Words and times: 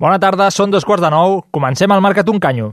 Bona 0.00 0.16
tarda, 0.16 0.46
són 0.48 0.72
dos 0.72 0.86
quarts 0.88 1.04
de 1.04 1.10
nou. 1.12 1.42
Comencem 1.52 1.92
el 1.92 2.00
Marcat 2.00 2.32
un 2.32 2.40
Canyo. 2.40 2.72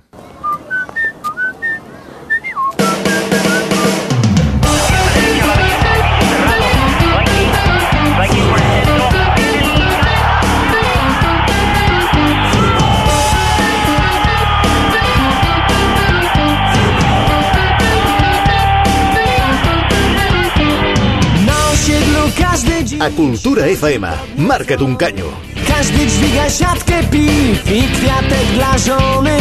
A 22.98 23.12
Kultura 23.12 23.68
FM. 23.68 24.10
Marca't 24.48 24.82
un 24.82 24.96
canyo. 24.96 25.57
Każdy 25.78 26.06
dźwiga 26.06 26.50
siatkę 26.50 27.04
piw 27.12 27.72
i 27.72 27.82
kwiatek 27.82 28.46
dla 28.54 28.78
żony. 28.78 29.38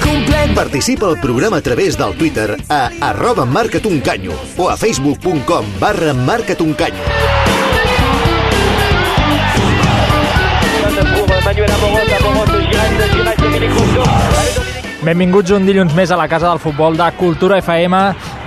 Komplet... 0.00 0.54
Participa 0.54 1.06
al 1.06 1.16
programa 1.16 1.56
a 1.56 1.60
través 1.60 1.96
del 1.96 2.14
Twitter 2.14 2.56
a 2.68 2.90
arroba 3.00 3.44
marca't 3.44 3.86
un 3.86 4.00
canyo 4.00 4.32
o 4.58 4.70
a 4.70 4.76
facebook.com 4.76 5.64
barra 5.80 6.14
marca't 6.14 6.60
un 6.60 6.74
canyo. 6.74 7.04
Manuel 11.44 11.70
Amorós, 11.72 12.12
Amorós, 12.20 12.64
Girat, 12.70 13.12
Girat, 13.12 13.40
Dominic 13.40 13.70
Rousseau. 13.70 14.04
Benvinguts 15.00 15.50
un 15.56 15.64
dilluns 15.64 15.94
més 15.96 16.10
a 16.12 16.16
la 16.20 16.26
Casa 16.28 16.50
del 16.50 16.58
Futbol 16.60 16.96
de 16.96 17.06
Cultura 17.16 17.56
FM, 17.62 17.96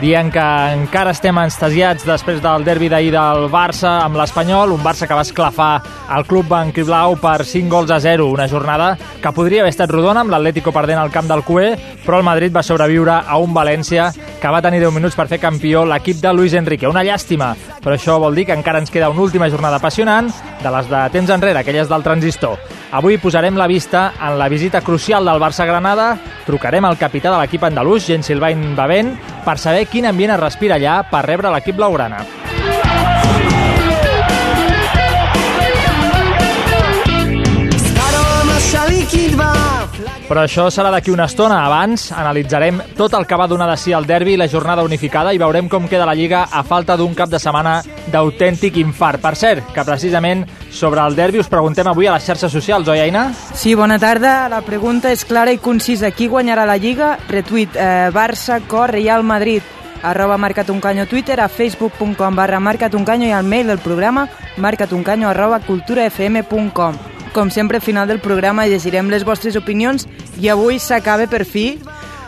dient 0.03 0.33
que 0.35 0.43
encara 0.75 1.13
estem 1.15 1.37
anestesiats 1.39 2.03
després 2.03 2.41
del 2.43 2.65
derbi 2.67 2.89
d'ahir 2.91 3.13
del 3.13 3.45
Barça 3.51 4.01
amb 4.03 4.17
l'Espanyol, 4.19 4.73
un 4.75 4.83
Barça 4.83 5.07
que 5.07 5.15
va 5.15 5.23
esclafar 5.23 5.69
el 6.17 6.25
club 6.27 6.49
banquiblau 6.51 7.15
per 7.21 7.45
5 7.47 7.71
gols 7.71 7.93
a 7.95 8.01
0, 8.03 8.27
una 8.33 8.49
jornada 8.51 8.97
que 8.97 9.31
podria 9.31 9.63
haver 9.63 9.71
estat 9.71 9.91
rodona 9.93 10.25
amb 10.25 10.35
l'Atlético 10.35 10.75
perdent 10.75 10.99
al 10.99 11.13
camp 11.13 11.31
del 11.31 11.45
Cué, 11.47 11.71
però 12.03 12.19
el 12.19 12.27
Madrid 12.27 12.51
va 12.51 12.65
sobreviure 12.67 13.21
a 13.23 13.39
un 13.39 13.55
València 13.55 14.11
que 14.41 14.51
va 14.51 14.61
tenir 14.65 14.83
10 14.83 14.91
minuts 14.91 15.15
per 15.15 15.29
fer 15.31 15.39
campió 15.39 15.85
l'equip 15.87 16.19
de 16.19 16.35
Luis 16.35 16.53
Enrique. 16.59 16.91
Una 16.91 17.05
llàstima, 17.07 17.53
però 17.79 17.95
això 17.95 18.19
vol 18.19 18.35
dir 18.35 18.49
que 18.49 18.59
encara 18.59 18.83
ens 18.83 18.91
queda 18.91 19.13
una 19.13 19.23
última 19.23 19.47
jornada 19.47 19.79
apassionant 19.79 20.33
de 20.59 20.79
les 20.79 20.91
de 20.91 21.09
temps 21.15 21.31
enrere, 21.31 21.63
aquelles 21.63 21.87
del 21.87 22.03
transistor. 22.03 22.59
Avui 22.93 23.17
posarem 23.17 23.55
la 23.57 23.65
vista 23.65 24.11
en 24.21 24.35
la 24.37 24.47
visita 24.53 24.83
crucial 24.85 25.25
del 25.25 25.39
Barça 25.41 25.63
a 25.63 25.65
Granada, 25.65 26.11
trucarem 26.45 26.85
al 26.85 26.99
capità 27.01 27.31
de 27.33 27.39
l'equip 27.41 27.65
andalús, 27.65 28.05
Jens 28.05 28.29
Silvain 28.29 28.75
Bavent, 28.77 29.15
per 29.41 29.57
saber 29.57 29.87
quin 29.89 30.05
ambient 30.11 30.35
es 30.35 30.43
respira 30.43 30.77
allà 30.77 31.01
per 31.09 31.25
rebre 31.25 31.49
l'equip 31.49 31.81
blaugrana. 31.81 32.21
Però 40.33 40.47
això 40.47 40.63
serà 40.73 40.89
d'aquí 40.89 41.11
una 41.13 41.27
estona. 41.29 41.59
Abans 41.61 42.07
analitzarem 42.09 42.79
tot 42.97 43.13
el 43.13 43.27
que 43.29 43.37
va 43.37 43.45
donar 43.45 43.67
de 43.69 43.75
si 43.77 43.91
el 43.93 44.07
derbi 44.09 44.33
i 44.33 44.39
la 44.41 44.47
jornada 44.49 44.81
unificada 44.81 45.29
i 45.29 45.37
veurem 45.37 45.67
com 45.69 45.85
queda 45.85 46.07
la 46.09 46.15
Lliga 46.17 46.47
a 46.49 46.63
falta 46.65 46.95
d'un 46.97 47.13
cap 47.13 47.29
de 47.29 47.37
setmana 47.37 47.75
d'autèntic 48.09 48.79
infart. 48.81 49.21
Per 49.21 49.35
cert, 49.37 49.69
que 49.75 49.85
precisament 49.85 50.41
sobre 50.73 51.05
el 51.05 51.13
derbi 51.13 51.37
us 51.37 51.51
preguntem 51.53 51.85
avui 51.85 52.09
a 52.09 52.17
les 52.17 52.25
xarxes 52.25 52.49
socials, 52.49 52.89
oi, 52.89 53.03
Aina? 53.05 53.27
Sí, 53.53 53.75
bona 53.77 53.99
tarda. 54.01 54.49
La 54.49 54.63
pregunta 54.65 55.13
és 55.13 55.21
clara 55.21 55.53
i 55.53 55.61
concisa. 55.61 56.09
Qui 56.09 56.31
guanyarà 56.33 56.65
la 56.65 56.81
Lliga? 56.81 57.13
Retuit 57.29 57.77
eh, 57.77 58.09
Barça, 58.09 58.57
Cor, 58.65 58.89
Real 58.97 59.21
Madrid 59.21 59.61
arroba 60.01 60.41
marcatuncanyo 60.41 61.05
Twitter, 61.05 61.39
a 61.39 61.47
facebook.com 61.47 62.35
barra 62.35 62.59
marcatuncanyo 62.59 63.29
i 63.29 63.37
al 63.37 63.45
mail 63.45 63.69
del 63.69 63.85
programa 63.85 64.27
marcatuncanyo 64.57 65.29
arroba 65.29 65.61
culturafm.com. 65.61 67.12
Com 67.33 67.49
sempre, 67.49 67.77
al 67.77 67.83
final 67.83 68.07
del 68.07 68.21
programa 68.21 68.67
llegirem 68.69 69.07
les 69.09 69.23
vostres 69.25 69.55
opinions 69.57 70.05
i 70.37 70.51
avui 70.53 70.77
s'acaba 70.77 71.25
per 71.25 71.47
fi 71.49 71.79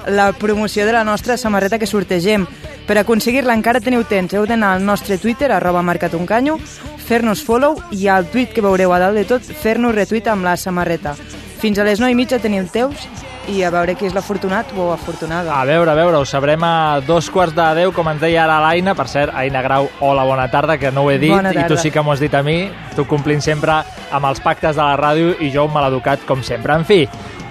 la 0.09 0.31
promoció 0.33 0.85
de 0.85 0.95
la 0.95 1.03
nostra 1.05 1.37
samarreta 1.37 1.77
que 1.77 1.85
sortegem. 1.85 2.47
Per 2.87 2.97
aconseguir-la 2.97 3.53
encara 3.53 3.83
teniu 3.85 4.01
temps, 4.09 4.33
heu 4.33 4.47
d'anar 4.49 4.73
al 4.73 4.85
nostre 4.85 5.19
Twitter, 5.21 5.51
arroba 5.51 5.85
marcatuncanyo, 5.85 6.57
fer-nos 7.05 7.45
follow 7.45 7.77
i 7.93 8.07
al 8.09 8.25
tuit 8.33 8.49
que 8.49 8.65
veureu 8.65 8.93
a 8.93 8.99
dalt 9.01 9.21
de 9.21 9.27
tot, 9.29 9.45
fer-nos 9.45 9.93
retuit 9.93 10.25
amb 10.27 10.45
la 10.45 10.57
samarreta. 10.57 11.13
Fins 11.61 11.77
a 11.77 11.85
les 11.85 12.01
9 12.01 12.09
i 12.13 12.17
mitja 12.17 12.41
teniu 12.41 12.65
teus 12.73 13.05
i 13.51 13.61
a 13.63 13.71
veure 13.73 13.95
qui 13.95 14.07
és 14.07 14.15
l'afortunat 14.15 14.71
o 14.77 14.89
afortunada. 14.93 15.53
A 15.55 15.65
veure, 15.67 15.91
a 15.91 15.97
veure, 15.97 16.17
ho 16.17 16.25
sabrem 16.25 16.63
a 16.63 17.01
dos 17.05 17.29
quarts 17.29 17.55
de 17.55 17.67
deu, 17.81 17.93
com 17.95 18.09
ens 18.11 18.21
deia 18.21 18.43
ara 18.45 18.59
l'Aina. 18.63 18.95
Per 18.97 19.07
cert, 19.11 19.33
Aina 19.35 19.61
Grau, 19.65 19.89
hola, 19.99 20.25
bona 20.25 20.49
tarda, 20.51 20.77
que 20.77 20.91
no 20.91 21.05
ho 21.05 21.11
he 21.11 21.19
dit, 21.21 21.33
Bona 21.33 21.53
i 21.53 21.67
tu 21.69 21.77
sí 21.77 21.91
que 21.91 22.01
m'ho 22.01 22.13
has 22.13 22.23
dit 22.23 22.33
a 22.33 22.43
mi. 22.43 22.65
Tu 22.95 23.05
complint 23.09 23.41
sempre 23.43 23.81
amb 24.11 24.31
els 24.31 24.41
pactes 24.43 24.75
de 24.75 24.81
la 24.81 24.97
ràdio 24.99 25.35
i 25.39 25.51
jo 25.53 25.65
un 25.69 25.73
maleducat, 25.73 26.25
com 26.27 26.43
sempre. 26.43 26.75
En 26.75 26.85
fi, 26.85 27.03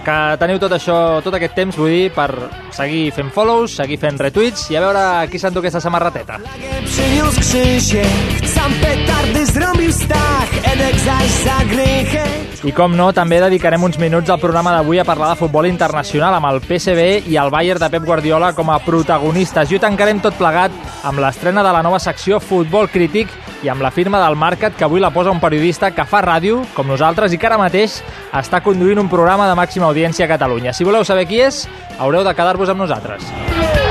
que 0.04 0.16
teniu 0.40 0.60
tot 0.60 0.74
això, 0.76 0.96
tot 1.24 1.34
aquest 1.38 1.54
temps, 1.56 1.76
vull 1.80 1.92
dir, 1.92 2.10
per 2.14 2.28
seguir 2.76 3.06
fent 3.16 3.30
follows, 3.34 3.78
seguir 3.80 3.98
fent 4.02 4.20
retuits 4.20 4.68
i 4.72 4.78
a 4.78 4.84
veure 4.84 5.04
qui 5.32 5.40
s'endú 5.40 5.62
aquesta 5.64 5.80
samarrateta. 5.80 6.40
Przyniósł 6.84 7.40
Krzysiek, 7.40 8.44
sam 8.54 8.72
petardy 8.82 9.46
zrobił 9.46 9.92
Stach, 9.92 10.52
Edek 10.72 11.00
zaś 11.00 11.30
za 11.44 11.64
grychę. 11.64 12.53
I 12.64 12.72
com 12.72 12.94
no, 12.96 13.10
també 13.12 13.36
dedicarem 13.42 13.82
uns 13.84 13.98
minuts 14.00 14.30
al 14.32 14.40
programa 14.40 14.72
d'avui 14.72 14.96
a 14.96 15.04
parlar 15.04 15.34
de 15.34 15.36
futbol 15.36 15.66
internacional 15.68 16.32
amb 16.38 16.48
el 16.48 16.62
PSV 16.64 17.28
i 17.28 17.36
el 17.36 17.52
Bayern 17.52 17.82
de 17.82 17.90
Pep 17.92 18.06
Guardiola 18.08 18.54
com 18.56 18.72
a 18.72 18.78
protagonistes. 18.80 19.68
I 19.68 19.76
ho 19.76 19.82
tancarem 19.82 20.22
tot 20.24 20.38
plegat 20.40 20.72
amb 21.04 21.20
l'estrena 21.20 21.60
de 21.60 21.76
la 21.76 21.84
nova 21.84 22.00
secció 22.00 22.40
Futbol 22.40 22.88
Crític 22.88 23.28
i 23.64 23.68
amb 23.68 23.84
la 23.84 23.92
firma 23.92 24.22
del 24.24 24.40
Market 24.40 24.78
que 24.78 24.88
avui 24.88 25.04
la 25.04 25.12
posa 25.12 25.34
un 25.34 25.44
periodista 25.44 25.92
que 25.92 26.08
fa 26.08 26.24
ràdio, 26.24 26.62
com 26.72 26.88
nosaltres, 26.88 27.36
i 27.36 27.38
que 27.38 27.52
ara 27.52 27.60
mateix 27.60 28.00
està 28.32 28.64
conduint 28.64 29.04
un 29.04 29.12
programa 29.12 29.50
de 29.50 29.60
màxima 29.60 29.92
audiència 29.92 30.24
a 30.24 30.32
Catalunya. 30.32 30.72
Si 30.72 30.88
voleu 30.88 31.04
saber 31.04 31.28
qui 31.28 31.44
és, 31.44 31.66
haureu 31.98 32.24
de 32.24 32.32
quedar-vos 32.32 32.72
amb 32.72 32.86
nosaltres. 32.86 33.83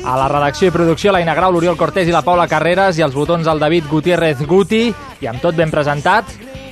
A 0.00 0.16
la 0.16 0.28
redacció 0.32 0.70
i 0.70 0.74
producció, 0.74 1.12
l'Aina 1.12 1.34
Grau, 1.36 1.52
l'Oriol 1.52 1.76
Cortés 1.76 2.08
i 2.08 2.14
la 2.14 2.24
Paula 2.26 2.48
Carreras 2.50 2.98
i 2.98 3.04
els 3.06 3.14
botons 3.14 3.46
del 3.46 3.60
David 3.60 3.88
Gutiérrez 3.90 4.42
Guti. 4.48 4.88
I 5.20 5.30
amb 5.30 5.42
tot 5.44 5.58
ben 5.58 5.70
presentat, 5.70 6.30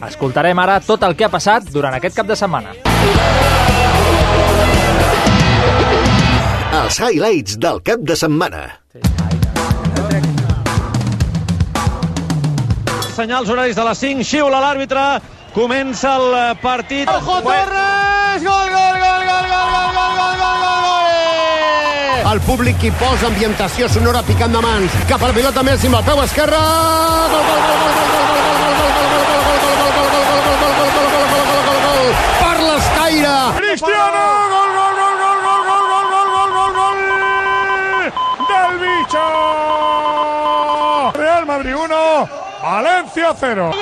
escoltarem 0.08 0.58
ara 0.58 0.80
tot 0.80 1.04
el 1.04 1.16
que 1.16 1.28
ha 1.28 1.32
passat 1.32 1.68
durant 1.74 1.94
aquest 1.98 2.16
cap 2.16 2.26
de 2.26 2.36
setmana. 2.38 2.74
Els 6.82 7.00
highlights 7.00 7.58
del 7.60 7.82
cap 7.84 8.04
de 8.06 8.16
setmana. 8.16 8.68
senyals 13.18 13.48
horaris 13.50 13.74
de 13.74 13.82
les 13.82 13.98
5, 13.98 14.22
xiula 14.22 14.60
l'àrbitre, 14.62 15.04
comença 15.50 16.14
el 16.20 16.36
partit. 16.62 17.10
Ojo 17.10 17.40
Torres, 17.42 18.44
gol, 18.46 18.70
gol, 18.76 18.97
El 22.28 22.40
públic 22.44 22.76
qui 22.76 22.90
posa 23.00 23.24
ambientació 23.30 23.86
sonora 23.88 24.20
picant 24.26 24.52
de 24.52 24.60
mans. 24.60 24.92
Cap 25.08 25.22
a 25.24 25.30
la 25.30 25.34
pilota 25.36 25.62
Messi 25.64 25.88
amb 25.88 25.96
el 25.96 26.04
peu 26.04 26.18
esquerre. 26.20 26.58
Gol, 26.58 27.44
gol, 27.48 27.62
gol, 27.64 27.80
gol, 27.80 28.02
gol, 31.64 31.80
gol, 31.86 32.12
per 32.42 32.58
l'escaire. 32.66 33.36
Cristiano, 33.56 34.24
gol, 34.52 34.70
gol, 34.76 34.92
gol, 35.00 35.14
gol, 35.22 35.38
gol, 35.46 35.62
gol, 35.70 36.04
gol, 36.12 36.28
gol, 36.36 36.52
gol, 36.58 36.70
gol, 36.76 36.92
gol 36.92 38.12
del 38.50 38.72
bicho. 38.84 39.24
Real 41.16 41.44
Madrid 41.46 41.74
1, 41.74 42.28
Valencia 42.62 43.32
0. 43.40 43.72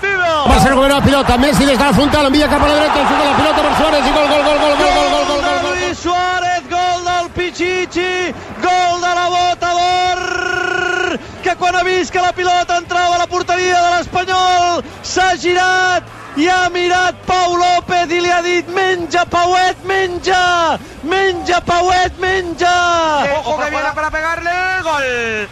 partido. 0.00 0.48
Va 0.48 0.56
a 0.56 0.60
ser 0.60 0.74
la 0.76 1.00
pilota. 1.00 1.38
Messi 1.38 1.64
desde 1.64 1.84
la 1.84 1.92
frontal 1.92 2.26
envía 2.26 2.48
cap 2.48 2.62
a 2.62 2.68
la 2.68 2.74
dreta, 2.74 3.08
juga 3.08 3.24
la 3.24 3.36
pilota 3.36 3.62
per 3.62 3.76
Suárez 3.76 4.06
i 4.06 4.12
gol, 4.12 4.28
gol, 4.28 4.42
gol, 4.44 4.58
gol, 4.58 4.76
gol, 4.76 4.94
gol, 4.94 5.10
gol, 5.10 5.26
gol. 5.26 5.62
gol, 5.62 5.80
Luis 5.80 5.98
Suárez, 5.98 6.62
gol 6.68 7.04
del 7.04 7.30
Pichichi, 7.30 8.34
gol 8.62 9.00
de 9.00 9.14
la 9.14 9.28
bota 9.28 9.70
d'or 9.78 11.18
que 11.42 11.56
quan 11.56 11.76
ha 11.76 11.82
vist 11.82 12.12
que 12.12 12.20
la 12.20 12.32
pilota 12.32 12.76
entrava 12.76 13.14
a 13.14 13.18
la 13.18 13.26
porteria 13.26 13.80
de 13.80 13.90
l'Espanyol 13.96 14.84
s'ha 15.02 15.34
girat 15.36 16.19
i 16.36 16.46
ha 16.48 16.68
mirat 16.70 17.16
Pau 17.26 17.56
López 17.56 18.10
i 18.10 18.20
li 18.20 18.30
ha 18.30 18.40
dit 18.42 18.68
menja, 18.74 19.24
Pauet, 19.26 19.82
menja, 19.84 20.78
menja, 21.02 21.60
Pauet, 21.66 22.18
menja. 22.18 22.74
Ojo 23.40 23.58
que 23.58 23.70
viene 23.70 23.92
para 23.94 24.10
pegarle. 24.10 24.50
Gol. 24.82 25.48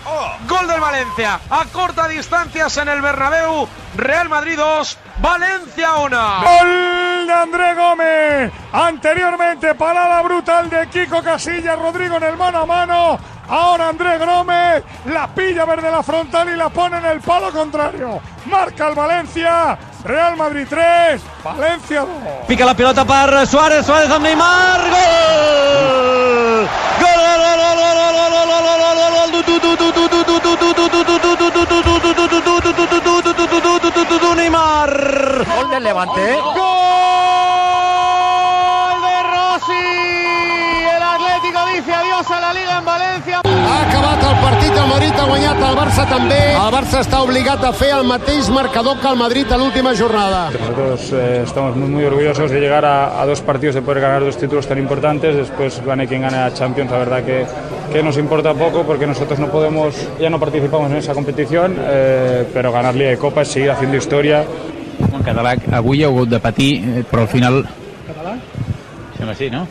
Gol 0.49 0.69
del 0.69 0.81
Valencia. 0.81 1.41
A 1.51 1.65
corta 1.67 2.09
distancias 2.09 2.77
en 2.77 2.89
el 2.89 3.01
Bernabéu. 3.01 3.69
Real 3.97 4.29
Madrid 4.29 4.57
2, 4.57 4.99
Valencia 5.19 5.97
1. 5.97 6.17
Gol 6.43 7.27
de 7.27 7.33
André 7.33 7.75
Gómez. 7.75 8.53
Anteriormente 8.73 9.75
parada 9.75 10.23
brutal 10.23 10.71
de 10.71 10.89
Kiko 10.89 11.23
Casillas, 11.23 11.79
Rodrigo 11.79 12.17
en 12.17 12.23
el 12.23 12.37
mano 12.37 12.59
a 12.59 12.67
mano. 12.67 13.19
Ahora 13.49 13.89
Andrés 13.89 14.21
Grome 14.21 14.83
la 15.07 15.27
pilla 15.29 15.65
verde 15.65 15.91
la 15.91 16.03
frontal 16.03 16.49
y 16.51 16.57
la 16.57 16.69
pone 16.69 16.99
en 16.99 17.07
el 17.07 17.21
palo 17.21 17.51
contrario. 17.51 18.21
Marca 18.47 18.89
el 18.89 18.95
Valencia. 18.95 19.79
Real 20.05 20.37
Madrid 20.37 20.67
3, 20.69 21.21
Valencia 21.43 22.01
2. 22.01 22.09
Pica 22.47 22.65
la 22.65 22.75
pilota 22.75 23.05
per 23.05 23.47
Suárez, 23.49 23.85
Suárez 23.85 24.11
amb 24.11 24.25
Neymar, 24.25 24.81
gol! 24.91 26.69
Gol, 27.01 27.19
gol, 27.27 27.41
gol, 27.45 27.59
gol, 27.59 27.83
gol, 27.83 27.99
gol, 27.99 28.31
gol, 28.31 28.47
gol, 28.47 28.63
gol, 28.63 28.97
gol, 28.97 29.13
gol, 29.17 29.31
du, 29.33 29.59
du, 29.59 29.77
du, 29.77 29.93
du, 29.99 30.49
dice 42.19 42.29
adiós 42.29 42.31
a 42.31 42.41
la 42.41 42.53
Liga 42.53 42.79
en 42.79 42.85
Valencia. 42.85 43.41
Ha 43.45 43.83
acabat 43.89 44.23
el 44.23 44.37
partit, 44.43 44.73
el 44.77 44.89
Madrid 44.89 45.13
ha 45.19 45.25
guanyat, 45.25 45.59
el 45.63 45.77
Barça 45.77 46.07
també. 46.09 46.41
El 46.57 46.73
Barça 46.73 47.01
està 47.01 47.23
obligat 47.23 47.65
a 47.65 47.73
fer 47.73 47.91
el 47.95 48.05
mateix 48.05 48.49
marcador 48.51 48.99
que 49.01 49.09
el 49.09 49.17
Madrid 49.17 49.53
a 49.53 49.57
l'última 49.57 49.95
jornada. 49.95 50.51
Nosotros 50.51 51.13
eh, 51.13 51.43
estamos 51.45 51.77
muy, 51.77 51.89
muy 51.89 52.05
orgullosos 52.05 52.51
de 52.51 52.61
llegar 52.61 52.85
a, 52.85 53.21
a 53.21 53.27
dos 53.27 53.41
partidos, 53.41 53.75
de 53.75 53.83
poder 53.83 54.01
ganar 54.01 54.25
dos 54.25 54.37
títulos 54.37 54.67
tan 54.67 54.79
importantes. 54.79 55.37
Después 55.37 55.83
gane 55.85 56.07
quien 56.07 56.23
gane 56.23 56.39
a 56.39 56.53
Champions, 56.53 56.91
la 56.91 56.99
verdad 56.99 57.23
que, 57.25 57.47
que 57.93 58.03
nos 58.03 58.17
importa 58.17 58.55
poco 58.55 58.85
porque 58.85 59.07
nosotros 59.07 59.39
no 59.39 59.49
podemos, 59.49 59.95
ya 60.19 60.31
no 60.31 60.39
participamos 60.39 60.91
en 60.91 60.99
esa 60.99 61.15
competición, 61.15 61.77
eh, 61.79 62.49
pero 62.53 62.73
ganar 62.73 62.95
Liga 62.95 63.11
de 63.11 63.19
Copa 63.19 63.43
es 63.43 63.49
seguir 63.49 63.71
haciendo 63.71 63.97
historia. 63.97 64.45
En 64.99 65.23
català, 65.23 65.55
avui 65.79 66.03
heu 66.03 66.11
hagut 66.11 66.29
de 66.29 66.41
patir, 66.43 66.73
eh, 66.83 67.05
però 67.07 67.23
al 67.23 67.29
final... 67.29 67.61
Català? 68.07 68.35
Sembla 69.17 69.35
sí, 69.35 69.49
no? 69.51 69.67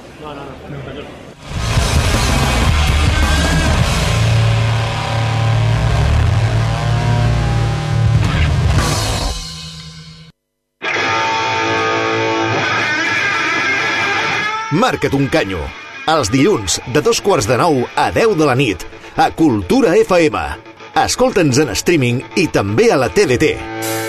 Marca't 14.72 15.14
un 15.16 15.30
canyo. 15.32 15.62
Els 16.12 16.28
dilluns, 16.28 16.82
de 16.92 17.00
dos 17.00 17.22
quarts 17.24 17.48
de 17.48 17.56
nou 17.56 17.86
a 17.96 18.10
10 18.12 18.34
de 18.36 18.48
la 18.50 18.56
nit, 18.60 18.84
a 19.16 19.30
Cultura 19.32 19.94
FM. 19.96 20.42
Escolta'ns 21.06 21.62
en 21.64 21.72
streaming 21.72 22.20
i 22.36 22.50
també 22.52 22.92
a 22.92 23.00
la 23.00 23.08
TDT. 23.08 24.07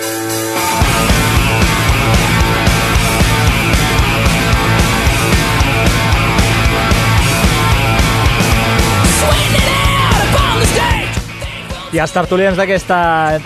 I 11.89 11.97
els 11.97 12.11
tertulians 12.13 12.53
d'aquesta 12.53 12.95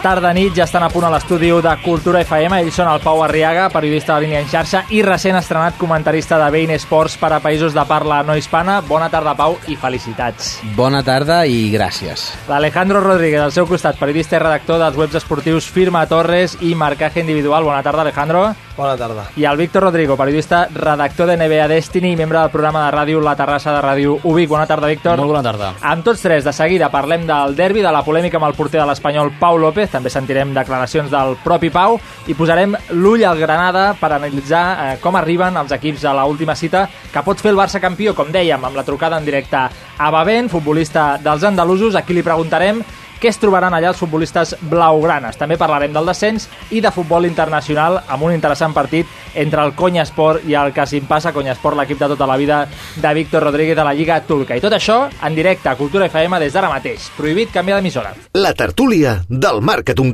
tarda 0.02 0.34
nit 0.36 0.52
ja 0.58 0.66
estan 0.66 0.84
a 0.84 0.90
punt 0.92 1.06
a 1.08 1.12
l'estudi 1.14 1.48
de 1.64 1.74
Cultura 1.80 2.20
FM. 2.26 2.58
Ells 2.60 2.76
són 2.76 2.90
el 2.92 3.00
Pau 3.00 3.22
Arriaga, 3.24 3.70
periodista 3.72 4.18
de 4.18 4.26
línia 4.26 4.42
en 4.44 4.50
xarxa 4.52 4.82
i 4.92 5.00
recent 5.06 5.38
estrenat 5.40 5.78
comentarista 5.80 6.36
de 6.42 6.50
Bein 6.52 6.74
Sports 6.76 7.16
per 7.22 7.30
a 7.32 7.40
països 7.40 7.72
de 7.72 7.86
parla 7.88 8.20
no 8.28 8.36
hispana. 8.36 8.82
Bona 8.84 9.08
tarda, 9.08 9.32
Pau, 9.40 9.56
i 9.72 9.78
felicitats. 9.80 10.58
Bona 10.76 11.00
tarda 11.08 11.46
i 11.48 11.70
gràcies. 11.72 12.34
L'Alejandro 12.52 13.00
Rodríguez, 13.00 13.40
al 13.40 13.56
seu 13.56 13.70
costat, 13.70 13.96
periodista 13.96 14.36
i 14.36 14.44
redactor 14.44 14.84
dels 14.84 15.00
webs 15.00 15.22
esportius 15.22 15.72
Firma 15.72 16.04
Torres 16.12 16.58
i 16.60 16.76
Marcaje 16.76 17.24
Individual. 17.24 17.64
Bona 17.64 17.80
tarda, 17.80 18.04
Alejandro. 18.04 18.50
Bona 18.76 18.98
tarda. 18.98 19.28
I 19.38 19.46
el 19.46 19.58
Víctor 19.58 19.84
Rodrigo, 19.84 20.18
periodista, 20.18 20.68
redactor 20.74 21.28
de 21.28 21.38
NBA 21.38 21.68
Destiny 21.68 22.14
i 22.14 22.16
membre 22.18 22.40
del 22.40 22.50
programa 22.50 22.88
de 22.88 22.94
ràdio 22.96 23.20
La 23.22 23.36
Terrassa 23.38 23.70
de 23.76 23.82
Ràdio 23.86 24.16
Ubic. 24.24 24.50
Bona 24.50 24.66
tarda, 24.66 24.90
Víctor. 24.90 25.20
Molt 25.22 25.30
bona 25.30 25.44
tarda. 25.46 25.70
Amb 25.92 26.04
tots 26.04 26.24
tres, 26.26 26.42
de 26.44 26.54
seguida, 26.58 26.90
parlem 26.90 27.28
del 27.30 27.54
derbi, 27.56 27.84
de 27.86 27.92
la 27.94 28.02
polèmica 28.02 28.40
amb 28.42 28.48
el 28.48 28.56
porter 28.58 28.82
de 28.82 28.88
l'Espanyol 28.90 29.30
Pau 29.40 29.60
López, 29.62 29.92
també 29.94 30.10
sentirem 30.10 30.56
declaracions 30.58 31.14
del 31.14 31.38
propi 31.44 31.70
Pau, 31.70 32.00
i 32.26 32.34
posarem 32.34 32.74
l'ull 32.98 33.22
al 33.30 33.38
Granada 33.38 33.92
per 34.00 34.10
analitzar 34.16 34.66
eh, 34.74 34.98
com 35.04 35.22
arriben 35.22 35.62
els 35.62 35.78
equips 35.78 36.08
a 36.10 36.16
l'última 36.18 36.58
cita 36.58 36.88
que 37.14 37.22
pot 37.22 37.38
fer 37.38 37.54
el 37.54 37.62
Barça 37.62 37.82
campió, 37.84 38.16
com 38.18 38.34
dèiem, 38.34 38.66
amb 38.66 38.76
la 38.76 38.88
trucada 38.88 39.22
en 39.22 39.30
directe 39.30 39.68
a 39.98 40.10
Bavent, 40.10 40.50
futbolista 40.50 41.20
dels 41.22 41.46
andalusos, 41.46 41.94
a 41.94 42.02
qui 42.02 42.18
li 42.18 42.26
preguntarem 42.26 42.82
què 43.24 43.32
es 43.32 43.40
trobaran 43.40 43.72
allà 43.72 43.94
els 43.94 44.00
futbolistes 44.02 44.58
blaugranes. 44.68 45.38
També 45.40 45.56
parlarem 45.60 45.94
del 45.96 46.10
descens 46.12 46.50
i 46.76 46.82
de 46.84 46.92
futbol 46.92 47.24
internacional 47.30 48.02
amb 48.04 48.28
un 48.28 48.36
interessant 48.36 48.76
partit 48.76 49.08
entre 49.40 49.64
el 49.64 49.72
Conya 49.80 50.04
Sport 50.10 50.44
i 50.50 50.58
el 50.60 50.76
Casim 50.76 51.08
Passa 51.08 51.32
Conya 51.32 51.56
Sport, 51.56 51.80
l'equip 51.80 52.04
de 52.04 52.12
tota 52.16 52.28
la 52.28 52.38
vida 52.38 52.66
de 53.00 53.14
Víctor 53.16 53.48
Rodríguez 53.48 53.80
de 53.80 53.88
la 53.88 53.96
Lliga 53.96 54.20
Turca. 54.28 54.58
I 54.58 54.64
tot 54.64 54.76
això 54.76 55.06
en 55.24 55.40
directe 55.40 55.72
a 55.72 55.78
Cultura 55.80 56.12
FM 56.12 56.44
des 56.44 56.54
d'ara 56.54 56.72
mateix. 56.74 57.08
Prohibit 57.16 57.56
canviar 57.56 57.80
d'emissora. 57.80 58.12
La 58.36 58.54
tertúlia 58.54 59.22
del 59.30 59.64
Marca't 59.64 60.04
un 60.04 60.12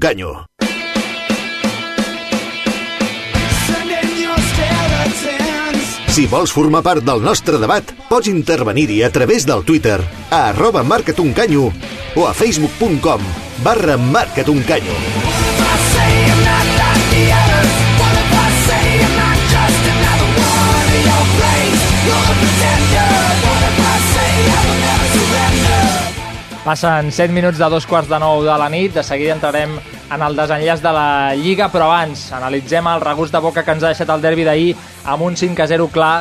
Si 6.19 6.25
vols 6.27 6.51
formar 6.51 6.81
part 6.83 6.99
del 7.07 7.21
nostre 7.23 7.55
debat, 7.61 7.93
pots 8.09 8.27
intervenir-hi 8.27 8.97
a 9.07 9.09
través 9.15 9.45
del 9.47 9.61
Twitter 9.63 10.01
a 10.35 10.39
arroba 10.49 10.81
marcatuncanyo 10.83 11.69
o 12.19 12.25
a 12.27 12.33
facebook.com 12.35 13.21
barra 13.63 13.95
marcatuncanyo. 13.95 14.97
Passen 26.65 27.13
7 27.13 27.31
minuts 27.31 27.63
de 27.63 27.71
dos 27.71 27.87
quarts 27.87 28.11
de 28.11 28.19
nou 28.19 28.43
de 28.43 28.59
la 28.59 28.67
nit. 28.67 28.91
De 28.91 29.07
seguida 29.07 29.39
entrarem 29.39 29.79
en 30.09 30.21
el 30.25 30.35
desenllaç 30.35 30.81
de 30.81 30.91
la 30.93 31.35
Lliga, 31.37 31.69
però 31.71 31.89
abans 31.89 32.29
analitzem 32.33 32.87
el 32.89 33.01
regust 33.03 33.35
de 33.35 33.41
boca 33.43 33.63
que 33.63 33.75
ens 33.75 33.85
ha 33.85 33.93
deixat 33.93 34.09
el 34.09 34.23
derbi 34.23 34.45
d'ahir 34.47 34.73
amb 35.05 35.25
un 35.27 35.37
5 35.37 35.63
a 35.63 35.67
0 35.69 35.89
clar 35.93 36.13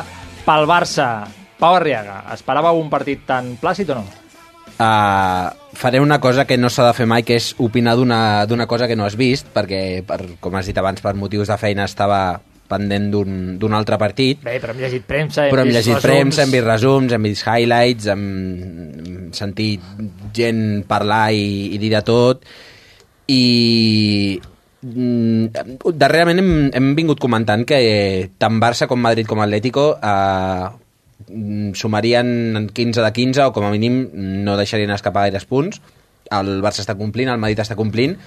pel 0.45 0.67
Barça. 0.69 1.09
Pau 1.59 1.75
Arriaga, 1.75 2.21
esperàveu 2.35 2.79
un 2.79 2.89
partit 2.91 3.25
tan 3.27 3.55
plàcid 3.59 3.89
o 3.91 3.99
no? 3.99 4.05
Uh, 4.79 5.49
faré 5.75 5.99
una 5.99 6.21
cosa 6.23 6.45
que 6.47 6.55
no 6.57 6.69
s'ha 6.71 6.85
de 6.87 6.93
fer 6.95 7.07
mai, 7.09 7.25
que 7.27 7.35
és 7.35 7.51
opinar 7.59 7.97
d'una 7.99 8.67
cosa 8.67 8.87
que 8.87 8.95
no 8.95 9.03
has 9.03 9.17
vist, 9.19 9.49
perquè, 9.51 10.05
per, 10.07 10.21
com 10.39 10.55
has 10.55 10.69
dit 10.69 10.77
abans, 10.77 11.01
per 11.03 11.17
motius 11.19 11.51
de 11.51 11.57
feina 11.59 11.89
estava 11.89 12.39
pendent 12.69 13.09
d'un 13.11 13.35
d'un 13.59 13.73
altre 13.73 13.97
partit. 13.99 14.39
Bé, 14.45 14.59
però 14.61 14.75
hem 14.75 14.83
llegit 14.85 15.03
premsa, 15.09 15.47
hem 15.47 15.51
però 15.51 15.65
hem 15.65 15.73
llegit 15.73 15.97
resums. 15.97 16.05
premsa, 16.05 16.45
hem 16.45 16.53
vist 16.53 16.67
resums, 16.67 17.17
hem 17.17 17.27
vist 17.27 17.47
highlights, 17.49 18.07
hem, 18.13 18.25
hem 19.01 19.29
sentit 19.35 19.83
gent 20.37 20.85
parlar 20.87 21.31
i, 21.33 21.73
i 21.73 21.81
dir 21.81 21.91
de 21.97 22.03
tot 22.05 22.45
i 23.29 24.39
mm, 24.81 25.93
darrerament 25.93 26.41
hem, 26.41 26.51
hem 26.73 26.89
vingut 26.97 27.21
comentant 27.21 27.65
que 27.67 27.79
tant 28.41 28.57
Barça 28.61 28.87
com 28.89 29.01
Madrid 29.01 29.29
com 29.29 29.41
Atlético 29.43 29.91
eh, 30.01 30.65
mm, 31.27 31.77
sumarien 31.77 32.69
15 32.73 33.05
de 33.05 33.13
15 33.13 33.45
o 33.45 33.53
com 33.53 33.67
a 33.67 33.71
mínim 33.75 34.01
no 34.45 34.57
deixarien 34.57 34.95
escapar 34.95 35.27
gaires 35.27 35.45
punts. 35.45 35.81
El 36.33 36.59
Barça 36.65 36.83
està 36.85 36.97
complint, 36.97 37.29
el 37.29 37.41
Madrid 37.41 37.61
està 37.61 37.77
complint 37.77 38.17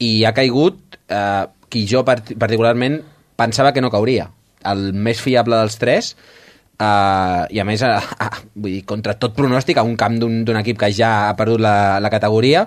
i 0.00 0.12
ha 0.24 0.34
caigut 0.34 0.98
eh, 1.06 1.46
qui 1.70 1.86
jo 1.86 2.02
part 2.04 2.34
particularment 2.34 3.00
pensava 3.38 3.72
que 3.72 3.82
no 3.84 3.92
cauria. 3.92 4.28
El 4.66 4.90
més 4.92 5.22
fiable 5.22 5.62
dels 5.62 5.78
tres 5.80 6.14
Uh, 6.80 7.44
i 7.52 7.58
a 7.60 7.64
més, 7.68 7.82
uh, 7.84 8.00
uh, 8.00 8.36
vull 8.62 8.72
dir, 8.72 8.84
contra 8.88 9.12
tot 9.20 9.34
pronòstic, 9.36 9.76
a 9.76 9.82
un 9.84 9.98
camp 10.00 10.14
d'un 10.16 10.58
equip 10.62 10.78
que 10.80 10.88
ja 10.96 11.10
ha 11.26 11.34
perdut 11.36 11.60
la, 11.60 12.00
la 12.00 12.08
categoria 12.08 12.62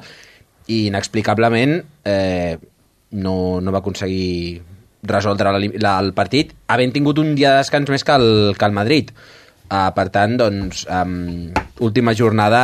i 0.68 0.88
inexplicablement 0.88 1.80
eh, 2.08 2.58
no, 3.12 3.36
no 3.62 3.74
va 3.74 3.82
aconseguir 3.84 4.62
resoldre 5.04 5.52
la, 5.52 5.60
la, 5.60 5.94
el 6.00 6.14
partit, 6.16 6.54
havent 6.72 6.94
tingut 6.96 7.20
un 7.20 7.34
dia 7.36 7.52
de 7.54 7.64
descans 7.64 7.90
més 7.92 8.06
que 8.08 8.16
el, 8.16 8.30
que 8.58 8.70
el 8.70 8.76
Madrid. 8.76 9.12
Uh, 9.74 9.90
per 9.96 10.08
tant, 10.14 10.36
doncs, 10.38 10.84
um, 10.92 11.50
última 11.82 12.14
jornada 12.14 12.62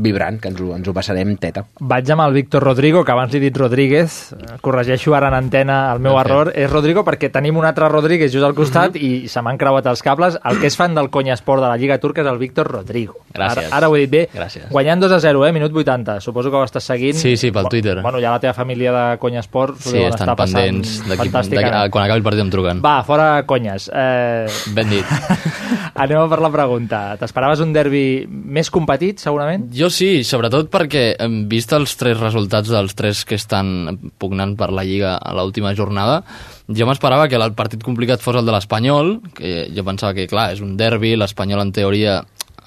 vibrant, 0.00 0.40
que 0.40 0.48
ens 0.48 0.60
ho, 0.60 0.72
ens 0.76 0.88
ho 0.88 0.94
passarem 0.96 1.36
teta. 1.36 1.64
Vaig 1.80 2.10
amb 2.10 2.22
el 2.26 2.32
Víctor 2.34 2.62
Rodrigo, 2.64 3.04
que 3.04 3.12
abans 3.12 3.32
li 3.32 3.38
he 3.38 3.44
dit 3.46 3.56
Rodríguez, 3.56 4.34
corregeixo 4.60 5.14
ara 5.14 5.28
en 5.28 5.34
antena 5.34 5.92
el 5.92 6.00
meu 6.00 6.14
Ok. 6.16 6.20
error, 6.24 6.52
és 6.54 6.70
Rodrigo 6.70 7.04
perquè 7.04 7.30
tenim 7.30 7.56
un 7.56 7.64
altre 7.64 7.88
Rodríguez 7.88 8.32
just 8.32 8.44
al 8.44 8.54
costat 8.54 8.96
i 8.96 9.28
se 9.28 9.42
m'han 9.42 9.58
creuat 9.58 9.86
els 9.86 10.02
cables. 10.02 10.38
El 10.44 10.58
que 10.60 10.66
és 10.66 10.76
fan 10.76 10.94
del 10.94 11.10
Conya 11.10 11.34
Esport 11.34 11.62
de 11.62 11.68
la 11.68 11.76
Lliga 11.76 11.98
Turca 11.98 12.22
és 12.22 12.26
el 12.28 12.38
Víctor 12.38 12.66
Rodrigo. 12.70 13.14
Gràcies. 13.34 13.66
Ara, 13.68 13.76
ara 13.76 13.88
ho 13.88 13.96
he 13.96 14.00
dit 14.06 14.10
bé. 14.10 14.28
Gràcies. 14.34 14.68
Guanyant 14.70 15.00
2 15.02 15.12
a 15.12 15.20
0, 15.20 15.44
eh? 15.46 15.52
Minut 15.52 15.72
80. 15.76 16.20
Suposo 16.20 16.50
que 16.50 16.56
ho 16.56 16.64
estàs 16.64 16.82
seguint. 16.84 17.14
Sí, 17.16 17.36
sí, 17.36 17.50
pel 17.50 17.68
Twitter. 17.68 18.00
Bueno, 18.02 18.18
ja 18.18 18.30
la 18.32 18.40
teva 18.40 18.54
família 18.54 18.92
de 18.92 19.18
Conya 19.18 19.40
Esport 19.40 19.76
Sí, 19.78 19.98
estan 19.98 20.34
passant 20.34 20.60
pendents 20.64 21.02
d'aquí- 21.08 21.28
fantàstic 21.30 21.54
d'aquí- 21.60 21.68
ara. 21.68 21.90
quan 21.90 22.04
acabi 22.04 22.18
el 22.18 22.22
partit 22.24 22.40
em 22.40 22.50
truquen. 22.50 22.80
Va, 22.84 23.02
fora 23.04 23.44
conyes. 23.46 23.90
Eh... 23.94 24.46
Ben 24.74 24.88
dit. 24.88 25.04
Anem 25.94 26.18
a 26.18 26.28
per 26.30 26.40
la 26.40 26.50
pregunta. 26.50 27.16
T'esperaves 27.20 27.60
un 27.60 27.72
derbi 27.74 28.26
més 28.30 28.70
competit, 28.70 29.18
segurament? 29.20 29.66
Jo 29.74 29.89
sí, 29.92 30.22
sobretot 30.26 30.70
perquè 30.72 31.04
hem 31.20 31.44
vist 31.50 31.72
els 31.76 31.92
tres 32.00 32.18
resultats 32.20 32.70
dels 32.72 32.96
tres 32.98 33.24
que 33.28 33.36
estan 33.38 33.98
pugnant 34.18 34.56
per 34.58 34.70
la 34.74 34.84
Lliga 34.86 35.16
a 35.18 35.34
l'última 35.36 35.74
jornada, 35.76 36.22
jo 36.66 36.88
m'esperava 36.88 37.28
que 37.28 37.38
el 37.38 37.54
partit 37.58 37.84
complicat 37.84 38.22
fos 38.22 38.40
el 38.40 38.48
de 38.48 38.54
l'Espanyol, 38.54 39.18
que 39.36 39.68
jo 39.74 39.84
pensava 39.86 40.14
que, 40.16 40.28
clar, 40.30 40.50
és 40.54 40.62
un 40.64 40.76
derbi, 40.80 41.16
l'Espanyol 41.18 41.64
en 41.66 41.74
teoria 41.76 42.20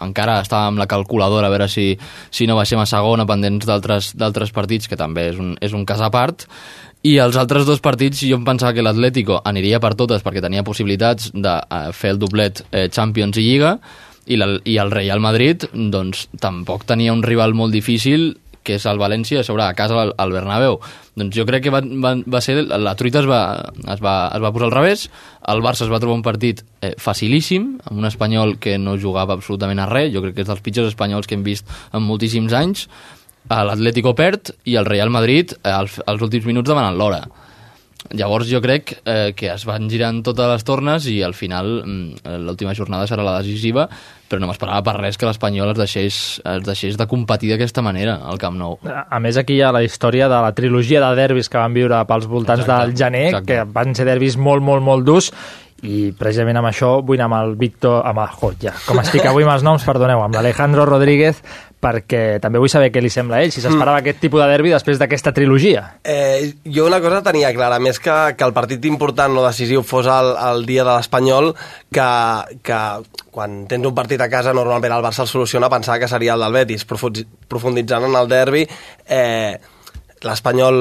encara 0.03 0.39
estava 0.43 0.67
amb 0.67 0.81
la 0.81 0.87
calculadora 0.89 1.47
a 1.47 1.53
veure 1.53 1.69
si, 1.71 1.93
si 2.33 2.47
no 2.49 2.57
baixem 2.59 2.81
a 2.81 2.87
segona 2.89 3.27
pendents 3.29 3.67
d'altres 3.67 4.55
partits, 4.55 4.89
que 4.89 4.99
també 4.99 5.29
és 5.31 5.39
un, 5.39 5.53
és 5.63 5.73
un 5.73 5.85
cas 5.87 6.03
a 6.03 6.11
part, 6.13 6.47
i 7.03 7.17
els 7.19 7.35
altres 7.35 7.65
dos 7.67 7.81
partits 7.83 8.21
jo 8.23 8.37
em 8.39 8.45
pensava 8.47 8.71
que 8.75 8.83
l'Atlético 8.83 9.41
aniria 9.43 9.81
per 9.83 9.91
totes 9.99 10.23
perquè 10.23 10.43
tenia 10.43 10.63
possibilitats 10.63 11.33
de 11.35 11.57
eh, 11.59 11.91
fer 11.91 12.13
el 12.15 12.19
doblet 12.21 12.63
eh, 12.71 12.87
Champions 12.87 13.39
i 13.41 13.43
Lliga, 13.43 13.77
i, 14.25 14.37
la, 14.39 14.47
i 14.63 14.77
el 14.81 14.91
Real 14.91 15.21
Madrid 15.23 15.67
doncs 15.73 16.27
tampoc 16.41 16.87
tenia 16.89 17.13
un 17.13 17.23
rival 17.23 17.55
molt 17.57 17.73
difícil 17.75 18.33
que 18.63 18.77
és 18.79 18.85
el 18.87 18.99
València 18.99 19.43
sobre 19.43 19.65
a 19.65 19.73
casa 19.75 19.97
al, 19.99 20.13
al 20.17 20.31
Bernabéu. 20.31 20.77
Doncs 21.19 21.35
jo 21.35 21.45
crec 21.45 21.65
que 21.65 21.73
va, 21.73 21.81
va, 21.83 22.13
va 22.23 22.41
ser... 22.41 22.55
La 22.63 22.95
truita 22.99 23.19
es 23.19 23.27
va, 23.29 23.41
es, 23.83 23.99
va, 23.99 24.15
es 24.31 24.43
va 24.43 24.53
posar 24.55 24.69
al 24.69 24.75
revés, 24.77 25.09
el 25.51 25.63
Barça 25.65 25.83
es 25.85 25.91
va 25.91 25.99
trobar 25.99 26.15
un 26.17 26.25
partit 26.25 26.63
eh, 26.79 26.93
facilíssim, 26.97 27.73
amb 27.83 27.99
un 27.99 28.07
espanyol 28.09 28.55
que 28.63 28.77
no 28.79 28.95
jugava 28.95 29.35
absolutament 29.35 29.83
a 29.83 29.89
res, 29.91 30.13
jo 30.15 30.23
crec 30.23 30.37
que 30.37 30.45
és 30.47 30.49
dels 30.49 30.63
pitjors 30.63 30.93
espanyols 30.93 31.27
que 31.27 31.35
hem 31.37 31.43
vist 31.45 31.67
en 31.91 32.07
moltíssims 32.07 32.55
anys, 32.57 32.87
l'Atlético 33.51 34.13
perd 34.15 34.53
i 34.71 34.77
el 34.79 34.87
Real 34.87 35.11
Madrid 35.11 35.51
eh, 35.59 35.69
als, 35.69 35.99
als 36.07 36.23
últims 36.23 36.47
minuts 36.47 36.71
demanant 36.71 36.97
l'hora. 36.97 37.25
Llavors 38.12 38.50
jo 38.51 38.60
crec 38.62 38.98
eh, 39.05 39.31
que 39.38 39.48
es 39.53 39.63
van 39.65 39.88
girant 39.89 40.19
totes 40.25 40.50
les 40.51 40.65
tornes 40.67 41.07
i 41.10 41.22
al 41.24 41.33
final 41.38 41.69
mm, 41.86 42.36
l'última 42.43 42.75
jornada 42.75 43.07
serà 43.10 43.24
la 43.25 43.38
decisiva, 43.39 43.88
però 44.29 44.41
no 44.41 44.50
m'esperava 44.50 44.83
per 44.86 44.98
res 45.00 45.17
que 45.17 45.27
l'Espanyol 45.29 45.72
es 45.72 45.79
deixés, 45.79 46.19
es 46.43 46.63
deixés 46.67 47.00
de 47.00 47.07
competir 47.10 47.53
d'aquesta 47.53 47.81
manera 47.86 48.19
al 48.27 48.41
Camp 48.41 48.60
Nou. 48.60 48.77
A 48.83 49.19
més, 49.24 49.39
aquí 49.39 49.57
hi 49.57 49.63
ha 49.63 49.72
la 49.74 49.83
història 49.86 50.27
de 50.29 50.43
la 50.45 50.53
trilogia 50.57 51.01
de 51.03 51.12
derbis 51.19 51.50
que 51.50 51.62
van 51.62 51.74
viure 51.74 52.03
pels 52.10 52.27
voltants 52.29 52.65
exacte, 52.65 52.89
del 52.89 52.98
gener, 53.00 53.27
exacte. 53.31 53.51
que 53.53 53.75
van 53.79 53.95
ser 53.95 54.07
derbis 54.10 54.38
molt, 54.38 54.65
molt, 54.65 54.83
molt 54.83 55.07
durs, 55.07 55.31
i 55.83 56.13
precisament 56.15 56.60
amb 56.60 56.69
això 56.69 56.95
vull 57.03 57.19
anar 57.19 57.29
amb 57.29 57.51
el 57.51 57.57
Víctor, 57.60 58.01
amb 58.07 58.24
el, 58.24 58.36
oh, 58.48 58.53
ja, 58.62 58.72
com 58.88 59.01
estic 59.01 59.25
avui 59.27 59.43
amb 59.43 59.55
els 59.57 59.65
noms, 59.67 59.83
perdoneu, 59.88 60.24
amb 60.24 60.38
l'Alejandro 60.38 60.86
Rodríguez, 60.88 61.43
perquè 61.83 62.39
també 62.43 62.61
vull 62.61 62.71
saber 62.71 62.91
què 62.93 63.01
li 63.03 63.11
sembla 63.11 63.39
a 63.39 63.45
ell, 63.45 63.51
si 63.51 63.61
s'esperava 63.61 63.97
mm. 63.97 64.03
aquest 64.03 64.21
tipus 64.23 64.41
de 64.43 64.47
derbi 64.51 64.71
després 64.73 65.01
d'aquesta 65.01 65.33
trilogia. 65.35 65.83
Eh, 66.03 66.53
jo 66.63 66.87
una 66.87 67.01
cosa 67.03 67.23
tenia 67.25 67.51
clara, 67.55 67.81
més 67.83 67.99
que, 67.99 68.15
que 68.37 68.47
el 68.47 68.55
partit 68.55 68.87
important 68.89 69.35
o 69.37 69.45
decisiu 69.45 69.83
fos 69.87 70.07
el, 70.07 70.31
el 70.49 70.65
dia 70.69 70.85
de 70.87 70.93
l'Espanyol, 70.93 71.51
que, 71.93 72.07
que 72.63 72.79
quan 73.33 73.63
tens 73.67 73.89
un 73.89 73.97
partit 73.97 74.21
a 74.23 74.31
casa 74.31 74.55
normalment 74.55 74.95
el 74.95 75.05
Barça 75.05 75.25
el 75.25 75.31
soluciona 75.31 75.71
pensar 75.73 75.99
que 75.99 76.11
seria 76.11 76.37
el 76.37 76.47
del 76.47 76.57
Betis, 76.61 76.87
profunditzant 76.87 78.09
en 78.09 78.19
el 78.19 78.31
derbi, 78.31 78.65
eh, 79.09 79.57
l'Espanyol 80.23 80.77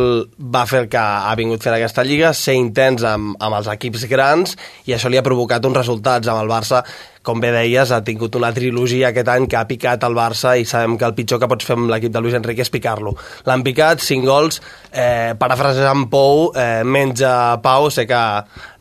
va 0.54 0.66
fer 0.70 0.84
el 0.84 0.90
que 0.90 1.00
ha 1.00 1.32
vingut 1.38 1.64
fent 1.64 1.74
aquesta 1.76 2.04
lliga, 2.06 2.32
ser 2.36 2.54
intens 2.58 3.02
amb, 3.06 3.34
amb 3.42 3.58
els 3.58 3.70
equips 3.72 4.06
grans 4.10 4.54
i 4.86 4.94
això 4.94 5.10
li 5.10 5.18
ha 5.18 5.26
provocat 5.26 5.64
uns 5.66 5.80
resultats 5.80 6.30
amb 6.30 6.44
el 6.44 6.52
Barça 6.52 6.82
com 7.22 7.40
bé 7.42 7.52
deies, 7.54 7.92
ha 7.94 8.02
tingut 8.04 8.34
una 8.38 8.52
trilogia 8.54 9.12
aquest 9.12 9.30
any 9.30 9.46
que 9.50 9.58
ha 9.58 9.66
picat 9.68 10.02
el 10.06 10.16
Barça 10.18 10.56
i 10.58 10.66
sabem 10.68 10.98
que 10.98 11.06
el 11.06 11.14
pitjor 11.14 11.40
que 11.42 11.48
pots 11.50 11.66
fer 11.68 11.76
amb 11.78 11.90
l'equip 11.92 12.12
de 12.14 12.22
Luis 12.22 12.34
Enrique 12.38 12.64
és 12.66 12.72
picar-lo. 12.72 13.14
L'han 13.46 13.62
picat, 13.66 14.02
5 14.02 14.26
gols, 14.26 14.60
eh, 14.90 15.34
parafrasejant 15.38 16.08
Pou, 16.10 16.50
eh, 16.56 16.82
menja 16.84 17.60
Pau, 17.62 17.90
sé 17.90 18.06
que 18.10 18.18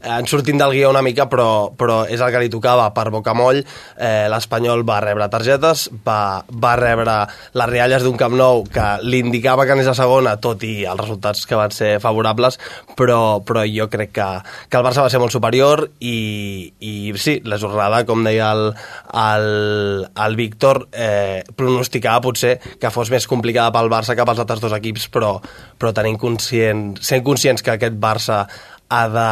eh, 0.01 0.17
ens 0.17 0.29
sortim 0.29 0.57
del 0.57 0.74
guió 0.74 0.89
una 0.89 1.03
mica, 1.05 1.27
però, 1.29 1.71
però 1.77 2.01
és 2.10 2.21
el 2.21 2.31
que 2.33 2.41
li 2.41 2.50
tocava 2.50 2.89
per 2.95 3.10
Bocamoll. 3.13 3.62
Eh, 3.62 4.27
L'Espanyol 4.31 4.83
va 4.88 5.00
rebre 5.03 5.29
targetes, 5.29 5.88
va, 6.05 6.41
va 6.50 6.74
rebre 6.79 7.17
les 7.53 7.69
rialles 7.69 8.05
d'un 8.05 8.17
Camp 8.17 8.36
Nou 8.38 8.65
que 8.74 8.88
li 9.05 9.21
indicava 9.21 9.67
que 9.67 9.75
anés 9.75 9.91
a 9.91 9.95
segona, 9.98 10.38
tot 10.41 10.65
i 10.65 10.81
els 10.89 11.00
resultats 11.00 11.45
que 11.45 11.60
van 11.60 11.74
ser 11.75 11.93
favorables, 12.03 12.57
però, 12.98 13.41
però 13.45 13.65
jo 13.69 13.88
crec 13.91 14.15
que, 14.17 14.29
que 14.69 14.81
el 14.81 14.86
Barça 14.88 15.05
va 15.05 15.13
ser 15.13 15.21
molt 15.21 15.33
superior 15.33 15.86
i, 16.00 16.74
i 16.79 17.13
sí, 17.21 17.39
la 17.45 17.60
jornada, 17.62 18.03
com 18.10 18.25
deia 18.25 18.30
el, 18.39 18.67
el, 19.17 19.47
el 20.25 20.35
Víctor, 20.39 20.88
eh, 20.93 21.43
pronosticava 21.55 22.23
potser 22.23 22.57
que 22.79 22.91
fos 22.93 23.11
més 23.11 23.27
complicada 23.27 23.73
pel 23.75 23.91
Barça 23.91 24.15
que 24.15 24.25
pels 24.27 24.43
altres 24.43 24.61
dos 24.63 24.75
equips, 24.77 25.09
però, 25.11 25.35
però 25.77 25.91
tenint 25.97 26.19
conscient, 26.21 26.93
sent 27.01 27.25
conscients 27.25 27.65
que 27.65 27.75
aquest 27.75 28.00
Barça 28.00 28.45
ha 28.91 29.07
de, 29.07 29.27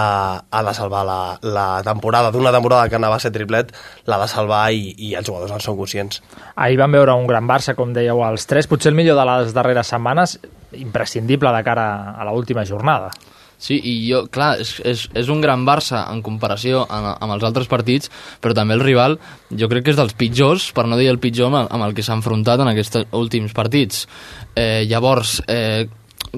ha 0.50 0.64
de 0.64 0.74
salvar 0.74 1.06
la, 1.06 1.38
la 1.44 1.82
temporada, 1.84 2.32
d'una 2.32 2.52
temporada 2.56 2.88
que 2.88 2.96
anava 2.96 3.18
a 3.18 3.24
ser 3.24 3.34
triplet, 3.36 3.74
l'ha 4.08 4.20
de 4.22 4.28
salvar 4.32 4.62
i, 4.72 4.94
i 4.96 5.16
els 5.20 5.28
jugadors 5.28 5.52
en 5.52 5.64
són 5.64 5.76
conscients. 5.76 6.22
Ahir 6.56 6.80
vam 6.80 6.96
veure 6.96 7.18
un 7.20 7.28
gran 7.28 7.48
Barça, 7.50 7.76
com 7.76 7.92
dèieu 7.96 8.24
els 8.24 8.48
tres, 8.48 8.70
potser 8.72 8.94
el 8.94 9.00
millor 9.00 9.20
de 9.20 9.26
les 9.28 9.52
darreres 9.58 9.92
setmanes, 9.92 10.38
imprescindible 10.80 11.52
de 11.52 11.66
cara 11.68 11.90
a 12.16 12.30
l'última 12.30 12.64
jornada. 12.64 13.12
Sí, 13.60 13.76
i 13.76 13.94
jo, 14.08 14.24
clar, 14.32 14.54
és, 14.64 14.78
és, 14.88 15.04
és 15.20 15.30
un 15.30 15.44
gran 15.44 15.66
Barça 15.68 16.06
en 16.08 16.24
comparació 16.24 16.86
amb, 16.88 17.12
amb 17.20 17.36
els 17.36 17.44
altres 17.44 17.68
partits, 17.68 18.08
però 18.40 18.56
també 18.56 18.78
el 18.78 18.86
rival 18.86 19.20
jo 19.52 19.68
crec 19.68 19.84
que 19.86 19.94
és 19.94 20.00
dels 20.00 20.16
pitjors, 20.16 20.70
per 20.72 20.88
no 20.88 21.00
dir 21.00 21.10
el 21.12 21.20
pitjor 21.20 21.52
amb 21.52 21.68
amb 21.68 21.84
el 21.84 21.96
que 21.98 22.06
s'ha 22.06 22.16
enfrontat 22.16 22.64
en 22.64 22.72
aquests 22.72 23.04
últims 23.20 23.52
partits. 23.54 24.06
Eh, 24.56 24.86
llavors, 24.88 25.42
eh, 25.52 25.90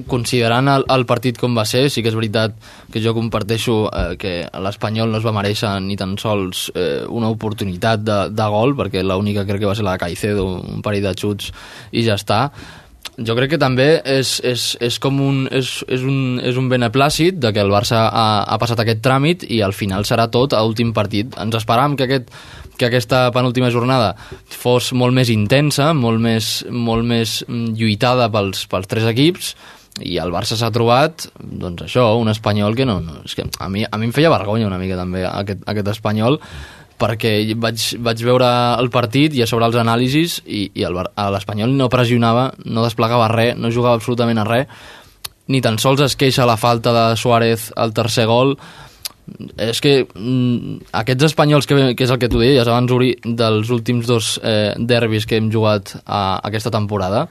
considerant 0.08 0.68
el, 0.72 0.84
el 0.90 1.04
partit 1.06 1.38
com 1.38 1.54
va 1.56 1.64
ser, 1.68 1.84
sí 1.92 2.02
que 2.02 2.10
és 2.10 2.16
veritat 2.16 2.54
que 2.92 3.02
jo 3.04 3.12
comparteixo 3.16 3.76
eh, 3.88 4.14
que 4.20 4.34
l'Espanyol 4.64 5.12
no 5.12 5.20
es 5.20 5.26
va 5.26 5.34
mereixer 5.36 5.72
ni 5.84 5.98
tan 6.00 6.16
sols 6.20 6.70
eh, 6.74 7.04
una 7.08 7.30
oportunitat 7.32 8.04
de, 8.06 8.18
de 8.32 8.46
gol, 8.54 8.74
perquè 8.78 9.04
l'única 9.04 9.44
crec 9.48 9.62
que 9.62 9.68
va 9.70 9.76
ser 9.76 9.86
la 9.86 9.96
de 9.98 10.04
Caicedo, 10.04 10.46
un 10.76 10.82
parell 10.84 11.04
de 11.06 11.14
xuts 11.18 11.52
i 11.92 12.06
ja 12.06 12.16
està, 12.18 12.46
jo 13.18 13.34
crec 13.36 13.54
que 13.54 13.60
també 13.60 13.86
és, 14.08 14.38
és, 14.46 14.64
és 14.80 14.96
com 15.02 15.18
un, 15.20 15.42
és, 15.52 15.68
és, 15.92 16.04
un, 16.06 16.40
és 16.40 16.56
un 16.56 16.70
beneplàcit 16.70 17.36
de 17.42 17.52
que 17.52 17.60
el 17.60 17.72
Barça 17.72 18.06
ha, 18.08 18.26
ha 18.48 18.58
passat 18.60 18.80
aquest 18.80 19.02
tràmit 19.04 19.44
i 19.48 19.60
al 19.62 19.76
final 19.76 20.06
serà 20.08 20.28
tot 20.32 20.56
a 20.56 20.62
últim 20.64 20.94
partit. 20.96 21.36
Ens 21.42 21.58
esperàvem 21.60 21.98
que, 21.98 22.08
aquest, 22.08 22.32
que 22.80 22.88
aquesta 22.88 23.26
penúltima 23.34 23.70
jornada 23.74 24.14
fos 24.48 24.92
molt 24.96 25.14
més 25.16 25.32
intensa, 25.34 25.92
molt 25.92 26.24
més, 26.24 26.54
molt 26.70 27.06
més 27.08 27.42
lluitada 27.48 28.30
pels, 28.32 28.64
pels 28.72 28.90
tres 28.90 29.08
equips, 29.12 29.54
i 30.00 30.16
el 30.16 30.32
Barça 30.32 30.56
s'ha 30.56 30.72
trobat, 30.72 31.26
doncs 31.36 31.84
això, 31.84 32.14
un 32.16 32.32
espanyol 32.32 32.76
que 32.78 32.86
no... 32.88 33.00
no 33.04 33.20
és 33.26 33.36
que 33.36 33.44
a, 33.44 33.68
mi, 33.68 33.84
a 33.84 33.98
mi 34.00 34.08
em 34.08 34.14
feia 34.16 34.32
vergonya 34.32 34.70
una 34.70 34.80
mica 34.80 34.96
també 34.96 35.26
aquest, 35.28 35.66
aquest 35.68 35.92
espanyol, 35.92 36.40
perquè 37.02 37.34
vaig, 37.58 37.84
vaig 38.06 38.24
veure 38.24 38.48
el 38.78 38.90
partit 38.94 39.34
i 39.34 39.42
a 39.42 39.50
sobre 39.50 39.66
els 39.66 39.78
anàlisis 39.80 40.38
i, 40.46 40.68
i 40.78 40.86
l'Espanyol 40.86 41.74
no 41.74 41.90
pressionava, 41.92 42.52
no 42.64 42.86
desplegava 42.86 43.30
res, 43.32 43.58
no 43.58 43.74
jugava 43.74 43.98
absolutament 43.98 44.40
a 44.42 44.46
res, 44.48 44.88
ni 45.50 45.60
tan 45.60 45.78
sols 45.82 46.00
es 46.06 46.16
queixa 46.16 46.46
la 46.48 46.56
falta 46.56 46.94
de 46.94 47.04
Suárez 47.18 47.70
al 47.76 47.92
tercer 47.96 48.28
gol, 48.30 48.54
és 49.60 49.80
que 49.82 50.02
mm, 50.04 50.92
aquests 51.02 51.30
espanyols, 51.30 51.66
que, 51.68 51.92
que 51.96 52.06
és 52.06 52.12
el 52.12 52.20
que 52.22 52.30
tu 52.30 52.40
deies 52.42 52.66
abans, 52.66 52.90
Uri, 52.94 53.12
dels 53.24 53.70
últims 53.74 54.06
dos 54.08 54.34
eh, 54.42 54.74
derbis 54.78 55.26
que 55.26 55.38
hem 55.38 55.50
jugat 55.52 55.96
a, 56.04 56.38
a 56.38 56.46
aquesta 56.50 56.72
temporada, 56.74 57.26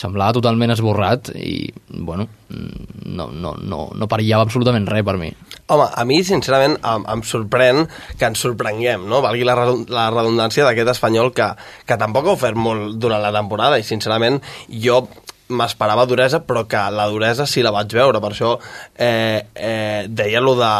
semblava 0.00 0.34
totalment 0.36 0.72
esborrat 0.72 1.30
i, 1.36 1.68
bueno, 1.90 2.26
no, 2.48 3.28
no, 3.28 3.54
no, 3.60 3.80
no 3.94 4.08
perillava 4.10 4.46
absolutament 4.46 4.88
res 4.88 5.04
per 5.06 5.16
mi. 5.20 5.30
Home, 5.70 5.86
a 5.86 6.04
mi, 6.08 6.20
sincerament, 6.26 6.78
em, 6.80 7.06
em 7.14 7.24
sorprèn 7.26 7.84
que 8.18 8.28
ens 8.30 8.44
sorprenguem, 8.46 9.04
no? 9.10 9.20
Valgui 9.24 9.46
la, 9.46 9.56
la 9.92 10.06
redundància 10.14 10.66
d'aquest 10.66 10.94
espanyol 10.96 11.34
que, 11.36 11.50
que 11.86 11.98
tampoc 12.00 12.28
ha 12.30 12.38
ofert 12.38 12.58
molt 12.58 12.96
durant 13.02 13.22
la 13.22 13.34
temporada 13.34 13.80
i, 13.80 13.86
sincerament, 13.86 14.40
jo 14.82 15.04
m'esperava 15.50 16.06
duresa, 16.06 16.44
però 16.46 16.64
que 16.70 16.82
la 16.94 17.08
duresa 17.10 17.46
sí 17.46 17.64
la 17.66 17.74
vaig 17.74 17.92
veure, 17.94 18.22
per 18.22 18.32
això 18.32 18.54
eh, 18.94 19.46
eh, 19.54 20.06
deia 20.08 20.42
lo 20.42 20.54
de 20.58 20.72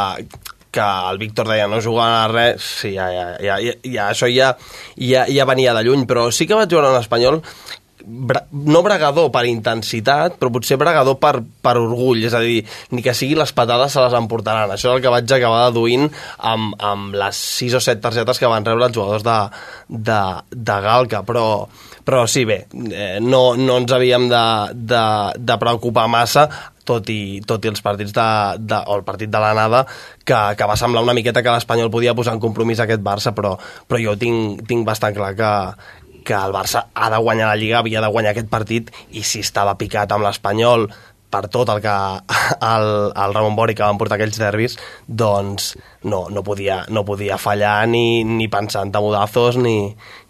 que 0.70 0.80
el 1.10 1.18
Víctor 1.18 1.48
deia 1.50 1.66
no 1.66 1.80
jugava 1.82 2.24
a 2.24 2.28
res, 2.30 2.62
sí, 2.62 2.92
ja, 2.94 3.08
ja, 3.10 3.26
ja, 3.42 3.58
ja, 3.82 4.04
això 4.06 4.30
ja, 4.30 4.52
ja, 4.94 5.24
ja 5.26 5.46
venia 5.50 5.74
de 5.74 5.82
lluny, 5.86 6.06
però 6.06 6.28
sí 6.30 6.46
que 6.46 6.58
vaig 6.58 6.70
veure 6.70 6.92
un 6.92 7.00
espanyol 7.00 7.40
bra 8.04 8.42
no 8.50 8.82
bregador 8.82 9.30
per 9.32 9.44
intensitat, 9.48 10.36
però 10.40 10.50
potser 10.54 10.78
bregador 10.80 11.18
per, 11.22 11.40
per 11.62 11.76
orgull, 11.80 12.24
és 12.26 12.34
a 12.36 12.42
dir, 12.44 12.62
ni 12.94 13.04
que 13.04 13.14
sigui 13.16 13.38
les 13.38 13.52
patades 13.56 13.94
se 13.94 14.02
les 14.02 14.16
emportaran. 14.16 14.72
Això 14.72 14.90
és 14.90 14.96
el 14.96 15.04
que 15.04 15.12
vaig 15.12 15.30
acabar 15.36 15.68
deduint 15.68 16.08
amb, 16.38 16.74
amb 16.78 17.14
les 17.20 17.44
6 17.60 17.78
o 17.78 17.84
7 17.84 18.02
targetes 18.02 18.40
que 18.40 18.50
van 18.50 18.66
rebre 18.66 18.88
els 18.88 18.96
jugadors 18.96 19.26
de, 19.26 19.38
de, 19.88 20.20
de 20.50 20.80
Galca, 20.86 21.22
però, 21.26 21.46
però 22.06 22.26
sí, 22.30 22.44
bé, 22.48 22.64
eh, 22.90 23.16
no, 23.22 23.54
no 23.56 23.80
ens 23.82 23.94
havíem 23.96 24.28
de, 24.30 24.44
de, 24.74 25.06
de 25.38 25.58
preocupar 25.62 26.08
massa 26.10 26.48
tot 26.90 27.06
i, 27.12 27.38
tot 27.46 27.62
i 27.64 27.70
els 27.70 27.82
partits 27.84 28.12
de, 28.16 28.26
de, 28.58 28.78
o 28.88 28.96
el 28.98 29.04
partit 29.06 29.30
de 29.30 29.38
l'anada 29.38 29.84
que, 30.24 30.38
que 30.58 30.66
va 30.66 30.78
semblar 30.80 31.04
una 31.04 31.14
miqueta 31.14 31.42
que 31.44 31.52
l'Espanyol 31.54 31.92
podia 31.92 32.16
posar 32.18 32.34
en 32.34 32.42
compromís 32.42 32.82
aquest 32.82 33.04
Barça 33.04 33.34
però, 33.36 33.54
però 33.86 34.00
jo 34.02 34.16
tinc, 34.18 34.64
tinc 34.66 34.88
bastant 34.88 35.14
clar 35.14 35.34
que, 35.38 35.52
que 36.30 36.38
el 36.38 36.54
Barça 36.54 36.86
ha 36.94 37.10
de 37.10 37.18
guanyar 37.18 37.50
la 37.50 37.58
Lliga, 37.58 37.80
havia 37.82 38.02
de 38.04 38.10
guanyar 38.14 38.36
aquest 38.36 38.50
partit, 38.50 38.90
i 39.10 39.24
si 39.26 39.42
estava 39.42 39.74
picat 39.80 40.12
amb 40.14 40.22
l'Espanyol, 40.28 40.86
per 41.30 41.44
tot 41.50 41.70
el 41.70 41.80
que 41.82 41.94
el, 42.74 42.88
el 43.14 43.34
Ramon 43.34 43.56
Bori 43.58 43.74
que 43.78 43.86
van 43.86 43.98
portar 43.98 44.18
aquells 44.18 44.38
derbis, 44.38 44.76
doncs 45.06 45.74
no, 46.02 46.24
no, 46.30 46.42
podia, 46.46 46.82
no 46.90 47.04
podia 47.06 47.38
fallar 47.38 47.86
ni, 47.90 48.22
ni 48.26 48.48
pensar 48.50 48.84
en 48.86 48.94
tamudazos 48.94 49.58
ni, 49.58 49.76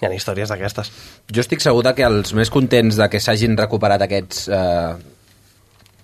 ni 0.01 0.09
en 0.09 0.17
històries 0.17 0.53
d'aquestes. 0.53 0.93
Jo 1.33 1.45
estic 1.45 1.65
segur 1.65 1.85
que 1.97 2.07
els 2.07 2.35
més 2.37 2.53
contents 2.53 3.01
de 3.01 3.09
que 3.13 3.23
s'hagin 3.23 3.57
recuperat 3.59 4.05
aquests 4.05 4.45
eh, 4.53 4.93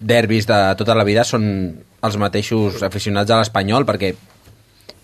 derbis 0.01 0.49
de 0.49 0.61
tota 0.81 0.97
la 0.97 1.05
vida 1.09 1.25
són 1.25 1.45
els 2.07 2.17
mateixos 2.21 2.83
aficionats 2.87 3.33
a 3.33 3.41
l'Espanyol, 3.41 3.85
perquè 3.89 4.15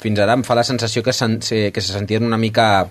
fins 0.03 0.19
ara 0.19 0.35
em 0.35 0.43
fa 0.47 0.57
la 0.59 0.67
sensació 0.67 1.05
que, 1.05 1.15
sen, 1.15 1.39
que 1.41 1.81
se 1.81 1.93
sentien 1.93 2.25
una 2.27 2.41
mica 2.41 2.89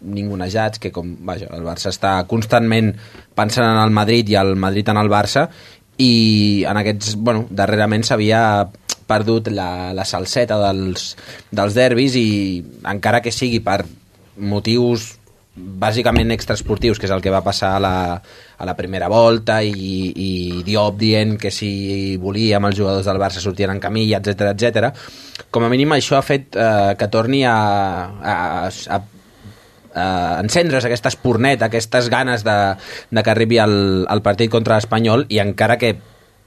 ningunejats, 0.00 0.80
que 0.80 0.92
com, 0.92 1.12
vaja, 1.26 1.50
el 1.56 1.64
Barça 1.66 1.90
està 1.92 2.14
constantment 2.30 2.94
pensant 3.36 3.66
en 3.68 3.82
el 3.82 3.92
Madrid 3.94 4.30
i 4.32 4.38
el 4.40 4.54
Madrid 4.56 4.88
en 4.88 5.00
el 5.00 5.12
Barça, 5.12 5.48
i 6.00 6.64
en 6.68 6.80
aquests, 6.80 7.14
bueno, 7.20 7.44
darrerament 7.50 8.06
s'havia 8.06 8.42
perdut 9.10 9.50
la, 9.52 9.92
la 9.96 10.06
salseta 10.06 10.56
dels, 10.62 11.14
dels 11.50 11.76
derbis 11.76 12.16
i 12.16 12.28
encara 12.88 13.20
que 13.24 13.34
sigui 13.34 13.58
per 13.64 13.82
motius 14.40 15.16
bàsicament 15.60 16.30
extraesportius, 16.32 16.98
que 16.98 17.08
és 17.08 17.12
el 17.12 17.20
que 17.20 17.32
va 17.32 17.42
passar 17.44 17.74
a 17.76 17.80
la, 17.82 17.94
a 18.56 18.66
la 18.68 18.76
primera 18.78 19.10
volta 19.10 19.58
i, 19.66 19.72
i 20.14 20.62
Diop 20.64 20.96
dient 21.00 21.34
que 21.42 21.50
si 21.52 22.16
volia 22.22 22.60
amb 22.60 22.70
els 22.70 22.78
jugadors 22.78 23.08
del 23.10 23.20
Barça 23.20 23.42
sortien 23.42 23.74
en 23.74 23.82
camilla, 23.82 24.22
etc 24.22 24.54
etc. 24.54 24.92
Com 25.50 25.66
a 25.66 25.72
mínim 25.72 25.92
això 25.96 26.16
ha 26.16 26.24
fet 26.24 26.56
eh, 26.56 26.94
que 26.96 27.10
torni 27.12 27.42
a, 27.44 27.56
a, 28.22 28.36
a 28.70 29.00
eh, 29.94 30.34
encendre's 30.42 30.86
aquesta 30.86 31.10
espurnet, 31.12 31.62
aquestes 31.62 32.10
ganes 32.12 32.44
de, 32.44 32.58
de 33.10 33.22
que 33.22 33.32
arribi 33.32 33.60
el, 33.62 34.06
el 34.10 34.22
partit 34.22 34.50
contra 34.52 34.78
l'Espanyol 34.78 35.26
i 35.28 35.40
encara 35.42 35.78
que, 35.80 35.94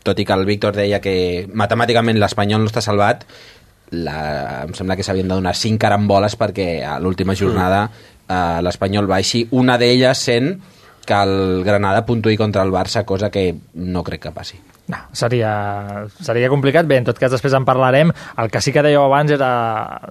tot 0.03 0.19
i 0.19 0.27
que 0.27 0.35
el 0.35 0.45
Víctor 0.49 0.75
deia 0.77 1.01
que 1.03 1.45
matemàticament 1.53 2.19
l'Espanyol 2.21 2.63
no 2.63 2.71
està 2.71 2.83
salvat, 2.83 3.25
la, 3.93 4.63
em 4.65 4.73
sembla 4.73 4.97
que 4.97 5.05
s'havien 5.05 5.29
de 5.29 5.37
donar 5.37 5.53
cinc 5.57 5.81
caramboles 5.81 6.37
perquè 6.39 6.81
a 6.87 6.97
l'última 6.99 7.35
jornada 7.37 7.85
eh, 7.87 8.59
l'Espanyol 8.65 9.09
baixi, 9.09 9.45
una 9.51 9.77
d'elles 9.77 10.17
sent 10.29 10.53
que 11.03 11.15
el 11.19 11.63
Granada 11.65 12.05
puntuï 12.07 12.37
contra 12.39 12.63
el 12.63 12.71
Barça, 12.71 13.03
cosa 13.03 13.29
que 13.29 13.49
no 13.75 14.03
crec 14.07 14.21
que 14.23 14.31
passi. 14.31 14.59
No, 14.87 14.97
seria, 15.15 16.05
seria 16.19 16.49
complicat. 16.51 16.87
Bé, 16.87 16.97
en 16.99 17.07
tot 17.07 17.19
cas, 17.19 17.31
després 17.31 17.55
en 17.55 17.63
parlarem. 17.67 18.11
El 18.39 18.51
que 18.51 18.59
sí 18.63 18.73
que 18.75 18.83
dèieu 18.83 19.03
abans 19.05 19.31
era, 19.31 19.51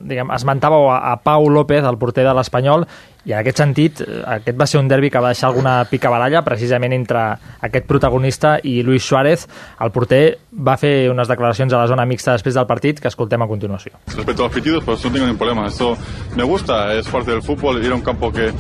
diguem, 0.01 0.33
esmentàveu 0.33 0.89
a, 0.93 0.99
a 1.13 1.19
Pau 1.25 1.49
López, 1.53 1.85
el 1.85 2.01
porter 2.01 2.25
de 2.25 2.33
l'Espanyol, 2.37 2.87
i 3.25 3.33
en 3.33 3.39
aquest 3.39 3.61
sentit, 3.63 4.03
aquest 4.03 4.59
va 4.59 4.67
ser 4.67 4.81
un 4.81 4.89
derbi 4.91 5.11
que 5.11 5.21
va 5.23 5.31
deixar 5.31 5.51
alguna 5.51 5.77
picabaralla, 5.91 6.43
precisament 6.47 6.95
entre 6.97 7.23
aquest 7.61 7.87
protagonista 7.87 8.57
i 8.63 8.81
Luis 8.83 9.07
Suárez. 9.07 9.47
El 9.81 9.93
porter 9.95 10.39
va 10.53 10.77
fer 10.81 11.11
unes 11.11 11.31
declaracions 11.31 11.73
a 11.73 11.83
la 11.85 11.91
zona 11.91 12.07
mixta 12.07 12.35
després 12.37 12.59
del 12.59 12.67
partit 12.67 13.01
que 13.01 13.09
escoltem 13.13 13.43
a 13.43 13.51
continuació. 13.51 13.95
Respecto 14.17 14.43
a 14.43 14.47
los 14.47 14.55
pitidos, 14.55 14.85
pues 14.85 15.05
no 15.05 15.13
tengo 15.13 15.27
ningún 15.27 15.39
problema. 15.39 15.67
Esto 15.67 15.97
me 16.37 16.43
gusta, 16.43 16.95
es 16.95 17.07
parte 17.09 17.31
del 17.31 17.43
fútbol, 17.43 17.85
ir 17.85 17.93
a 17.93 17.95
un 17.95 18.03
campo 18.03 18.33
que 18.33 18.53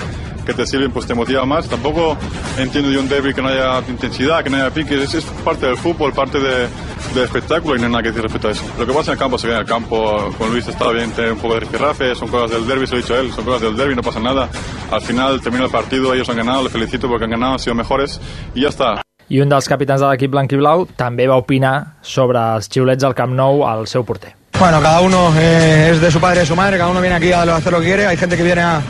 que 0.44 0.54
te 0.54 0.66
sirven, 0.66 0.90
pues 0.90 1.06
te 1.06 1.14
motiva 1.14 1.44
más. 1.44 1.68
Tampoco 1.68 2.16
entiendo 2.58 2.90
de 2.90 2.98
un 2.98 3.08
derby 3.08 3.34
que 3.34 3.42
no 3.42 3.48
haya 3.48 3.80
intensidad, 3.88 4.42
que 4.42 4.50
no 4.50 4.56
haya 4.56 4.70
pique. 4.70 5.00
Es, 5.02 5.14
es 5.14 5.24
parte 5.44 5.66
del 5.66 5.76
fútbol, 5.76 6.12
parte 6.12 6.40
de, 6.40 6.68
del 7.14 7.24
espectáculo 7.24 7.76
y 7.76 7.78
no 7.78 7.86
hay 7.86 7.92
nada 7.92 8.02
que 8.02 8.08
decir 8.08 8.22
respecto 8.22 8.48
a 8.48 8.50
eso. 8.52 8.64
Lo 8.78 8.86
que 8.86 8.92
pasa 8.92 9.12
en 9.12 9.14
el 9.14 9.18
campo 9.18 9.38
se 9.38 9.46
ve 9.46 9.54
en 9.54 9.60
el 9.60 9.66
campo. 9.66 10.30
Con 10.38 10.50
Luis 10.50 10.66
está 10.66 10.90
bien 10.90 11.10
tener 11.12 11.32
un 11.32 11.38
poco 11.38 11.54
de 11.54 11.60
rifirrafe, 11.60 12.14
son 12.14 12.28
cosas 12.28 12.50
del 12.50 12.66
derby, 12.66 12.86
se 12.86 12.92
lo 12.92 12.98
he 12.98 13.02
dicho 13.02 13.14
a 13.14 13.18
él, 13.18 13.32
son 13.32 13.44
cosas 13.44 13.62
del 13.62 13.76
derby, 13.76 13.94
no 13.94 14.02
pasa 14.02 14.20
nada. 14.20 14.48
Al 14.90 15.00
final 15.00 15.40
termina 15.40 15.64
el 15.64 15.70
partido, 15.70 16.12
ellos 16.14 16.28
han 16.28 16.36
ganado, 16.36 16.62
les 16.62 16.72
felicito 16.72 17.08
porque 17.08 17.24
han 17.24 17.30
ganado, 17.30 17.54
han 17.54 17.58
sido 17.58 17.74
mejores 17.74 18.20
y 18.54 18.62
ya 18.62 18.68
está. 18.68 19.02
I 19.28 19.40
un 19.40 19.48
dels 19.48 19.68
capitans 19.68 20.02
de 20.02 20.08
l'equip 20.10 20.32
blanc 20.34 20.52
i 20.52 20.58
blau 20.60 20.82
també 20.98 21.24
va 21.30 21.38
opinar 21.40 21.98
sobre 22.04 22.40
els 22.56 22.68
xiulets 22.68 23.06
al 23.06 23.14
Camp 23.16 23.32
Nou 23.32 23.62
al 23.64 23.86
seu 23.88 24.04
porter. 24.04 24.34
Bueno, 24.58 24.82
cada 24.82 25.00
uno 25.00 25.32
eh, 25.38 25.88
es 25.90 26.00
de 26.00 26.10
su 26.10 26.20
padre 26.20 26.36
y 26.36 26.40
de 26.40 26.46
su 26.46 26.56
madre, 26.56 26.76
cada 26.76 26.90
uno 26.90 27.00
viene 27.00 27.16
aquí 27.16 27.32
a 27.32 27.42
hacer 27.42 27.72
lo 27.72 27.80
que 27.80 27.86
quiere, 27.86 28.06
hay 28.06 28.16
gente 28.16 28.36
que 28.36 28.42
viene 28.42 28.60
a, 28.60 28.82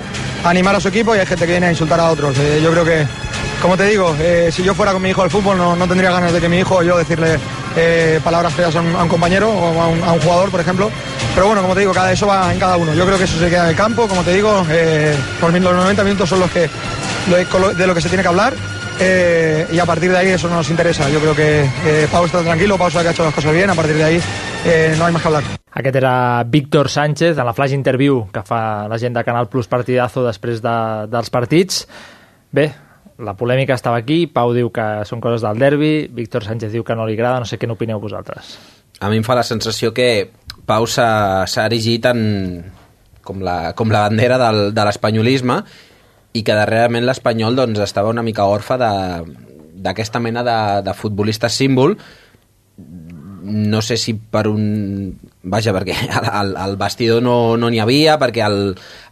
animar 0.45 0.75
a 0.75 0.81
su 0.81 0.89
equipo 0.89 1.15
y 1.15 1.19
hay 1.19 1.27
gente 1.27 1.47
que 1.47 1.53
viene 1.53 1.67
a 1.67 1.71
insultar 1.71 2.01
a 2.01 2.11
otros. 2.11 2.37
Eh, 2.39 2.61
yo 2.63 2.73
creo 2.73 2.85
que, 2.85 3.07
como 3.61 3.77
te 3.77 3.85
digo, 3.85 4.15
eh, 4.19 4.51
si 4.51 4.65
yo 4.65 4.75
fuera 4.75 4.93
con 4.93 5.01
mi 5.01 5.11
hijo 5.11 5.23
al 5.23 5.31
fútbol 5.31 5.57
no, 5.57 5.77
no, 5.77 5.87
tendría 5.87 6.11
ganas 6.11 6.33
de 6.33 6.41
que 6.41 6.49
mi 6.49 6.59
hijo 6.59 6.77
o 6.77 6.83
yo 6.83 6.99
decirle 6.99 7.39
eh, 7.77 8.21
palabras 8.23 8.53
feas 8.53 8.75
a 8.77 8.81
un, 8.81 8.95
a 8.95 9.03
un, 9.03 9.09
compañero 9.09 9.51
o 9.51 9.81
a 9.81 9.89
un, 9.89 10.03
a 10.03 10.13
un, 10.13 10.21
jugador, 10.21 10.51
por 10.51 10.61
ejemplo. 10.61 10.91
Pero 11.35 11.47
bueno, 11.47 11.63
como 11.63 11.75
te 11.75 11.81
digo, 11.81 11.93
cada 11.93 12.13
eso 12.13 12.27
va 12.27 12.53
en 12.53 12.59
cada 12.59 12.77
uno. 12.77 12.95
Yo 12.95 13.05
creo 13.07 13.19
que 13.19 13.25
eso 13.25 13.39
se 13.39 13.49
queda 13.49 13.65
en 13.65 13.71
el 13.71 13.77
campo, 13.77 14.07
como 14.09 14.23
te 14.23 14.33
digo, 14.33 14.65
eh, 14.71 15.17
por 15.41 15.53
los 15.53 15.63
90 15.63 16.05
minutos 16.05 16.29
son 16.29 16.41
los 16.41 16.51
que 16.51 16.69
de 17.29 17.87
lo 17.87 17.95
que 17.95 18.01
se 18.01 18.09
tiene 18.09 18.23
que 18.23 18.29
hablar. 18.29 18.55
Eh, 19.01 19.67
y 19.73 19.79
a 19.79 19.87
partir 19.87 20.11
de 20.11 20.19
ahí 20.19 20.29
eso 20.29 20.49
no 20.49 20.57
nos 20.57 20.71
interesa. 20.71 21.09
Yo 21.11 21.19
creo 21.21 21.35
que 21.35 21.63
eh, 21.63 22.09
Pau 22.11 22.25
está 22.25 22.43
tranquilo, 22.43 22.79
Pau 22.79 22.91
sabe 22.91 23.05
que 23.05 23.09
ha 23.09 23.13
hecho 23.13 23.25
las 23.25 23.35
cosas 23.35 23.53
bien, 23.53 23.71
a 23.71 23.75
partir 23.75 23.97
de 23.97 24.05
ahí 24.05 24.21
eh, 24.65 24.95
no 24.99 25.07
hay 25.07 25.13
más 25.13 25.23
que 25.23 25.29
hablar. 25.29 25.43
Aquest 25.73 25.97
era 25.97 26.45
Víctor 26.47 26.89
Sánchez, 26.89 27.39
en 27.39 27.45
la 27.45 27.55
flash 27.55 27.73
interview 27.73 28.29
que 28.31 28.43
fa 28.43 28.87
la 28.89 28.99
gent 28.99 29.17
de 29.17 29.25
Canal 29.25 29.49
Plus 29.49 29.67
Partidazo 29.67 30.23
després 30.27 30.61
de, 30.63 30.77
dels 31.11 31.33
partits. 31.33 31.87
Bé, 32.53 32.69
la 33.23 33.35
polèmica 33.39 33.77
estava 33.79 34.01
aquí, 34.03 34.27
Pau 34.27 34.53
diu 34.55 34.71
que 34.75 34.87
són 35.09 35.23
coses 35.23 35.45
del 35.45 35.61
derbi, 35.61 35.93
Víctor 36.13 36.45
Sánchez 36.47 36.73
diu 36.75 36.85
que 36.85 36.97
no 36.99 37.07
li 37.07 37.17
agrada, 37.17 37.43
no 37.43 37.49
sé 37.49 37.59
què 37.59 37.69
n'opineu 37.71 38.03
vosaltres. 38.03 38.57
A 39.01 39.11
mi 39.11 39.19
em 39.21 39.27
fa 39.27 39.37
la 39.39 39.47
sensació 39.47 39.93
que 39.95 40.31
Pau 40.67 40.87
s'ha 40.87 41.47
erigit 41.65 42.07
en, 42.11 42.21
com, 43.23 43.43
la, 43.43 43.73
com 43.79 43.91
la 43.95 44.05
bandera 44.09 44.39
del, 44.43 44.71
de 44.75 44.87
l'espanyolisme 44.87 45.63
i 46.39 46.43
que 46.47 46.57
darrerament 46.57 47.07
l'Espanyol 47.07 47.59
doncs, 47.59 47.83
estava 47.85 48.13
una 48.13 48.25
mica 48.27 48.47
orfa 48.49 48.79
d'aquesta 48.81 50.21
mena 50.23 50.45
de, 50.47 50.59
de 50.87 50.95
futbolista 50.97 51.51
símbol 51.53 51.99
no 53.43 53.83
sé 53.83 53.97
si 53.99 54.15
per 54.15 54.47
un... 54.49 55.19
Vaja, 55.43 55.75
perquè 55.75 55.97
al, 56.41 56.55
al 56.57 56.77
vestidor 56.79 57.23
no 57.23 57.57
n'hi 57.59 57.81
no 57.81 57.85
havia, 57.85 58.17
perquè 58.23 58.45
el, 58.47 58.59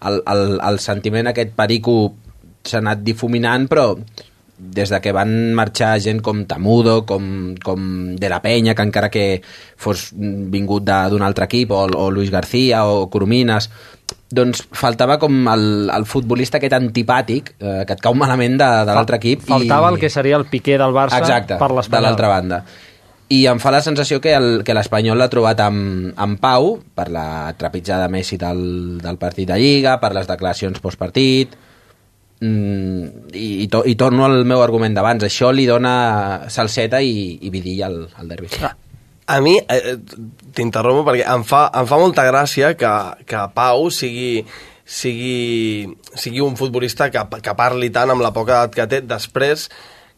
el, 0.06 0.20
el, 0.30 0.44
el 0.62 0.78
sentiment 0.82 1.30
aquest 1.30 1.56
perico 1.58 2.14
s'ha 2.64 2.80
anat 2.82 3.04
difuminant, 3.04 3.68
però 3.70 3.94
des 4.60 4.90
de 4.92 4.98
que 5.00 5.12
van 5.16 5.54
marxar 5.56 5.94
gent 6.04 6.20
com 6.20 6.44
Tamudo, 6.44 7.06
com, 7.08 7.54
com 7.64 8.16
De 8.20 8.28
La 8.28 8.42
Penya, 8.44 8.74
que 8.76 8.84
encara 8.84 9.08
que 9.08 9.40
fos 9.76 10.10
vingut 10.12 10.84
d'un 10.84 11.24
altre 11.24 11.48
equip, 11.48 11.72
o, 11.72 11.86
o 11.88 12.10
Luis 12.10 12.30
García, 12.30 12.84
o 12.84 13.08
Coromines, 13.10 13.70
doncs 14.30 14.62
faltava 14.76 15.16
com 15.18 15.48
el, 15.48 15.88
el 15.90 16.04
futbolista 16.06 16.60
aquest 16.60 16.76
antipàtic 16.76 17.54
eh, 17.56 17.80
que 17.88 17.96
et 17.96 18.04
cau 18.04 18.14
malament 18.14 18.60
de, 18.60 18.68
de 18.86 18.94
l'altre 18.94 19.18
equip. 19.18 19.48
Faltava 19.48 19.88
i... 19.88 19.94
el 19.94 19.98
que 20.04 20.12
seria 20.12 20.36
el 20.36 20.46
piqué 20.52 20.76
del 20.78 20.94
Barça 20.94 21.18
Exacte, 21.18 21.56
per 21.56 21.72
l'Espanyol. 21.72 21.96
de 21.96 22.06
l'altra 22.06 22.30
banda 22.36 22.62
i 23.30 23.44
em 23.46 23.60
fa 23.62 23.70
la 23.70 23.78
sensació 23.78 24.18
que 24.18 24.32
el, 24.34 24.48
que 24.66 24.74
l'Espanyol 24.74 25.20
l'ha 25.22 25.28
trobat 25.30 25.60
amb, 25.62 26.10
amb 26.18 26.40
Pau 26.42 26.72
per 26.98 27.06
la 27.14 27.52
trepitjada 27.58 28.08
Messi 28.10 28.34
del, 28.34 28.98
del 28.98 29.20
partit 29.22 29.46
de 29.52 29.58
Lliga, 29.60 30.00
per 30.02 30.10
les 30.16 30.26
declaracions 30.26 30.82
postpartit 30.82 31.54
mm, 32.40 33.32
i, 33.32 33.48
i, 33.64 33.68
to, 33.68 33.82
i 33.86 33.96
torno 33.96 34.24
al 34.26 34.44
meu 34.48 34.62
argument 34.64 34.96
d'abans 34.96 35.24
això 35.26 35.52
li 35.54 35.66
dona 35.68 36.46
salseta 36.48 37.00
i, 37.00 37.38
i 37.44 37.52
vidilla 37.52 37.90
al, 37.90 38.02
al 38.16 38.32
derbi 38.32 38.50
ah. 38.64 38.74
A 39.30 39.36
mi, 39.38 39.54
eh, 39.62 39.94
t'interrompo 40.56 41.04
perquè 41.06 41.22
em 41.30 41.44
fa, 41.46 41.68
em 41.78 41.86
fa 41.86 42.00
molta 42.00 42.24
gràcia 42.26 42.72
que, 42.74 42.90
que 43.30 43.44
Pau 43.54 43.86
sigui, 43.94 44.42
sigui, 44.82 45.86
sigui 46.18 46.42
un 46.42 46.56
futbolista 46.58 47.12
que, 47.14 47.22
que 47.38 47.54
parli 47.54 47.92
tant 47.94 48.10
amb 48.10 48.24
la 48.24 48.32
poca 48.34 48.56
edat 48.56 48.74
que 48.74 48.88
té 48.90 49.00
després 49.06 49.68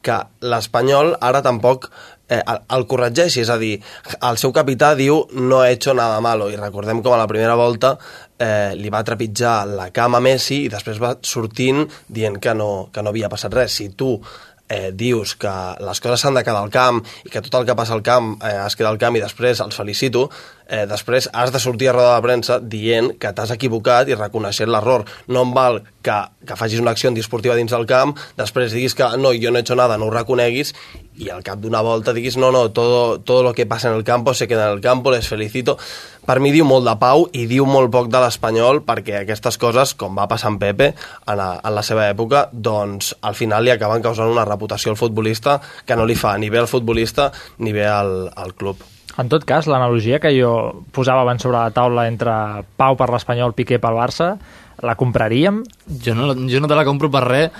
que 0.02 0.16
l'Espanyol 0.40 1.12
ara 1.20 1.42
tampoc 1.44 1.90
eh, 2.32 2.40
el, 2.76 2.86
corregeixi, 2.88 3.42
és 3.44 3.50
a 3.52 3.58
dir, 3.60 3.74
el 4.18 4.40
seu 4.40 4.54
capità 4.56 4.92
diu 4.98 5.22
no 5.36 5.62
he 5.64 5.72
hecho 5.76 5.94
nada 5.98 6.20
malo, 6.24 6.48
i 6.50 6.58
recordem 6.60 7.02
com 7.04 7.16
a 7.16 7.20
la 7.20 7.28
primera 7.30 7.56
volta 7.58 7.96
eh, 8.38 8.72
li 8.78 8.92
va 8.92 9.04
trepitjar 9.06 9.56
la 9.68 9.90
cama 9.94 10.20
a 10.20 10.24
Messi 10.24 10.64
i 10.66 10.72
després 10.72 11.02
va 11.02 11.16
sortint 11.26 11.84
dient 12.08 12.40
que 12.42 12.56
no, 12.56 12.88
que 12.92 13.04
no 13.04 13.12
havia 13.12 13.30
passat 13.32 13.54
res. 13.54 13.76
Si 13.78 13.90
tu 13.98 14.16
eh, 14.72 14.90
dius 14.94 15.34
que 15.36 15.52
les 15.84 16.00
coses 16.00 16.22
s'han 16.22 16.38
de 16.38 16.44
quedar 16.46 16.62
al 16.64 16.72
camp 16.72 17.02
i 17.26 17.30
que 17.32 17.42
tot 17.44 17.60
el 17.60 17.68
que 17.68 17.76
passa 17.76 17.94
al 17.96 18.04
camp 18.06 18.34
eh, 18.40 18.56
es 18.64 18.76
queda 18.78 18.92
al 18.92 19.00
camp 19.00 19.18
i 19.18 19.22
després 19.22 19.60
els 19.60 19.76
felicito, 19.76 20.28
eh, 20.66 20.86
després 20.88 21.28
has 21.32 21.52
de 21.52 21.60
sortir 21.60 21.90
a 21.90 21.96
roda 21.96 22.14
de 22.16 22.24
premsa 22.24 22.58
dient 22.58 23.12
que 23.20 23.34
t'has 23.36 23.52
equivocat 23.54 24.08
i 24.08 24.18
reconeixent 24.18 24.72
l'error. 24.72 25.04
No 25.28 25.44
em 25.44 25.52
val 25.56 25.82
que, 26.02 26.18
que 26.48 26.56
facis 26.56 26.80
una 26.80 26.96
acció 26.96 27.12
antisportiva 27.12 27.58
dins 27.58 27.74
del 27.74 27.86
camp, 27.90 28.16
després 28.38 28.72
diguis 28.72 28.96
que 28.96 29.10
no, 29.20 29.34
jo 29.36 29.52
no 29.52 29.60
he 29.60 29.66
hecho 29.66 29.76
nada, 29.78 29.98
no 30.00 30.08
ho 30.08 30.14
reconeguis, 30.14 30.72
i 31.20 31.28
al 31.30 31.42
cap 31.44 31.60
d'una 31.60 31.82
volta 31.84 32.14
diguis 32.16 32.38
no, 32.40 32.50
no, 32.54 32.70
todo, 32.70 33.20
todo 33.20 33.42
lo 33.42 33.52
que 33.52 33.66
passa 33.66 33.90
en 33.90 33.96
el 33.96 34.04
campo 34.04 34.34
se 34.34 34.48
queda 34.48 34.68
en 34.68 34.76
el 34.76 34.80
campo, 34.80 35.10
les 35.10 35.28
felicito. 35.28 35.76
Per 36.24 36.38
mi 36.40 36.52
diu 36.54 36.64
molt 36.64 36.86
de 36.86 36.94
pau 37.00 37.26
i 37.34 37.44
diu 37.50 37.66
molt 37.66 37.90
poc 37.92 38.08
de 38.08 38.20
l'Espanyol 38.22 38.82
perquè 38.86 39.20
aquestes 39.20 39.58
coses, 39.58 39.94
com 39.98 40.16
va 40.16 40.28
passar 40.30 40.52
amb 40.52 40.62
Pepe 40.62 40.92
en 40.94 41.36
la, 41.36 41.50
en 41.58 41.74
la 41.74 41.82
seva 41.82 42.06
època, 42.08 42.46
doncs 42.52 43.12
al 43.20 43.36
final 43.36 43.66
li 43.66 43.74
acaben 43.74 44.02
causant 44.02 44.30
una 44.30 44.46
reputació 44.48 44.94
al 44.94 45.00
futbolista 45.00 45.58
que 45.84 45.98
no 45.98 46.06
li 46.06 46.16
fa 46.16 46.36
ni 46.38 46.50
bé 46.50 46.62
al 46.62 46.70
futbolista 46.70 47.30
ni 47.58 47.74
bé 47.74 47.86
al, 47.90 48.30
al 48.36 48.54
club. 48.54 48.80
En 49.20 49.28
tot 49.28 49.44
cas, 49.44 49.66
l'analogia 49.68 50.22
que 50.22 50.32
jo 50.32 50.54
posava 50.94 51.20
abans 51.26 51.42
sobre 51.44 51.58
la 51.58 51.74
taula 51.74 52.06
entre 52.08 52.32
Pau 52.80 52.96
per 52.96 53.10
l'Espanyol, 53.12 53.52
Piqué 53.52 53.76
pel 53.82 53.98
Barça, 53.98 54.30
la 54.80 54.96
compraríem? 54.96 55.60
Jo 56.00 56.14
no, 56.16 56.32
jo 56.48 56.62
no 56.62 56.70
te 56.70 56.78
la 56.78 56.86
compro 56.88 57.10
per 57.12 57.26
res, 57.26 57.50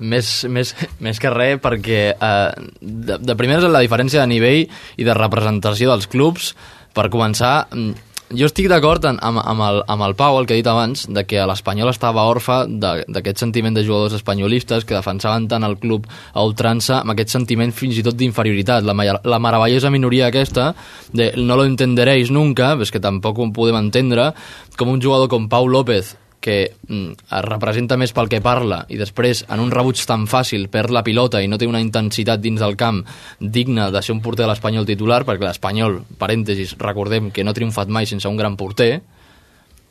més, 0.00 0.44
més, 0.48 0.74
més 1.00 1.20
que 1.22 1.30
res 1.32 1.60
perquè 1.62 2.02
eh, 2.16 2.68
de, 2.80 3.18
de 3.20 3.36
primeres 3.38 3.68
la 3.70 3.84
diferència 3.84 4.20
de 4.24 4.30
nivell 4.32 4.66
i 4.96 5.04
de 5.06 5.14
representació 5.16 5.90
dels 5.92 6.08
clubs 6.10 6.54
per 6.96 7.08
començar 7.12 7.66
mm, 7.70 8.06
jo 8.30 8.46
estic 8.46 8.68
d'acord 8.70 9.02
amb, 9.10 9.18
amb, 9.22 9.62
el, 9.66 9.80
amb 9.90 10.04
el 10.06 10.12
Pau, 10.14 10.36
el 10.38 10.44
que 10.46 10.54
he 10.54 10.60
dit 10.60 10.68
abans, 10.70 11.08
de 11.10 11.24
que 11.26 11.42
l'Espanyol 11.50 11.90
estava 11.90 12.22
orfe 12.30 12.60
de- 12.70 13.02
d'aquest 13.10 13.40
sentiment 13.42 13.74
de 13.74 13.82
jugadors 13.82 14.14
espanyolistes 14.20 14.86
que 14.86 14.94
defensaven 14.94 15.48
tant 15.50 15.66
el 15.66 15.74
club 15.82 16.06
a 16.30 16.44
ultrança 16.46 17.00
amb 17.00 17.10
aquest 17.16 17.34
sentiment 17.34 17.74
fins 17.74 17.98
i 17.98 18.04
tot 18.06 18.14
d'inferioritat. 18.14 18.86
La, 18.86 18.94
la 19.26 19.40
meravellosa 19.42 19.90
minoria 19.90 20.28
aquesta 20.30 20.68
de 21.10 21.32
no 21.42 21.58
lo 21.58 21.66
entenderéis 21.66 22.30
nunca, 22.30 22.76
és 22.78 22.94
que 22.94 23.02
tampoc 23.02 23.42
ho 23.42 23.50
podem 23.50 23.80
entendre, 23.82 24.30
com 24.78 24.94
un 24.94 25.02
jugador 25.02 25.26
com 25.26 25.48
Pau 25.50 25.66
López 25.66 26.14
que 26.40 26.72
mm, 26.88 27.12
es 27.28 27.44
representa 27.46 27.98
més 28.00 28.14
pel 28.16 28.30
que 28.32 28.40
parla 28.44 28.82
i 28.88 28.98
després 29.00 29.44
en 29.48 29.62
un 29.62 29.70
rebuig 29.72 30.00
tan 30.08 30.26
fàcil 30.30 30.68
perd 30.72 30.92
la 30.94 31.04
pilota 31.06 31.42
i 31.44 31.48
no 31.48 31.58
té 31.60 31.68
una 31.68 31.82
intensitat 31.84 32.40
dins 32.40 32.60
del 32.60 32.76
camp 32.80 33.04
digna 33.38 33.90
de 33.92 34.02
ser 34.02 34.16
un 34.16 34.24
porter 34.24 34.46
de 34.46 34.50
l'Espanyol 34.50 34.88
titular 34.88 35.22
perquè 35.28 35.46
l'Espanyol, 35.46 36.00
parèntesis, 36.18 36.76
recordem 36.80 37.30
que 37.30 37.44
no 37.44 37.52
ha 37.52 37.58
triomfat 37.58 37.92
mai 37.92 38.08
sense 38.08 38.28
un 38.28 38.40
gran 38.40 38.56
porter 38.56 39.00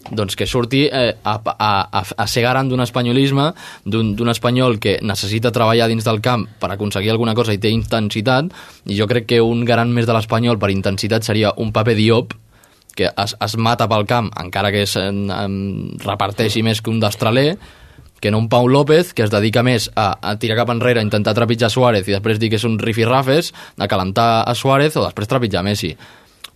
doncs 0.09 0.35
que 0.35 0.47
surti 0.47 0.85
eh, 0.87 1.15
a, 1.23 1.35
a, 1.43 1.71
a, 1.91 2.03
a 2.23 2.27
ser 2.27 2.43
garant 2.45 2.69
d'un 2.71 2.81
espanyolisme, 2.81 3.49
d'un 3.83 4.31
espanyol 4.31 4.79
que 4.79 4.97
necessita 5.03 5.51
treballar 5.51 5.89
dins 5.91 6.07
del 6.07 6.21
camp 6.23 6.47
per 6.59 6.71
aconseguir 6.71 7.11
alguna 7.11 7.35
cosa 7.35 7.53
i 7.53 7.59
té 7.59 7.71
intensitat, 7.73 8.47
i 8.87 8.95
jo 8.97 9.09
crec 9.11 9.27
que 9.29 9.41
un 9.43 9.65
garant 9.67 9.91
més 9.91 10.07
de 10.07 10.15
l'espanyol 10.15 10.59
per 10.59 10.71
intensitat 10.71 11.27
seria 11.27 11.51
un 11.57 11.73
Pape 11.75 11.97
Diop, 11.99 12.31
que 12.95 13.09
es, 13.09 13.35
es 13.39 13.57
mata 13.57 13.87
pel 13.89 14.05
camp, 14.09 14.31
encara 14.39 14.71
que 14.71 14.83
es, 14.83 14.95
en, 14.99 15.27
en, 15.31 15.59
reparteixi 16.03 16.63
més 16.65 16.81
que 16.81 16.91
un 16.91 16.99
destraler, 16.99 17.57
que 18.19 18.31
no 18.31 18.41
un 18.41 18.49
Pau 18.51 18.67
López, 18.67 19.13
que 19.15 19.23
es 19.23 19.31
dedica 19.31 19.63
més 19.63 19.89
a, 19.95 20.11
a 20.19 20.35
tirar 20.39 20.57
cap 20.59 20.73
enrere, 20.73 20.99
a 20.99 21.07
intentar 21.07 21.35
trepitjar 21.37 21.71
Suárez 21.71 22.07
i 22.09 22.15
després 22.17 22.39
dir 22.39 22.49
que 22.51 22.59
és 22.59 22.67
un 22.67 22.75
rifirrafes, 22.79 23.53
a 23.79 23.87
calentar 23.87 24.43
a 24.43 24.55
Suárez 24.55 24.97
o 24.99 25.05
després 25.05 25.31
trepitjar 25.31 25.63
Messi. 25.63 25.93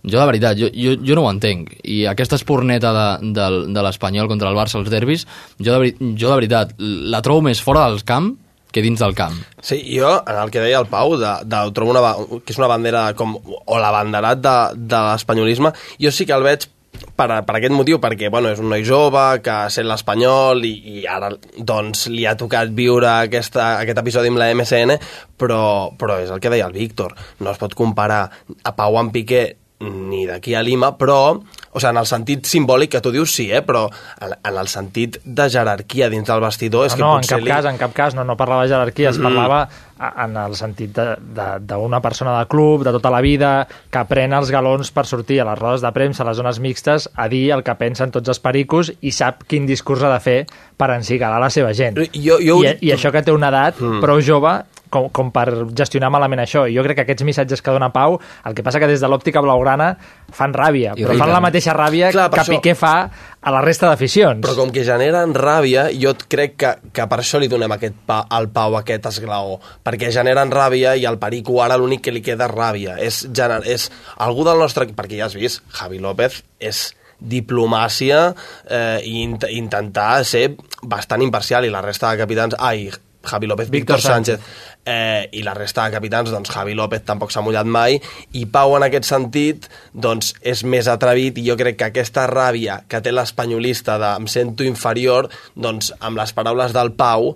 Jo, 0.04 0.18
de 0.18 0.26
veritat, 0.28 0.58
jo, 0.60 0.68
jo, 0.68 0.98
jo 1.00 1.16
no 1.16 1.24
ho 1.24 1.30
entenc. 1.32 1.70
I 1.88 2.02
aquesta 2.10 2.36
esporneta 2.36 2.90
de, 2.92 3.32
de, 3.32 3.46
de 3.72 3.84
l'Espanyol 3.86 4.28
contra 4.28 4.50
el 4.52 4.58
Barça 4.58 4.76
als 4.76 4.90
derbis, 4.92 5.24
jo 5.56 5.72
de, 5.72 5.94
jo 6.20 6.28
de 6.28 6.36
veritat 6.36 6.74
la 6.76 7.22
trobo 7.24 7.46
més 7.48 7.62
fora 7.64 7.86
del 7.88 8.04
camp 8.04 8.34
que 8.74 8.82
dins 8.82 9.00
del 9.00 9.14
camp. 9.14 9.38
Sí, 9.62 9.78
jo, 9.86 10.10
en 10.26 10.38
el 10.42 10.50
que 10.50 10.62
deia 10.64 10.82
el 10.82 10.90
Pau, 10.90 11.14
de, 11.20 11.32
de, 11.46 11.64
trobo 11.76 11.94
una, 11.94 12.14
que 12.42 12.54
és 12.54 12.58
una 12.60 12.70
bandera 12.70 13.06
com, 13.14 13.36
o 13.38 13.80
l'abanderat 13.80 14.42
de, 14.42 14.56
de 14.90 15.02
l'espanyolisme, 15.12 15.70
jo 16.02 16.12
sí 16.14 16.26
que 16.26 16.34
el 16.34 16.46
veig 16.46 16.66
per, 17.14 17.28
per 17.46 17.56
aquest 17.56 17.74
motiu, 17.74 17.98
perquè 18.02 18.30
bueno, 18.32 18.50
és 18.52 18.60
un 18.62 18.70
noi 18.72 18.84
jove 18.86 19.22
que 19.44 19.56
sent 19.72 19.86
l'espanyol 19.88 20.64
i, 20.66 20.74
i 20.98 21.04
ara 21.10 21.30
doncs, 21.56 22.08
li 22.12 22.26
ha 22.26 22.36
tocat 22.38 22.72
viure 22.74 23.10
aquesta, 23.12 23.74
aquest 23.82 24.00
episodi 24.02 24.32
amb 24.32 24.42
la 24.42 24.50
MSN, 24.54 24.98
però, 25.38 25.64
però 25.98 26.18
és 26.22 26.32
el 26.34 26.42
que 26.42 26.52
deia 26.52 26.68
el 26.68 26.76
Víctor. 26.76 27.14
No 27.40 27.52
es 27.54 27.60
pot 27.60 27.76
comparar 27.78 28.24
a 28.62 28.74
Pau 28.76 28.98
amb 29.00 29.14
Piqué 29.14 29.46
ni 29.84 30.24
d'aquí 30.26 30.54
a 30.54 30.62
Lima, 30.64 30.94
però, 30.98 31.36
o 31.74 31.80
sigui, 31.80 31.90
en 31.90 31.98
el 31.98 32.06
sentit 32.06 32.46
simbòlic 32.46 32.92
que 32.94 33.02
tu 33.02 33.10
dius 33.14 33.34
sí, 33.34 33.48
eh? 33.52 33.60
però 33.66 33.88
en, 34.22 34.36
en 34.38 34.58
el 34.62 34.70
sentit 34.70 35.18
de 35.24 35.48
jerarquia 35.50 36.08
dins 36.12 36.28
del 36.30 36.42
vestidor 36.44 36.86
és 36.86 36.94
no, 36.94 36.96
que 36.96 37.02
no, 37.02 37.14
en 37.18 37.30
cap 37.32 37.48
cas, 37.50 37.70
en 37.72 37.80
cap 37.80 37.96
cas, 37.96 38.14
no, 38.14 38.24
no 38.24 38.38
parlava 38.38 38.62
de 38.62 38.70
jerarquia, 38.72 39.10
es 39.10 39.18
parlava 39.18 39.64
en 40.00 40.36
el 40.36 40.54
sentit 40.58 40.96
d'una 40.96 42.00
persona 42.02 42.38
de 42.38 42.46
club, 42.50 42.82
de 42.84 42.92
tota 42.96 43.10
la 43.10 43.20
vida, 43.20 43.66
que 43.90 44.04
pren 44.10 44.32
els 44.34 44.50
galons 44.50 44.90
per 44.94 45.06
sortir 45.06 45.40
a 45.40 45.48
les 45.48 45.58
rodes 45.58 45.84
de 45.84 45.92
premsa, 45.94 46.22
a 46.24 46.28
les 46.30 46.36
zones 46.40 46.60
mixtes, 46.60 47.08
a 47.14 47.28
dir 47.28 47.50
el 47.54 47.62
que 47.66 47.74
pensen 47.78 48.10
tots 48.14 48.28
els 48.34 48.40
pericos 48.42 48.92
i 49.00 49.12
sap 49.14 49.44
quin 49.48 49.66
discurs 49.66 50.02
ha 50.02 50.12
de 50.12 50.20
fer 50.20 50.38
per 50.76 50.90
encigalar 50.96 51.40
la 51.40 51.50
seva 51.50 51.72
gent. 51.72 51.98
Jo, 52.14 52.38
jo... 52.42 52.60
I, 52.64 52.76
I 52.90 52.94
això 52.96 53.12
que 53.14 53.22
té 53.22 53.32
una 53.34 53.48
edat 53.52 53.74
Mm. 53.84 54.00
prou 54.00 54.20
jove 54.22 54.50
com, 54.94 55.08
com 55.10 55.30
per 55.34 55.48
gestionar 55.74 56.10
malament 56.14 56.40
això. 56.44 56.62
I 56.70 56.76
jo 56.76 56.82
crec 56.86 56.96
que 57.00 57.02
aquests 57.02 57.24
missatges 57.26 57.60
que 57.62 57.72
dona 57.74 57.88
Pau, 57.92 58.20
el 58.46 58.54
que 58.54 58.62
passa 58.62 58.78
que 58.78 58.86
des 58.86 59.00
de 59.02 59.08
l'òptica 59.10 59.40
blaugrana 59.42 59.96
fan 60.30 60.54
ràbia, 60.54 60.92
però 60.94 61.16
fan 61.18 61.32
la 61.32 61.40
mateixa 61.42 61.74
ràbia 61.74 62.12
Clar, 62.14 62.28
que 62.30 62.40
això- 62.40 62.54
Piqué 62.54 62.74
fa 62.78 63.10
a 63.44 63.50
la 63.50 63.60
resta 63.60 63.88
d'aficions. 63.90 64.40
Però 64.46 64.54
com 64.56 64.70
que 64.70 64.84
generen 64.86 65.34
ràbia, 65.34 65.88
jo 66.00 66.14
crec 66.28 66.54
que, 66.56 66.70
que 66.94 67.06
per 67.10 67.18
això 67.18 67.40
li 67.42 67.48
donem 67.50 67.72
aquest 67.74 67.94
pa, 68.06 68.20
al 68.30 68.48
Pau 68.54 68.76
aquest 68.78 69.06
esglaó. 69.10 69.58
Perquè 69.84 70.10
generen 70.14 70.52
ràbia 70.54 70.94
i 70.96 71.04
al 71.08 71.18
Perico 71.20 71.60
ara 71.60 71.76
l'únic 71.80 72.06
que 72.06 72.14
li 72.14 72.22
queda 72.24 72.48
és 72.48 72.54
ràbia. 72.54 72.98
És, 72.98 73.22
gener, 73.32 73.62
és 73.68 73.90
algú 74.24 74.46
del 74.48 74.60
nostre... 74.62 74.88
Perquè 74.96 75.20
ja 75.20 75.28
has 75.28 75.36
vist, 75.36 75.64
Javi 75.76 76.00
López 76.00 76.40
és 76.58 76.86
diplomàcia 77.20 78.26
eh, 78.66 79.00
i 79.06 79.22
int 79.22 79.44
intentar 79.52 80.24
ser 80.28 80.48
bastant 80.82 81.22
imparcial 81.24 81.68
i 81.68 81.72
la 81.72 81.84
resta 81.84 82.12
de 82.12 82.24
capitans... 82.24 82.56
Ai, 82.58 82.88
Javi 83.24 83.46
López, 83.46 83.70
Víctor, 83.70 83.96
Víctor 83.96 84.10
Sánchez, 84.10 84.40
eh, 84.84 85.28
i 85.32 85.42
la 85.42 85.54
resta 85.54 85.86
de 85.86 85.94
capitans, 85.96 86.30
doncs 86.30 86.50
Javi 86.52 86.74
López 86.76 87.04
tampoc 87.08 87.32
s'ha 87.32 87.42
mullat 87.44 87.66
mai, 87.66 87.96
i 88.36 88.44
Pau 88.44 88.76
en 88.76 88.84
aquest 88.86 89.08
sentit 89.08 89.68
doncs 89.92 90.34
és 90.44 90.64
més 90.68 90.88
atrevit 90.92 91.40
i 91.40 91.46
jo 91.48 91.56
crec 91.60 91.80
que 91.80 91.88
aquesta 91.88 92.26
ràbia 92.30 92.82
que 92.88 93.00
té 93.00 93.12
l'espanyolista 93.14 93.98
de 94.02 94.14
em 94.20 94.28
sento 94.30 94.66
inferior, 94.68 95.30
doncs 95.56 95.92
amb 96.00 96.20
les 96.20 96.36
paraules 96.36 96.76
del 96.76 96.92
Pau 96.98 97.34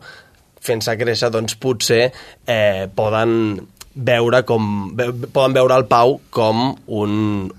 fent-se 0.68 0.94
créixer, 1.00 1.32
doncs 1.34 1.58
potser 1.60 2.04
eh, 2.46 2.86
poden 2.94 3.34
veure 3.98 4.44
com 4.46 4.94
ve, 4.94 5.08
poden 5.34 5.54
veure 5.56 5.76
el 5.80 5.86
Pau 5.90 6.18
com 6.30 6.70
un, 6.86 7.12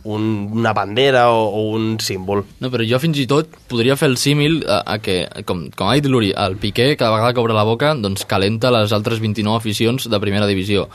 un, 0.03 0.25
una 0.55 0.73
bandera 0.73 1.27
o, 1.33 1.43
o 1.49 1.63
un 1.75 1.97
símbol. 2.03 2.45
No, 2.63 2.71
però 2.71 2.85
jo 2.87 3.01
fins 3.03 3.19
i 3.19 3.27
tot 3.29 3.51
podria 3.71 3.97
fer 3.99 4.11
el 4.13 4.17
símil 4.21 4.61
a, 4.63 4.81
a 4.95 4.97
que, 5.03 5.21
com, 5.45 5.67
com 5.75 5.89
ha 5.89 5.97
dit 5.99 6.09
l'Uri, 6.09 6.31
el 6.31 6.57
Piqué, 6.61 6.93
cada 6.95 7.17
vegada 7.17 7.35
que 7.35 7.43
obre 7.43 7.57
la 7.57 7.67
boca, 7.67 7.93
doncs 7.99 8.27
calenta 8.29 8.73
les 8.73 8.95
altres 8.95 9.19
29 9.23 9.59
aficions 9.59 10.09
de 10.09 10.21
primera 10.23 10.47
divisió. 10.49 10.87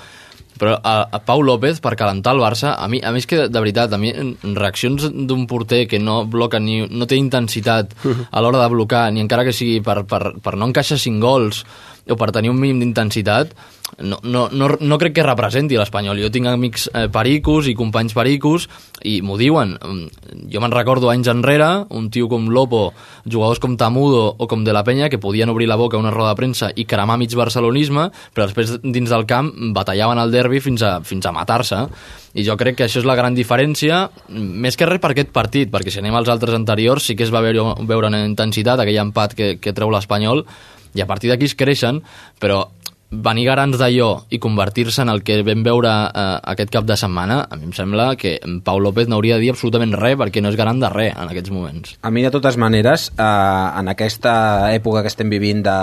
Però 0.55 0.77
a, 0.79 0.95
a 1.11 1.19
Pau 1.27 1.43
López, 1.43 1.81
per 1.83 1.97
calentar 1.99 2.37
el 2.37 2.41
Barça, 2.41 2.77
a 2.79 2.87
mi, 2.89 3.01
a 3.03 3.11
mi 3.11 3.19
és 3.19 3.27
que, 3.27 3.49
de 3.51 3.61
veritat, 3.61 3.93
a 3.93 3.99
mi 3.99 4.13
en 4.15 4.55
reaccions 4.55 5.09
d'un 5.11 5.49
porter 5.51 5.83
que 5.91 5.99
no 5.99 6.21
bloca 6.31 6.61
ni, 6.63 6.85
no 6.87 7.09
té 7.11 7.19
intensitat 7.19 7.97
a 8.31 8.45
l'hora 8.45 8.63
de 8.63 8.71
blocar, 8.73 9.09
ni 9.13 9.25
encara 9.25 9.45
que 9.45 9.57
sigui 9.57 9.83
per, 9.85 10.05
per, 10.09 10.39
per 10.41 10.55
no 10.55 10.71
encaixar 10.71 11.01
cinc 11.03 11.21
gols 11.25 11.65
o 12.11 12.17
per 12.21 12.33
tenir 12.35 12.53
un 12.53 12.61
mínim 12.61 12.83
d'intensitat, 12.83 13.55
no, 13.99 14.19
no, 14.23 14.49
no, 14.51 14.69
no 14.81 14.99
crec 14.99 15.15
que 15.15 15.25
representi 15.27 15.77
l'Espanyol. 15.79 16.19
Jo 16.25 16.31
tinc 16.33 16.49
amics 16.51 16.89
eh, 16.91 17.07
pericos 17.13 17.69
i 17.71 17.77
companys 17.79 18.15
pericos 18.17 18.67
i 19.07 19.21
m'ho 19.23 19.39
diuen. 19.39 19.77
Mm, 19.79 20.25
Jo 20.51 20.61
me'n 20.63 20.75
recordo 20.75 21.11
anys 21.11 21.29
enrere, 21.31 21.87
un 21.95 22.09
tio 22.11 22.29
com 22.29 22.49
Lopo, 22.51 22.93
jugadors 23.25 23.61
com 23.63 23.77
Tamudo 23.79 24.35
o 24.37 24.49
com 24.51 24.65
De 24.65 24.73
La 24.75 24.85
Penya, 24.85 25.09
que 25.09 25.19
podien 25.19 25.49
obrir 25.49 25.69
la 25.69 25.77
boca 25.77 25.97
a 25.97 26.01
una 26.01 26.11
roda 26.11 26.33
de 26.33 26.41
premsa 26.41 26.71
i 26.75 26.85
cremar 26.85 27.19
mig 27.19 27.35
barcelonisme, 27.35 28.09
però 28.35 28.49
després 28.49 28.77
dins 28.83 29.11
del 29.11 29.27
camp 29.31 29.53
batallaven 29.75 30.19
el 30.19 30.35
derbi 30.35 30.61
fins 30.61 30.83
a, 30.83 30.99
fins 31.05 31.27
a 31.27 31.33
matar-se. 31.33 31.85
I 32.35 32.43
jo 32.43 32.57
crec 32.59 32.81
que 32.81 32.89
això 32.89 32.99
és 32.99 33.07
la 33.07 33.15
gran 33.15 33.35
diferència, 33.35 34.09
més 34.29 34.77
que 34.77 34.89
res 34.91 35.01
per 35.01 35.13
aquest 35.15 35.31
partit, 35.31 35.71
perquè 35.71 35.93
si 35.93 36.03
anem 36.03 36.17
als 36.19 36.31
altres 36.33 36.57
anteriors 36.57 37.07
sí 37.07 37.15
que 37.15 37.23
es 37.27 37.33
va 37.35 37.45
veure, 37.45 37.77
veure 37.87 38.11
una 38.11 38.25
intensitat, 38.27 38.81
aquell 38.81 38.99
empat 39.05 39.37
que, 39.39 39.51
que 39.63 39.75
treu 39.77 39.93
l'Espanyol, 39.95 40.43
i 40.95 41.03
a 41.03 41.07
partir 41.11 41.31
d'aquí 41.31 41.51
es 41.51 41.57
creixen, 41.59 42.03
però 42.41 42.65
venir 43.15 43.45
garants 43.47 43.79
d'allò 43.79 44.09
i 44.35 44.41
convertir-se 44.43 45.03
en 45.05 45.11
el 45.13 45.23
que 45.27 45.37
vam 45.47 45.63
veure 45.67 45.91
eh, 45.91 46.25
aquest 46.55 46.73
cap 46.75 46.87
de 46.89 46.97
setmana, 46.99 47.45
a 47.47 47.59
mi 47.59 47.69
em 47.69 47.75
sembla 47.77 48.15
que 48.19 48.39
Pau 48.65 48.81
López 48.83 49.09
no 49.09 49.19
hauria 49.19 49.37
de 49.39 49.45
dir 49.45 49.53
absolutament 49.53 49.95
res 50.01 50.17
perquè 50.19 50.43
no 50.43 50.51
és 50.51 50.59
garant 50.59 50.81
de 50.83 50.91
res 50.91 51.15
en 51.15 51.31
aquests 51.31 51.53
moments. 51.55 51.95
A 52.03 52.11
mi, 52.11 52.25
de 52.25 52.33
totes 52.35 52.59
maneres, 52.59 53.11
eh, 53.15 53.23
en 53.23 53.93
aquesta 53.93 54.35
època 54.75 55.05
que 55.05 55.13
estem 55.13 55.31
vivint 55.31 55.63
de 55.67 55.79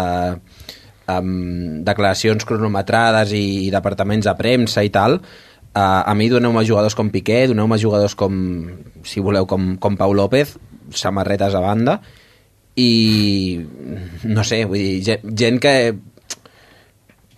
um, 1.08 1.84
declaracions 1.88 2.46
cronometrades 2.48 3.34
i, 3.38 3.68
i 3.68 3.72
departaments 3.74 4.28
de 4.28 4.36
premsa 4.40 4.84
i 4.86 4.92
tal, 4.94 5.20
uh, 5.20 6.02
a 6.04 6.16
mi 6.18 6.30
doneu-me 6.32 6.66
jugadors 6.68 6.98
com 6.98 7.12
Piqué, 7.14 7.46
doneu-me 7.52 7.80
jugadors 7.82 8.16
com, 8.16 8.34
si 9.08 9.24
voleu, 9.24 9.48
com, 9.50 9.76
com 9.82 10.00
Pau 10.00 10.14
López, 10.14 10.58
samarretes 10.92 11.56
a 11.56 11.64
banda, 11.64 12.02
i 12.82 14.32
no 14.32 14.44
sé, 14.48 14.64
vull 14.66 14.82
dir, 14.82 14.98
gent, 15.06 15.32
gent 15.38 15.62
que 15.62 15.76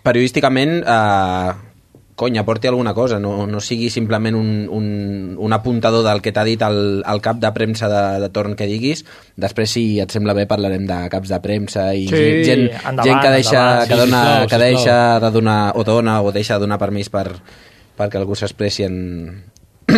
periodísticament 0.04 0.82
eh, 0.84 1.52
cony, 2.16 2.38
aporti 2.38 2.68
alguna 2.68 2.94
cosa, 2.94 3.20
no, 3.20 3.48
no 3.48 3.60
sigui 3.60 3.90
simplement 3.90 4.36
un, 4.38 4.68
un, 4.70 4.86
un 5.40 5.54
apuntador 5.54 6.06
del 6.06 6.22
que 6.22 6.32
t'ha 6.36 6.44
dit 6.46 6.62
el, 6.62 7.02
el 7.10 7.22
cap 7.26 7.40
de 7.42 7.52
premsa 7.56 7.90
de, 7.90 8.04
de 8.22 8.30
torn 8.34 8.56
que 8.60 8.68
diguis. 8.70 9.04
Després, 9.40 9.74
si 9.74 9.86
et 10.04 10.14
sembla 10.14 10.36
bé, 10.38 10.46
parlarem 10.50 10.86
de 10.90 11.00
caps 11.14 11.34
de 11.34 11.40
premsa 11.44 11.90
i 11.98 12.06
Sí, 12.12 12.24
gent, 12.48 12.68
endavant, 12.84 13.08
gent 13.08 13.24
que 13.24 13.34
deixa, 13.34 13.64
endavant, 13.64 13.88
que 13.88 13.96
sí, 13.96 14.02
dona, 14.04 14.22
sisplau, 14.24 14.52
que 14.52 14.62
deixa 14.64 14.84
sisplau. 14.84 15.24
de 15.26 15.34
donar, 15.40 15.62
o 15.76 15.88
dona 15.88 16.20
o 16.22 16.32
deixa 16.36 16.60
de 16.60 16.68
donar 16.68 16.80
permís 16.82 17.10
per, 17.14 17.28
perquè 17.98 18.22
algú 18.22 18.38
s'expressi 18.38 18.86
en, 18.88 18.98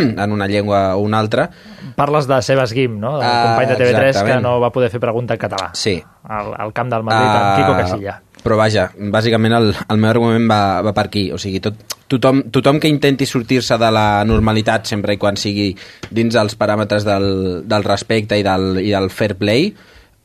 en 0.24 0.32
una 0.32 0.48
llengua 0.48 0.96
o 0.96 1.00
una 1.00 1.20
altra. 1.20 1.50
Parles 1.96 2.28
de 2.28 2.42
Sebas 2.42 2.74
Guim, 2.74 3.00
no? 3.00 3.18
Del 3.20 3.28
Ah, 3.30 3.44
company 3.48 3.70
de 3.70 3.76
TV3 3.80 4.02
que 4.02 4.10
exactament. 4.10 4.42
no 4.44 4.60
va 4.60 4.72
poder 4.72 4.90
fer 4.92 5.00
pregunta 5.00 5.34
en 5.36 5.40
català. 5.40 5.70
Sí. 5.74 6.02
Al, 6.28 6.54
al 6.58 6.74
camp 6.74 6.90
del 6.92 7.04
Madrid, 7.04 7.30
amb 7.30 7.56
Quico 7.58 7.74
Ah, 7.74 7.78
Casilla. 7.82 8.22
Però 8.46 8.58
vaja, 8.60 8.92
bàsicament 8.94 9.56
el, 9.58 9.72
el 9.90 9.98
meu 9.98 10.10
argument 10.12 10.44
va, 10.52 10.82
va 10.86 10.92
per 10.94 11.08
aquí. 11.08 11.32
O 11.34 11.38
sigui, 11.42 11.58
tot, 11.64 11.80
tothom, 12.12 12.44
tothom 12.54 12.78
que 12.80 12.88
intenti 12.92 13.26
sortir-se 13.26 13.78
de 13.82 13.90
la 13.96 14.24
normalitat 14.28 14.86
sempre 14.86 15.16
i 15.16 15.18
quan 15.18 15.36
sigui 15.40 15.72
dins 16.12 16.36
dels 16.38 16.54
paràmetres 16.60 17.08
del, 17.08 17.64
del 17.66 17.84
respecte 17.88 18.38
i 18.38 18.44
del, 18.46 18.76
i 18.86 18.92
del 18.94 19.10
fair 19.10 19.34
play, 19.40 19.72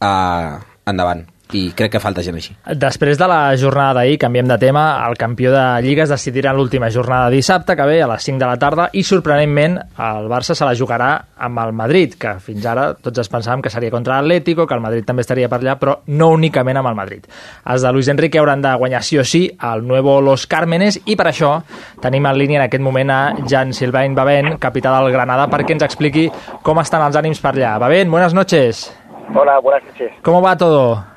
uh, 0.05 0.59
endavant. 0.91 1.25
I 1.53 1.71
crec 1.77 1.95
que 1.95 2.01
falta 2.03 2.23
gent 2.25 2.39
així. 2.39 2.55
Després 2.79 3.19
de 3.19 3.27
la 3.31 3.41
jornada 3.61 4.01
d'ahir, 4.01 4.19
canviem 4.23 4.49
de 4.49 4.59
tema, 4.61 4.85
el 5.09 5.17
campió 5.19 5.53
de 5.55 5.65
Lliga 5.85 6.05
es 6.05 6.13
decidirà 6.13 6.53
en 6.53 6.59
l'última 6.61 6.91
jornada 6.91 7.29
de 7.29 7.37
dissabte, 7.37 7.77
que 7.77 7.87
ve 7.87 8.01
a 8.03 8.09
les 8.11 8.25
5 8.25 8.39
de 8.39 8.47
la 8.47 8.59
tarda, 8.61 8.89
i 8.93 9.03
sorprenentment 9.07 9.79
el 9.81 10.31
Barça 10.31 10.55
se 10.55 10.67
la 10.67 10.77
jugarà 10.79 11.11
amb 11.41 11.59
el 11.65 11.73
Madrid, 11.77 12.15
que 12.21 12.37
fins 12.45 12.67
ara 12.67 12.91
tots 12.95 13.23
es 13.23 13.31
pensàvem 13.33 13.63
que 13.65 13.73
seria 13.73 13.91
contra 13.91 14.21
l'Atlético, 14.21 14.67
que 14.67 14.77
el 14.77 14.85
Madrid 14.85 15.07
també 15.07 15.25
estaria 15.27 15.49
per 15.49 15.61
allà, 15.61 15.77
però 15.81 15.99
no 16.07 16.31
únicament 16.37 16.81
amb 16.81 16.93
el 16.93 16.99
Madrid. 16.99 17.27
Els 17.67 17.83
de 17.83 17.93
Luis 17.93 18.09
Enrique 18.09 18.39
hauran 18.39 18.63
de 18.63 18.75
guanyar 18.79 19.03
sí 19.03 19.19
o 19.19 19.25
sí 19.25 19.45
el 19.73 19.87
nuevo 19.87 20.21
Los 20.21 20.47
Cármenes, 20.47 21.01
i 21.07 21.17
per 21.17 21.31
això 21.31 21.57
tenim 22.01 22.27
en 22.27 22.39
línia 22.39 22.61
en 22.61 22.69
aquest 22.69 22.85
moment 22.85 23.11
a 23.11 23.21
Jan 23.49 23.75
Silvain 23.75 24.15
Babén, 24.15 24.57
capità 24.59 24.95
del 24.99 25.13
Granada, 25.13 25.49
perquè 25.51 25.77
ens 25.77 25.87
expliqui 25.87 26.29
com 26.63 26.81
estan 26.81 27.05
els 27.07 27.17
ànims 27.17 27.41
per 27.43 27.55
allà. 27.57 27.79
Babén, 27.79 28.11
buenas 28.11 28.35
noches. 28.35 28.91
Hola, 29.35 29.61
buenas 29.61 29.85
noches. 29.85 30.13
¿Cómo 30.23 30.43
va 30.43 30.57
todo? 30.57 31.10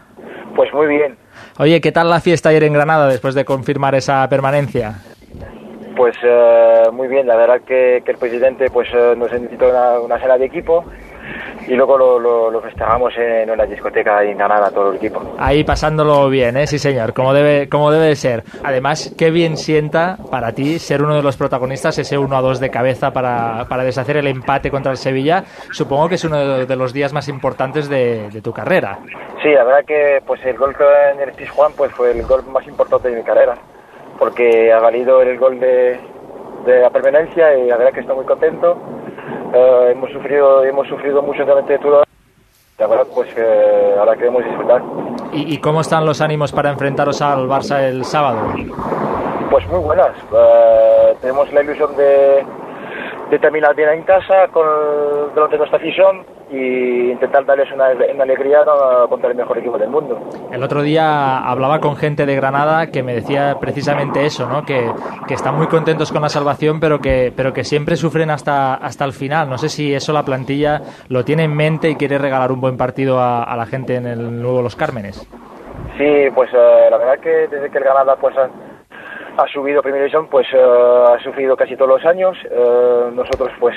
Pues 0.56 0.74
muy 0.74 0.88
bien. 0.88 1.18
Oye, 1.60 1.82
¿qué 1.82 1.92
tal 1.92 2.10
la 2.10 2.20
fiesta 2.20 2.50
ayer 2.50 2.64
en 2.64 2.74
Granada 2.74 3.08
después 3.08 3.36
de 3.36 3.46
confirmar 3.46 3.96
esa 3.96 4.28
permanencia? 4.30 4.96
Pues 5.96 6.16
eh, 6.24 6.84
muy 6.92 7.08
bien, 7.08 7.28
la 7.28 7.36
verdad 7.36 7.62
que, 7.62 8.02
que 8.04 8.12
el 8.12 8.18
presidente 8.18 8.70
pues 8.72 8.88
eh, 8.94 9.14
nos 9.16 9.32
invitó 9.32 9.66
a 9.66 9.70
una, 9.70 10.00
una 10.00 10.20
cena 10.20 10.38
de 10.38 10.46
equipo 10.46 10.84
y 11.68 11.76
luego 11.76 11.98
lo, 11.98 12.20
lo, 12.20 12.52
lo 12.52 12.62
festejamos 12.62 13.14
en 13.18 13.50
una 13.50 13.66
discoteca 13.66 14.24
en 14.24 14.38
Granada, 14.38 14.72
todo 14.72 14.92
el 14.92 14.98
equipo. 14.98 15.22
Ahí 15.38 15.64
pasándolo 15.64 16.30
bien, 16.30 16.58
¿eh? 16.58 16.68
Sí, 16.68 16.80
señor, 16.80 17.14
como 17.14 17.34
debe, 17.34 17.70
como 17.70 17.92
debe 17.92 18.08
de 18.08 18.16
ser. 18.16 18.44
Además, 18.64 19.14
qué 19.18 19.32
bien 19.32 19.58
sienta 19.58 20.18
para 20.30 20.52
ti 20.54 20.80
ser 20.80 21.02
uno 21.02 21.16
de 21.16 21.24
los 21.24 21.38
protagonistas, 21.38 21.98
ese 21.98 22.18
1 22.18 22.36
a 22.36 22.42
2 22.42 22.60
de 22.60 22.70
cabeza 22.70 23.12
para, 23.12 23.66
para 23.70 23.84
deshacer 23.84 24.18
el 24.18 24.28
empate 24.28 24.72
contra 24.72 24.92
el 24.92 24.98
Sevilla. 24.98 25.44
Supongo 25.72 26.10
que 26.10 26.16
es 26.16 26.24
uno 26.24 26.38
de, 26.38 26.66
de 26.66 26.76
los 26.76 26.94
días 26.94 27.14
más 27.14 27.28
importantes 27.28 27.90
de, 27.90 28.30
de, 28.30 28.42
tu 28.42 28.52
carrera. 28.52 29.00
Sí, 29.42 29.50
la 29.50 29.64
verdad 29.64 29.86
que 29.86 30.22
pues 30.26 30.44
el 30.46 30.58
gol 30.58 30.76
que 30.76 30.84
en 30.84 31.20
el 31.20 31.50
Juan 31.50 31.72
pues 31.76 31.92
fue 31.94 32.12
el 32.12 32.24
gol 32.24 32.44
más 32.48 32.66
importante 32.68 33.10
de 33.10 33.18
mi 33.18 33.24
carrera, 33.24 33.56
porque 34.20 34.72
ha 34.72 34.80
valido 34.80 35.22
el 35.22 35.38
gol 35.38 35.60
de, 35.60 36.00
de 36.66 36.82
la 36.82 36.90
permanencia 36.90 37.56
y 37.58 37.68
la 37.68 37.78
verdad 37.78 37.94
que 37.94 38.00
estoy 38.02 38.16
muy 38.16 38.26
contento. 38.26 38.78
Uh, 39.54 39.88
hemos 39.92 40.12
sufrido 40.12 40.64
hemos 40.64 40.88
sufrido 40.88 41.22
mucho 41.22 41.46
durante 41.46 41.78
todo. 41.80 42.04
La 42.78 42.88
verdad 42.88 43.08
pues 43.14 43.34
que 43.34 43.96
ahora 43.98 44.16
queremos 44.16 44.44
disfrutar. 44.44 44.82
¿Y, 45.32 45.54
¿Y, 45.54 45.58
cómo 45.60 45.82
están 45.82 46.06
los 46.06 46.22
ánimos 46.22 46.52
para 46.52 46.72
enfrentaros 46.72 47.22
al 47.22 47.48
Barça 47.48 47.82
el 47.82 48.04
sábado? 48.04 48.54
pues 49.54 49.68
muy 49.68 49.82
buenas. 49.82 50.12
Uh, 50.32 51.16
tenemos 51.22 51.54
la 51.54 51.62
ilusión 51.62 51.96
de, 51.96 52.44
de 53.34 53.40
terminar 53.40 53.76
bien 53.76 53.90
en 53.90 54.04
casa 54.04 54.48
con 54.52 54.64
delante 55.34 55.54
de 55.54 55.58
nuestra 55.58 55.80
afición 55.80 56.24
y 56.52 57.10
intentar 57.10 57.44
darles 57.46 57.72
una, 57.72 57.90
una 58.14 58.24
alegría 58.24 58.60
contra 59.10 59.32
el 59.32 59.36
mejor 59.36 59.58
equipo 59.58 59.76
del 59.80 59.90
mundo. 59.90 60.20
El 60.52 60.62
otro 60.62 60.84
día 60.84 61.40
hablaba 61.40 61.80
con 61.80 61.96
gente 61.96 62.28
de 62.28 62.36
Granada 62.36 62.92
que 62.92 63.02
me 63.02 63.16
decía 63.16 63.58
precisamente 63.60 64.24
eso, 64.24 64.48
¿no? 64.48 64.64
que, 64.64 64.86
que 65.28 65.34
están 65.34 65.56
muy 65.56 65.66
contentos 65.66 66.12
con 66.12 66.22
la 66.22 66.30
salvación, 66.30 66.80
pero 66.80 67.00
que, 67.00 67.34
pero 67.36 67.54
que 67.54 67.64
siempre 67.64 67.96
sufren 67.96 68.30
hasta, 68.30 68.76
hasta 68.76 69.04
el 69.04 69.14
final. 69.14 69.50
No 69.50 69.58
sé 69.58 69.70
si 69.70 69.96
eso 69.96 70.14
la 70.14 70.22
plantilla 70.22 70.82
lo 71.10 71.26
tiene 71.26 71.46
en 71.46 71.56
mente 71.56 71.90
y 71.90 71.96
quiere 71.96 72.20
regalar 72.20 72.52
un 72.52 72.62
buen 72.62 72.78
partido 72.78 73.20
a, 73.20 73.44
a 73.44 73.58
la 73.58 73.66
gente 73.66 73.96
en 73.96 74.06
el 74.06 74.40
nuevo 74.40 74.62
Los 74.62 74.76
Cármenes. 74.76 75.28
Sí, 75.98 76.30
pues 76.36 76.54
uh, 76.54 76.92
la 76.92 76.98
verdad 76.98 77.20
que 77.20 77.48
desde 77.48 77.72
que 77.72 77.78
el 77.80 77.84
Granada 77.84 78.16
pues 78.16 78.38
ha, 78.38 78.48
ha 79.38 79.48
subido 79.48 79.82
Primera 79.82 80.04
División, 80.04 80.28
pues 80.28 80.48
uh, 80.54 81.14
ha 81.14 81.20
sufrido 81.20 81.56
casi 81.56 81.76
todos 81.76 81.90
los 81.90 82.06
años. 82.06 82.38
Uh, 82.46 83.12
nosotros 83.12 83.52
pues 83.60 83.76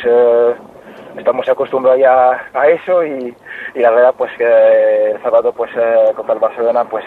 estamos 1.16 1.48
acostumbrados 1.48 2.00
ya 2.00 2.48
a 2.52 2.68
eso 2.68 3.04
y, 3.04 3.34
y, 3.74 3.80
la 3.80 3.90
verdad 3.90 4.14
pues 4.16 4.30
que 4.36 5.10
el 5.12 5.22
sábado 5.22 5.52
pues 5.52 5.70
contra 6.14 6.34
el 6.34 6.40
Barcelona 6.40 6.84
pues 6.84 7.04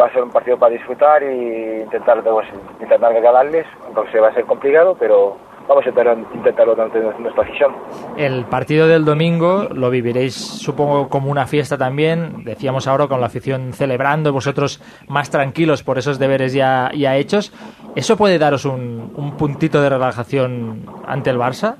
va 0.00 0.06
a 0.06 0.12
ser 0.12 0.22
un 0.22 0.30
partido 0.30 0.56
para 0.56 0.72
disfrutar 0.72 1.22
y 1.22 1.82
intentar 1.82 2.22
pues, 2.22 2.46
intentar 2.80 3.12
regalarles 3.12 3.66
aunque 3.94 4.20
va 4.20 4.28
a 4.28 4.34
ser 4.34 4.44
complicado 4.44 4.96
pero 4.98 5.36
vamos 5.68 5.84
a 5.84 5.90
intentar, 5.90 6.16
intentarlo 6.34 6.74
durante 6.74 6.98
nuestra 6.98 7.42
afición. 7.42 7.76
El 8.16 8.46
partido 8.46 8.88
del 8.88 9.04
domingo 9.04 9.68
lo 9.72 9.90
viviréis 9.90 10.34
supongo 10.34 11.08
como 11.08 11.30
una 11.30 11.46
fiesta 11.46 11.76
también, 11.76 12.44
decíamos 12.44 12.88
ahora 12.88 13.06
con 13.06 13.20
la 13.20 13.26
afición 13.26 13.72
celebrando, 13.72 14.32
vosotros 14.32 14.82
más 15.08 15.30
tranquilos 15.30 15.82
por 15.82 15.98
esos 15.98 16.18
deberes 16.18 16.52
ya, 16.54 16.90
ya 16.96 17.16
hechos. 17.16 17.52
¿Eso 17.94 18.16
puede 18.16 18.38
daros 18.38 18.64
un, 18.64 19.12
un 19.14 19.36
puntito 19.36 19.82
de 19.82 19.90
relajación 19.90 20.86
ante 21.06 21.30
el 21.30 21.38
Barça? 21.38 21.76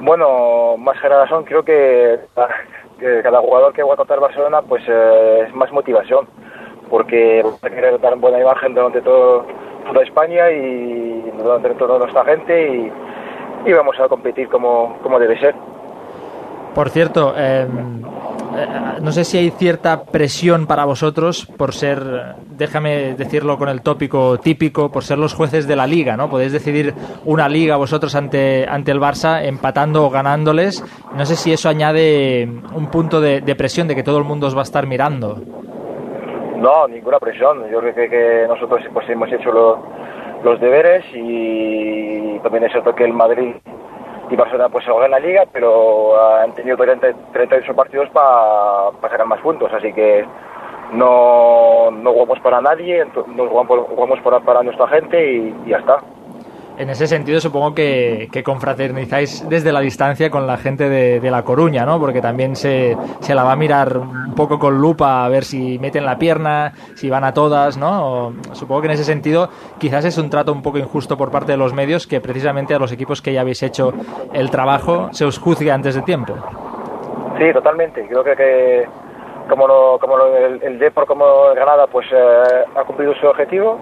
Bueno, 0.00 0.76
más 0.76 1.00
que 1.00 1.08
razón, 1.08 1.44
creo 1.44 1.64
que, 1.64 2.20
que, 3.00 3.22
cada 3.22 3.40
jugador 3.40 3.72
que 3.72 3.82
va 3.82 3.94
a 3.94 3.96
contar 3.96 4.20
Barcelona 4.20 4.62
pues 4.62 4.82
eh, 4.86 5.46
es 5.48 5.54
más 5.54 5.72
motivación, 5.72 6.28
porque 6.88 7.42
quiere 7.60 7.98
dar 7.98 8.14
buena 8.16 8.40
imagen 8.40 8.74
durante 8.74 9.00
todo, 9.00 9.44
toda 9.86 10.02
España 10.02 10.50
y 10.50 11.30
durante 11.38 11.74
toda 11.74 11.98
nuestra 11.98 12.24
gente 12.24 12.92
y, 13.64 13.72
vamos 13.72 13.98
a 13.98 14.08
competir 14.08 14.48
como, 14.48 14.96
como 15.02 15.18
debe 15.18 15.38
ser. 15.40 15.54
Por 16.74 16.90
cierto, 16.90 17.34
eh, 17.36 17.66
no 19.00 19.12
sé 19.12 19.24
si 19.24 19.38
hay 19.38 19.50
cierta 19.50 20.04
presión 20.04 20.66
para 20.66 20.84
vosotros 20.84 21.46
por 21.56 21.74
ser, 21.74 22.36
déjame 22.50 23.14
decirlo 23.14 23.58
con 23.58 23.68
el 23.68 23.82
tópico 23.82 24.38
típico, 24.38 24.90
por 24.90 25.04
ser 25.04 25.18
los 25.18 25.34
jueces 25.34 25.66
de 25.66 25.76
la 25.76 25.86
liga, 25.86 26.16
¿no? 26.16 26.28
Podéis 26.28 26.52
decidir 26.52 26.94
una 27.24 27.48
liga 27.48 27.76
vosotros 27.76 28.14
ante, 28.14 28.66
ante 28.68 28.92
el 28.92 29.00
Barça 29.00 29.44
empatando 29.44 30.04
o 30.04 30.10
ganándoles. 30.10 30.84
No 31.14 31.26
sé 31.26 31.36
si 31.36 31.52
eso 31.52 31.68
añade 31.68 32.48
un 32.74 32.88
punto 32.90 33.20
de, 33.20 33.40
de 33.40 33.54
presión 33.54 33.88
de 33.88 33.94
que 33.94 34.02
todo 34.02 34.18
el 34.18 34.24
mundo 34.24 34.46
os 34.46 34.54
va 34.54 34.60
a 34.60 34.64
estar 34.64 34.86
mirando. 34.86 35.40
No, 36.56 36.88
ninguna 36.88 37.18
presión. 37.18 37.68
Yo 37.70 37.80
creo 37.80 37.94
que, 37.94 38.08
que 38.08 38.46
nosotros 38.48 38.82
pues, 38.92 39.08
hemos 39.08 39.30
hecho 39.32 39.52
lo, 39.52 39.78
los 40.42 40.60
deberes 40.60 41.04
y 41.12 42.38
también 42.40 42.64
es 42.64 42.72
cierto 42.72 42.94
que 42.94 43.04
el 43.04 43.12
Madrid 43.12 43.54
y 44.28 44.36
Barcelona 44.36 44.68
pues 44.68 44.84
se 44.84 44.90
juega 44.90 45.06
en 45.06 45.12
la 45.12 45.20
liga, 45.20 45.44
pero 45.52 46.20
han 46.40 46.52
tenido 46.54 46.76
30, 46.76 47.12
38 47.32 47.74
partidos 47.74 48.08
para 48.10 48.90
pa 49.00 49.08
sacar 49.08 49.26
más 49.26 49.40
puntos, 49.40 49.72
así 49.72 49.92
que 49.92 50.24
no, 50.92 51.90
no 51.92 52.12
jugamos 52.12 52.40
para 52.40 52.60
nadie, 52.60 53.04
no 53.04 53.46
jugamos, 53.48 53.86
jugamos 53.88 54.20
para, 54.20 54.40
para 54.40 54.62
nuestra 54.62 54.88
gente 54.88 55.32
y, 55.32 55.54
y 55.64 55.70
ya 55.70 55.78
está. 55.78 56.00
En 56.78 56.90
ese 56.90 57.06
sentido, 57.06 57.40
supongo 57.40 57.74
que, 57.74 58.28
que, 58.30 58.42
confraternizáis 58.42 59.48
desde 59.48 59.72
la 59.72 59.80
distancia 59.80 60.30
con 60.30 60.46
la 60.46 60.58
gente 60.58 60.90
de, 60.90 61.20
de 61.20 61.30
La 61.30 61.42
Coruña, 61.42 61.86
¿no? 61.86 61.98
Porque 61.98 62.20
también 62.20 62.54
se, 62.54 62.94
se, 63.20 63.34
la 63.34 63.44
va 63.44 63.52
a 63.52 63.56
mirar 63.56 63.96
un 63.96 64.34
poco 64.34 64.58
con 64.58 64.78
lupa 64.78 65.24
a 65.24 65.28
ver 65.30 65.44
si 65.44 65.78
meten 65.78 66.04
la 66.04 66.18
pierna, 66.18 66.72
si 66.94 67.08
van 67.08 67.24
a 67.24 67.32
todas, 67.32 67.78
¿no? 67.78 68.34
Supongo 68.52 68.82
que 68.82 68.88
en 68.88 68.92
ese 68.92 69.04
sentido 69.04 69.48
quizás 69.78 70.04
es 70.04 70.18
un 70.18 70.28
trato 70.28 70.52
un 70.52 70.62
poco 70.62 70.76
injusto 70.76 71.16
por 71.16 71.30
parte 71.30 71.52
de 71.52 71.58
los 71.58 71.72
medios 71.72 72.06
que 72.06 72.20
precisamente 72.20 72.74
a 72.74 72.78
los 72.78 72.92
equipos 72.92 73.22
que 73.22 73.32
ya 73.32 73.40
habéis 73.40 73.62
hecho 73.62 73.94
el 74.34 74.50
trabajo 74.50 75.08
se 75.12 75.24
os 75.24 75.38
juzgue 75.38 75.72
antes 75.72 75.94
de 75.94 76.02
tiempo. 76.02 76.34
Sí, 77.38 77.52
totalmente. 77.54 78.06
Creo 78.06 78.22
que, 78.22 78.36
que 78.36 78.86
como, 79.48 79.66
lo, 79.66 79.98
como 79.98 80.18
lo, 80.18 80.36
el, 80.36 80.62
el 80.62 80.78
Depor 80.78 81.06
como 81.06 81.24
Granada 81.54 81.86
pues 81.86 82.06
eh, 82.12 82.64
ha 82.74 82.84
cumplido 82.84 83.14
su 83.14 83.26
objetivo 83.26 83.80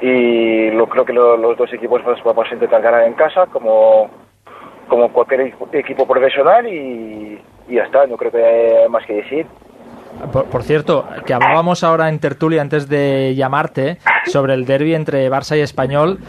y 0.00 0.70
lo, 0.70 0.86
creo 0.88 1.04
que 1.04 1.12
lo, 1.12 1.36
los 1.36 1.56
dos 1.56 1.72
equipos 1.72 2.02
vamos 2.24 2.46
a 2.50 2.54
intentar 2.54 2.82
ganar 2.82 3.04
en 3.04 3.14
casa 3.14 3.46
como, 3.46 4.10
como 4.88 5.12
cualquier 5.12 5.54
equipo 5.72 6.06
profesional 6.06 6.66
y, 6.66 7.40
y 7.68 7.74
ya 7.74 7.84
está, 7.84 8.06
no 8.06 8.16
creo 8.16 8.30
que 8.30 8.44
haya 8.44 8.88
más 8.88 9.04
que 9.06 9.14
decir. 9.14 9.46
Por, 10.32 10.46
por, 10.46 10.62
cierto, 10.62 11.06
que 11.26 11.34
hablábamos 11.34 11.84
ahora 11.84 12.08
en 12.08 12.18
tertulia 12.20 12.62
antes 12.62 12.88
de 12.88 13.34
llamarte 13.34 13.98
sobre 14.24 14.54
el 14.54 14.64
derby 14.64 14.94
entre 14.94 15.30
Barça 15.30 15.58
y 15.58 15.60
Español 15.60 16.20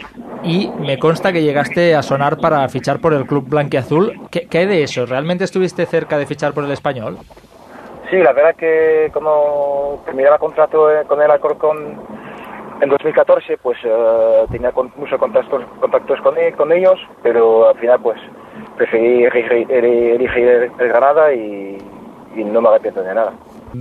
y 0.44 0.70
me 0.80 1.00
consta 1.00 1.32
que 1.32 1.42
llegaste 1.42 1.96
a 1.96 2.02
sonar 2.02 2.38
para 2.38 2.68
fichar 2.68 3.00
por 3.00 3.14
el 3.14 3.26
club 3.26 3.48
blanquiazul. 3.48 4.28
¿Qué, 4.30 4.48
¿Qué 4.48 4.60
hay 4.60 4.66
de 4.66 4.84
eso? 4.84 5.06
¿Realmente 5.06 5.46
estuviste 5.46 5.86
cerca 5.86 6.18
de 6.18 6.26
fichar 6.26 6.54
por 6.54 6.66
el 6.66 6.72
Español? 6.72 7.18
Sí, 8.10 8.18
la 8.18 8.32
verdad 8.32 8.56
que 8.56 9.10
como 9.14 10.02
terminaba 10.06 10.38
contrato 10.38 10.88
con 11.08 11.22
el 11.22 11.30
Alcorcón 11.30 12.00
en 12.82 12.90
2014 12.90 13.58
pues 13.58 13.78
uh, 13.86 14.48
tenía 14.52 14.72
con, 14.72 14.92
muchos 14.98 15.20
contactos, 15.20 15.63
contactos 15.80 16.20
con, 16.22 16.36
con, 16.56 16.72
ellos, 16.72 17.00
pero 17.24 17.70
al 17.70 17.78
final 17.78 18.00
pues 18.02 18.20
preferí 18.76 19.24
elegir, 19.24 19.72
elegir 19.72 20.72
el 20.78 20.88
Granada 20.88 21.34
y, 21.34 21.78
y, 22.36 22.44
no 22.44 22.62
me 22.62 22.70
arrepiento 22.70 23.02
de 23.02 23.13
nada. 23.13 23.34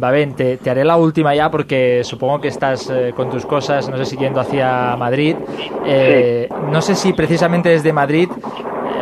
Va 0.02 0.10
bien, 0.10 0.34
te, 0.34 0.56
te, 0.56 0.70
haré 0.70 0.84
la 0.84 0.96
última 0.96 1.34
ya 1.34 1.50
porque 1.50 2.02
supongo 2.02 2.40
que 2.40 2.48
estás 2.48 2.90
eh, 2.90 3.12
con 3.14 3.30
tus 3.30 3.46
cosas, 3.46 3.88
no 3.88 3.96
sé 3.98 4.04
si 4.04 4.16
yendo 4.16 4.40
hacia 4.40 4.96
Madrid. 4.96 5.36
Eh, 5.84 6.48
sí. 6.48 6.54
No 6.70 6.80
sé 6.80 6.94
si 6.94 7.12
precisamente 7.12 7.68
desde 7.68 7.92
Madrid 7.92 8.28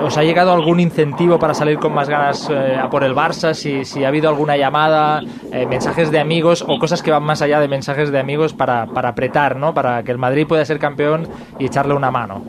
¿Os 0.05 0.19
ha 0.19 0.23
llegado 0.23 0.53
algún 0.53 0.81
incentivo 0.81 1.39
para 1.39 1.55
salir 1.55 1.79
con 1.79 1.95
más 1.95 2.11
ganas 2.11 2.51
eh, 2.51 2.77
a 2.79 2.91
por 2.91 3.05
el 3.05 3.15
Barça? 3.15 3.55
Si, 3.55 3.87
si, 3.87 4.05
ha 4.05 4.09
habido 4.09 4.29
alguna 4.29 4.55
llamada, 4.55 5.23
eh, 5.51 5.65
mensajes 5.65 6.11
de 6.11 6.21
amigos 6.21 6.63
o 6.69 6.79
cosas 6.79 7.03
que 7.03 7.11
van 7.11 7.23
más 7.23 7.41
allá 7.41 7.59
de 7.59 7.69
mensajes 7.69 8.13
de 8.13 8.19
amigos 8.19 8.53
para, 8.53 8.85
para 8.85 9.09
apretar, 9.09 9.57
¿no? 9.57 9.73
Para 9.73 10.03
que 10.03 10.13
el 10.13 10.19
Madrid 10.19 10.47
pueda 10.47 10.63
ser 10.67 10.79
campeón 10.79 11.27
y 11.59 11.65
echarle 11.65 11.95
una 11.95 12.11
mano. 12.11 12.43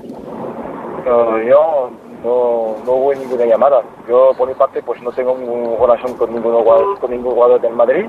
Uh, 1.06 1.38
yo 1.48 1.92
no, 2.26 2.76
no 2.86 2.92
hubo 2.92 3.14
ninguna 3.14 3.46
llamada. 3.46 3.82
Yo, 4.10 4.32
por 4.38 4.50
mi 4.50 4.54
parte, 4.56 4.84
pues 4.84 5.02
no 5.02 5.14
tengo 5.14 5.38
ninguna 5.38 5.78
relación 5.80 6.18
con 6.18 6.34
ningún 6.34 6.56
jugador, 6.56 7.00
con 7.00 7.10
ningún 7.10 7.36
jugador 7.36 7.62
del 7.62 7.74
Madrid. 7.74 8.06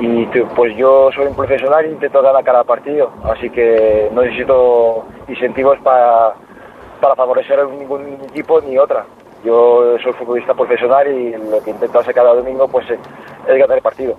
y, 0.00 0.04
y 0.04 0.26
pues 0.56 0.76
yo 0.76 1.10
soy 1.14 1.26
un 1.28 1.36
profesional 1.36 1.86
y 1.86 1.92
intento 1.92 2.20
ganar 2.22 2.42
cada 2.42 2.64
partido, 2.64 3.12
así 3.22 3.50
que 3.50 4.10
no 4.12 4.22
necesito 4.22 5.04
incentivos 5.28 5.78
para, 5.78 6.34
para 6.98 7.14
favorecer 7.14 7.60
a 7.60 7.64
ningún 7.64 8.18
equipo 8.28 8.60
ni 8.60 8.78
otra. 8.78 9.04
Yo 9.44 9.96
soy 10.02 10.12
futbolista 10.14 10.54
profesional 10.54 11.06
y 11.08 11.36
lo 11.36 11.62
que 11.62 11.70
intento 11.70 11.98
hacer 11.98 12.14
cada 12.14 12.34
domingo 12.34 12.66
pues 12.68 12.86
es 12.90 12.98
ganar 13.46 13.76
el 13.76 13.82
partido. 13.82 14.16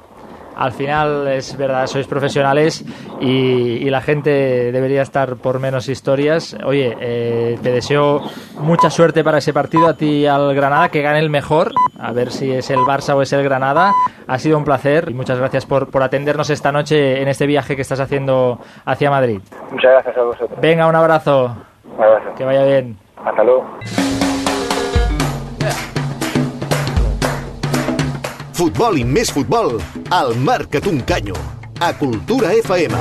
Al 0.56 0.72
final 0.72 1.28
es 1.28 1.56
verdad, 1.56 1.86
sois 1.86 2.08
profesionales 2.08 2.84
y, 3.20 3.78
y 3.78 3.90
la 3.92 4.02
gente 4.02 4.72
debería 4.72 5.04
estar 5.04 5.36
por 5.36 5.60
menos 5.60 5.88
historias. 5.88 6.58
Oye, 6.66 6.98
eh, 7.00 7.60
te 7.62 7.72
deseo 7.72 8.22
mucha 8.60 8.90
suerte 8.90 9.24
para 9.24 9.38
ese 9.38 9.54
partido, 9.54 9.86
a 9.88 9.94
ti 9.94 10.22
y 10.22 10.26
al 10.26 10.56
Granada, 10.56 10.90
que 10.90 11.04
gane 11.04 11.20
el 11.20 11.30
mejor, 11.30 11.74
a 12.00 12.12
ver 12.12 12.32
si 12.32 12.52
es 12.52 12.72
el 12.72 12.80
Barça 12.80 13.13
o 13.13 13.22
es 13.22 13.32
el 13.34 13.44
Granada. 13.44 13.92
Ha 14.26 14.40
sido 14.40 14.58
un 14.58 14.63
placer 14.63 15.10
y 15.12 15.13
muchas 15.13 15.38
gracias 15.38 15.68
por, 15.68 15.92
por 15.92 16.02
atendernos 16.02 16.50
esta 16.50 16.72
noche 16.72 17.22
en 17.22 17.28
este 17.28 17.46
viaje 17.46 17.76
que 17.76 17.84
estás 17.84 18.00
haciendo 18.00 18.58
hacia 18.84 19.12
Madrid. 19.12 19.40
Muchas 19.72 19.92
gracias 19.92 20.18
a 20.18 20.24
vosotros. 20.24 20.60
Venga, 20.60 20.88
un 20.88 20.96
abrazo, 20.96 21.56
abrazo. 22.03 22.33
que 22.36 22.43
vaya 22.43 22.63
bien. 22.63 22.97
Hasta 23.23 23.43
luego. 23.43 23.65
Futbol 28.57 28.97
i 28.97 29.03
més 29.05 29.29
futbol 29.29 29.75
al 30.10 30.33
Marca't 30.41 30.88
un 30.89 31.01
canyo 31.05 31.36
a 31.79 31.93
Cultura 31.93 32.53
FM. 32.53 32.97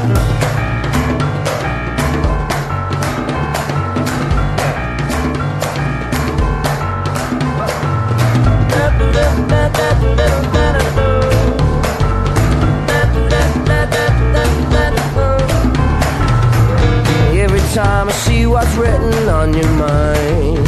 Every 17.38 17.60
time 17.72 18.15
what's 18.56 18.76
written 18.80 19.28
on 19.28 19.52
your 19.52 19.68
mind. 19.76 20.64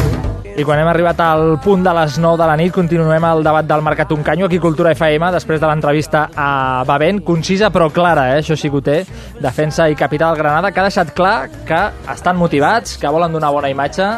I 0.59 0.64
quan 0.66 0.81
hem 0.83 0.88
arribat 0.90 1.20
al 1.24 1.55
punt 1.64 1.85
de 1.87 1.92
les 1.96 2.18
9 2.20 2.37
de 2.37 2.46
la 2.51 2.57
nit, 2.59 2.72
continuem 2.74 3.24
el 3.24 3.44
debat 3.46 3.64
del 3.64 3.85
Mercat 3.87 4.11
un 4.12 4.24
canyo 4.27 4.44
aquí 4.44 4.59
Cultura 4.61 4.90
FM, 4.92 5.31
després 5.33 5.61
de 5.62 5.68
l'entrevista 5.70 6.27
a 6.35 6.85
Bavent, 6.85 7.22
concisa 7.24 7.70
però 7.72 7.87
clara, 7.94 8.27
eh? 8.35 8.40
això 8.42 8.59
sí 8.59 8.68
que 8.68 8.77
ho 8.77 8.83
té, 8.85 8.96
defensa 9.40 9.87
i 9.88 9.96
capital 9.96 10.37
Granada, 10.37 10.72
que 10.72 10.83
ha 10.83 10.88
deixat 10.88 11.14
clar 11.16 11.48
que 11.64 11.79
estan 12.12 12.37
motivats, 12.37 12.98
que 13.01 13.12
volen 13.14 13.33
donar 13.33 13.55
bona 13.55 13.70
imatge, 13.72 14.09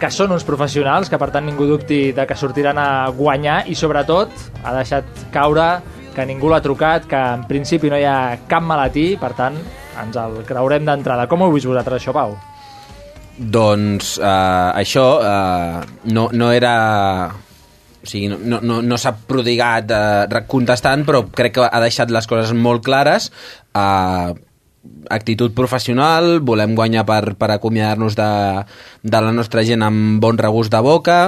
que 0.00 0.08
són 0.14 0.32
uns 0.32 0.46
professionals, 0.48 1.10
que 1.10 1.18
per 1.20 1.28
tant 1.34 1.44
ningú 1.44 1.66
dubti 1.68 2.14
de 2.16 2.24
que 2.24 2.38
sortiran 2.38 2.80
a 2.80 3.10
guanyar 3.12 3.64
i 3.68 3.76
sobretot 3.76 4.32
ha 4.62 4.76
deixat 4.78 5.26
caure 5.34 5.66
que 6.14 6.24
ningú 6.24 6.48
l'ha 6.48 6.62
trucat, 6.64 7.04
que 7.10 7.20
en 7.34 7.44
principi 7.50 7.90
no 7.90 7.98
hi 8.00 8.06
ha 8.08 8.38
cap 8.48 8.64
malatí, 8.64 9.10
per 9.20 9.34
tant 9.36 9.58
ens 10.00 10.16
el 10.16 10.40
creurem 10.48 10.88
d'entrada. 10.88 11.28
Com 11.28 11.42
ho 11.42 11.50
heu 11.50 11.58
vist 11.58 11.68
vosaltres 11.68 12.00
això, 12.00 12.16
Pau? 12.16 12.38
Doncs 13.40 14.18
eh, 14.20 14.70
això 14.82 15.06
eh, 15.24 15.86
no, 16.12 16.28
no 16.32 16.50
era... 16.52 16.74
O 18.00 18.08
sigui, 18.08 18.30
no, 18.32 18.62
no, 18.64 18.78
no 18.80 18.96
s'ha 18.96 19.12
prodigat 19.28 19.90
eh, 19.92 20.44
contestant, 20.48 21.04
però 21.08 21.26
crec 21.36 21.58
que 21.58 21.66
ha 21.68 21.80
deixat 21.82 22.12
les 22.12 22.28
coses 22.28 22.52
molt 22.56 22.84
clares. 22.84 23.28
Eh, 23.76 24.30
actitud 25.12 25.52
professional, 25.56 26.38
volem 26.44 26.76
guanyar 26.76 27.04
per, 27.08 27.34
per 27.36 27.50
acomiadar-nos 27.56 28.16
de, 28.16 28.30
de 29.02 29.20
la 29.20 29.32
nostra 29.36 29.64
gent 29.66 29.84
amb 29.84 30.20
bon 30.22 30.40
regust 30.40 30.72
de 30.72 30.80
boca, 30.84 31.20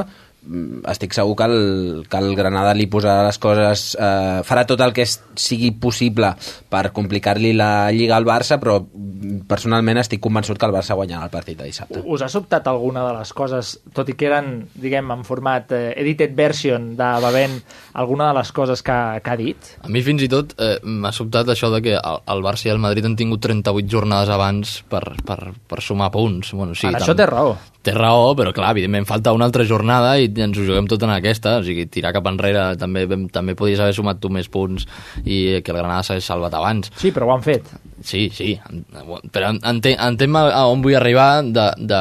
estic 0.90 1.12
segur 1.14 1.37
que 1.38 1.44
el, 1.46 2.07
que 2.11 2.18
el 2.18 2.33
Granada 2.35 2.72
li 2.74 2.88
posarà 2.90 3.22
les 3.28 3.38
coses 3.38 3.83
eh, 3.94 4.40
farà 4.42 4.64
tot 4.66 4.81
el 4.83 4.92
que 4.92 5.05
es- 5.07 5.20
sigui 5.38 5.70
possible 5.78 6.33
per 6.68 6.90
complicar-li 6.92 7.52
la 7.55 7.90
Lliga 7.94 8.16
al 8.16 8.26
Barça 8.26 8.59
però 8.59 8.81
mm, 8.83 9.44
personalment 9.46 10.00
estic 10.02 10.20
convençut 10.24 10.59
que 10.59 10.66
el 10.66 10.74
Barça 10.74 10.96
guanyarà 10.98 11.28
el 11.28 11.35
partit 11.35 11.59
de 11.61 11.68
dissabte 11.70 12.02
Us 12.05 12.22
ha 12.26 12.28
sobtat 12.28 12.66
alguna 12.66 13.05
de 13.07 13.12
les 13.20 13.33
coses, 13.33 13.76
tot 13.94 14.09
i 14.11 14.16
que 14.18 14.26
eren, 14.26 14.66
diguem, 14.74 15.11
en 15.14 15.22
format 15.24 15.70
eh, 15.72 15.92
edited 16.02 16.35
version 16.35 16.90
de 16.98 17.11
Bavent, 17.22 17.61
alguna 17.94 18.33
de 18.33 18.38
les 18.40 18.50
coses 18.52 18.83
que, 18.83 18.98
que 19.22 19.31
ha 19.31 19.37
dit? 19.38 19.72
A 19.83 19.88
mi 19.88 20.02
fins 20.02 20.22
i 20.26 20.28
tot 20.33 20.57
eh, 20.59 20.78
m'ha 20.83 21.12
sobtat 21.14 21.48
això 21.55 21.70
de 21.72 21.81
que 21.87 21.94
el, 21.94 22.18
el 22.35 22.42
Barça 22.42 22.66
i 22.66 22.74
el 22.74 22.83
Madrid 22.83 23.07
han 23.07 23.14
tingut 23.16 23.40
38 23.46 23.87
jornades 23.88 24.28
abans 24.35 24.81
per, 24.90 25.05
per, 25.24 25.52
per 25.70 25.81
sumar 25.81 26.11
punts. 26.11 26.50
Bueno, 26.52 26.74
sí, 26.74 26.88
en 26.90 26.98
això 26.98 27.14
té 27.16 27.26
raó. 27.31 27.55
Té 27.82 27.90
raó, 27.96 28.28
però 28.38 28.52
clar, 28.54 28.68
evidentment 28.76 29.08
falta 29.08 29.32
una 29.34 29.44
altra 29.48 29.64
jornada 29.66 30.12
i 30.22 30.28
ens 30.30 30.54
ho 30.58 30.62
juguem 30.62 30.86
tot 30.86 31.02
en 31.02 31.10
aquesta, 31.10 31.56
o 31.58 31.64
sigui, 31.66 31.88
tirar 31.90 32.12
cap 32.14 32.28
enrere 32.30 32.76
també 32.78 33.02
també 33.34 33.56
podies 33.58 33.80
haver 33.82 33.94
sumat 33.96 34.20
tu 34.22 34.30
més 34.30 34.46
punts 34.48 34.84
i 35.24 35.58
que 35.66 35.72
el 35.74 35.78
Granada 35.80 36.04
s'hagués 36.06 36.28
salvat 36.30 36.54
abans. 36.54 36.92
Sí, 37.00 37.10
però 37.10 37.26
ho 37.26 37.32
han 37.34 37.42
fet. 37.42 37.66
Sí, 38.06 38.28
sí, 38.30 38.52
però 39.34 39.50
en- 39.50 39.58
entenc, 39.66 39.98
entenc 39.98 40.36
a 40.44 40.62
on 40.70 40.82
vull 40.84 40.94
arribar 40.94 41.42
de, 41.42 41.66
de 41.78 42.00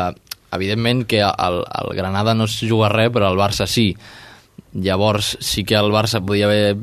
evidentment 0.53 1.05
que 1.09 1.23
el, 1.25 1.57
el 1.65 1.95
Granada 1.97 2.35
no 2.37 2.45
es 2.45 2.59
juga 2.61 2.89
res, 2.93 3.09
però 3.09 3.31
el 3.33 3.39
Barça 3.41 3.65
sí. 3.65 3.95
Llavors 4.73 5.35
sí 5.41 5.63
que 5.67 5.75
el 5.75 5.89
Barça 5.91 6.21
podia 6.23 6.45
haver 6.45 6.77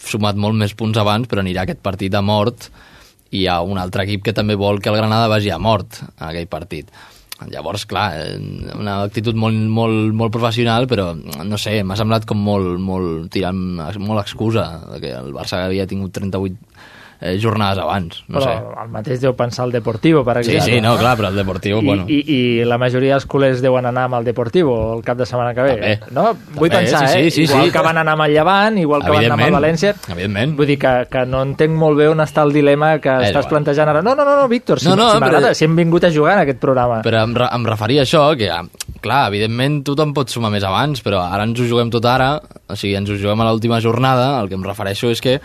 sumat 0.00 0.36
molt 0.36 0.56
més 0.58 0.74
punts 0.74 0.98
abans, 0.98 1.28
però 1.28 1.40
anirà 1.44 1.62
aquest 1.64 1.80
partit 1.84 2.14
a 2.16 2.20
mort 2.24 2.66
i 3.30 3.44
hi 3.44 3.46
ha 3.46 3.60
un 3.62 3.78
altre 3.78 4.02
equip 4.08 4.24
que 4.26 4.32
també 4.34 4.56
vol 4.58 4.80
que 4.82 4.90
el 4.90 4.96
Granada 4.98 5.28
vagi 5.30 5.50
a 5.54 5.58
mort 5.62 6.00
a 6.18 6.32
aquell 6.32 6.48
partit. 6.50 6.90
Llavors, 7.48 7.86
clar, 7.88 8.08
eh, 8.20 8.36
una 8.76 9.00
actitud 9.06 9.38
molt, 9.38 9.56
molt, 9.72 10.12
molt 10.16 10.32
professional, 10.34 10.88
però 10.90 11.14
no 11.16 11.58
sé, 11.58 11.80
m'ha 11.82 11.96
semblat 11.96 12.26
com 12.28 12.40
molt, 12.44 12.76
molt 12.84 13.30
tirant 13.32 13.60
molt 13.80 14.20
excusa 14.20 14.66
que 15.00 15.14
el 15.16 15.32
Barça 15.36 15.64
havia 15.64 15.88
tingut 15.88 16.12
38 16.18 16.58
eh, 17.20 17.38
jornades 17.42 17.78
abans, 17.82 18.22
no 18.28 18.38
però 18.40 18.44
sé. 18.48 18.82
el 18.82 18.88
mateix 18.90 19.20
deu 19.20 19.34
pensar 19.36 19.66
el 19.66 19.72
Deportivo, 19.72 20.24
per 20.24 20.38
Sí, 20.44 20.52
exemple. 20.56 20.74
sí, 20.74 20.80
no, 20.80 20.96
clar, 20.96 21.16
però 21.18 21.28
el 21.28 21.36
Deportivo, 21.36 21.80
I, 21.82 21.84
bueno... 21.84 22.04
i, 22.08 22.20
I 22.34 22.64
la 22.64 22.78
majoria 22.78 23.14
dels 23.14 23.26
culers 23.26 23.60
deuen 23.60 23.86
anar 23.86 24.04
amb 24.08 24.14
el 24.20 24.24
Deportivo 24.24 24.94
el 24.96 25.02
cap 25.04 25.18
de 25.18 25.26
setmana 25.26 25.52
que 25.54 25.62
ve. 25.62 25.74
També. 25.76 26.14
No? 26.16 26.24
Vull 26.56 26.70
També, 26.70 26.86
pensar, 26.86 27.08
sí, 27.08 27.18
eh? 27.18 27.30
sí, 27.30 27.46
sí, 27.46 27.52
igual 27.52 27.66
sí. 27.66 27.72
que 27.72 27.82
van 27.84 27.98
anar 27.98 28.14
amb 28.16 28.22
el 28.26 28.32
Llevant, 28.32 28.78
igual 28.78 29.04
que 29.04 29.10
van 29.10 29.24
anar 29.24 29.38
amb 29.38 29.46
el. 29.48 29.52
València. 29.60 29.94
Evidentment. 30.08 30.56
Vull 30.56 30.66
dir 30.72 30.78
que, 30.80 30.94
que 31.10 31.24
no 31.26 31.42
entenc 31.42 31.76
molt 31.76 31.98
bé 31.98 32.08
on 32.08 32.20
està 32.24 32.42
el 32.48 32.52
dilema 32.56 32.94
que 32.98 33.10
És 33.10 33.28
estàs 33.28 33.44
igual. 33.44 33.50
plantejant 33.54 33.88
ara. 33.92 34.02
No, 34.02 34.14
no, 34.14 34.24
no, 34.24 34.36
no 34.40 34.48
Víctor, 34.48 34.80
si, 34.80 34.88
No, 34.88 34.96
no, 34.96 35.10
si 35.12 35.20
m'agrada, 35.20 35.50
però- 35.50 35.54
si 35.54 35.64
hem 35.66 35.76
vingut 35.76 36.04
a 36.04 36.10
jugar 36.10 36.38
en 36.38 36.44
aquest 36.46 36.58
programa. 36.60 37.02
Però 37.04 37.22
em, 37.24 37.34
re- 37.36 37.50
em 37.52 37.64
referia 37.66 38.00
a 38.00 38.04
això, 38.08 38.24
que, 38.36 38.48
ah, 38.50 38.62
clar, 39.00 39.26
evidentment 39.28 39.82
tothom 39.84 40.14
pot 40.16 40.28
sumar 40.32 40.50
més 40.50 40.64
abans, 40.64 41.02
però 41.04 41.20
ara 41.26 41.44
ens 41.44 41.60
ho 41.60 41.68
juguem 41.68 41.90
tot 41.92 42.04
ara, 42.08 42.40
o 42.68 42.76
sigui, 42.76 42.94
ens 42.96 43.10
ho 43.10 43.16
juguem 43.20 43.40
a 43.44 43.50
l'última 43.50 43.80
jornada, 43.80 44.40
el 44.40 44.48
que 44.48 44.54
em 44.56 44.64
refereixo 44.64 45.10
és 45.10 45.20
que, 45.20 45.38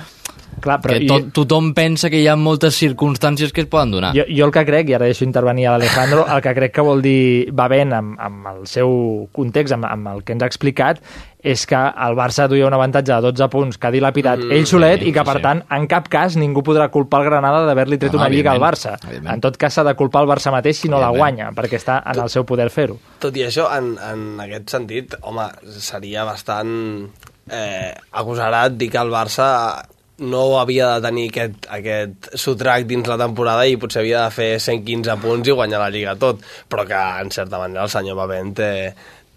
clar, 0.62 0.80
però 0.82 0.94
que 0.98 1.04
i- 1.04 1.08
tot, 1.08 1.32
tothom 1.34 1.74
pensa 1.74 2.10
que 2.10 2.20
hi 2.22 2.28
ha 2.28 2.36
moltes 2.36 2.76
circumstàncies 2.82 3.52
que 3.54 3.62
es 3.62 3.68
poden 3.68 3.92
donar. 3.92 4.14
Jo, 4.16 4.24
jo 4.30 4.46
el 4.46 4.52
que 4.52 4.66
crec, 4.66 4.90
i 4.90 4.94
ara 4.94 5.06
deixo 5.06 5.24
intervenir 5.26 5.68
a 5.68 5.72
l'Alejandro, 5.78 6.26
el 6.28 6.42
que 6.42 6.54
crec 6.56 6.74
que 6.74 6.82
vol 6.82 7.02
dir 7.02 7.52
va 7.54 7.68
ben 7.68 7.94
amb, 7.94 8.20
amb 8.20 8.48
el 8.54 8.68
seu 8.68 9.28
context, 9.32 9.74
amb, 9.74 9.86
amb 9.86 10.08
el 10.16 10.24
que 10.24 10.34
ens 10.34 10.44
ha 10.44 10.48
explicat, 10.48 11.00
és 11.46 11.68
que 11.70 11.76
el 11.78 12.16
Barça 12.18 12.48
duia 12.50 12.66
un 12.66 12.74
avantatge 12.74 13.14
de 13.14 13.22
12 13.22 13.48
punts 13.54 13.78
que 13.78 13.86
ha 13.88 13.92
dilapidat 13.92 14.40
Mm, 14.40 14.52
ell 14.52 14.66
solet 14.66 15.00
sí, 15.04 15.10
i 15.10 15.14
que, 15.14 15.24
per 15.24 15.36
sí. 15.38 15.42
tant, 15.44 15.62
en 15.70 15.86
cap 15.88 16.08
cas 16.10 16.36
ningú 16.36 16.64
podrà 16.64 16.90
culpar 16.90 17.22
el 17.22 17.30
Granada 17.30 17.66
d'haver-li 17.68 18.00
tret 18.00 18.14
No, 18.14 18.20
una 18.20 18.30
lliga 18.30 18.52
al 18.52 18.60
Barça. 18.60 18.96
evidentment. 19.04 19.36
En 19.36 19.42
tot 19.42 19.56
cas, 19.58 19.74
s'ha 19.74 19.84
de 19.84 19.94
culpar 19.94 20.24
el 20.24 20.28
Barça 20.30 20.50
mateix 20.52 20.78
si 20.78 20.90
no 20.90 21.00
la 21.00 21.10
guanya, 21.10 21.52
perquè 21.52 21.78
està 21.78 22.02
en 22.04 22.20
el 22.20 22.30
seu 22.30 22.44
poder 22.46 22.72
fer-ho. 22.72 22.98
Tot 23.20 23.36
i 23.38 23.44
això, 23.46 23.68
en, 23.78 23.96
en 24.12 24.40
aquest 24.42 24.70
sentit, 24.72 25.14
home, 25.22 25.46
seria 25.78 26.24
bastant 26.26 27.12
eh, 27.52 27.94
agosarat 28.12 28.74
dir 28.76 28.90
que 28.90 28.98
el 28.98 29.12
Barça 29.12 29.86
no 30.20 30.44
havia 30.60 30.94
de 30.96 31.08
tenir 31.08 31.26
aquest, 31.30 31.68
aquest 31.78 32.30
sotrac 32.40 32.86
dins 32.88 33.08
la 33.10 33.18
temporada 33.20 33.66
i 33.68 33.76
potser 33.80 34.02
havia 34.04 34.24
de 34.26 34.36
fer 34.36 34.50
115 34.64 35.18
punts 35.24 35.50
i 35.50 35.58
guanyar 35.58 35.82
la 35.82 35.92
Lliga 35.92 36.16
tot, 36.20 36.44
però 36.72 36.86
que 36.88 37.02
en 37.22 37.32
certa 37.36 37.60
manera 37.60 37.84
el 37.84 37.92
senyor 37.92 38.20
Bavent 38.22 38.54
té, 38.56 38.72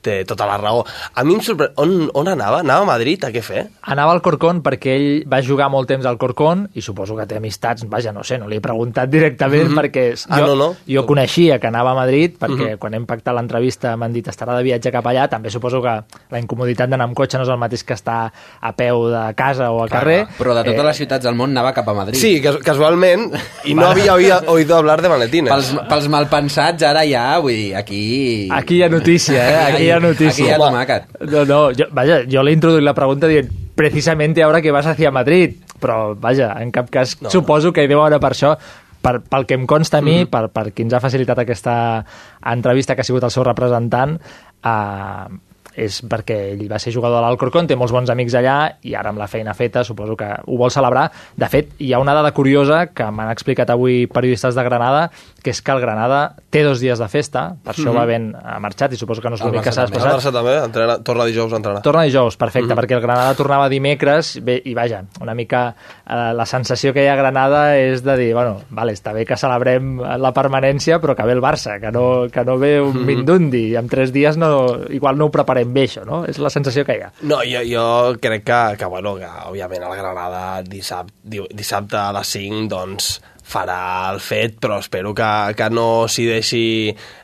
té 0.08 0.16
tota 0.28 0.46
la 0.48 0.56
raó. 0.60 0.82
A 1.14 1.24
mi 1.28 1.36
em 1.36 1.42
sorprèn... 1.44 1.74
On, 1.78 1.92
on 2.16 2.28
anava? 2.32 2.62
Anava 2.64 2.86
a 2.86 2.90
Madrid? 2.94 3.22
A 3.28 3.30
què 3.34 3.42
fer? 3.44 3.66
Anava 3.92 4.16
al 4.16 4.22
Corcón 4.24 4.62
perquè 4.64 4.94
ell 4.96 5.08
va 5.28 5.42
jugar 5.44 5.68
molt 5.70 5.88
temps 5.92 6.06
al 6.08 6.16
Corcón 6.18 6.66
i 6.74 6.82
suposo 6.82 7.14
que 7.18 7.26
té 7.28 7.36
amistats, 7.38 7.84
vaja, 7.88 8.12
no 8.16 8.24
sé, 8.24 8.38
no 8.40 8.48
li 8.48 8.56
he 8.58 8.64
preguntat 8.64 9.10
directament 9.12 9.68
Mhm. 9.68 9.78
perquè 9.78 10.04
Ah, 10.28 10.38
jo, 10.40 10.46
no, 10.46 10.54
no. 10.56 10.68
jo 10.88 11.04
coneixia 11.06 11.58
que 11.60 11.66
anava 11.68 11.92
a 11.92 11.94
Madrid 11.94 12.36
perquè 12.40 12.72
Mhm. 12.72 12.78
quan 12.78 12.94
hem 12.94 13.06
pactat 13.06 13.34
l'entrevista 13.34 13.96
m'han 13.96 14.12
dit 14.12 14.26
estarà 14.26 14.56
de 14.56 14.62
viatge 14.64 14.90
cap 14.92 15.04
allà, 15.06 15.28
també 15.28 15.50
suposo 15.50 15.82
que 15.82 15.94
la 16.30 16.38
incomoditat 16.40 16.88
d'anar 16.90 17.04
amb 17.08 17.16
cotxe 17.16 17.36
no 17.38 17.44
és 17.44 17.48
el 17.50 17.58
mateix 17.58 17.84
que 17.84 17.94
estar 17.94 18.32
a 18.60 18.72
peu 18.72 19.08
de 19.10 19.34
casa 19.34 19.70
o 19.70 19.82
al 19.82 19.90
carrer. 19.90 20.26
però 20.38 20.54
de 20.54 20.64
totes 20.64 20.80
Eh, 20.80 20.86
les 20.88 20.96
ciutats 20.96 21.24
del 21.24 21.34
món 21.34 21.50
anava 21.50 21.72
cap 21.74 21.88
a 21.88 21.94
Madrid 21.94 22.14
Sí, 22.20 22.40
cas 22.40 22.56
casualment, 22.64 23.32
i 23.64 23.74
no 23.74 23.86
havia, 23.86 24.12
havia 24.12 24.38
oído 24.46 24.76
hablar 24.76 25.02
de 25.02 25.08
maletines. 25.08 25.52
pels, 25.52 25.74
pels 25.88 26.08
malpensats 26.08 26.82
ara 26.82 27.04
ja, 27.06 27.38
vull 27.38 27.52
dir, 27.52 27.74
aquí... 27.76 28.48
Aquí 28.52 28.76
hi 28.76 28.82
ha 28.82 28.88
notícia, 28.88 29.36
eh? 29.50 29.72
Aquí 29.74 29.82
hi 29.84 29.90
ha 29.90 29.97
notícia. 30.00 30.44
Aquí 30.44 30.50
hi 30.50 30.54
ha 30.54 30.58
tomàquet. 30.58 31.08
No, 31.30 31.44
no, 31.44 31.60
jo, 31.76 31.86
vaja, 31.92 32.22
jo 32.30 32.42
l'he 32.42 32.52
introduït 32.52 32.84
la 32.84 32.94
pregunta 32.94 33.26
dient 33.30 33.48
precisamente 33.74 34.42
ahora 34.42 34.60
que 34.62 34.70
vas 34.74 34.86
hacia 34.86 35.10
Madrid, 35.10 35.56
però 35.80 36.14
vaja, 36.18 36.54
en 36.62 36.70
cap 36.74 36.90
cas 36.90 37.16
no, 37.22 37.30
suposo 37.30 37.72
que 37.72 37.84
hi 37.84 37.88
deu 37.90 38.02
haver 38.02 38.18
per 38.20 38.32
això 38.34 38.56
per, 39.00 39.20
pel 39.22 39.46
que 39.46 39.54
em 39.54 39.66
consta 39.66 39.98
a 39.98 40.02
mi, 40.02 40.24
Mhm. 40.24 40.30
per, 40.30 40.48
per 40.50 40.72
qui 40.72 40.82
ens 40.82 40.92
ha 40.94 41.00
facilitat 41.00 41.38
aquesta 41.38 42.04
entrevista 42.44 42.94
que 42.96 43.02
ha 43.02 43.04
sigut 43.04 43.22
el 43.22 43.30
seu 43.30 43.44
representant, 43.44 44.18
eh, 44.64 45.38
és 45.78 46.00
perquè 46.02 46.36
ell 46.56 46.64
va 46.70 46.78
ser 46.82 46.90
jugador 46.92 47.20
de 47.20 47.26
l'Alcorcón, 47.28 47.68
té 47.70 47.76
molts 47.78 47.92
bons 47.94 48.10
amics 48.10 48.34
allà 48.34 48.56
i 48.82 48.94
ara 48.98 49.12
amb 49.12 49.18
la 49.22 49.28
feina 49.30 49.54
feta 49.54 49.84
suposo 49.86 50.16
que 50.18 50.26
ho 50.44 50.56
vol 50.58 50.72
celebrar. 50.74 51.06
De 51.38 51.46
fet, 51.48 51.70
hi 51.78 51.92
ha 51.94 52.00
una 52.02 52.14
dada 52.16 52.32
curiosa 52.34 52.88
que 52.90 53.06
m'han 53.14 53.30
explicat 53.30 53.70
avui 53.70 54.06
periodistes 54.10 54.54
de 54.58 54.64
Granada, 54.66 55.10
que 55.42 55.50
és 55.54 55.62
que 55.62 55.72
el 55.72 55.80
Granada 55.80 56.34
té 56.50 56.64
dos 56.66 56.80
dies 56.80 56.98
de 56.98 57.08
festa, 57.08 57.54
per 57.62 57.74
això 57.74 57.90
Mhm. 57.92 57.96
va 57.96 58.04
ben 58.06 58.34
ha 58.34 58.58
marxat 58.58 58.92
i 58.92 58.96
suposo 58.96 59.22
que 59.22 59.28
no 59.30 59.36
és 59.36 59.40
El 59.42 59.48
l'únic 59.48 59.62
que 59.64 59.72
s'ha 59.72 59.84
també. 59.86 59.96
El 59.98 60.02
desplaçat. 60.02 60.18
Barça 60.18 60.32
també, 60.32 60.56
entrena, 60.64 60.98
torna 61.02 61.24
dijous 61.24 61.52
a 61.52 61.56
entrenar. 61.56 61.82
Torna 61.82 62.02
dijous, 62.02 62.36
perfecte, 62.36 62.74
Mhm. 62.74 62.78
perquè 62.80 62.94
el 62.96 63.00
Granada 63.02 63.34
tornava 63.34 63.68
dimecres 63.68 64.40
bé, 64.42 64.60
i 64.64 64.74
vaja, 64.74 65.04
una 65.20 65.34
mica 65.34 65.74
eh, 66.10 66.32
la 66.34 66.46
sensació 66.46 66.92
que 66.92 67.04
hi 67.04 67.06
ha 67.08 67.12
a 67.12 67.16
Granada 67.16 67.76
és 67.78 68.02
de 68.02 68.16
dir, 68.16 68.32
bueno, 68.34 68.62
vale, 68.70 68.92
està 68.92 69.12
bé 69.12 69.24
que 69.26 69.36
celebrem 69.36 70.00
la 70.00 70.32
permanència, 70.32 70.98
però 71.00 71.14
que 71.14 71.22
ve 71.22 71.32
el 71.32 71.40
Barça, 71.42 71.78
que 71.80 71.92
no, 71.92 72.26
que 72.32 72.44
no 72.44 72.58
ve 72.58 72.80
un 72.80 72.96
Mhm. 72.96 73.06
Mindundi, 73.06 73.68
i 73.68 73.76
en 73.76 73.88
tres 73.88 74.12
dies 74.12 74.36
no, 74.36 74.78
igual 74.90 75.16
no 75.18 75.26
ho 75.26 75.30
preparem 75.30 75.67
bé, 75.74 75.86
això, 75.88 76.04
no? 76.08 76.22
És 76.28 76.40
la 76.42 76.50
sensació 76.52 76.84
que 76.88 76.98
hi 76.98 77.04
ha. 77.06 77.10
No, 77.22 77.40
jo, 77.46 77.62
jo 77.68 77.86
crec 78.22 78.44
que, 78.48 78.60
que, 78.80 78.90
bueno, 78.90 79.16
que 79.20 79.30
òbviament 79.48 79.86
el 79.88 79.96
Granada 80.00 80.44
dissabte, 80.66 81.46
dissabte 81.54 81.98
a 82.00 82.12
les 82.16 82.36
5 82.36 82.68
doncs, 82.72 83.10
farà 83.48 84.12
el 84.12 84.20
fet, 84.20 84.58
però 84.60 84.78
espero 84.82 85.14
que, 85.16 85.28
que 85.56 85.68
no 85.72 86.06
s'hi 86.10 86.26
deixi, 86.28 86.62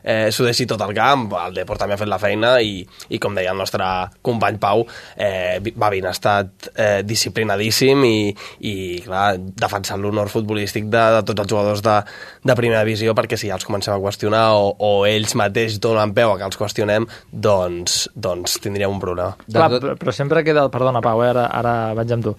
eh, 0.01 0.31
s'ho 0.33 0.45
deixi 0.47 0.65
tot 0.69 0.81
al 0.81 0.93
camp. 0.97 1.27
El 1.45 1.57
Deport 1.59 1.83
també 1.83 1.95
ha 1.95 2.01
fet 2.01 2.09
la 2.09 2.19
feina 2.21 2.55
i, 2.61 2.79
i 3.13 3.19
com 3.21 3.37
deia 3.37 3.53
el 3.53 3.61
nostre 3.61 3.85
company 4.25 4.57
Pau, 4.61 4.85
eh, 5.15 5.61
Bavin 5.75 6.07
ha 6.09 6.13
estat 6.15 6.71
eh, 6.73 7.01
disciplinadíssim 7.05 8.05
i, 8.07 8.17
i 8.65 8.75
clar, 9.05 9.35
defensant 9.37 10.01
l'honor 10.01 10.31
futbolístic 10.33 10.89
de, 10.89 11.03
de 11.17 11.21
tots 11.29 11.45
els 11.45 11.51
jugadors 11.51 11.83
de, 11.85 11.97
de 12.45 12.57
primera 12.57 12.83
divisió, 12.85 13.13
perquè 13.17 13.37
si 13.39 13.51
ja 13.51 13.59
els 13.59 13.67
comencem 13.67 13.93
a 13.93 14.01
qüestionar 14.01 14.45
o, 14.57 14.71
o 14.79 14.91
ells 15.09 15.35
mateix 15.37 15.79
donen 15.83 16.15
peu 16.17 16.33
a 16.33 16.39
que 16.39 16.47
els 16.49 16.59
qüestionem, 16.59 17.07
doncs, 17.29 18.05
doncs 18.15 18.57
tindríem 18.63 18.95
un 18.95 19.01
problema. 19.03 19.35
Clar, 19.45 19.69
però, 19.77 19.95
però 19.99 20.15
sempre 20.15 20.43
queda... 20.47 20.67
Perdona, 20.73 20.99
Pau, 21.05 21.21
eh, 21.23 21.29
ara, 21.29 21.45
ara 21.53 21.75
vaig 21.95 22.11
amb 22.15 22.25
tu. 22.25 22.35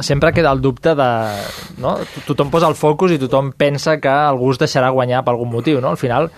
Sempre 0.00 0.32
queda 0.34 0.54
el 0.54 0.62
dubte 0.64 0.94
de... 0.98 1.10
No? 1.82 1.96
Tothom 2.26 2.50
posa 2.52 2.70
el 2.70 2.78
focus 2.78 3.14
i 3.14 3.17
tothom 3.18 3.52
pensa 3.52 3.98
que 4.00 4.08
algú 4.08 4.52
es 4.52 4.58
deixarà 4.60 4.90
guanyar 4.94 5.24
per 5.24 5.34
algun 5.34 5.50
motiu, 5.52 5.80
no? 5.80 5.90
Al 5.90 6.00
final, 6.00 6.30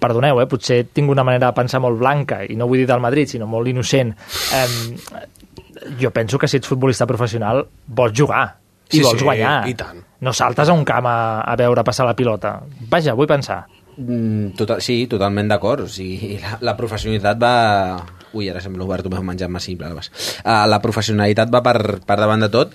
perdoneu, 0.00 0.40
eh, 0.42 0.46
potser 0.46 0.82
tinc 0.92 1.10
una 1.10 1.24
manera 1.24 1.48
de 1.50 1.56
pensar 1.56 1.80
molt 1.80 1.98
blanca, 2.00 2.42
i 2.44 2.56
no 2.56 2.66
vull 2.68 2.82
dir 2.82 2.86
del 2.90 3.00
Madrid, 3.00 3.28
sinó 3.28 3.46
molt 3.48 3.68
innocent. 3.68 4.14
Eh, 4.54 4.66
jo 6.00 6.10
penso 6.12 6.38
que 6.38 6.48
si 6.48 6.58
ets 6.58 6.68
futbolista 6.68 7.06
professional 7.08 7.64
vols 7.86 8.12
jugar 8.16 8.44
i 8.90 8.98
Sí, 8.98 9.02
vols 9.02 9.18
sí, 9.20 9.24
guanyar. 9.24 9.68
i 9.68 9.74
tant. 9.74 10.00
No 10.20 10.32
saltes 10.36 10.68
a 10.68 10.72
un 10.74 10.84
camp 10.84 11.06
a, 11.06 11.40
a 11.40 11.56
veure 11.56 11.84
passar 11.86 12.04
la 12.06 12.16
pilota. 12.16 12.58
Vaja, 12.90 13.14
vull 13.14 13.28
pensar. 13.30 13.62
Mm, 13.96 14.52
total, 14.58 14.80
sí, 14.82 15.06
totalment 15.06 15.48
d'acord. 15.48 15.84
O 15.86 15.88
sigui, 15.88 16.36
la, 16.42 16.58
la 16.60 16.76
professionalitat 16.76 17.38
va... 17.40 17.54
Ui, 18.32 18.46
ara 18.50 18.60
sembla 18.62 18.84
obert, 18.84 19.08
m'he 19.10 19.22
menjat 19.26 19.50
massa 19.50 19.66
simple. 19.70 19.88
Uh, 19.90 20.66
la 20.70 20.78
professionalitat 20.82 21.50
va 21.50 21.62
per, 21.66 21.78
per 22.06 22.16
davant 22.20 22.44
de 22.44 22.48
tot 22.52 22.74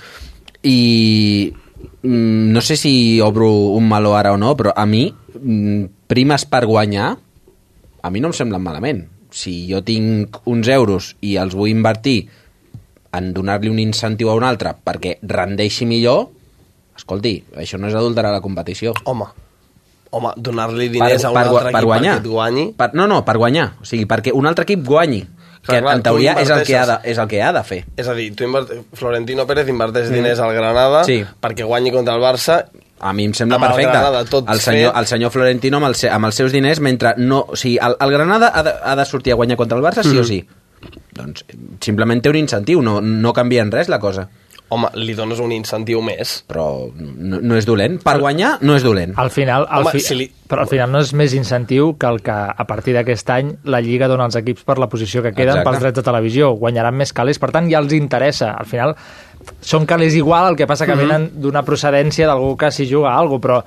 i 0.68 1.54
no 2.06 2.62
sé 2.62 2.78
si 2.78 3.20
obro 3.22 3.50
un 3.76 3.90
meló 3.90 4.16
ara 4.16 4.34
o 4.34 4.38
no, 4.38 4.54
però 4.58 4.74
a 4.76 4.86
mi 4.86 5.08
mm, 5.10 6.08
primes 6.08 6.46
per 6.46 6.66
guanyar 6.66 7.16
a 8.06 8.10
mi 8.14 8.22
no 8.22 8.30
em 8.30 8.38
semblen 8.38 8.62
malament. 8.62 9.06
Si 9.34 9.66
jo 9.68 9.82
tinc 9.84 10.38
uns 10.48 10.70
euros 10.70 11.16
i 11.26 11.36
els 11.42 11.56
vull 11.58 11.72
invertir 11.74 12.28
en 13.16 13.32
donar-li 13.34 13.72
un 13.72 13.80
incentiu 13.82 14.30
a 14.30 14.36
un 14.38 14.46
altre 14.46 14.76
perquè 14.78 15.18
rendeixi 15.26 15.88
millor, 15.90 16.28
escolti, 16.96 17.40
això 17.58 17.80
no 17.82 17.90
és 17.90 17.98
adulterar 17.98 18.32
la 18.36 18.44
competició. 18.44 18.94
Home, 19.10 19.28
home 20.14 20.36
donar-li 20.38 20.90
diners 20.94 21.26
a 21.26 21.34
un 21.34 21.40
per, 21.40 21.48
altre 21.48 21.72
per 21.72 21.82
equip 21.82 21.90
guanyar. 21.90 22.14
perquè 22.14 22.28
et 22.28 22.34
guanyi... 22.36 22.66
Per, 22.78 22.90
no, 23.00 23.08
no, 23.10 23.24
per 23.28 23.38
guanyar. 23.42 23.68
O 23.82 23.90
sigui, 23.90 24.06
perquè 24.10 24.36
un 24.36 24.48
altre 24.52 24.68
equip 24.68 24.86
guanyi. 24.86 25.24
Que 25.68 25.82
clar, 25.82 25.96
en 25.96 26.04
teoria 26.04 26.34
és 26.40 26.50
el, 26.50 26.64
que 26.64 26.78
ha 26.78 26.86
de, 26.86 26.98
és 27.12 27.18
el 27.18 27.28
que 27.28 27.42
ha 27.42 27.52
de 27.54 27.64
fer. 27.64 27.86
És 27.98 28.08
a 28.08 28.14
dir, 28.14 28.36
tu 28.36 28.44
invert... 28.44 28.70
Florentino 28.94 29.46
Pérez 29.48 29.68
inverteix 29.70 30.10
Mm. 30.10 30.14
diners 30.14 30.40
al 30.40 30.54
Granada 30.54 31.04
Sí. 31.04 31.24
perquè 31.42 31.66
guanyi 31.66 31.92
contra 31.92 32.14
el 32.16 32.22
Barça 32.22 32.66
A 33.00 33.12
mi 33.14 33.26
em 33.26 33.34
sembla 33.34 33.58
Amb 33.58 33.66
el 33.66 33.72
perfecte. 33.72 33.92
Granada 33.92 34.24
tot 34.26 34.50
el, 34.50 34.60
senyor, 34.62 34.92
fet. 34.94 35.00
el 35.02 35.06
senyor 35.08 35.32
Florentino 35.32 35.78
amb, 35.78 35.88
el, 35.88 35.96
se- 35.96 36.10
amb 36.10 36.26
els 36.26 36.36
seus 36.36 36.52
diners, 36.54 36.80
mentre 36.80 37.14
no... 37.18 37.42
O 37.50 37.56
sigui, 37.56 37.78
el, 37.78 37.96
el 38.00 38.12
Granada 38.12 38.52
ha 38.56 38.64
de, 38.64 38.72
ha 38.82 38.96
de 38.96 39.06
sortir 39.06 39.34
a 39.34 39.36
guanyar 39.36 39.58
contra 39.58 39.78
el 39.78 39.84
Barça, 39.84 40.02
sí 40.02 40.18
o 40.18 40.22
Mhm. 40.22 40.26
sí? 40.28 40.48
Doncs 41.16 41.46
simplement 41.82 42.22
té 42.22 42.30
un 42.30 42.36
incentiu, 42.38 42.82
no, 42.82 43.02
no 43.02 43.34
canvia 43.34 43.62
en 43.64 43.72
res 43.72 43.90
la 43.90 44.00
cosa. 44.00 44.30
Home, 44.70 44.88
li 44.98 45.14
dones 45.14 45.40
un 45.40 45.52
incentiu 45.54 46.02
més. 46.02 46.44
Però 46.50 46.90
no, 46.96 47.38
no 47.40 47.56
és 47.56 47.66
dolent. 47.68 48.00
Per 48.04 48.16
guanyar 48.20 48.56
no 48.66 48.76
és 48.76 48.84
dolent. 48.84 49.14
Al 49.22 49.30
final, 49.30 49.68
al 49.70 49.84
Home, 49.86 49.92
fi... 49.92 50.00
si 50.02 50.16
li- 50.16 50.32
però 50.50 50.62
al 50.66 50.68
final 50.72 50.92
no 50.92 51.00
és 51.00 51.14
més 51.14 51.34
incentiu 51.38 51.96
que 51.98 52.08
el 52.08 52.20
que 52.26 52.32
a 52.34 52.66
partir 52.66 52.94
d'aquest 52.98 53.30
any 53.30 53.54
la 53.66 53.80
Lliga 53.82 54.08
dona 54.08 54.26
als 54.26 54.36
equips 54.36 54.64
per 54.66 54.78
la 54.82 54.90
posició 54.90 55.22
que 55.22 55.32
queden 55.34 55.60
Exacte. 55.60 55.70
pels 55.70 55.80
drets 55.86 55.96
de 56.02 56.04
televisió. 56.04 56.52
Guanyaran 56.58 56.96
més 56.98 57.14
calés, 57.14 57.38
per 57.40 57.52
tant 57.52 57.70
ja 57.72 57.80
els 57.80 57.94
interessa. 57.94 58.52
Al 58.58 58.66
final 58.66 58.96
són 59.62 59.86
calés 59.86 60.16
igual, 60.18 60.50
el 60.52 60.56
que 60.58 60.66
passa 60.68 60.86
que 60.86 60.96
Mhm. 60.96 61.00
venen 61.08 61.30
d'una 61.42 61.64
procedència 61.64 62.26
d'algú 62.28 62.56
que 62.58 62.72
s'hi 62.72 62.88
juga 62.90 63.12
a 63.14 63.20
alguna 63.20 63.42
però 63.42 63.64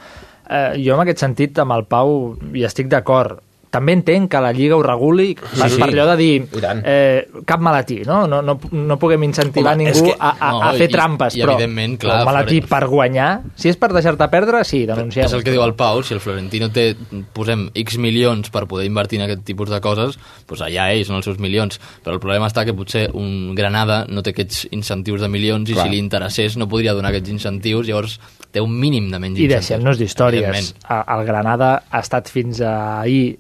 eh, 0.51 0.83
jo 0.85 0.95
en 0.95 1.01
aquest 1.01 1.19
sentit 1.21 1.59
amb 1.59 1.73
el 1.73 1.85
Pau 1.85 2.37
hi 2.55 2.65
estic 2.65 2.89
d'acord. 2.89 3.39
També 3.71 3.93
entenc 3.93 4.31
que 4.33 4.41
la 4.41 4.51
Lliga 4.57 4.77
ho 4.79 4.83
reguli 4.83 5.35
per, 5.35 5.49
Sí, 5.69 5.75
sí. 5.75 5.81
per 5.83 5.89
allò 5.91 6.07
de 6.09 6.17
dir 6.17 6.37
I 6.41 6.61
eh, 6.85 7.29
cap 7.45 7.61
malatí, 7.61 7.99
no? 8.07 8.27
No, 8.27 8.41
no, 8.41 8.59
no 8.73 8.97
puguem 8.99 9.23
incentivar 9.27 9.75
Home, 9.75 9.85
ningú 9.91 10.07
que- 10.07 10.17
a, 10.19 10.31
a, 10.41 10.51
no, 10.53 10.63
a 10.63 10.73
fer 10.73 10.89
i- 10.89 10.93
trampes, 10.93 11.37
i 11.37 11.43
però 11.43 11.53
evidentment, 11.53 11.99
clar, 12.01 12.21
un 12.21 12.25
malatí 12.31 12.61
per 12.63 12.87
guanyar, 12.89 13.43
si 13.55 13.69
és 13.69 13.77
per 13.77 13.93
deixar-te 13.93 14.29
perdre, 14.33 14.65
sí, 14.65 14.87
denunciem. 14.87 15.27
És 15.27 15.33
el 15.37 15.45
que 15.45 15.51
diu 15.53 15.63
el 15.63 15.75
Pau, 15.75 16.03
si 16.03 16.15
el 16.15 16.21
Florentino 16.21 16.71
té, 16.73 16.95
posem 17.35 17.69
X 17.75 17.99
milions 17.99 18.49
per 18.51 18.67
poder 18.67 18.87
invertir 18.87 19.21
en 19.21 19.27
aquest 19.27 19.45
tipus 19.45 19.69
de 19.69 19.81
coses, 19.85 20.17
doncs 20.49 20.63
allà 20.65 20.89
ells 20.95 21.07
són 21.09 21.17
els 21.21 21.25
seus 21.29 21.39
milions. 21.39 21.79
Però 22.03 22.15
el 22.17 22.21
problema 22.21 22.47
està 22.49 22.65
que 22.65 22.73
potser 22.73 23.11
un 23.13 23.55
Granada 23.55 24.07
no 24.09 24.23
té 24.23 24.31
aquests 24.31 24.69
incentius 24.71 25.21
de 25.21 25.29
milions 25.29 25.69
i 25.69 25.75
Clar. 25.75 25.85
si 25.85 25.91
li 25.93 25.99
interessés 25.99 26.57
no 26.57 26.67
podria 26.69 26.95
donar 26.95 27.11
aquests 27.11 27.29
incentius, 27.37 27.87
llavors 27.87 28.19
té 28.51 28.63
un 28.65 28.73
mínim 28.81 29.11
de 29.11 29.19
menys 29.19 29.39
I 29.39 29.45
incentius. 29.45 29.69
deixem-nos 29.69 29.99
d'històries. 29.99 30.75
El 30.89 31.25
Granada 31.27 31.83
ha 31.91 32.01
estat 32.01 32.31
fins 32.33 32.63
ahir 32.63 33.39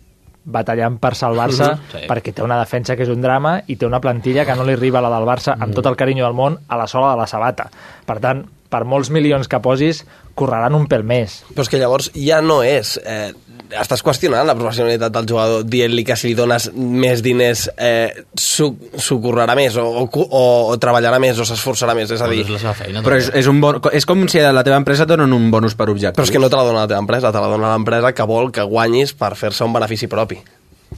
batallant 0.49 0.97
per 0.99 1.15
salvar-se 1.15 1.65
Mhm, 1.75 1.81
sí. 1.93 2.05
perquè 2.09 2.33
té 2.35 2.43
una 2.43 2.59
defensa 2.59 2.97
que 2.97 3.05
és 3.05 3.11
un 3.13 3.21
drama 3.21 3.59
i 3.67 3.77
té 3.77 3.87
una 3.87 4.01
plantilla 4.01 4.47
que 4.49 4.55
no 4.57 4.65
li 4.65 4.73
arriba 4.73 4.99
a 4.99 5.03
la 5.05 5.11
del 5.13 5.29
Barça 5.29 5.55
amb 5.59 5.75
tot 5.77 5.87
el 5.87 5.97
carinyo 5.97 6.25
del 6.25 6.35
món 6.35 6.59
a 6.69 6.77
la 6.81 6.87
sola 6.89 7.13
de 7.13 7.19
la 7.21 7.27
sabata. 7.27 7.69
Per 8.07 8.19
tant, 8.21 8.47
per 8.69 8.85
molts 8.85 9.09
milions 9.11 9.49
que 9.49 9.61
posis, 9.65 10.03
correran 10.35 10.75
un 10.77 10.87
pèl 10.89 11.03
més. 11.03 11.43
Però 11.55 11.63
és 11.65 11.69
que 11.73 11.79
llavors 11.81 12.11
ja 12.15 12.41
no 12.45 12.63
és... 12.63 12.99
Eh, 13.05 13.33
estàs 13.71 14.01
qüestionant 14.03 14.47
la 14.49 14.55
professionalitat 14.57 15.13
del 15.13 15.27
jugador 15.29 15.65
dient-li 15.69 16.05
que 16.05 16.17
si 16.17 16.29
li 16.31 16.35
dones 16.39 16.71
més 16.75 17.21
diners 17.23 17.67
eh, 17.77 18.25
s'ho 18.39 19.19
currarà 19.21 19.55
més 19.59 19.77
o, 19.77 19.85
o, 19.85 20.07
o, 20.09 20.43
o 20.73 20.77
treballarà 20.81 21.19
més 21.21 21.39
o 21.39 21.45
s'esforçarà 21.49 21.95
més. 21.99 22.11
És 22.15 22.23
a 22.25 22.29
dir, 22.31 22.41
és 22.47 22.51
la 22.55 22.59
seva 22.63 22.75
feina. 22.79 23.03
Però 23.05 23.19
és, 23.21 23.29
és, 23.37 23.47
un 23.51 23.61
bon, 23.61 23.81
és 23.93 24.07
com 24.09 24.25
si 24.31 24.41
a 24.41 24.53
la 24.57 24.65
teva 24.65 24.81
empresa 24.81 25.05
et 25.05 25.13
donen 25.13 25.33
un 25.37 25.51
bonus 25.53 25.75
per 25.79 25.89
objectiu. 25.93 26.17
però 26.17 26.25
és 26.29 26.33
que 26.35 26.41
no 26.43 26.49
te 26.49 26.57
la 26.57 26.65
dona 26.65 26.85
la 26.87 26.91
teva 26.91 27.01
empresa, 27.05 27.33
te 27.35 27.41
la 27.45 27.53
dona 27.53 27.75
l'empresa 27.77 28.13
que 28.17 28.25
vol 28.29 28.51
que 28.53 28.63
guanyis 28.65 29.13
per 29.19 29.35
fer-se 29.37 29.65
un 29.65 29.73
benefici 29.77 30.09
propi. 30.09 30.39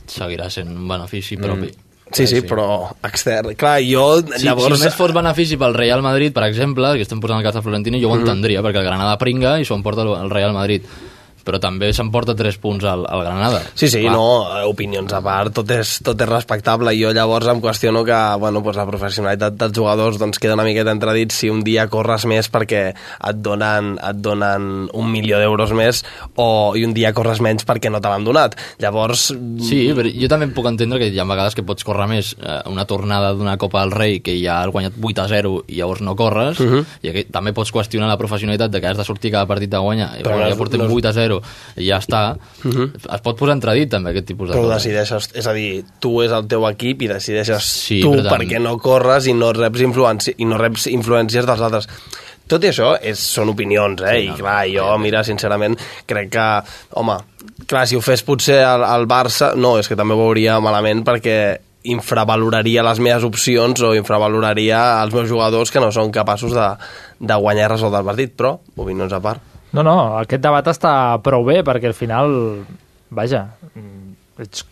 Seguirà 0.07 0.51
sent 0.51 0.71
un 0.71 0.87
benefici 0.89 1.37
Mm. 1.37 1.43
propi. 1.43 1.71
Sí, 2.13 2.25
sí, 2.27 2.41
però 2.43 2.89
extern. 3.07 3.53
Clar, 3.55 3.77
jo 3.87 4.19
Si, 4.19 4.43
llavors... 4.45 4.65
si 4.67 4.73
només 4.73 4.95
fos 4.99 5.13
benefici 5.15 5.57
pel 5.57 5.75
Real 5.79 6.03
Madrid, 6.03 6.33
per 6.35 6.43
exemple, 6.49 6.89
que 6.99 7.03
estem 7.07 7.21
posant 7.23 7.39
el 7.39 7.45
cas 7.47 7.55
de 7.55 7.63
Florentino, 7.63 7.99
jo 8.03 8.09
ho 8.11 8.17
Mhm. 8.17 8.23
entendria, 8.27 8.63
perquè 8.63 8.79
el 8.83 8.85
Granada 8.89 9.17
pringa 9.19 9.61
i 9.61 9.65
s'ho 9.65 9.77
emporta 9.79 10.03
el 10.03 10.29
Real 10.31 10.53
Madrid. 10.53 10.83
Però 11.45 11.59
també 11.63 11.93
s'emporta 11.97 12.35
3 12.37 12.59
punts 12.61 12.85
al, 12.85 13.07
al 13.09 13.23
Granada. 13.25 13.63
Sí, 13.75 13.89
sí, 13.89 14.03
Clar. 14.03 14.13
no, 14.13 14.25
opinions 14.69 15.13
a 15.17 15.21
part, 15.25 15.53
tot 15.57 15.71
és, 15.75 15.99
tot 16.05 16.21
és 16.21 16.29
respectable. 16.29 16.93
Jo 16.99 17.13
llavors 17.17 17.47
em 17.49 17.61
qüestiono 17.63 18.05
que 18.05 18.19
bueno, 18.39 18.61
doncs 18.61 18.77
la 18.77 18.87
professionalitat 18.87 19.57
dels 19.61 19.77
jugadors 19.77 20.19
doncs, 20.21 20.39
queda 20.39 20.55
una 20.59 20.65
miqueta 20.67 20.93
entredit 20.93 21.33
si 21.33 21.49
un 21.51 21.63
dia 21.65 21.87
corres 21.89 22.27
més 22.29 22.49
perquè 22.53 22.83
et 22.93 23.41
donen, 23.43 23.95
et 24.03 24.21
donen 24.21 24.89
un 24.93 25.11
milió 25.11 25.39
d'euros 25.41 25.73
més 25.77 26.03
o, 26.37 26.73
i 26.77 26.85
un 26.85 26.93
dia 26.95 27.13
corres 27.17 27.41
menys 27.41 27.65
perquè 27.69 27.91
no 27.91 28.01
te 28.01 28.09
l'han 28.13 28.25
donat. 28.25 28.57
Llavors... 28.83 29.31
Sí, 29.65 29.81
però 29.97 30.11
jo 30.13 30.29
també 30.31 30.49
puc 30.55 30.67
entendre 30.71 30.99
que 31.01 31.09
hi 31.11 31.19
ha 31.21 31.25
vegades 31.29 31.55
que 31.57 31.65
pots 31.67 31.85
córrer 31.87 32.07
més 32.11 32.35
eh, 32.39 32.61
una 32.71 32.85
tornada 32.89 33.33
d'una 33.35 33.57
Copa 33.61 33.83
del 33.85 33.93
Rei 33.97 34.21
que 34.25 34.37
ja 34.43 34.61
has 34.63 34.71
guanyat 34.73 34.97
8 35.01 35.25
a 35.25 35.29
0 35.31 35.55
i 35.69 35.79
llavors 35.81 36.01
no 36.05 36.17
corres, 36.17 36.61
Mhm. 36.61 36.85
i 37.03 37.09
aquí 37.11 37.25
també 37.33 37.53
pots 37.57 37.73
qüestionar 37.73 38.09
la 38.09 38.19
professionalitat 38.21 38.71
de 38.71 38.81
que 38.81 38.87
has 38.91 38.97
de 38.99 39.05
sortir 39.05 39.31
cada 39.33 39.47
partit 39.47 39.73
a 39.75 39.79
guanyar, 39.81 40.11
i 40.19 40.23
Però 40.25 40.37
no 40.39 40.49
ja 40.49 40.57
portem 40.59 40.81
no 40.81 40.87
és- 40.87 40.93
8 40.95 41.09
a 41.09 41.13
0 41.13 41.40
ja 41.77 41.99
està. 41.99 42.37
Mhm. 42.65 42.91
Es 43.15 43.21
pot 43.25 43.37
posar 43.39 43.55
entredit 43.59 43.91
també 43.91 44.11
aquest 44.11 44.27
tipus 44.33 44.49
de 44.51 44.55
Però 44.57 44.65
coses. 44.69 44.83
decideixes, 44.85 45.31
és 45.35 45.47
a 45.47 45.53
dir, 45.53 45.85
tu 46.01 46.21
és 46.23 46.33
el 46.33 46.47
teu 46.49 46.67
equip 46.69 47.03
i 47.03 47.09
decideixes 47.09 47.63
Sí, 47.65 48.01
tu 48.03 48.15
tant- 48.17 48.29
perquè 48.35 48.61
no 48.61 48.77
corres 48.79 49.27
i 49.27 49.35
no 49.35 49.53
reps, 49.53 49.81
influenci 49.81 50.35
i 50.39 50.45
no 50.45 50.59
reps 50.59 50.87
influències 50.89 51.47
dels 51.47 51.61
altres. 51.61 51.89
Tot 52.51 52.65
i 52.65 52.69
això 52.73 52.97
és, 53.01 53.19
són 53.19 53.49
opinions, 53.53 54.01
eh? 54.03 54.17
Sí, 54.17 54.29
I 54.33 54.37
clar, 54.41 54.65
jo, 54.67 54.99
mira, 54.99 55.23
sincerament, 55.23 55.77
crec 56.05 56.31
que, 56.35 56.47
home, 56.99 57.15
clar, 57.71 57.87
si 57.87 57.95
ho 57.95 58.01
fes 58.03 58.25
potser 58.27 58.59
el, 58.65 58.83
el 58.83 59.07
Barça, 59.07 59.53
no, 59.55 59.77
és 59.79 59.87
que 59.87 59.95
també 59.95 60.15
ho 60.15 60.25
veuria 60.25 60.59
malament 60.59 61.05
perquè 61.07 61.37
infravaloraria 61.85 62.83
les 62.83 62.99
meves 63.01 63.23
opcions 63.25 63.81
o 63.87 63.95
infravaloraria 63.97 64.81
els 65.03 65.15
meus 65.15 65.29
jugadors 65.31 65.71
que 65.73 65.81
no 65.81 65.93
són 65.95 66.11
capaços 66.13 66.53
de, 66.53 66.67
de 67.21 67.39
guanyar 67.41 67.69
i 67.69 67.73
resoldre 67.75 68.01
el 68.03 68.09
partit, 68.11 68.35
però 68.37 68.57
opinions 68.77 69.13
a 69.15 69.21
part. 69.25 69.41
No, 69.77 69.85
no, 69.87 69.97
aquest 70.21 70.43
debat 70.43 70.67
està 70.73 70.93
prou 71.25 71.45
bé 71.47 71.61
perquè 71.67 71.91
al 71.91 71.97
final, 71.97 72.33
vaja, 73.15 73.45
ets, 74.41 74.65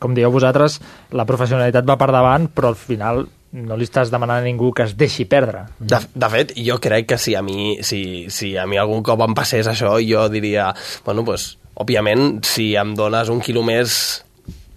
com 0.00 0.14
dieu 0.16 0.32
vosaltres, 0.32 0.78
la 1.16 1.26
professionalitat 1.28 1.86
va 1.88 1.98
per 2.00 2.10
davant, 2.14 2.48
però 2.52 2.72
al 2.72 2.78
final 2.80 3.26
no 3.56 3.76
li 3.78 3.86
estàs 3.88 4.10
demanant 4.12 4.42
a 4.42 4.46
ningú 4.46 4.72
que 4.76 4.84
es 4.84 4.96
deixi 4.98 5.24
perdre. 5.28 5.64
De, 5.78 6.00
de 6.14 6.30
fet, 6.32 6.54
jo 6.66 6.78
crec 6.82 7.08
que 7.12 7.18
si 7.20 7.36
a 7.36 7.42
mi, 7.44 7.76
si, 7.86 8.26
si 8.32 8.54
a 8.58 8.66
mi 8.68 8.80
algun 8.80 9.04
cop 9.06 9.22
em 9.24 9.36
passés 9.36 9.68
això, 9.70 9.96
jo 10.04 10.26
diria, 10.32 10.70
bueno, 11.06 11.24
pues, 11.24 11.54
òbviament, 11.76 12.42
si 12.46 12.74
em 12.76 12.94
dones 12.98 13.32
un 13.32 13.40
quilo 13.44 13.64
més... 13.66 14.22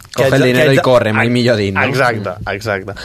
Coge 0.09 0.39
el 0.39 0.47
dinero 0.49 0.73
i 0.73 0.79
corre, 0.83 1.11
mai 1.13 1.29
millor 1.31 1.59
dit, 1.59 1.73
no? 1.75 1.83
Exacte, 1.85 2.39
exacte. 2.49 2.95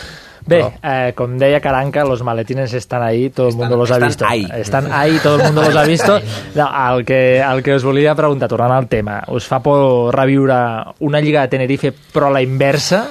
Bé, 0.46 0.60
eh, 0.82 1.12
com 1.16 1.38
deia 1.40 1.56
Caranca, 1.60 2.04
los 2.04 2.20
maletines 2.22 2.72
están 2.74 3.02
ahí, 3.02 3.30
todo 3.30 3.48
el 3.48 3.54
mundo 3.56 3.76
los 3.76 3.90
ha 3.90 3.94
están 3.94 4.08
visto. 4.08 4.26
ahí. 4.26 4.46
Están 4.60 4.92
ahí, 4.92 5.18
todo 5.22 5.36
el 5.36 5.44
mundo 5.44 5.62
los 5.62 5.74
ha 5.74 5.84
visto. 5.84 6.20
No, 6.54 6.68
el, 6.98 7.04
que, 7.06 7.40
el 7.40 7.62
que 7.62 7.74
us 7.74 7.84
volia 7.84 8.14
preguntar, 8.14 8.48
tornant 8.52 8.76
al 8.76 8.88
tema, 8.88 9.22
us 9.32 9.46
fa 9.48 9.62
por 9.64 10.14
reviure 10.14 10.54
una 11.00 11.20
Lliga 11.24 11.46
de 11.46 11.48
Tenerife 11.48 11.94
però 12.12 12.28
a 12.28 12.36
la 12.36 12.42
inversa? 12.44 13.06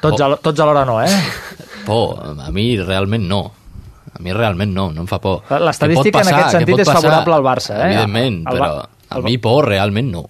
Tots, 0.00 0.20
a, 0.20 0.36
tots 0.36 0.60
alhora 0.60 0.84
no, 0.84 1.00
eh? 1.02 1.08
Por, 1.86 2.18
a 2.42 2.50
mi 2.50 2.76
realment 2.82 3.24
no. 3.30 3.40
A 4.12 4.18
mi 4.18 4.32
realment 4.32 4.72
no, 4.74 4.90
no 4.92 5.04
em 5.04 5.06
fa 5.08 5.20
por. 5.22 5.44
L'estadística 5.62 6.20
en 6.24 6.30
aquest 6.32 6.56
sentit 6.56 6.80
és 6.82 6.88
favorable 6.90 7.36
al 7.36 7.44
Barça, 7.46 7.76
eh? 7.78 7.92
Evidentment, 7.92 8.40
però 8.48 8.70
a 8.82 9.20
mi 9.22 9.36
por 9.38 9.68
realment 9.70 10.10
no. 10.10 10.24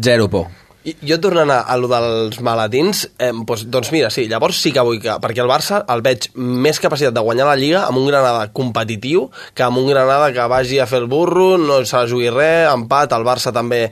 Zero 0.00 0.30
por. 0.32 0.46
Jo 0.80 1.18
tornant 1.20 1.50
a, 1.52 1.58
a 1.68 1.74
lo 1.76 1.90
dels 1.90 2.38
maletins, 2.40 3.02
eh, 3.20 3.34
doncs, 3.36 3.66
doncs 3.68 3.90
mira, 3.92 4.08
sí, 4.08 4.24
llavors 4.30 4.62
sí 4.64 4.72
que 4.72 4.84
vull 4.86 5.00
que... 5.02 5.12
Perquè 5.20 5.42
el 5.44 5.50
Barça 5.50 5.82
el 5.92 6.00
veig 6.06 6.30
més 6.40 6.80
capacitat 6.80 7.12
de 7.12 7.24
guanyar 7.26 7.50
la 7.50 7.56
Lliga 7.60 7.82
amb 7.84 8.00
un 8.00 8.06
Granada 8.08 8.46
competitiu 8.56 9.26
que 9.52 9.66
amb 9.66 9.76
un 9.76 9.90
Granada 9.90 10.30
que 10.32 10.46
vagi 10.48 10.80
a 10.80 10.88
fer 10.88 11.02
el 11.02 11.10
burro, 11.10 11.58
no 11.60 11.82
se 11.84 12.00
jugui 12.08 12.32
res, 12.32 12.70
empat, 12.72 13.12
el 13.12 13.28
Barça 13.28 13.52
també 13.52 13.90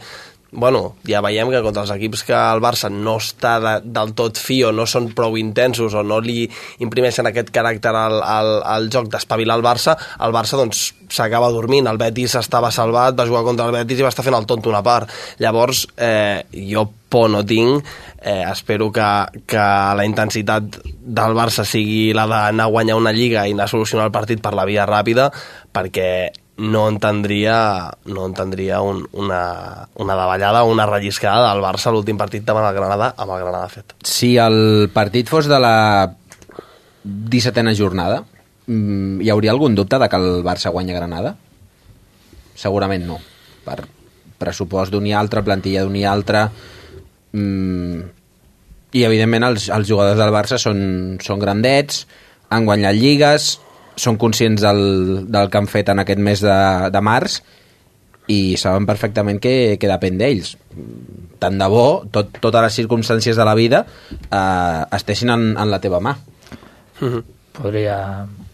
bueno, 0.51 0.97
ja 1.05 1.21
veiem 1.21 1.51
que 1.53 1.61
contra 1.65 1.85
els 1.85 1.93
equips 1.93 2.23
que 2.25 2.37
el 2.37 2.63
Barça 2.65 2.89
no 2.93 3.19
està 3.21 3.59
de, 3.61 3.75
del 3.85 4.15
tot 4.17 4.41
fi 4.41 4.63
o 4.65 4.73
no 4.73 4.87
són 4.89 5.11
prou 5.17 5.37
intensos 5.37 5.93
o 5.93 6.05
no 6.07 6.21
li 6.25 6.47
imprimeixen 6.85 7.29
aquest 7.29 7.53
caràcter 7.53 7.93
al, 7.93 8.23
al, 8.25 8.53
al 8.65 8.89
joc 8.93 9.11
d'espavilar 9.13 9.59
el 9.61 9.67
Barça, 9.67 9.99
el 10.25 10.33
Barça 10.33 10.61
doncs 10.61 10.87
s'acaba 11.13 11.51
dormint, 11.53 11.89
el 11.89 12.01
Betis 12.01 12.39
estava 12.41 12.73
salvat, 12.73 13.17
va 13.19 13.29
jugar 13.29 13.45
contra 13.45 13.69
el 13.69 13.77
Betis 13.77 14.01
i 14.01 14.07
va 14.07 14.13
estar 14.13 14.25
fent 14.25 14.37
el 14.37 14.49
tonto 14.49 14.69
una 14.69 14.83
part. 14.85 15.09
Llavors, 15.41 15.87
eh, 15.97 16.45
jo 16.53 16.89
por 17.09 17.31
no 17.33 17.45
tinc, 17.49 17.85
eh, 18.21 18.45
espero 18.51 18.91
que, 18.93 19.09
que 19.49 19.69
la 19.97 20.05
intensitat 20.05 20.81
del 20.85 21.37
Barça 21.37 21.65
sigui 21.65 22.13
la 22.17 22.27
d'anar 22.29 22.69
a 22.69 22.73
guanyar 22.73 22.99
una 23.01 23.15
lliga 23.17 23.47
i 23.49 23.57
anar 23.57 23.69
a 23.69 23.73
solucionar 23.73 24.09
el 24.09 24.17
partit 24.17 24.45
per 24.45 24.53
la 24.57 24.69
via 24.69 24.89
ràpida, 24.89 25.31
perquè 25.73 26.11
no 26.59 26.89
entendria, 26.91 27.93
no 28.07 28.27
entendria 28.27 28.81
un, 28.83 29.05
una, 29.13 29.89
una 29.95 30.15
davallada 30.15 30.65
o 30.65 30.73
una 30.73 30.87
relliscada 30.87 31.53
del 31.53 31.63
Barça 31.63 31.93
l'últim 31.95 32.19
partit 32.19 32.43
davant 32.45 32.67
el 32.67 32.75
Granada 32.75 33.13
amb 33.17 33.31
el 33.31 33.45
Granada 33.45 33.69
fet. 33.71 33.95
Si 34.03 34.35
el 34.43 34.91
partit 34.95 35.31
fos 35.31 35.47
de 35.47 35.61
la 35.63 35.77
17a 37.07 37.75
jornada, 37.79 38.25
mm, 38.67 39.23
hi 39.23 39.31
hauria 39.31 39.55
algun 39.55 39.79
dubte 39.79 40.03
de 40.03 40.09
que 40.09 40.19
el 40.19 40.43
Barça 40.43 40.75
guanya 40.75 40.99
Granada? 40.99 41.37
Segurament 42.59 43.07
no. 43.07 43.21
Per 43.65 43.79
pressupost 44.39 44.91
d'un 44.91 45.07
i 45.07 45.15
altre, 45.15 45.47
plantilla 45.47 45.87
d'un 45.87 45.97
i 45.97 46.05
altre... 46.05 46.49
Mm, 47.33 48.15
I, 48.89 49.03
evidentment, 49.05 49.45
els, 49.45 49.67
els 49.69 49.87
jugadors 49.87 50.17
del 50.17 50.33
Barça 50.33 50.57
són, 50.57 51.19
són 51.21 51.39
grandets, 51.39 52.07
han 52.49 52.65
guanyat 52.65 52.97
lligues, 52.97 53.59
són 53.99 54.19
conscients 54.21 54.63
del, 54.63 54.83
del 55.29 55.51
que 55.51 55.61
han 55.61 55.71
fet 55.71 55.91
en 55.93 56.03
aquest 56.05 56.23
mes 56.23 56.43
de, 56.45 56.59
de 56.95 57.03
març 57.05 57.41
i 58.29 58.57
saben 58.61 58.87
perfectament 58.89 59.41
que, 59.41 59.77
que 59.81 59.89
depèn 59.89 60.19
d'ells. 60.21 60.55
Tant 61.41 61.57
de 61.59 61.69
bo, 61.73 62.05
tot, 62.13 62.39
totes 62.43 62.67
les 62.67 62.79
circumstàncies 62.83 63.39
de 63.39 63.47
la 63.49 63.57
vida 63.57 63.85
eh, 64.29 64.83
estessin 64.99 65.33
en, 65.33 65.51
en 65.57 65.71
la 65.73 65.81
teva 65.81 66.01
mà. 66.05 66.15
Podria, 67.59 67.97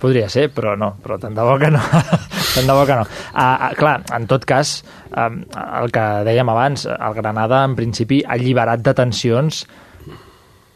podria 0.01 0.29
ser, 0.33 0.47
però 0.55 0.77
no, 0.81 0.95
però 1.03 1.19
tant 1.21 1.35
de 1.37 1.45
bo 1.45 1.57
que 1.61 1.73
no. 1.75 1.83
tant 2.55 2.69
de 2.71 2.77
bo 2.77 2.85
que 2.87 2.99
no. 3.01 3.07
Ah, 3.33 3.69
ah, 3.69 3.73
clar, 3.77 3.99
en 4.17 4.29
tot 4.31 4.47
cas, 4.49 4.77
eh, 5.11 5.31
el 5.65 5.95
que 5.95 6.05
dèiem 6.29 6.53
abans, 6.55 6.87
el 6.95 7.17
Granada, 7.19 7.65
en 7.67 7.75
principi, 7.79 8.23
alliberat 8.23 8.85
de 8.85 8.95
tensions, 8.97 9.65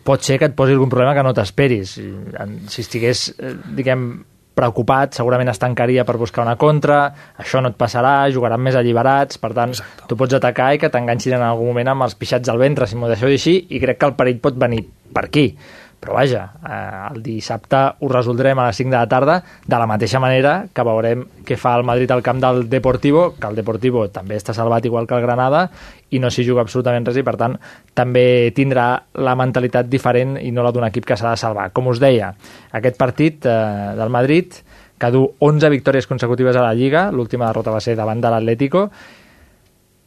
pot 0.09 0.25
ser 0.25 0.41
que 0.41 0.49
et 0.49 0.57
posi 0.59 0.75
algun 0.75 0.91
problema 0.91 1.15
que 1.15 1.25
no 1.25 1.37
t'esperis. 1.37 1.95
Si 2.01 2.83
estigués, 2.83 3.29
eh, 3.39 3.55
diguem, 3.79 4.11
preocupat, 4.59 5.15
segurament 5.17 5.53
es 5.53 5.63
tancaria 5.63 6.05
per 6.09 6.19
buscar 6.21 6.45
una 6.45 6.57
contra, 6.61 7.01
això 7.39 7.63
no 7.63 7.73
et 7.73 7.79
passarà, 7.79 8.15
jugaran 8.35 8.63
més 8.63 8.79
alliberats, 8.79 9.39
per 9.39 9.55
tant, 9.57 9.77
tu 10.11 10.19
pots 10.19 10.39
atacar 10.39 10.73
i 10.75 10.83
que 10.83 10.91
t'enganxin 10.93 11.39
en 11.39 11.47
algun 11.47 11.71
moment 11.71 11.95
amb 11.95 12.09
els 12.09 12.19
pixats 12.19 12.51
al 12.51 12.61
ventre, 12.61 12.91
si 12.91 12.99
m'ho 12.99 13.11
deixeu 13.11 13.31
dir 13.31 13.39
així, 13.41 13.59
i 13.71 13.83
crec 13.83 14.03
que 14.03 14.11
el 14.11 14.19
perill 14.19 14.43
pot 14.43 14.59
venir 14.59 14.83
per 15.15 15.29
aquí. 15.29 15.53
Però 15.99 16.15
vaja, 16.15 16.45
eh, 16.63 17.13
el 17.13 17.23
dissabte 17.23 17.79
ho 17.99 18.09
resoldrem 18.11 18.59
a 18.59 18.69
les 18.69 18.79
5 18.79 18.91
de 18.93 18.97
la 18.97 19.09
tarda 19.11 19.41
de 19.67 19.79
la 19.79 19.87
mateixa 19.91 20.21
manera 20.23 20.69
que 20.73 20.85
veurem 20.87 21.25
què 21.45 21.57
fa 21.59 21.75
el 21.75 21.83
Madrid 21.89 22.13
al 22.15 22.23
camp 22.23 22.39
del 22.45 22.69
Deportivo, 22.71 23.33
que 23.35 23.51
el 23.51 23.59
Deportivo 23.59 24.07
també 24.15 24.39
està 24.39 24.55
salvat 24.55 24.87
igual 24.87 25.09
que 25.11 25.19
el 25.19 25.27
Granada 25.27 25.67
i 26.15 26.23
no 26.23 26.31
s'hi 26.31 26.47
juga 26.47 26.63
absolutament 26.63 27.09
res 27.09 27.19
i 27.19 27.27
per 27.27 27.35
tant 27.41 27.59
també 27.99 28.55
tindrà 28.55 28.89
la 29.19 29.35
mentalitat 29.35 29.91
diferent 29.91 30.39
i 30.39 30.53
no 30.55 30.63
la 30.63 30.73
d'un 30.73 30.87
equip 30.87 31.05
que 31.05 31.19
s'ha 31.19 31.35
de 31.35 31.43
salvar. 31.43 31.73
Com 31.75 31.91
us 31.91 31.99
deia, 31.99 32.31
aquest 32.73 32.97
partit 32.97 33.47
eh, 33.47 33.59
del 33.99 34.15
Madrid 34.15 34.63
que 34.99 35.11
du 35.15 35.27
11 35.39 35.71
victòries 35.71 36.07
consecutives 36.07 36.57
a 36.57 36.63
la 36.63 36.75
Lliga, 36.75 37.09
l'última 37.11 37.51
derrota 37.51 37.75
va 37.75 37.83
ser 37.83 37.95
davant 37.99 38.23
de 38.23 38.31
l'Atlético, 38.31 38.89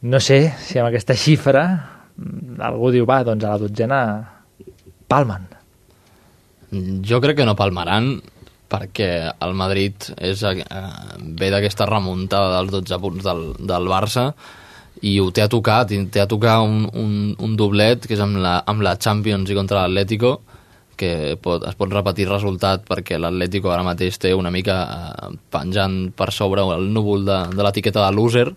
no 0.02 0.20
sé 0.20 0.52
si 0.58 0.80
amb 0.80 0.90
aquesta 0.90 1.14
xifra 1.14 1.64
mm, 2.16 2.60
algú 2.64 2.90
diu, 2.92 3.08
va, 3.08 3.22
doncs 3.24 3.44
a 3.44 3.54
la 3.54 3.60
dotzena 3.62 4.00
palmen. 5.08 5.61
Jo 6.72 7.20
crec 7.20 7.36
que 7.36 7.46
no 7.48 7.56
palmaran 7.58 8.14
perquè 8.72 9.10
el 9.44 9.54
Madrid 9.58 10.08
és, 10.16 10.42
eh, 10.48 10.64
ve 11.20 11.50
d'aquesta 11.52 11.86
remuntada 11.88 12.56
dels 12.56 12.72
12 12.72 12.98
punts 13.02 13.26
del, 13.26 13.42
del 13.60 13.88
Barça 13.90 14.30
i 15.02 15.18
ho 15.20 15.30
té 15.34 15.42
a 15.44 15.50
tocar, 15.52 15.84
té 15.86 16.20
a 16.22 16.28
tocar 16.30 16.60
un, 16.64 16.86
un, 16.94 17.12
un 17.38 17.56
doblet 17.56 18.06
que 18.06 18.16
és 18.16 18.22
amb 18.22 18.40
la, 18.40 18.62
amb 18.66 18.84
la 18.84 18.96
Champions 18.96 19.50
i 19.50 19.58
contra 19.58 19.82
l'Atlético 19.82 20.38
que 20.96 21.36
pot, 21.42 21.64
es 21.66 21.76
pot 21.76 21.92
repetir 21.92 22.28
resultat 22.28 22.84
perquè 22.88 23.18
l'Atlético 23.18 23.72
ara 23.72 23.84
mateix 23.84 24.18
té 24.22 24.32
una 24.36 24.52
mica 24.54 24.76
eh, 24.84 25.32
penjant 25.52 26.12
per 26.16 26.30
sobre 26.32 26.64
el 26.76 26.88
núvol 26.94 27.26
de, 27.28 27.40
de 27.52 27.66
l'etiqueta 27.66 28.06
de 28.06 28.16
loser 28.16 28.48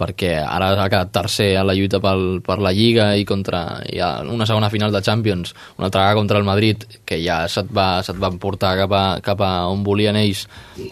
perquè 0.00 0.32
ara 0.40 0.70
ha 0.80 0.88
quedat 0.88 1.12
tercer 1.12 1.50
a 1.60 1.64
la 1.66 1.74
lluita 1.76 2.00
pel, 2.02 2.40
per 2.44 2.58
la 2.64 2.72
Lliga 2.72 3.10
i 3.20 3.26
contra 3.28 3.82
ha 3.84 4.10
una 4.24 4.48
segona 4.48 4.70
final 4.72 4.92
de 4.94 5.02
Champions, 5.04 5.54
una 5.76 5.90
altra 5.90 6.06
vegada 6.06 6.18
contra 6.18 6.40
el 6.40 6.48
Madrid, 6.48 6.86
que 7.04 7.20
ja 7.20 7.42
se't 7.48 7.72
va, 7.76 8.00
se't 8.06 8.20
va 8.22 8.32
portar 8.40 8.76
cap 8.80 8.96
a, 8.96 9.04
cap 9.24 9.44
a 9.44 9.52
on 9.68 9.84
volien 9.84 10.16
ells 10.20 10.46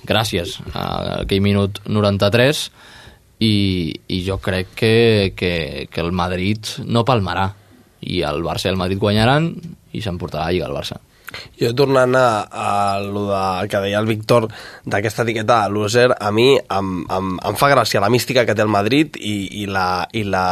gràcies 0.08 0.58
a 0.74 0.84
aquell 1.22 1.42
minut 1.44 1.80
93 1.88 2.68
i, 3.40 3.54
i 4.12 4.22
jo 4.26 4.38
crec 4.42 4.74
que, 4.76 4.94
que, 5.38 5.88
que 5.90 6.04
el 6.04 6.12
Madrid 6.12 6.76
no 6.84 7.06
palmarà 7.08 7.48
i 8.04 8.22
el 8.26 8.44
Barça 8.44 8.68
i 8.68 8.74
el 8.74 8.80
Madrid 8.80 9.00
guanyaran 9.00 9.52
i 9.94 10.02
s'emportarà 10.04 10.46
la 10.46 10.54
Lliga 10.54 10.68
el 10.68 10.76
Barça. 10.76 11.00
Jo 11.60 11.72
tornant 11.76 12.14
a, 12.16 12.28
a 12.48 13.00
lo 13.04 13.26
de, 13.28 13.68
que 13.68 13.82
deia 13.84 14.00
el 14.00 14.08
Víctor 14.08 14.48
d'aquesta 14.88 15.26
etiqueta 15.26 15.64
loser, 15.72 16.10
a 16.14 16.30
mi 16.32 16.54
em, 16.58 16.92
em, 17.04 17.34
em 17.36 17.58
fa 17.58 17.70
gràcia 17.72 18.02
la 18.04 18.12
mística 18.12 18.46
que 18.48 18.56
té 18.56 18.64
el 18.64 18.72
Madrid 18.72 19.18
i, 19.20 19.62
i 19.62 19.66
la, 19.68 20.06
i 20.12 20.24
la 20.24 20.46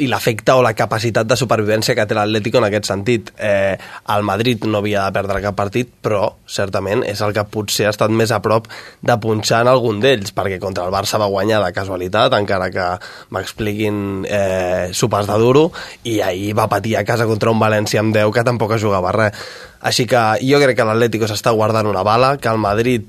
i 0.00 0.06
l'efecte 0.08 0.54
o 0.56 0.62
la 0.64 0.72
capacitat 0.76 1.28
de 1.28 1.36
supervivència 1.36 1.94
que 1.96 2.04
té 2.08 2.16
l'Atlético 2.16 2.60
en 2.60 2.66
aquest 2.68 2.88
sentit. 2.88 3.32
Eh, 3.36 3.76
el 4.14 4.24
Madrid 4.26 4.64
no 4.64 4.80
havia 4.80 5.04
de 5.04 5.14
perdre 5.16 5.42
cap 5.44 5.56
partit, 5.58 5.90
però 6.02 6.24
certament 6.46 7.04
és 7.08 7.20
el 7.24 7.34
que 7.36 7.44
potser 7.52 7.88
ha 7.88 7.92
estat 7.92 8.12
més 8.14 8.32
a 8.32 8.40
prop 8.44 8.68
de 9.02 9.16
punxar 9.22 9.62
en 9.64 9.72
algun 9.72 10.00
d'ells, 10.02 10.32
perquè 10.36 10.58
contra 10.62 10.86
el 10.86 10.94
Barça 10.94 11.20
va 11.20 11.30
guanyar 11.32 11.62
de 11.64 11.72
casualitat, 11.76 12.36
encara 12.38 12.70
que 12.72 12.88
m'expliquin 13.34 14.24
eh, 14.28 14.88
sopars 14.96 15.28
de 15.28 15.38
duro, 15.42 15.68
i 16.08 16.20
ahir 16.24 16.54
va 16.58 16.70
patir 16.72 16.96
a 16.96 17.04
casa 17.08 17.28
contra 17.28 17.52
un 17.52 17.60
València 17.62 18.00
amb 18.00 18.14
10 18.16 18.32
que 18.32 18.46
tampoc 18.48 18.76
es 18.78 18.84
jugava 18.84 19.12
res. 19.12 19.44
Així 19.82 20.06
que 20.06 20.22
jo 20.40 20.62
crec 20.62 20.78
que 20.78 20.86
l'Atlético 20.86 21.28
s'està 21.28 21.52
guardant 21.52 21.90
una 21.90 22.06
bala, 22.06 22.36
que 22.38 22.48
el 22.48 22.62
Madrid 22.62 23.04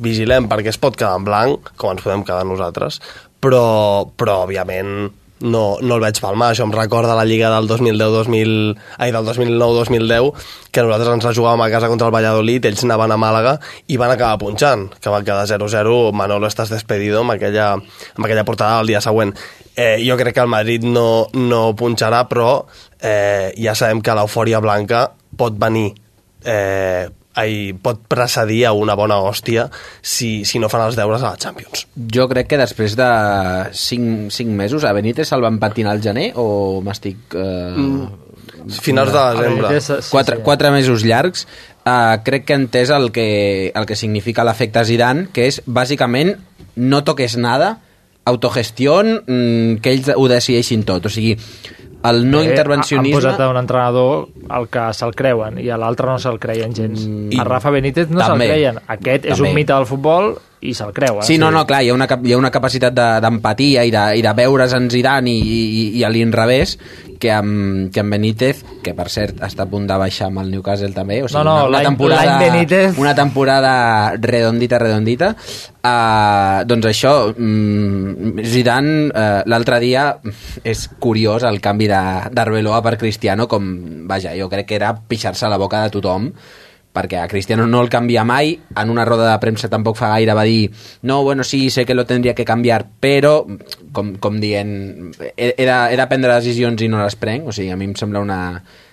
vigilem 0.00 0.48
perquè 0.48 0.72
es 0.72 0.80
pot 0.80 0.96
quedar 0.96 1.16
en 1.18 1.26
blanc, 1.26 1.70
com 1.76 1.92
ens 1.92 2.04
podem 2.04 2.24
quedar 2.24 2.46
nosaltres, 2.48 3.00
però, 3.42 4.08
però 4.16 4.42
òbviament 4.46 5.10
no, 5.40 5.76
no 5.82 5.96
el 5.96 6.02
veig 6.02 6.20
palmar. 6.22 6.52
Això 6.52 6.64
em 6.66 6.72
recorda 6.74 7.16
la 7.16 7.26
Lliga 7.28 7.50
del 7.52 7.68
2010-2000... 7.68 8.76
Ai, 8.98 9.12
del 9.12 9.26
2009-2010, 9.28 10.46
que 10.72 10.84
nosaltres 10.84 11.12
ens 11.16 11.26
la 11.28 11.34
jugàvem 11.36 11.64
a 11.64 11.68
casa 11.72 11.90
contra 11.92 12.08
el 12.08 12.14
Valladolid, 12.14 12.64
ells 12.68 12.84
anaven 12.86 13.12
a 13.12 13.20
Màlaga 13.20 13.56
i 13.92 13.98
van 14.00 14.14
acabar 14.14 14.40
punxant, 14.40 14.88
que 15.00 15.12
va 15.12 15.22
quedar 15.26 15.46
0-0, 15.50 15.98
Manolo 16.16 16.48
estàs 16.48 16.72
despedido 16.72 17.20
amb 17.22 17.36
aquella, 17.36 17.74
amb 17.76 18.28
aquella 18.28 18.46
portada 18.48 18.80
el 18.80 18.92
dia 18.92 19.04
següent. 19.04 19.34
Eh, 19.76 20.00
jo 20.06 20.16
crec 20.16 20.38
que 20.38 20.44
el 20.44 20.52
Madrid 20.52 20.86
no, 20.88 21.28
no 21.36 21.62
punxarà, 21.76 22.24
però 22.30 22.64
eh, 23.00 23.52
ja 23.60 23.76
sabem 23.76 24.00
que 24.00 24.16
l'eufòria 24.16 24.62
blanca 24.64 25.10
pot 25.36 25.58
venir 25.60 25.90
eh, 26.44 27.08
ai, 27.36 27.74
pot 27.76 28.00
precedir 28.08 28.64
a 28.66 28.72
una 28.72 28.96
bona 28.96 29.18
hòstia 29.20 29.68
si, 30.00 30.44
si 30.48 30.60
no 30.62 30.70
fan 30.72 30.86
els 30.86 30.96
deures 30.98 31.22
a 31.22 31.34
la 31.34 31.40
Champions. 31.40 31.86
Jo 32.12 32.26
crec 32.30 32.48
que 32.50 32.60
després 32.60 32.96
de 32.98 33.08
5, 33.76 34.30
5 34.32 34.56
mesos 34.56 34.86
a 34.88 34.94
Benítez 34.96 35.28
se'l 35.28 35.44
van 35.44 35.60
patinar 35.62 35.94
al 35.94 36.04
gener 36.04 36.30
o 36.40 36.80
m'estic... 36.84 37.36
Eh... 37.36 37.74
Mm. 37.76 38.22
Finals 38.82 39.12
de 39.14 39.20
desembre. 39.36 39.80
Sí, 39.80 39.94
quatre, 40.10 40.38
quatre 40.42 40.70
mesos 40.74 41.04
llargs. 41.06 41.44
Uh, 41.86 42.18
crec 42.26 42.46
que 42.48 42.54
he 42.54 42.58
entès 42.58 42.90
el 42.90 43.12
que, 43.14 43.26
el 43.70 43.86
que 43.86 43.98
significa 43.98 44.42
l'efecte 44.46 44.82
Zidane, 44.88 45.28
que 45.34 45.44
és 45.46 45.60
bàsicament 45.66 46.32
no 46.74 47.02
toques 47.06 47.36
nada, 47.38 47.76
autogestió, 48.26 48.98
mm, 49.04 49.78
que 49.82 49.92
ells 49.94 50.10
ho 50.16 50.26
decideixin 50.30 50.82
tot. 50.88 51.06
O 51.06 51.12
sigui, 51.12 51.36
el 52.10 52.30
no 52.30 52.40
Eh, 52.42 52.50
intervencionisme... 52.50 53.16
Han 53.16 53.22
posat 53.22 53.40
a 53.40 53.48
un 53.50 53.56
entrenador 53.56 54.28
el 54.58 54.68
que 54.68 54.84
se'l 54.94 55.14
creuen 55.14 55.58
i 55.62 55.68
a 55.70 55.76
l'altre 55.80 56.06
no 56.06 56.18
se'l 56.18 56.38
creien 56.38 56.74
gens. 56.74 57.06
I- 57.30 57.38
a 57.40 57.44
Rafa 57.44 57.70
Benítez 57.70 58.08
no 58.10 58.20
se'l 58.24 58.38
creien. 58.38 58.78
Aquest 58.86 59.24
és 59.26 59.36
També. 59.36 59.48
un 59.50 59.54
mite 59.54 59.72
del 59.72 59.86
futbol 59.86 60.36
i 60.60 60.72
se'l 60.74 60.92
creu. 60.96 61.18
Eh? 61.20 61.22
Sí, 61.26 61.36
no, 61.38 61.50
no, 61.52 61.66
clar, 61.68 61.82
hi 61.84 61.90
ha 61.90 61.94
una, 61.94 62.06
hi 62.24 62.32
ha 62.32 62.38
una 62.38 62.50
capacitat 62.50 62.94
de- 62.96 63.20
d'empatia 63.20 63.84
i, 63.84 63.90
de, 63.92 64.04
i 64.16 64.22
de 64.24 64.32
veure's 64.32 64.72
en 64.72 64.88
Zidane 64.90 65.30
i, 65.30 65.40
i, 65.42 65.82
i 66.00 66.04
a 66.04 66.08
l'inrevés 66.08 66.78
que 67.20 67.30
amb, 67.32 67.90
que 67.92 68.00
amb 68.00 68.12
Benítez, 68.12 68.62
que 68.84 68.92
per 68.96 69.06
cert 69.12 69.38
està 69.44 69.64
a 69.64 69.68
punt 69.70 69.86
de 69.88 69.96
baixar 70.00 70.26
amb 70.30 70.40
el 70.42 70.50
Newcastle 70.52 70.92
també, 70.96 71.22
o 71.24 71.28
sigui, 71.28 71.38
No, 71.38 71.44
no, 71.44 71.54
una, 71.68 71.78
una, 71.78 71.82
temporada, 71.82 72.38
Benítez- 72.40 72.98
una 73.00 73.14
temporada 73.14 73.72
redondita, 74.20 74.78
redondita, 74.80 75.30
uh, 75.36 76.64
doncs 76.68 76.86
això, 76.90 77.14
mm, 77.36 78.44
Zidane 78.44 79.08
uh, 79.08 79.40
l'altre 79.48 79.78
dia 79.80 80.06
és 80.64 80.86
curiós 81.00 81.44
el 81.48 81.60
canvi 81.60 81.88
de- 81.88 82.30
d'Arbeloa 82.32 82.82
per 82.82 82.96
Cristiano, 82.98 83.46
com, 83.48 84.06
vaja, 84.08 84.34
jo 84.36 84.48
crec 84.52 84.66
que 84.68 84.76
era 84.80 84.94
pixar-se 84.96 85.46
a 85.46 85.52
la 85.52 85.56
boca 85.60 85.82
de 85.84 85.90
tothom, 85.90 86.30
perquè 86.96 87.20
a 87.20 87.28
Cristiano 87.28 87.66
no 87.68 87.82
el 87.84 87.90
canvia 87.92 88.24
mai, 88.24 88.54
en 88.56 88.90
una 88.90 89.04
roda 89.04 89.28
de 89.28 89.36
premsa 89.42 89.68
tampoc 89.72 89.98
fa 90.00 90.14
gaire 90.14 90.34
va 90.36 90.46
dir 90.48 90.70
no, 91.02 91.22
bueno, 91.22 91.44
sí, 91.44 91.68
sé 91.70 91.84
que 91.84 91.94
lo 91.94 92.06
tendria 92.08 92.34
que 92.34 92.48
canviar, 92.48 92.86
però, 93.00 93.38
com, 93.92 94.14
com 94.16 94.40
dient, 94.40 95.12
he, 95.36 95.52
he, 95.52 95.66
de, 95.68 95.78
he 95.92 96.00
de 96.00 96.08
prendre 96.08 96.34
decisions 96.40 96.82
i 96.82 96.88
no 96.88 97.02
les 97.02 97.18
prenc, 97.20 97.46
o 97.46 97.54
sigui, 97.54 97.70
a 97.70 97.76
mi 97.76 97.90
em 97.90 97.94
sembla 97.98 98.24
una 98.24 98.40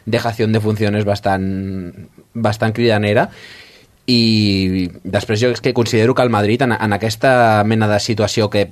dejació 0.06 0.48
de 0.52 0.60
funcions 0.60 1.08
bastant, 1.08 1.46
bastant 2.34 2.76
cridanera, 2.76 3.30
i 4.12 4.90
després 5.04 5.40
jo 5.40 5.52
és 5.56 5.62
que 5.64 5.74
considero 5.74 6.14
que 6.16 6.24
el 6.26 6.34
Madrid 6.34 6.62
en, 6.66 6.74
en 6.76 6.96
aquesta 6.96 7.64
mena 7.64 7.88
de 7.88 8.00
situació 8.04 8.50
que 8.52 8.68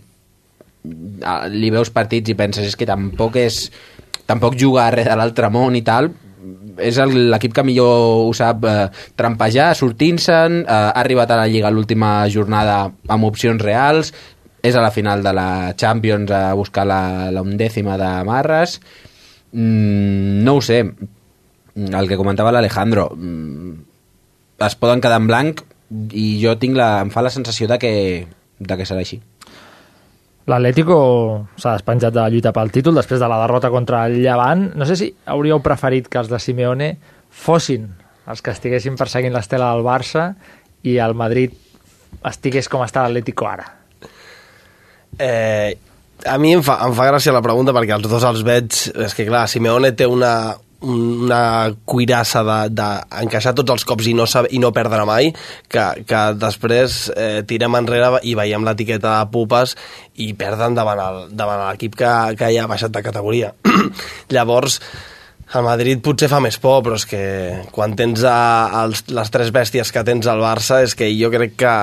li 1.54 1.70
veus 1.72 1.92
partits 1.94 2.34
i 2.34 2.36
penses 2.36 2.68
és 2.68 2.76
que 2.76 2.90
tampoc 2.90 3.38
és 3.40 3.70
tampoc 4.28 4.58
juga 4.60 4.88
a 4.88 4.92
res 4.92 5.08
de 5.08 5.16
l'altre 5.16 5.50
món 5.54 5.78
i 5.78 5.84
tal 5.86 6.10
és 6.82 6.98
l'equip 7.12 7.54
que 7.56 7.64
millor 7.66 8.28
ho 8.28 8.34
sap 8.38 8.66
eh, 8.66 8.90
trampejar, 9.18 9.72
sortint-se'n 9.78 10.62
eh, 10.62 10.68
ha 10.68 10.92
arribat 11.04 11.32
a 11.32 11.40
la 11.42 11.48
Lliga 11.52 11.72
l'última 11.74 12.28
jornada 12.34 12.84
amb 13.08 13.28
opcions 13.30 13.62
reals 13.62 14.14
és 14.62 14.76
a 14.76 14.84
la 14.84 14.92
final 14.94 15.24
de 15.26 15.34
la 15.34 15.74
Champions 15.78 16.32
a 16.32 16.54
buscar 16.58 16.86
la, 16.86 17.32
la 17.34 17.42
undècima 17.42 17.98
de 17.98 18.12
Marres 18.28 18.80
mm, 19.52 20.44
no 20.46 20.58
ho 20.58 20.62
sé. 20.62 20.84
El 21.72 22.08
que 22.10 22.20
comentava 22.20 22.52
l'Alejandro 22.52 23.10
mm, 23.16 23.74
es 24.68 24.76
poden 24.78 25.02
quedar 25.02 25.22
en 25.22 25.30
blanc 25.30 25.64
i 26.14 26.36
jo 26.44 26.56
tinc 26.60 26.78
la, 26.78 26.94
em 27.02 27.10
fa 27.12 27.24
la 27.26 27.34
sensació 27.34 27.68
de 27.72 27.80
que, 27.82 27.94
de 28.60 28.78
que 28.78 28.88
serà 28.88 29.02
així 29.04 29.22
L'Atlético 30.50 30.96
s'ha 31.60 31.76
despenjat 31.76 32.14
de 32.16 32.22
la 32.22 32.30
lluita 32.34 32.54
pel 32.56 32.72
títol 32.74 32.98
després 32.98 33.22
de 33.22 33.30
la 33.30 33.40
derrota 33.44 33.70
contra 33.70 34.06
el 34.10 34.18
Llevant. 34.24 34.72
No 34.76 34.88
sé 34.90 34.98
si 34.98 35.12
hauríeu 35.30 35.62
preferit 35.62 36.10
que 36.10 36.22
els 36.22 36.32
de 36.32 36.40
Simeone 36.42 36.96
fossin 37.30 37.86
els 38.32 38.42
que 38.42 38.54
estiguessin 38.54 38.98
perseguint 38.98 39.34
l'estela 39.36 39.72
del 39.74 39.86
Barça 39.86 40.32
i 40.88 40.98
el 41.04 41.14
Madrid 41.18 41.54
estigués 42.28 42.70
com 42.70 42.84
està 42.86 43.06
l'Atlético 43.06 43.48
ara. 43.50 43.68
Eh, 45.20 45.78
a 46.26 46.38
mi 46.42 46.54
em 46.56 46.64
fa, 46.66 46.80
em 46.86 46.94
fa 46.98 47.08
gràcia 47.10 47.34
la 47.34 47.44
pregunta 47.46 47.74
perquè 47.76 47.96
els 47.98 48.10
dos 48.10 48.26
els 48.26 48.44
veig... 48.46 48.74
És 49.06 49.16
que, 49.18 49.26
clar, 49.28 49.48
Simeone 49.50 49.94
té 49.98 50.08
una, 50.10 50.56
una 50.82 51.72
cuirassa 51.86 52.42
d'encaixar 52.44 53.54
de, 53.54 53.56
de 53.56 53.62
tots 53.62 53.76
els 53.76 53.86
cops 53.88 54.10
i 54.10 54.16
no, 54.18 54.26
i 54.50 54.62
no 54.62 54.74
perdre 54.74 55.06
mai, 55.06 55.32
que, 55.70 55.86
que 56.08 56.22
després 56.42 57.04
eh, 57.14 57.44
tirem 57.48 57.78
enrere 57.78 58.22
i 58.26 58.36
veiem 58.38 58.66
l'etiqueta 58.66 59.20
de 59.20 59.32
pupes 59.34 59.76
i 60.22 60.32
perden 60.38 60.76
davant 60.78 61.66
l'equip 61.68 61.96
que, 62.00 62.12
que 62.40 62.52
ja 62.56 62.66
ha 62.66 62.72
baixat 62.72 62.94
de 62.94 63.06
categoria. 63.06 63.54
Llavors, 64.34 64.80
el 65.54 65.66
Madrid 65.68 66.00
potser 66.04 66.30
fa 66.32 66.40
més 66.44 66.58
por, 66.64 66.80
però 66.86 66.98
és 66.98 67.06
que 67.08 67.24
quan 67.76 67.96
tens 68.00 68.24
a, 68.24 68.38
els, 68.84 69.04
les 69.12 69.34
tres 69.34 69.52
bèsties 69.52 69.92
que 69.92 70.06
tens 70.08 70.30
al 70.32 70.42
Barça 70.44 70.82
és 70.86 70.96
que 70.96 71.12
jo 71.12 71.32
crec 71.34 71.58
que 71.60 71.76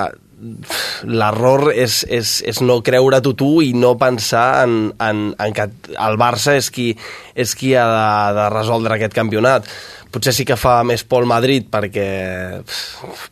l'error 1.09 1.73
és, 1.75 2.01
és, 2.09 2.33
és 2.47 2.61
no 2.63 2.79
creure-t'ho 2.85 3.35
tu 3.39 3.51
i 3.65 3.73
no 3.75 3.97
pensar 3.99 4.65
en, 4.65 4.77
en, 5.03 5.23
en 5.35 5.55
que 5.55 5.67
el 5.95 6.19
Barça 6.21 6.55
és 6.59 6.71
qui, 6.75 6.93
és 7.35 7.55
qui 7.59 7.75
ha 7.75 7.87
de, 7.91 8.39
de 8.39 8.49
resoldre 8.55 8.97
aquest 8.97 9.17
campionat. 9.17 9.69
Potser 10.15 10.33
sí 10.33 10.47
que 10.49 10.57
fa 10.57 10.81
més 10.89 11.05
por 11.05 11.25
el 11.25 11.29
Madrid 11.29 11.67
perquè, 11.69 12.09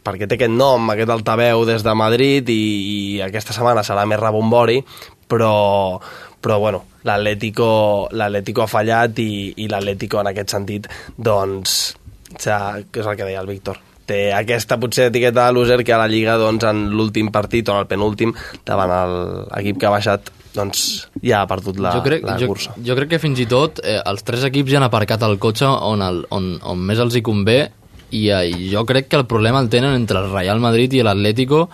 perquè 0.04 0.28
té 0.28 0.36
aquest 0.36 0.52
nom, 0.52 0.90
aquest 0.92 1.14
altaveu 1.14 1.64
des 1.68 1.86
de 1.86 1.96
Madrid 1.96 2.50
i, 2.52 2.60
i 2.92 2.98
aquesta 3.24 3.56
setmana 3.56 3.86
serà 3.86 4.04
més 4.08 4.20
rebombori, 4.20 4.82
però, 5.30 5.54
però 6.42 6.60
bueno, 6.60 6.84
l'Atlético 7.06 8.66
ha 8.66 8.70
fallat 8.70 9.22
i, 9.24 9.30
i 9.56 9.70
l'Atlético 9.72 10.20
en 10.20 10.34
aquest 10.34 10.58
sentit 10.58 10.90
doncs, 11.16 11.96
que 12.36 13.00
és 13.00 13.06
el 13.06 13.16
que 13.16 13.24
deia 13.24 13.40
el 13.40 13.54
Víctor 13.54 13.80
té 14.08 14.20
aquesta 14.34 14.78
potser 14.80 15.10
etiqueta 15.10 15.46
de 15.46 15.56
loser 15.56 15.82
que 15.84 15.94
a 15.94 16.00
la 16.00 16.08
Lliga 16.10 16.36
doncs, 16.40 16.64
en 16.68 16.86
l'últim 16.94 17.30
partit 17.34 17.68
o 17.68 17.76
en 17.76 17.84
el 17.84 17.90
penúltim 17.90 18.34
davant 18.66 18.92
l'equip 19.52 19.80
que 19.80 19.88
ha 19.88 19.94
baixat 19.94 20.30
doncs 20.56 20.84
ja 21.20 21.42
ha 21.42 21.48
perdut 21.50 21.80
la, 21.82 21.92
jo 21.98 22.04
crec, 22.04 22.24
la 22.24 22.38
jo, 22.40 22.48
cursa. 22.52 22.72
jo 22.80 22.96
crec 22.96 23.10
que 23.14 23.20
fins 23.22 23.42
i 23.42 23.48
tot 23.50 23.82
eh, 23.84 23.98
els 24.00 24.24
tres 24.26 24.46
equips 24.48 24.72
ja 24.72 24.80
han 24.80 24.86
aparcat 24.88 25.26
el 25.26 25.36
cotxe 25.42 25.68
on, 25.68 26.04
el, 26.04 26.22
on, 26.32 26.54
on 26.64 26.80
més 26.88 27.02
els 27.02 27.18
hi 27.18 27.24
convé 27.26 27.58
i, 28.10 28.28
eh, 28.30 28.70
jo 28.72 28.86
crec 28.88 29.10
que 29.10 29.20
el 29.20 29.26
problema 29.28 29.60
el 29.60 29.68
tenen 29.72 29.98
entre 29.98 30.22
el 30.22 30.32
Real 30.32 30.62
Madrid 30.62 30.94
i 30.96 31.04
l'Atlético 31.04 31.66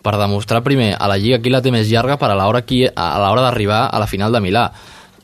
per 0.00 0.16
demostrar 0.16 0.62
primer 0.64 0.94
a 0.96 1.10
la 1.10 1.18
Lliga 1.20 1.40
qui 1.42 1.52
la 1.52 1.60
té 1.60 1.72
més 1.74 1.90
llarga 1.90 2.16
per 2.16 2.30
a 2.32 2.38
l'hora 2.38 2.64
d'arribar 3.44 3.82
a 3.90 4.00
la 4.00 4.08
final 4.08 4.32
de 4.32 4.40
Milà 4.40 4.70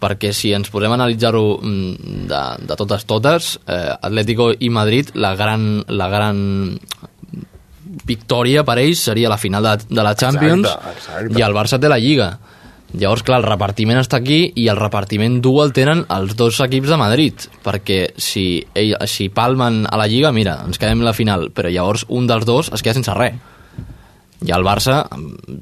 perquè 0.01 0.33
si 0.37 0.53
ens 0.57 0.71
podem 0.73 0.93
analitzar-ho 0.97 1.45
mm, 1.59 2.27
de, 2.31 2.43
de 2.69 2.79
totes 2.79 3.07
totes, 3.09 3.55
eh, 3.67 3.95
Atlético 3.97 4.51
i 4.53 4.71
Madrid, 4.71 5.15
la 5.15 5.35
gran, 5.39 5.85
la 5.89 6.11
gran 6.13 6.43
victòria 8.07 8.65
per 8.67 8.79
ells 8.83 9.07
seria 9.09 9.31
la 9.33 9.41
final 9.41 9.65
de, 9.65 9.79
de 9.89 10.05
la 10.05 10.15
Champions 10.19 10.67
Exacte, 10.69 10.93
exacte. 10.99 11.39
i 11.39 11.43
el 11.47 11.57
Barça 11.57 11.81
té 11.81 11.91
la 11.91 12.01
Lliga. 12.03 12.37
Llavors, 12.97 13.25
clar, 13.27 13.41
el 13.43 13.49
repartiment 13.49 13.99
està 13.99 14.21
aquí 14.23 14.53
i 14.57 14.69
el 14.71 14.79
repartiment 14.79 15.41
dur 15.43 15.59
el 15.65 15.73
tenen 15.77 16.05
els 16.13 16.37
dos 16.39 16.61
equips 16.65 16.93
de 16.93 16.99
Madrid, 17.01 17.49
perquè 17.65 17.99
si, 18.17 18.63
ell, 18.79 18.95
si 19.11 19.27
palmen 19.29 19.83
a 19.91 19.99
la 19.99 20.07
Lliga, 20.09 20.31
mira, 20.33 20.61
ens 20.65 20.79
quedem 20.81 21.03
a 21.03 21.11
la 21.11 21.17
final, 21.17 21.51
però 21.53 21.73
llavors 21.73 22.07
un 22.09 22.31
dels 22.31 22.47
dos 22.47 22.71
es 22.73 22.87
queda 22.87 22.97
sense 23.01 23.17
res. 23.19 23.37
I 24.45 24.51
el 24.53 24.65
Barça, 24.67 25.07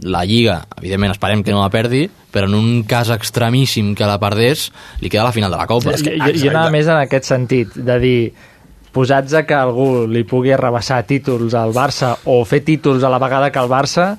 la 0.03 0.25
Lliga, 0.27 0.65
evidentment 0.81 1.13
esperem 1.15 1.45
que 1.47 1.53
no 1.55 1.61
la 1.63 1.71
perdi, 1.71 2.09
però 2.35 2.49
en 2.49 2.55
un 2.59 2.83
cas 2.91 3.11
extremíssim 3.15 3.93
que 3.95 4.05
la 4.09 4.19
perdés, 4.19 4.73
li 5.01 5.09
queda 5.13 5.23
la 5.29 5.33
final 5.33 5.53
de 5.53 5.57
la 5.61 5.67
Copa. 5.71 5.93
És 5.95 6.03
que 6.03 6.17
jo, 6.19 6.33
jo 6.35 6.51
anava 6.51 6.73
més 6.75 6.89
en 6.91 6.99
aquest 6.99 7.25
sentit, 7.31 7.77
de 7.77 7.99
dir, 8.03 8.19
posats 8.95 9.33
a 9.35 9.45
que 9.47 9.55
algú 9.55 10.07
li 10.11 10.25
pugui 10.27 10.53
arrabassar 10.55 11.05
títols 11.07 11.55
al 11.55 11.73
Barça 11.75 12.17
o 12.31 12.41
fer 12.45 12.61
títols 12.67 13.03
a 13.07 13.11
la 13.11 13.19
vegada 13.23 13.53
que 13.55 13.63
el 13.63 13.71
Barça, 13.71 14.17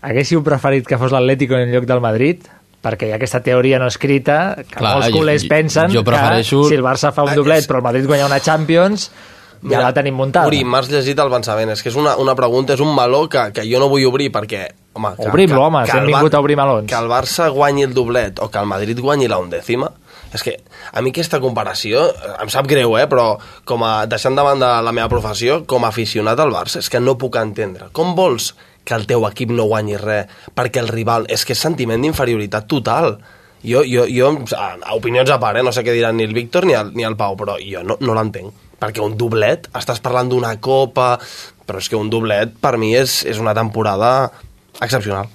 haguéssiu 0.00 0.42
preferit 0.46 0.86
que 0.86 0.96
fos 0.98 1.12
l'Atlético 1.12 1.58
en 1.58 1.72
lloc 1.74 1.84
del 1.90 2.00
Madrid? 2.00 2.46
Perquè 2.80 3.10
hi 3.10 3.12
ha 3.12 3.18
aquesta 3.18 3.42
teoria 3.44 3.76
no 3.78 3.90
escrita 3.90 4.54
que 4.62 4.78
Clar, 4.78 4.94
molts 4.96 5.10
jo- 5.10 5.18
culers 5.18 5.42
jo- 5.44 5.48
pensen 5.50 5.90
jo 5.92 6.00
prefereixo- 6.06 6.62
que 6.62 6.68
si 6.70 6.78
el 6.78 6.82
Barça 6.86 7.10
fa 7.12 7.26
un 7.26 7.34
doblet 7.36 7.66
però 7.68 7.82
el 7.82 7.84
Madrid 7.90 8.06
guanya 8.08 8.24
una 8.30 8.38
Champions 8.40 9.10
ja 9.68 9.80
la 9.82 9.92
tenim 9.92 10.14
muntada. 10.16 10.48
Uri, 10.48 10.62
m'has 10.64 10.88
llegit 10.88 11.18
el 11.20 11.30
pensament. 11.30 11.70
És 11.74 11.82
que 11.82 11.90
és 11.92 11.96
una, 12.00 12.16
una 12.16 12.34
pregunta, 12.38 12.72
és 12.74 12.80
un 12.80 12.94
meló 12.96 13.26
que, 13.28 13.50
que 13.52 13.64
jo 13.68 13.80
no 13.82 13.88
vull 13.92 14.06
obrir 14.08 14.30
perquè... 14.32 14.68
Home, 14.94 15.12
que, 15.16 15.28
Obrim-lo, 15.28 15.60
que, 15.60 15.66
home, 15.66 15.80
si 15.86 15.90
que 15.92 15.98
hem 15.98 16.04
el 16.04 16.10
Bar- 16.10 16.20
vingut 16.22 16.34
a 16.34 16.40
obrir 16.40 16.56
melons. 16.58 16.86
Que 16.90 16.96
el 16.98 17.06
Barça 17.10 17.48
guanyi 17.54 17.84
el 17.86 17.92
doblet 17.94 18.40
o 18.42 18.48
que 18.50 18.58
el 18.58 18.66
Madrid 18.66 18.98
guanyi 18.98 19.28
la 19.30 19.38
undècima, 19.38 19.90
és 20.34 20.42
que 20.42 20.56
a 20.92 21.00
mi 21.02 21.12
aquesta 21.14 21.38
comparació 21.42 22.08
eh, 22.10 22.32
em 22.42 22.50
sap 22.50 22.66
greu, 22.70 22.96
eh? 22.98 23.04
però 23.10 23.36
com 23.64 23.84
a, 23.86 24.06
deixant 24.10 24.34
de 24.34 24.42
banda 24.42 24.72
la 24.82 24.90
meva 24.96 25.08
professió, 25.12 25.60
com 25.66 25.84
a 25.86 25.92
aficionat 25.94 26.40
al 26.42 26.50
Barça, 26.50 26.82
és 26.82 26.88
que 26.90 26.98
no 26.98 27.14
puc 27.18 27.38
entendre. 27.38 27.86
Com 27.94 28.16
vols 28.18 28.54
que 28.82 28.96
el 28.98 29.06
teu 29.06 29.22
equip 29.28 29.52
no 29.54 29.68
guanyi 29.70 29.94
res 30.00 30.26
perquè 30.58 30.82
el 30.82 30.88
rival... 30.90 31.28
És 31.30 31.44
que 31.46 31.54
és 31.54 31.62
sentiment 31.62 32.00
d'inferioritat 32.02 32.66
total. 32.66 33.18
Jo, 33.62 33.84
jo, 33.86 34.06
jo, 34.10 34.32
a, 34.56 34.72
a 34.80 34.96
opinions 34.98 35.30
a 35.30 35.38
part, 35.38 35.60
eh? 35.60 35.62
no 35.62 35.70
sé 35.70 35.84
què 35.86 35.92
diran 35.94 36.16
ni 36.18 36.24
el 36.26 36.34
Víctor 36.34 36.66
ni 36.66 36.72
el, 36.74 36.90
ni 36.96 37.04
el 37.06 37.14
Pau, 37.14 37.36
però 37.38 37.58
jo 37.62 37.84
no, 37.86 37.94
no 38.00 38.16
l'entenc. 38.18 38.50
Perquè 38.80 39.02
un 39.04 39.16
doblet, 39.20 39.68
estàs 39.76 40.00
parlant 40.00 40.30
d'una 40.32 40.54
copa, 40.62 41.18
però 41.68 41.78
és 41.82 41.88
que 41.92 41.98
un 42.00 42.08
doblet 42.10 42.54
per 42.60 42.78
mi 42.80 42.94
és, 42.96 43.20
és 43.28 43.38
una 43.38 43.52
temporada 43.54 44.30
excepcional. 44.80 45.28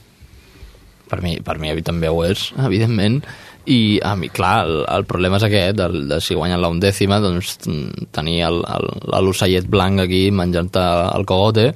Per 1.06 1.20
mi, 1.22 1.36
per 1.46 1.60
mi 1.62 1.70
també 1.86 2.10
ho 2.10 2.24
és, 2.26 2.48
evidentment, 2.68 3.20
i 3.70 4.00
a 4.06 4.16
mi, 4.18 4.30
clar, 4.30 4.66
el, 4.66 4.80
el 4.94 5.06
problema 5.10 5.38
és 5.40 5.46
aquest, 5.48 5.78
de, 5.78 5.88
de 6.10 6.20
si 6.22 6.36
guanyen 6.38 6.62
la 6.62 6.70
undècima, 6.74 7.18
doncs 7.22 7.56
tenir 8.14 8.40
el- 8.46 8.64
el- 8.66 8.92
l'ocellet 9.26 9.66
blanc 9.70 10.02
aquí 10.04 10.28
menjant-te 10.34 10.82
el 11.16 11.26
cogote, 11.26 11.72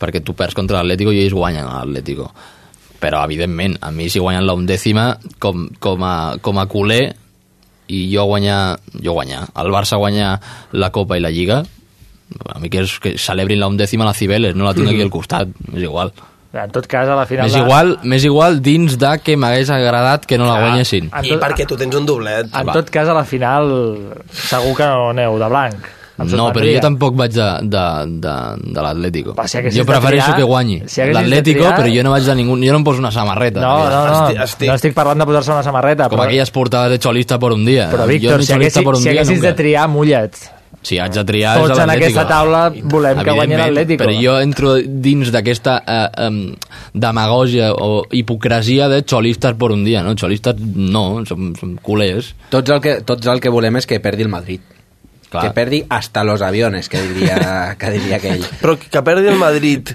perquè 0.00 0.20
tu 0.24 0.34
perds 0.36 0.56
contra 0.56 0.80
l'Atlético 0.82 1.12
i 1.12 1.22
ells 1.24 1.36
guanyen 1.36 1.64
l'Atlético. 1.68 2.30
Però, 3.00 3.22
evidentment, 3.28 3.76
a 3.84 3.90
mi 3.92 4.08
si 4.12 4.20
guanyen 4.20 4.46
la 4.48 4.54
undècima, 4.56 5.10
com, 5.40 5.66
com, 5.80 6.04
a, 6.04 6.14
com 6.40 6.56
a 6.60 6.64
culer, 6.72 7.14
i 7.88 8.14
jo 8.14 8.24
guanyar, 8.26 8.78
jo 9.02 9.12
guanyar, 9.12 9.44
el 9.56 9.70
Barça 9.74 9.96
guanyar 10.00 10.40
la 10.72 10.90
Copa 10.90 11.16
i 11.16 11.20
la 11.20 11.30
Lliga, 11.30 11.62
a 12.52 12.58
mi 12.58 12.68
que, 12.70 12.80
és, 12.82 12.96
que 12.98 13.16
celebrin 13.18 13.60
la 13.60 13.68
undècima 13.70 14.02
a 14.04 14.08
la 14.10 14.14
Cibeles, 14.14 14.56
no 14.58 14.64
la 14.66 14.74
tinc 14.74 14.88
aquí 14.90 15.02
al 15.04 15.10
costat, 15.14 15.48
és 15.74 15.82
igual. 15.86 16.10
En 16.56 16.70
tot 16.72 16.86
cas, 16.88 17.06
a 17.08 17.14
la 17.18 17.26
final... 17.28 17.44
M'és 17.44 17.52
de- 17.52 17.60
igual, 17.60 17.90
m'és 18.02 18.24
igual 18.24 18.62
dins 18.64 18.94
de 18.98 19.10
que 19.22 19.34
m'hagués 19.36 19.68
agradat 19.70 20.24
que 20.24 20.38
no 20.40 20.46
la 20.48 20.58
guanyessin. 20.62 21.10
En 21.12 21.24
I 21.26 21.34
tot- 21.34 21.42
perquè 21.42 21.66
tu 21.68 21.76
tens 21.76 21.94
un 21.94 22.06
doblet. 22.08 22.48
En 22.56 22.70
tot 22.72 22.88
cas, 22.90 23.10
a 23.12 23.14
la 23.14 23.24
final 23.28 23.68
segur 24.32 24.72
que 24.78 24.86
no 24.88 25.10
aneu 25.10 25.36
de 25.38 25.48
blanc. 25.52 25.90
No, 26.16 26.46
però 26.52 26.64
jo 26.64 26.80
tampoc 26.80 27.14
vaig 27.18 27.34
de, 27.34 27.46
de, 27.68 27.84
de, 28.24 28.34
de 28.72 28.80
l'Atlético. 28.86 29.34
Jo 29.36 29.84
prefereixo 29.84 30.30
triar- 30.32 30.36
que 30.38 30.46
guanyi 30.48 30.78
si 30.88 31.04
l'Atlético, 31.12 31.60
triar- 31.60 31.76
però 31.76 31.92
jo 31.92 32.02
no 32.06 32.10
vaig 32.14 32.24
de 32.24 32.34
ningú... 32.38 32.56
Jo 32.64 32.72
no 32.72 32.78
em 32.80 32.84
poso 32.84 32.98
una 33.04 33.10
samarreta. 33.12 33.60
No, 33.60 33.74
no, 33.84 34.00
no, 34.06 34.14
Estic- 34.28 34.42
estic- 34.46 34.68
no 34.70 34.74
estic 34.80 34.94
parlant 34.96 35.20
de 35.20 35.26
posar-se 35.28 35.52
una 35.52 35.62
samarreta. 35.62 36.08
Com 36.08 36.16
però, 36.18 36.24
aquelles 36.30 36.50
portades 36.50 36.96
de 36.96 36.98
cholista 37.04 37.38
per 37.38 37.52
un 37.52 37.64
dia. 37.68 37.90
però 37.92 38.06
jo 38.08 38.12
Víctor, 38.14 38.38
ni 38.40 38.46
si 38.46 38.52
haguessis, 38.56 38.82
per 38.82 38.94
un 38.94 39.02
si 39.02 39.08
dia 39.10 39.20
haguessis 39.20 39.36
nunca. 39.36 39.48
de 39.48 39.54
triar, 39.60 39.88
mulla't. 39.92 40.34
Si 40.86 40.98
haig 41.02 41.10
de 41.12 41.24
triar 41.26 41.56
Tots 41.58 41.72
és 41.74 41.78
en 41.82 41.90
aquesta 41.90 42.22
taula 42.28 42.60
volem 42.94 43.18
que 43.26 43.32
guanyi 43.34 43.56
l'Atlético. 43.58 44.04
Però 44.04 44.12
jo 44.22 44.36
entro 44.40 44.74
dins 44.78 45.32
d'aquesta 45.34 45.80
eh, 45.82 46.28
um, 46.28 46.54
demagògia 46.94 47.72
o 47.74 48.04
hipocresia 48.10 48.88
de 48.88 49.02
xolistes 49.02 49.54
per 49.58 49.72
un 49.74 49.82
dia, 49.84 50.02
no? 50.06 50.14
Xolistes 50.16 50.56
no, 50.60 51.24
som, 51.26 51.52
som 51.58 51.74
culers. 51.82 52.32
Tots 52.50 52.70
el, 52.70 52.80
que, 52.80 53.00
tots 53.04 53.26
el 53.26 53.40
que 53.42 53.50
volem 53.52 53.76
és 53.82 53.86
que 53.90 53.98
perdi 54.00 54.22
el 54.26 54.30
Madrid. 54.32 54.60
Clar. 55.30 55.42
Que 55.48 55.50
perdi 55.56 55.84
hasta 55.88 56.22
los 56.24 56.40
aviones, 56.42 56.88
que 56.88 57.00
diria, 57.02 57.74
que 57.80 57.90
diria 57.90 58.16
aquell. 58.20 58.44
Però 58.62 58.76
que 58.78 59.02
perdi 59.02 59.26
el 59.28 59.36
Madrid 59.40 59.90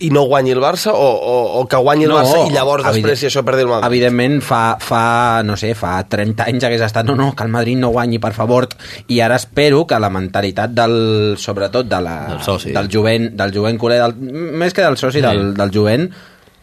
i 0.00 0.10
no 0.14 0.20
guanyi 0.30 0.52
el 0.54 0.60
Barça 0.62 0.92
o, 0.94 1.06
o, 1.16 1.36
o 1.58 1.62
que 1.66 1.74
guanyi 1.82 2.04
el 2.06 2.12
Barça 2.14 2.44
i 2.46 2.52
llavors 2.54 2.84
evident- 2.86 3.00
després 3.08 3.18
si 3.18 3.26
això 3.26 3.42
perdi 3.42 3.64
el 3.64 3.70
Madrid? 3.72 3.86
Evidentment, 3.88 4.36
fa, 4.46 4.76
fa, 4.78 5.40
no 5.42 5.56
sé, 5.58 5.72
fa 5.74 5.96
30 6.06 6.44
anys 6.52 6.66
hagués 6.68 6.84
estat 6.86 7.08
no, 7.08 7.16
no, 7.18 7.32
que 7.34 7.42
el 7.42 7.50
Madrid 7.50 7.80
no 7.80 7.88
guanyi, 7.90 8.20
per 8.22 8.30
favor, 8.36 8.68
i 9.10 9.18
ara 9.24 9.34
espero 9.40 9.86
que 9.90 9.98
la 9.98 10.10
mentalitat 10.14 10.70
del, 10.76 11.34
sobretot 11.40 11.88
de 11.90 12.00
la, 12.04 12.14
Del 12.28 12.42
soci. 12.46 12.70
del 12.76 12.88
jovent, 12.92 13.30
del 13.40 13.54
jovent 13.56 13.80
culer, 13.80 13.98
del, 14.04 14.14
més 14.62 14.76
que 14.76 14.84
del 14.86 14.96
soci, 15.00 15.18
Sí. 15.18 15.24
del, 15.26 15.54
del 15.58 15.72
jovent, 15.74 16.06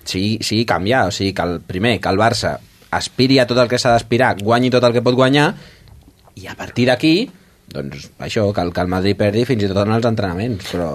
sigui, 0.05 0.37
sigui 0.45 0.63
canviar, 0.69 1.07
o 1.09 1.11
sigui, 1.11 1.33
que 1.33 1.41
el 1.43 1.59
primer, 1.59 1.97
que 1.99 2.07
el 2.13 2.21
Barça 2.21 2.53
aspiri 2.95 3.39
a 3.43 3.47
tot 3.49 3.57
el 3.57 3.67
que 3.67 3.81
s'ha 3.81 3.91
d'aspirar, 3.97 4.35
guanyi 4.39 4.69
tot 4.71 4.85
el 4.87 4.93
que 4.95 5.01
pot 5.03 5.17
guanyar, 5.17 5.49
i 6.39 6.47
a 6.47 6.55
partir 6.55 6.87
d'aquí, 6.87 7.17
doncs 7.73 8.09
això, 8.19 8.49
que 8.53 8.63
el, 8.65 8.73
que 8.73 8.83
el 8.83 8.91
Madrid 8.91 9.17
perdi 9.19 9.45
fins 9.47 9.63
i 9.63 9.69
tot 9.71 9.83
en 9.85 9.95
els 9.97 10.09
entrenaments, 10.11 10.73
però... 10.73 10.89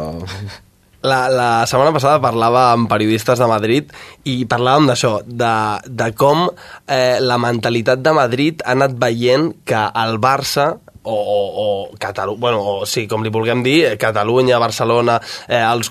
La, 1.01 1.31
la 1.33 1.65
setmana 1.65 1.95
passada 1.97 2.21
parlava 2.21 2.67
amb 2.75 2.85
periodistes 2.91 3.41
de 3.41 3.47
Madrid 3.49 3.93
i 4.29 4.43
parlàvem 4.45 4.91
d'això, 4.91 5.15
de, 5.25 5.53
de 5.89 6.09
com 6.13 6.43
eh, 6.45 7.17
la 7.25 7.39
mentalitat 7.41 8.03
de 8.05 8.13
Madrid 8.13 8.61
ha 8.67 8.75
anat 8.77 8.99
veient 9.01 9.47
que 9.65 9.81
el 10.03 10.19
Barça 10.21 10.75
o, 11.03 11.15
o, 11.15 11.39
o 11.63 11.97
Catalunya, 11.97 12.41
bueno, 12.43 12.61
o, 12.61 12.75
sí, 12.85 13.07
com 13.09 13.25
li 13.25 13.33
vulguem 13.33 13.65
dir, 13.65 13.79
eh, 13.89 13.97
Catalunya, 13.97 14.61
Barcelona, 14.61 15.17
eh, 15.49 15.63
els, 15.63 15.89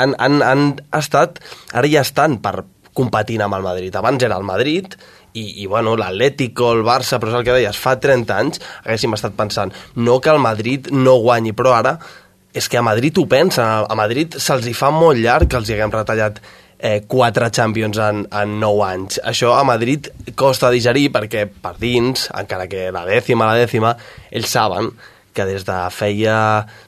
han, 0.00 0.16
han, 0.16 0.40
han 0.40 0.64
estat, 0.96 1.42
ara 1.76 1.92
ja 1.92 2.00
estan 2.06 2.38
per 2.40 2.62
competint 2.96 3.44
amb 3.44 3.58
el 3.58 3.66
Madrid. 3.66 3.96
Abans 4.00 4.24
era 4.24 4.40
el 4.40 4.48
Madrid 4.48 4.96
i, 5.36 5.46
i 5.62 5.66
bueno, 5.70 5.94
l'Atlético, 6.00 6.72
el 6.74 6.84
Barça, 6.86 7.20
però 7.22 7.32
és 7.34 7.40
el 7.40 7.46
que 7.46 7.56
deies, 7.56 7.80
fa 7.80 7.96
30 8.00 8.36
anys 8.36 8.62
haguéssim 8.84 9.16
estat 9.16 9.36
pensant, 9.38 9.74
no 9.96 10.20
que 10.20 10.32
el 10.32 10.42
Madrid 10.42 10.90
no 10.94 11.18
guanyi, 11.22 11.54
però 11.56 11.76
ara 11.78 11.96
és 12.56 12.70
que 12.72 12.78
a 12.80 12.84
Madrid 12.84 13.18
ho 13.20 13.26
pensen, 13.28 13.64
a 13.84 13.96
Madrid 13.98 14.38
se'ls 14.40 14.64
hi 14.64 14.72
fa 14.76 14.88
molt 14.94 15.20
llarg 15.20 15.50
que 15.50 15.58
els 15.60 15.68
hi 15.68 15.76
haguem 15.76 15.92
retallat 15.92 16.40
eh, 16.78 17.02
quatre 17.08 17.50
Champions 17.52 17.98
en, 18.00 18.22
en 18.32 18.54
9 18.60 18.86
anys. 18.86 19.20
Això 19.24 19.52
a 19.56 19.64
Madrid 19.68 20.08
costa 20.38 20.72
digerir 20.72 21.10
perquè 21.12 21.44
per 21.48 21.74
dins, 21.80 22.30
encara 22.36 22.68
que 22.70 22.88
la 22.94 23.04
dècima, 23.08 23.48
la 23.50 23.60
dècima, 23.60 23.92
ells 24.30 24.56
saben 24.56 24.92
que 25.36 25.44
des 25.44 25.66
de 25.68 25.76
feia 25.92 26.36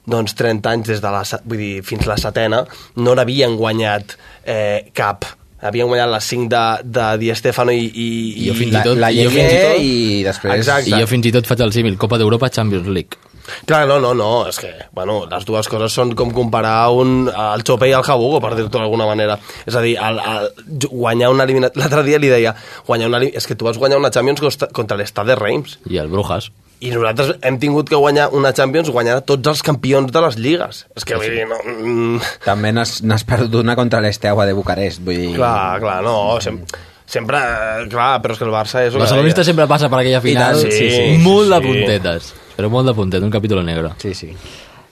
doncs, 0.09 0.33
30 0.33 0.71
anys, 0.73 0.89
des 0.89 1.03
de 1.03 1.11
la, 1.13 1.21
vull 1.45 1.61
dir, 1.61 1.73
fins 1.85 2.07
la 2.09 2.17
setena, 2.17 2.63
no 2.97 3.13
n'havien 3.13 3.53
guanyat 3.59 4.17
eh, 4.49 4.89
cap. 4.97 5.27
Havien 5.61 5.87
guanyat 5.91 6.09
les 6.13 6.27
5 6.31 6.47
de, 6.51 6.63
de 6.99 7.07
Di 7.19 7.31
Stefano 7.35 7.73
i... 7.75 7.87
I, 7.89 8.09
I 8.43 8.47
jo 8.47 8.53
fins 8.55 8.71
i 8.71 8.77
La- 8.77 8.83
tot... 8.87 8.97
la 9.01 9.09
i 9.11 9.23
jo 9.25 9.31
fins 9.33 9.51
i 9.51 9.57
tot, 9.63 9.81
i 9.81 10.21
després- 10.23 10.55
Exacte. 10.61 10.89
I 10.93 11.01
jo 11.01 11.07
fins 11.11 11.25
i 11.27 11.33
tot 11.35 11.49
faig 11.49 11.65
el 11.65 11.73
símil, 11.75 11.97
Copa 11.99 12.17
d'Europa, 12.21 12.49
Champions 12.49 12.87
League. 12.87 13.17
Clar, 13.65 13.87
no, 13.89 13.97
no, 13.99 14.11
no, 14.13 14.45
és 14.47 14.59
que, 14.61 14.69
bueno, 14.93 15.23
les 15.25 15.43
dues 15.47 15.67
coses 15.67 15.91
són 15.97 16.11
com 16.15 16.29
comparar 16.31 16.91
un, 16.93 17.27
el 17.33 17.63
Chope 17.65 17.87
i 17.89 17.95
el 17.97 18.03
Jabugo, 18.05 18.37
per 18.43 18.51
dir-ho 18.53 18.69
d'alguna 18.69 19.07
manera. 19.09 19.39
És 19.65 19.73
a 19.73 19.81
dir, 19.81 19.95
el, 19.97 20.19
el, 20.21 20.51
guanyar 20.91 21.31
una 21.33 21.47
eliminació... 21.49 21.81
L'altre 21.81 22.03
dia 22.05 22.19
li 22.21 22.29
deia, 22.29 22.53
guanyar 22.85 23.09
una, 23.09 23.23
és 23.25 23.47
que 23.49 23.57
tu 23.57 23.65
vas 23.65 23.79
guanyar 23.81 23.97
una 23.97 24.11
Champions 24.13 24.39
contra, 24.71 24.97
l'Estade 25.01 25.33
de 25.33 25.39
Reims. 25.41 25.79
I 25.89 25.97
el 25.97 26.13
Brujas. 26.13 26.51
I 26.79 26.93
nosaltres 26.93 27.33
hem 27.43 27.57
tingut 27.59 27.89
que 27.91 27.97
guanyar 27.99 28.29
una 28.35 28.53
Champions 28.55 28.91
guanyar 28.93 29.17
tots 29.27 29.51
els 29.51 29.63
campions 29.67 30.13
de 30.15 30.21
les 30.23 30.37
lligues. 30.39 30.85
És 30.95 31.07
que, 31.07 31.17
vull 31.19 31.33
dir, 31.33 31.47
no... 31.49 31.57
Mm, 31.65 32.29
També 32.45 32.71
n'has 32.75 33.25
perdut 33.27 33.59
una 33.63 33.75
contra 33.79 33.99
l'Esteaua 34.03 34.47
de 34.47 34.55
Bucarest, 34.55 35.03
vull 35.03 35.19
dir... 35.19 35.33
clar, 35.35 35.81
clar, 35.83 35.99
no, 36.05 36.15
sem 36.43 36.61
sempre, 37.09 37.41
clar, 37.89 38.19
però 38.23 38.35
és 38.35 38.39
que 38.39 38.47
el 38.47 38.53
Barça 38.53 38.85
és... 38.85 38.93
el 38.93 39.03
Barcelonista 39.03 39.43
sempre 39.43 39.67
passa 39.67 39.89
per 39.91 40.03
aquella 40.03 40.21
final. 40.23 40.59
tant, 40.61 40.71
sí, 40.71 40.89
sí, 40.93 41.19
molt 41.25 41.51
de 41.51 41.59
sí. 41.59 41.69
puntetes. 41.73 42.33
Però 42.55 42.71
molt 42.71 42.91
de 42.91 42.95
puntet, 42.95 43.23
un 43.23 43.33
capítol 43.33 43.63
negre. 43.65 43.95
Sí, 44.03 44.13
sí. 44.13 44.33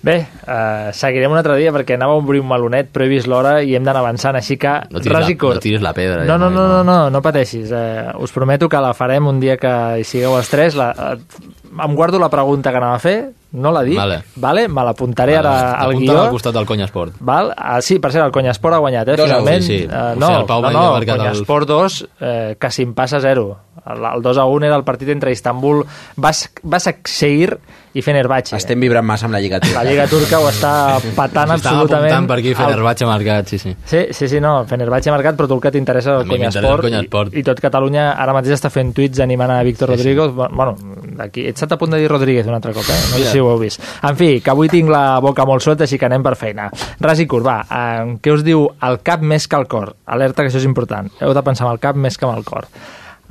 Bé, 0.05 0.27
uh, 0.45 0.91
seguirem 0.93 1.31
un 1.33 1.39
altre 1.39 1.55
dia 1.57 1.71
perquè 1.73 1.95
anava 1.97 2.13
a 2.13 2.19
obrir 2.21 2.39
un 2.39 2.47
melonet 2.47 2.91
però 2.93 3.03
he 3.07 3.09
vist 3.09 3.25
l'hora 3.27 3.55
i 3.65 3.73
hem 3.75 3.83
d'anar 3.83 4.03
avançant, 4.05 4.37
així 4.37 4.55
que 4.61 4.69
No 4.91 5.01
tiris, 5.01 5.15
ras 5.17 5.25
i 5.29 5.33
la, 5.33 5.39
curt. 5.41 5.55
no 5.57 5.63
tiris 5.63 5.81
la 5.81 5.93
pedra. 5.97 6.21
No, 6.23 6.33
ja, 6.33 6.37
no, 6.37 6.49
noi, 6.51 6.55
no, 6.55 6.67
no, 6.67 6.83
no, 6.85 7.09
no 7.09 7.21
pateixis. 7.25 7.71
Eh, 7.73 8.11
us 8.21 8.31
prometo 8.31 8.69
que 8.69 8.77
la 8.83 8.93
farem 8.93 9.25
un 9.27 9.39
dia 9.41 9.57
que 9.57 9.73
hi 9.99 10.05
sigueu 10.05 10.37
els 10.37 10.49
tres. 10.53 10.77
La, 10.77 10.91
eh, 10.93 11.17
em 11.83 11.95
guardo 11.97 12.19
la 12.21 12.29
pregunta 12.29 12.71
que 12.71 12.77
anava 12.77 12.95
a 12.95 13.01
fer, 13.01 13.17
no 13.57 13.71
la 13.73 13.81
dic, 13.83 13.97
Vale. 13.97 14.21
vale? 14.35 14.67
me 14.67 14.83
l'apuntaré 14.85 15.35
ara 15.37 15.71
al 15.73 15.91
Apunta 15.91 16.11
guió. 16.13 16.21
al 16.23 16.29
costat 16.29 16.53
del 16.53 16.65
Conya 16.69 16.85
Esport. 16.85 17.13
Val? 17.19 17.53
Ah, 17.57 17.81
sí, 17.81 17.97
per 17.99 18.11
cert, 18.11 18.25
el 18.25 18.31
Conyasport 18.31 18.75
ha 18.75 18.79
guanyat, 18.83 19.07
eh, 19.09 19.15
Dos 19.17 19.25
finalment. 19.29 19.63
sí, 19.63 19.79
sí. 19.79 19.85
O 19.87 20.15
no, 20.15 20.27
sigui, 20.27 20.39
el 20.41 20.45
Pau 20.45 20.61
no, 20.61 20.71
no, 20.71 20.99
Conyasport 21.05 21.67
2, 21.67 22.07
eh, 22.21 22.55
que 22.59 22.71
si 22.71 22.83
em 22.83 22.93
passa 22.93 23.19
0. 23.19 23.57
El, 23.85 24.03
el 24.15 24.21
2 24.21 24.37
a 24.37 24.45
1 24.45 24.65
era 24.65 24.75
el 24.75 24.83
partit 24.83 25.09
entre 25.09 25.31
Istanbul, 25.31 25.83
Bas, 26.15 26.49
Basakseir 26.63 27.57
i 27.97 28.01
Fenerbahce. 28.05 28.55
Estem 28.57 28.79
vibrant 28.83 29.05
massa 29.05 29.25
amb 29.25 29.33
la 29.33 29.39
Lliga 29.41 29.59
Turca. 29.59 29.79
La 29.79 29.89
Lliga 29.89 30.05
Turca 30.09 30.37
ho 30.39 30.49
està 30.49 30.71
patant 31.15 31.53
Estava 31.55 31.55
absolutament. 31.55 32.11
apuntant 32.11 32.27
per 32.29 32.37
aquí, 32.41 32.53
Fenerbahce 32.57 33.05
ha 33.05 33.09
marcat, 33.09 33.47
sí, 33.49 33.57
sí. 33.57 33.73
Sí, 33.89 34.01
sí, 34.11 34.27
sí, 34.29 34.41
no, 34.43 34.65
Fenerbahce 34.69 35.09
ha 35.09 35.15
marcat, 35.15 35.37
però 35.39 35.47
tu 35.49 35.55
el 35.57 35.63
que 35.63 35.71
t'interessa 35.73 36.11
és 36.13 36.19
el 36.21 36.27
el 36.27 36.81
Conyasport, 36.83 37.33
i, 37.33 37.39
i 37.39 37.43
tot 37.47 37.61
Catalunya 37.63 38.11
ara 38.13 38.35
mateix 38.37 38.53
està 38.57 38.69
fent 38.73 38.91
tuits 38.93 39.19
animant 39.23 39.51
a 39.55 39.63
Víctor 39.65 39.89
Sí, 39.95 40.03
sí. 40.03 40.13
Rodríguez, 40.13 40.51
bueno, 40.53 40.75
aquí, 41.23 41.47
he 41.47 41.55
estat 41.55 41.73
a 41.73 41.77
punt 41.81 41.95
de 41.95 42.01
dir 42.03 42.11
Rodríguez 42.11 42.45
un 42.45 42.53
altre 42.59 42.73
cop, 42.75 42.85
eh? 42.85 42.99
no 43.13 43.17
sé 43.17 43.31
si 43.31 43.39
ho 43.39 43.49
heu 43.49 43.57
vist. 43.59 43.81
En 44.03 44.15
fi, 44.19 44.29
que 44.41 44.53
avui 44.53 44.69
tinc 44.69 44.91
la 44.93 45.17
boca 45.23 45.45
molt 45.49 45.65
suelta, 45.65 45.87
així 45.87 45.97
que 45.97 46.05
anem 46.05 46.21
per 46.23 46.35
feina. 46.37 46.69
Ras 47.01 47.19
i 47.23 47.25
curt, 47.25 47.45
va, 47.47 47.57
eh, 47.65 48.17
què 48.21 48.33
us 48.35 48.45
diu 48.45 48.67
el 48.85 49.01
cap 49.01 49.25
més 49.25 49.47
que 49.47 49.57
el 49.57 49.65
cor? 49.71 49.95
Alerta 50.05 50.43
que 50.45 50.51
això 50.51 50.61
és 50.61 50.69
important, 50.69 51.09
heu 51.21 51.33
de 51.33 51.41
pensar 51.43 51.65
amb 51.65 51.73
el 51.73 51.81
cap 51.81 51.95
més 51.97 52.17
que 52.17 52.29
amb 52.29 52.37
el 52.37 52.45
cor. 52.45 52.69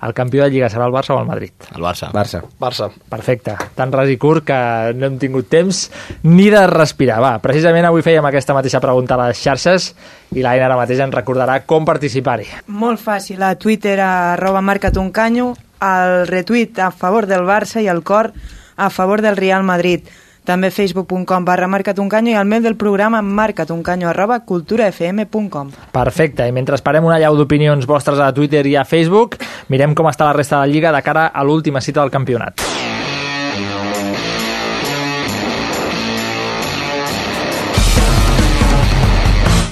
El 0.03 0.13
campió 0.13 0.45
de 0.45 0.51
Lliga 0.53 0.69
serà 0.69 0.87
el 0.87 0.93
Barça 0.93 1.15
o 1.15 1.21
el 1.21 1.29
Madrid? 1.29 1.53
El 1.75 1.83
Barça. 1.83 2.11
Barça. 2.13 2.43
Barça. 2.61 2.91
Perfecte, 3.09 3.55
tan 3.75 3.93
ras 3.95 4.11
i 4.13 4.19
curt 4.21 4.45
que 4.51 4.59
no 4.97 5.09
hem 5.09 5.17
tingut 5.23 5.49
temps 5.53 5.87
ni 6.25 6.51
de 6.53 6.67
respirar. 6.69 7.21
Va, 7.25 7.33
precisament 7.45 7.89
avui 7.89 8.05
fèiem 8.05 8.29
aquesta 8.29 8.57
mateixa 8.57 8.83
pregunta 8.85 9.17
a 9.17 9.23
les 9.27 9.41
xarxes 9.41 9.93
i 10.37 10.45
l'Aina 10.45 10.69
ara 10.69 10.77
mateix 10.77 11.01
ens 11.01 11.17
recordarà 11.17 11.63
com 11.65 11.89
participar-hi. 11.89 12.51
Molt 12.67 13.01
fàcil, 13.01 13.41
a 13.41 13.55
Twitter 13.57 13.99
a 14.01 14.13
arroba 14.35 14.61
marcatuncanyo, 14.61 15.55
el 15.87 16.27
retuit 16.29 16.79
a 16.79 16.91
favor 16.91 17.27
del 17.27 17.49
Barça 17.49 17.81
i 17.81 17.89
el 17.89 18.03
cor 18.05 18.33
a 18.77 18.91
favor 18.91 19.23
del 19.25 19.37
Real 19.37 19.65
Madrid. 19.65 20.05
També 20.47 20.71
facebook.com 20.71 21.45
barra 21.45 21.67
marcatuncanyo 21.67 22.31
i 22.31 22.37
el 22.39 22.47
mail 22.47 22.63
del 22.63 22.77
programa 22.79 23.19
marcatuncanyo 23.21 24.09
arroba 24.13 24.39
culturafm.com. 24.47 25.73
Perfecte, 25.93 26.47
i 26.47 26.55
mentre 26.55 26.79
esperem 26.79 27.05
una 27.05 27.19
llau 27.19 27.35
d'opinions 27.35 27.89
vostres 27.91 28.23
a 28.23 28.31
Twitter 28.33 28.63
i 28.71 28.77
a 28.79 28.85
Facebook, 28.87 29.41
mirem 29.69 29.97
com 29.99 30.07
està 30.07 30.29
la 30.29 30.37
resta 30.37 30.61
de 30.61 30.63
la 30.63 30.71
Lliga 30.71 30.93
de 30.95 31.03
cara 31.03 31.27
a 31.35 31.43
l'última 31.43 31.83
cita 31.83 32.01
del 32.01 32.15
campionat. 32.15 32.63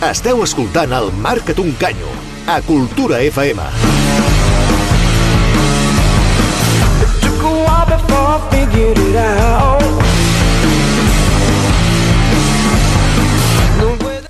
Esteu 0.04 0.42
escoltant 0.44 0.90
el 0.92 1.06
Marca't 1.22 1.62
un 1.62 1.70
canyo 1.80 2.10
a 2.46 2.58
Cultura 2.66 3.22
FM. 3.22 3.62
Took 7.22 7.40
a 7.40 7.54
while 7.62 7.86
before 7.86 8.26
I 8.26 8.50
figured 8.50 8.98
it 8.98 9.16
out. 9.16 9.73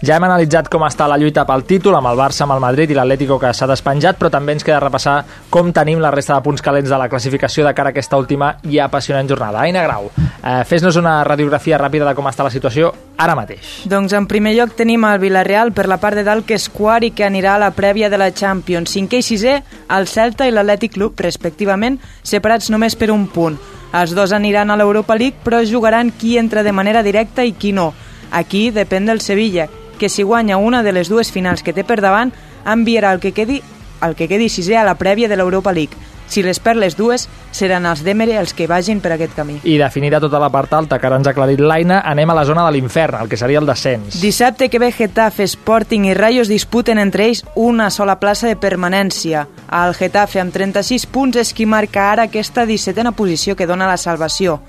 Ja 0.05 0.19
hem 0.19 0.25
analitzat 0.27 0.67
com 0.69 0.83
està 0.85 1.07
la 1.09 1.17
lluita 1.17 1.47
pel 1.49 1.63
títol 1.65 1.95
amb 1.97 2.11
el 2.11 2.19
Barça, 2.19 2.43
amb 2.45 2.53
el 2.53 2.61
Madrid 2.61 2.91
i 2.93 2.97
l'Atlético 2.99 3.39
que 3.41 3.55
s'ha 3.57 3.65
despenjat, 3.71 4.19
però 4.21 4.29
també 4.29 4.53
ens 4.53 4.65
queda 4.67 4.83
repassar 4.83 5.15
com 5.49 5.71
tenim 5.73 6.03
la 6.03 6.11
resta 6.13 6.35
de 6.35 6.45
punts 6.45 6.61
calents 6.61 6.91
de 6.91 6.97
la 7.01 7.07
classificació 7.09 7.63
de 7.65 7.71
cara 7.73 7.89
a 7.89 7.95
aquesta 7.95 8.19
última 8.21 8.51
i 8.69 8.77
apassionant 8.85 9.31
jornada. 9.31 9.63
Aina 9.63 9.81
Grau, 9.87 10.11
eh, 10.19 10.59
fes-nos 10.69 10.99
una 11.01 11.15
radiografia 11.25 11.79
ràpida 11.81 12.05
de 12.05 12.15
com 12.19 12.27
està 12.29 12.45
la 12.45 12.51
situació 12.53 12.91
ara 13.17 13.37
mateix. 13.39 13.87
Doncs 13.89 14.13
en 14.13 14.27
primer 14.29 14.53
lloc 14.59 14.75
tenim 14.77 15.07
el 15.09 15.23
Villarreal 15.23 15.73
per 15.73 15.87
la 15.89 15.97
part 16.03 16.21
de 16.21 16.25
dalt 16.27 16.45
que 16.45 16.59
és 16.59 16.69
quart 16.69 17.07
i 17.09 17.13
que 17.13 17.25
anirà 17.25 17.55
a 17.55 17.63
la 17.63 17.71
prèvia 17.73 18.11
de 18.11 18.19
la 18.21 18.29
Champions. 18.35 18.93
Cinquè 18.93 19.23
i 19.23 19.25
sisè, 19.25 19.55
el 19.89 20.07
Celta 20.07 20.45
i 20.45 20.53
l'Atlètic 20.53 20.99
Club, 20.99 21.15
respectivament, 21.17 21.97
separats 22.23 22.69
només 22.69 22.93
per 22.95 23.09
un 23.15 23.25
punt. 23.29 23.57
Els 23.95 24.13
dos 24.13 24.37
aniran 24.37 24.69
a 24.69 24.77
l'Europa 24.77 25.17
League, 25.17 25.41
però 25.43 25.63
jugaran 25.65 26.13
qui 26.13 26.37
entra 26.37 26.63
de 26.63 26.73
manera 26.73 27.03
directa 27.03 27.43
i 27.43 27.55
qui 27.57 27.73
no. 27.73 27.95
Aquí 28.33 28.71
depèn 28.71 29.07
del 29.07 29.23
Sevilla, 29.23 29.69
que 30.05 30.11
si 30.11 30.23
guanya 30.23 30.59
una 30.59 30.83
de 30.83 30.93
les 30.93 31.09
dues 31.09 31.31
finals 31.33 31.63
que 31.65 31.73
té 31.73 31.81
per 31.81 32.03
davant, 32.05 32.29
enviarà 32.69 33.15
el 33.15 33.23
que 33.23 33.31
quedi, 33.33 33.63
el 34.05 34.13
que 34.13 34.27
quedi 34.29 34.51
sisè 34.53 34.77
a 34.77 34.83
la 34.85 34.99
prèvia 35.01 35.31
de 35.33 35.39
l'Europa 35.41 35.73
League. 35.73 35.97
Si 36.29 36.43
les 36.45 36.61
perd 36.61 36.77
les 36.83 36.93
dues, 36.99 37.25
seran 37.57 37.87
els 37.89 38.03
d'Emere 38.05 38.37
els 38.37 38.53
que 38.53 38.67
vagin 38.69 39.01
per 39.01 39.15
aquest 39.15 39.33
camí. 39.33 39.57
I 39.65 39.79
definida 39.81 40.21
tota 40.21 40.43
la 40.43 40.51
part 40.53 40.77
alta 40.77 40.99
que 41.01 41.09
ara 41.09 41.17
ens 41.17 41.31
ha 41.31 41.33
aclarit 41.33 41.63
l'Aina, 41.65 42.03
anem 42.05 42.29
a 42.29 42.37
la 42.37 42.45
zona 42.45 42.67
de 42.69 42.77
l'infern, 42.77 43.17
el 43.25 43.33
que 43.33 43.41
seria 43.41 43.65
el 43.65 43.69
descens. 43.71 44.21
Dissabte 44.21 44.69
que 44.69 44.83
ve 44.83 44.93
Getafe, 44.93 45.49
Sporting 45.49 46.05
i 46.05 46.13
Rayo 46.13 46.45
es 46.45 46.53
disputen 46.53 47.01
entre 47.01 47.31
ells 47.31 47.47
una 47.57 47.89
sola 47.89 48.21
plaça 48.21 48.51
de 48.51 48.61
permanència. 48.61 49.47
El 49.73 49.97
Getafe 49.97 50.45
amb 50.45 50.53
36 50.53 51.09
punts 51.09 51.41
és 51.41 51.57
qui 51.57 51.65
marca 51.65 52.11
ara 52.13 52.29
aquesta 52.29 52.69
17a 52.69 53.17
posició 53.17 53.57
que 53.57 53.65
dona 53.65 53.89
la 53.89 53.97
salvació. 53.97 54.61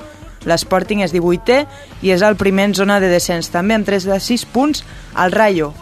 L'Sporting 0.45 1.01
és 1.05 1.13
18è 1.13 1.63
i 2.05 2.13
és 2.13 2.23
el 2.25 2.37
primer 2.39 2.69
en 2.69 2.77
zona 2.77 2.99
de 3.01 3.09
descens, 3.11 3.49
també 3.53 3.77
amb 3.77 3.87
36 3.87 4.45
punts 4.53 4.85
el 5.21 5.33
Rayo 5.33 5.73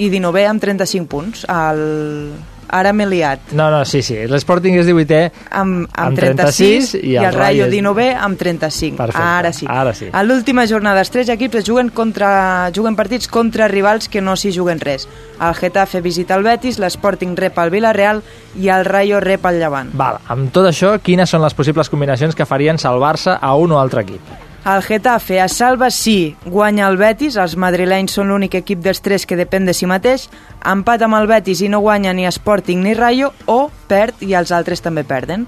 i 0.00 0.08
19è 0.08 0.46
amb 0.48 0.62
35 0.62 1.10
punts. 1.10 1.44
El... 1.50 2.32
Ara 2.70 2.92
m'he 2.92 3.06
liat. 3.06 3.50
No, 3.52 3.70
no, 3.70 3.84
sí, 3.84 4.00
sí. 4.02 4.16
L'Sporting 4.30 4.76
és 4.78 4.86
18è 4.86 5.20
amb, 5.50 5.88
amb, 5.88 5.88
amb 6.06 6.18
36, 6.18 6.92
36 6.92 6.94
i 7.02 7.16
el, 7.16 7.32
Rayo 7.34 7.66
és- 7.66 7.72
19è 7.72 8.14
amb 8.16 8.38
35. 8.38 8.96
Perfecte, 8.96 9.22
Ara 9.26 9.52
sí. 9.52 9.66
ara 9.68 9.92
sí. 9.94 10.08
A 10.12 10.22
l'última 10.22 10.66
jornada, 10.66 11.00
els 11.00 11.10
tres 11.10 11.28
equips 11.28 11.64
juguen, 11.66 11.90
contra, 11.90 12.70
juguen 12.74 12.96
partits 12.96 13.28
contra 13.28 13.66
rivals 13.68 14.08
que 14.08 14.20
no 14.20 14.36
s'hi 14.36 14.52
juguen 14.56 14.78
res. 14.80 15.08
El 15.40 15.54
Getafe 15.54 16.00
visita 16.00 16.36
el 16.36 16.42
Betis, 16.44 16.78
l'Sporting 16.78 17.36
rep 17.36 17.58
el 17.58 17.70
Villarreal 17.70 18.22
i 18.56 18.68
el 18.68 18.84
Rayo 18.84 19.20
rep 19.20 19.44
el 19.46 19.58
Llevant. 19.58 19.90
Val, 19.94 20.18
amb 20.28 20.52
tot 20.52 20.66
això, 20.70 20.98
quines 21.02 21.28
són 21.30 21.42
les 21.42 21.54
possibles 21.54 21.88
combinacions 21.90 22.34
que 22.36 22.46
farien 22.46 22.78
salvar-se 22.78 23.36
a 23.40 23.54
un 23.56 23.72
o 23.72 23.80
altre 23.80 24.02
equip? 24.02 24.20
El 24.62 24.82
Getafe 24.82 25.38
es 25.40 25.54
salva 25.56 25.88
si 25.90 26.36
guanya 26.44 26.86
el 26.90 26.98
Betis, 27.00 27.38
els 27.40 27.54
madrilenys 27.56 28.12
són 28.12 28.28
l'únic 28.28 28.58
equip 28.58 28.82
dels 28.84 29.00
tres 29.00 29.24
que 29.24 29.38
depèn 29.38 29.64
de 29.64 29.72
si 29.72 29.86
mateix, 29.88 30.26
empat 30.68 31.00
amb 31.00 31.16
el 31.16 31.28
Betis 31.30 31.62
i 31.64 31.70
no 31.72 31.80
guanya 31.80 32.12
ni 32.12 32.26
Sporting 32.28 32.82
ni 32.84 32.92
Rayo, 32.92 33.30
o 33.48 33.70
perd 33.88 34.20
i 34.20 34.34
els 34.36 34.52
altres 34.52 34.84
també 34.84 35.06
perden. 35.08 35.46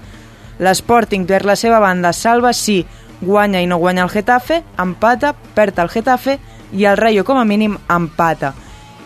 L'Sporting, 0.57 1.27
per 1.29 1.43
la 1.45 1.53
seva 1.55 1.77
banda, 1.77 2.09
salva 2.09 2.55
si 2.57 2.79
guanya 3.21 3.61
i 3.61 3.69
no 3.69 3.77
guanya 3.77 4.07
el 4.07 4.09
Getafe, 4.09 4.63
empata, 4.81 5.35
perd 5.53 5.77
el 5.77 5.93
Getafe 5.93 6.39
i 6.73 6.89
el 6.89 6.97
Rayo, 6.97 7.21
com 7.23 7.37
a 7.37 7.45
mínim, 7.45 7.77
empata. 7.93 8.55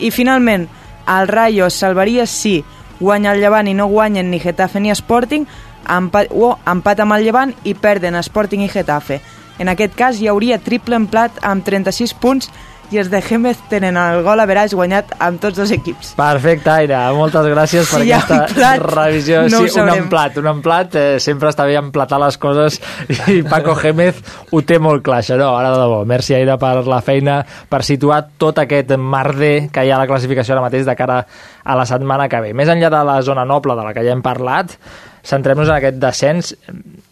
I 0.00 0.08
finalment, 0.10 0.70
el 1.04 1.28
Rayo 1.28 1.66
es 1.68 1.76
salvaria 1.76 2.24
si 2.24 2.62
guanya 2.98 3.34
el 3.36 3.42
Llevant 3.44 3.68
i 3.68 3.76
no 3.76 3.92
guanyen 3.92 4.30
ni 4.30 4.40
Getafe 4.40 4.80
ni 4.80 4.88
Sporting, 4.88 5.44
empat, 5.84 6.32
o 6.32 6.54
empat 6.64 7.04
amb 7.04 7.12
el 7.12 7.28
Llevant 7.28 7.52
i 7.68 7.76
perden 7.76 8.16
Sporting 8.24 8.64
i 8.64 8.72
Getafe. 8.72 9.20
En 9.58 9.68
aquest 9.68 9.94
cas 9.98 10.20
hi 10.20 10.28
hauria 10.30 10.58
triple 10.62 10.96
emplat 10.98 11.38
amb 11.42 11.64
36 11.66 12.14
punts 12.22 12.50
i 12.88 12.96
els 12.96 13.10
de 13.12 13.18
Gémez 13.20 13.58
tenen 13.68 13.98
el 14.00 14.22
gol 14.24 14.40
a 14.40 14.46
veràs 14.48 14.72
guanyat 14.72 15.10
amb 15.20 15.40
tots 15.42 15.58
dos 15.58 15.72
equips. 15.74 16.14
Perfecte, 16.16 16.70
Aire. 16.72 16.96
Moltes 17.12 17.44
gràcies 17.50 17.90
per 17.90 18.00
Si 18.00 18.12
aquesta 18.14 18.38
emplat, 18.46 18.84
revisió. 18.94 19.42
no 19.52 19.60
sí, 19.66 19.80
un 19.82 19.90
emplat, 19.92 20.38
un 20.40 20.48
emplat. 20.54 20.96
Eh, 20.96 21.18
sempre 21.20 21.50
està 21.52 21.66
bé 21.68 21.76
emplatar 21.76 22.20
les 22.22 22.38
coses 22.40 22.78
i 23.34 23.42
Paco 23.44 23.74
Gémez 23.76 24.22
ho 24.50 24.62
té 24.64 24.78
molt 24.80 25.04
clar, 25.04 25.20
això. 25.20 25.36
No, 25.36 25.50
ara 25.58 25.74
de 25.74 25.82
debò. 25.82 26.00
Merci, 26.08 26.38
Aire, 26.38 26.56
per 26.62 26.86
la 26.88 27.02
feina, 27.04 27.42
per 27.68 27.82
situar 27.84 28.22
tot 28.40 28.62
aquest 28.64 28.94
merder 28.96 29.68
que 29.74 29.84
hi 29.84 29.92
ha 29.92 29.98
a 29.98 30.02
la 30.06 30.08
classificació 30.08 30.56
ara 30.56 30.64
mateix 30.64 30.88
de 30.88 30.96
cara 30.96 31.20
a 31.64 31.76
la 31.76 31.84
setmana 31.84 32.30
que 32.32 32.40
ve. 32.40 32.54
Més 32.56 32.72
enllà 32.72 32.88
de 32.94 33.04
la 33.04 33.20
zona 33.26 33.44
noble 33.44 33.76
de 33.76 33.84
la 33.84 33.92
que 33.92 34.06
ja 34.06 34.16
hem 34.16 34.24
parlat, 34.24 34.78
centrem-nos 35.28 35.68
en 35.68 35.76
aquest 35.76 36.00
descens. 36.00 36.54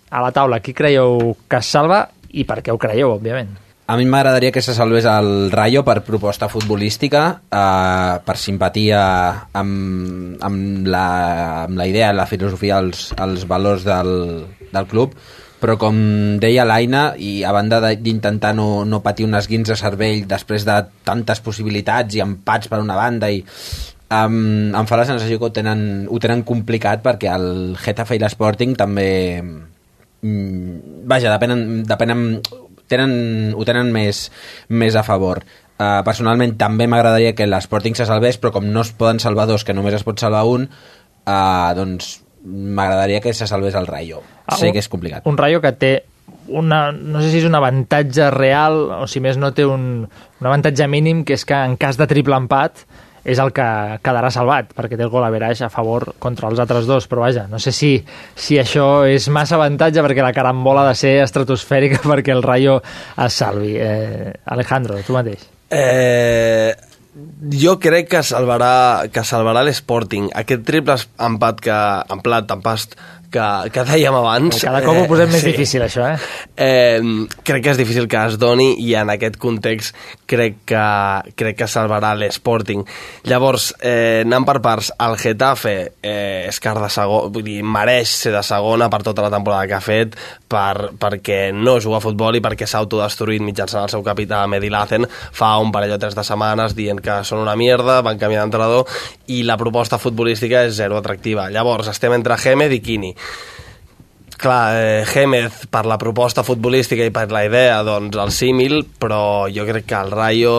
A 0.08 0.22
la 0.22 0.30
taula, 0.32 0.60
qui 0.62 0.72
creieu 0.72 1.34
que 1.50 1.58
es 1.58 1.66
salva 1.68 2.06
i 2.36 2.44
per 2.48 2.60
què 2.62 2.74
ho 2.74 2.80
creieu, 2.80 3.16
òbviament? 3.16 3.54
A 3.86 3.94
mi 3.94 4.02
m'agradaria 4.10 4.50
que 4.50 4.62
se 4.64 4.74
salvés 4.74 5.06
el 5.06 5.52
Rayo 5.52 5.84
per 5.86 6.00
proposta 6.02 6.48
futbolística, 6.50 7.22
eh, 7.46 8.14
per 8.26 8.34
simpatia 8.34 9.02
amb, 9.54 10.42
amb, 10.42 10.88
la, 10.90 11.06
amb 11.68 11.78
la 11.78 11.86
idea, 11.86 12.10
la 12.12 12.26
filosofia, 12.26 12.80
els, 12.82 13.12
els 13.14 13.46
valors 13.46 13.86
del, 13.86 14.10
del 14.72 14.88
club, 14.90 15.14
però 15.62 15.76
com 15.78 16.00
deia 16.42 16.66
l'Aina, 16.66 17.12
i 17.14 17.44
a 17.46 17.52
banda 17.54 17.78
d'intentar 17.94 18.56
no, 18.58 18.82
no 18.84 19.04
patir 19.06 19.28
un 19.28 19.38
esguins 19.38 19.70
de 19.70 19.78
cervell 19.78 20.26
després 20.26 20.66
de 20.66 20.80
tantes 21.06 21.40
possibilitats 21.46 22.18
i 22.18 22.24
empats 22.26 22.66
per 22.66 22.82
una 22.82 22.98
banda 22.98 23.30
i 23.30 23.38
um, 24.10 24.74
em 24.74 24.90
fa 24.90 24.98
la 24.98 25.06
sensació 25.06 25.38
que 25.38 25.46
ho 25.46 25.54
tenen, 25.54 26.08
ho 26.10 26.18
tenen 26.18 26.42
complicat 26.42 27.06
perquè 27.06 27.30
el 27.38 27.78
Getafe 27.78 28.18
i 28.18 28.22
l'Sporting 28.22 28.74
també 28.74 29.08
vaja, 30.22 31.30
depenen, 31.32 31.84
depenen 31.86 32.40
tenen, 32.88 33.52
ho 33.56 33.64
tenen 33.66 33.92
més, 33.94 34.26
més 34.68 34.96
a 34.96 35.02
favor. 35.06 35.42
Uh, 35.76 36.00
personalment 36.06 36.54
també 36.56 36.86
m'agradaria 36.88 37.34
que 37.36 37.46
l'Sporting 37.46 37.96
se 37.98 38.06
salvés, 38.08 38.38
però 38.40 38.52
com 38.54 38.64
no 38.72 38.80
es 38.86 38.92
poden 38.96 39.18
salvar 39.20 39.46
dos, 39.50 39.64
que 39.66 39.74
només 39.76 39.94
es 39.98 40.04
pot 40.06 40.18
salvar 40.22 40.44
un, 40.48 40.68
uh, 40.70 41.70
doncs 41.76 42.22
m'agradaria 42.46 43.20
que 43.20 43.34
se 43.34 43.46
salvés 43.50 43.74
el 43.74 43.86
Rayo. 43.86 44.22
Ah, 44.46 44.56
sé 44.56 44.68
un- 44.68 44.72
que 44.72 44.78
és 44.78 44.88
complicat. 44.88 45.26
Un 45.26 45.36
Rayo 45.36 45.60
que 45.60 45.72
té 45.72 45.92
una, 46.48 46.92
no 46.92 47.20
sé 47.20 47.30
si 47.32 47.38
és 47.42 47.44
un 47.44 47.54
avantatge 47.58 48.30
real 48.30 48.78
o 49.02 49.06
si 49.10 49.20
més 49.20 49.36
no 49.36 49.52
té 49.52 49.64
un, 49.66 50.06
un 50.40 50.46
avantatge 50.46 50.86
mínim 50.88 51.24
que 51.26 51.34
és 51.34 51.44
que 51.44 51.54
en 51.58 51.76
cas 51.76 51.98
de 51.98 52.06
triple 52.06 52.36
empat 52.38 52.84
és 53.26 53.40
el 53.42 53.50
que 53.56 53.66
quedarà 54.06 54.30
salvat 54.30 54.70
perquè 54.76 54.96
té 54.96 55.06
el 55.06 55.12
gol 55.12 55.26
a 55.26 55.32
veraix 55.34 55.64
a 55.66 55.70
favor 55.72 56.12
contra 56.22 56.50
els 56.52 56.62
altres 56.62 56.86
dos 56.86 57.08
però 57.10 57.26
vaja, 57.26 57.46
no 57.50 57.58
sé 57.62 57.74
si, 57.74 57.92
si 58.34 58.60
això 58.62 59.04
és 59.10 59.28
massa 59.34 59.58
avantatge 59.58 60.04
perquè 60.06 60.24
la 60.24 60.34
carambola 60.36 60.86
ha 60.86 60.92
de 60.92 61.00
ser 61.02 61.16
estratosfèrica 61.24 62.04
perquè 62.12 62.34
el 62.36 62.46
Rayo 62.46 62.80
es 63.26 63.42
salvi 63.42 63.74
eh, 63.76 64.32
Alejandro, 64.54 65.02
tu 65.06 65.16
mateix 65.16 65.50
Eh, 65.70 66.74
jo 67.50 67.78
crec 67.80 68.10
que 68.12 68.22
salvarà, 68.26 69.08
que 69.12 69.24
salvarà 69.24 69.62
l'Sporting. 69.64 70.28
Aquest 70.36 70.66
triple 70.68 70.98
empat 71.26 71.62
que, 71.64 71.76
emplat, 72.12 72.52
empast, 72.52 72.96
que, 73.32 73.46
que 73.74 73.84
dèiem 73.88 74.14
abans... 74.16 74.60
cada 74.64 74.82
cop 74.84 75.02
ho 75.02 75.06
posem 75.10 75.30
més 75.32 75.44
difícil 75.46 75.84
això 75.86 76.06
eh? 76.08 76.16
eh, 76.56 77.00
crec 77.46 77.64
que 77.64 77.72
és 77.74 77.80
difícil 77.80 78.08
que 78.10 78.22
es 78.28 78.38
doni 78.40 78.72
i 78.82 78.94
en 78.98 79.10
aquest 79.12 79.38
context 79.42 79.96
crec 80.26 80.62
que, 80.68 80.84
crec 81.38 81.58
que 81.60 81.68
salvarà 81.70 82.14
l'Sporting. 82.18 82.82
Llavors, 83.30 83.70
eh, 83.80 84.22
anant 84.24 84.46
per 84.48 84.58
parts, 84.64 84.92
el 85.06 85.16
Getafe 85.20 85.76
eh, 86.02 86.46
és 86.48 86.60
car 86.62 86.76
de 86.80 86.90
segon, 86.92 87.30
vull 87.32 87.46
dir, 87.46 87.60
mereix 87.62 88.14
ser 88.22 88.34
de 88.34 88.42
segona 88.46 88.90
per 88.92 89.02
tota 89.06 89.26
la 89.26 89.32
temporada 89.32 89.68
que 89.70 89.76
ha 89.76 89.82
fet, 89.84 90.16
per, 90.48 90.92
perquè 90.98 91.40
no 91.54 91.78
juga 91.82 92.00
a 92.00 92.04
futbol 92.04 92.38
i 92.38 92.42
perquè 92.44 92.68
s'ha 92.68 92.82
autodestruït 92.84 93.44
mitjançant 93.44 93.86
el 93.86 93.92
seu 93.92 94.04
capità 94.06 94.44
Medi 94.50 94.70
Lazen 94.72 95.06
fa 95.08 95.56
un 95.62 95.72
parell 95.74 95.96
o 95.96 96.00
tres 96.02 96.16
de 96.18 96.24
setmanes 96.26 96.76
dient 96.78 97.00
que 97.02 97.20
són 97.26 97.42
una 97.44 97.56
mierda, 97.58 98.00
van 98.06 98.18
canviar 98.20 98.44
d'entrenador 98.44 98.86
i 99.32 99.42
la 99.46 99.58
proposta 99.60 99.98
futbolística 99.98 100.64
és 100.66 100.76
zero 100.78 100.98
atractiva. 100.98 101.48
Llavors, 101.50 101.90
estem 101.90 102.14
entre 102.16 102.38
Gémez 102.40 102.74
i 102.76 102.82
Quini 102.82 103.15
clar, 104.36 104.76
eh, 104.76 105.04
Gémez 105.08 105.66
per 105.70 105.84
la 105.86 105.98
proposta 105.98 106.44
futbolística 106.46 107.04
i 107.04 107.14
per 107.14 107.30
la 107.32 107.44
idea, 107.46 107.82
doncs 107.86 108.16
el 108.20 108.32
símil, 108.32 108.82
però 108.98 109.48
jo 109.52 109.66
crec 109.68 109.88
que 109.90 109.98
el 109.98 110.12
Rayo 110.12 110.56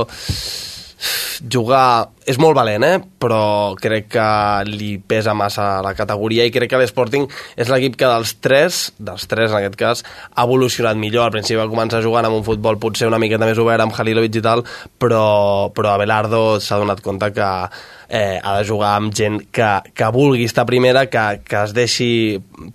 jugar... 1.51 2.09
És 2.27 2.35
molt 2.43 2.57
valent, 2.57 2.83
eh? 2.83 2.97
però 3.23 3.71
crec 3.79 4.09
que 4.11 4.23
li 4.67 4.97
pesa 4.99 5.31
massa 5.31 5.77
la 5.79 5.93
categoria 5.95 6.43
i 6.43 6.51
crec 6.51 6.73
que 6.73 6.79
l'Sporting 6.81 7.23
és 7.55 7.69
l'equip 7.71 7.95
que 7.95 8.09
dels 8.09 8.33
tres, 8.43 8.79
dels 8.99 9.23
tres 9.31 9.53
en 9.53 9.61
aquest 9.61 9.77
cas, 9.79 10.01
ha 10.35 10.43
evolucionat 10.43 10.99
millor. 10.99 11.29
Al 11.29 11.35
principi 11.37 11.61
va 11.61 11.69
començar 11.71 12.03
jugant 12.03 12.27
amb 12.27 12.35
un 12.35 12.43
futbol 12.43 12.81
potser 12.83 13.07
una 13.07 13.21
miqueta 13.23 13.47
més 13.47 13.61
obert 13.63 13.85
amb 13.85 13.95
Halilovic 13.95 14.41
i 14.41 14.43
tal, 14.43 14.65
però, 14.99 15.69
però 15.71 15.93
Abelardo 15.93 16.59
s'ha 16.59 16.81
donat 16.81 16.99
compte 17.05 17.31
que 17.31 17.47
eh, 18.09 18.39
ha 18.43 18.57
de 18.57 18.67
jugar 18.67 18.97
amb 18.97 19.15
gent 19.15 19.39
que, 19.51 19.69
que 19.95 20.11
vulgui 20.11 20.43
estar 20.51 20.67
primera, 20.67 21.05
que, 21.07 21.25
que 21.47 21.63
es 21.63 21.73
deixi 21.77 22.09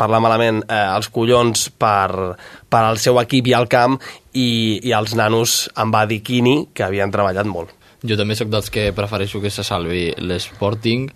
parlar 0.00 0.22
malament 0.24 0.62
eh, 0.64 0.80
els 0.96 1.12
collons 1.12 1.68
per, 1.76 2.38
per 2.72 2.82
al 2.86 2.96
seu 3.02 3.20
equip 3.20 3.52
i 3.52 3.56
al 3.60 3.68
camp 3.68 4.00
i, 4.32 4.80
i 4.80 4.96
els 4.96 5.12
nanos 5.18 5.68
em 5.76 5.92
va 5.92 6.06
dir 6.08 6.22
que 6.24 6.84
havien 6.84 7.12
treballat 7.12 7.46
molt. 7.46 7.82
Jo 8.03 8.18
també 8.18 8.34
sóc 8.38 8.50
dels 8.53 8.70
que 8.72 8.90
prefereixo 8.96 9.40
que 9.42 9.50
se 9.50 9.64
salvi 9.66 10.09
l'Sporting 10.18 11.11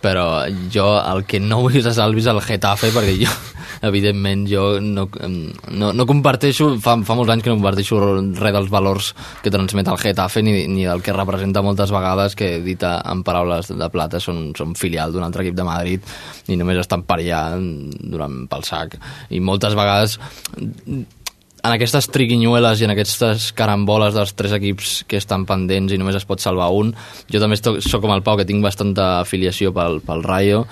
però 0.00 0.48
jo 0.72 0.86
el 0.96 1.26
que 1.28 1.38
no 1.40 1.60
vull 1.60 1.74
que 1.76 1.82
se 1.84 1.92
salvi 1.94 2.22
és 2.22 2.28
el 2.32 2.40
Getafe 2.40 2.88
perquè 2.94 3.14
jo, 3.20 3.32
evidentment 3.88 4.46
jo 4.48 4.64
no, 4.80 5.06
no, 5.12 5.92
no 5.92 6.06
comparteixo 6.08 6.70
fa, 6.80 6.96
fa 7.04 7.16
molts 7.18 7.34
anys 7.34 7.44
que 7.44 7.52
no 7.52 7.58
comparteixo 7.60 8.00
res 8.40 8.56
dels 8.56 8.72
valors 8.72 9.12
que 9.44 9.52
transmet 9.52 9.92
el 9.92 10.00
Getafe 10.00 10.42
ni, 10.46 10.54
ni 10.72 10.88
del 10.88 11.04
que 11.04 11.14
representa 11.16 11.62
moltes 11.64 11.92
vegades 11.92 12.36
que 12.36 12.52
dit 12.64 12.82
en 12.88 13.24
paraules 13.26 13.72
de 13.76 13.90
plata 13.92 14.22
són, 14.24 14.50
són 14.56 14.74
filial 14.78 15.12
d'un 15.12 15.26
altre 15.26 15.44
equip 15.44 15.58
de 15.60 15.68
Madrid 15.68 16.12
i 16.48 16.56
només 16.56 16.80
estan 16.80 17.04
per 17.04 17.20
allà 17.20 17.42
durant 17.60 18.46
pel 18.50 18.64
sac. 18.64 18.96
I 19.28 19.40
moltes 19.44 19.76
vegades 19.76 20.16
en 21.62 21.74
aquestes 21.74 22.08
triquinyueles 22.12 22.80
i 22.80 22.86
en 22.86 22.94
aquestes 22.94 23.50
caramboles 23.56 24.14
dels 24.16 24.32
tres 24.36 24.54
equips 24.56 24.94
que 25.08 25.20
estan 25.20 25.46
pendents 25.48 25.92
i 25.92 25.98
només 26.00 26.18
es 26.20 26.26
pot 26.28 26.40
salvar 26.42 26.70
un, 26.76 26.94
jo 27.30 27.42
també 27.42 27.58
sóc 27.60 28.00
com 28.00 28.14
el 28.14 28.24
Pau, 28.26 28.38
que 28.40 28.48
tinc 28.48 28.64
bastanta 28.64 29.20
afiliació 29.20 29.74
pel, 29.76 30.00
pel 30.06 30.24
Rayo, 30.26 30.64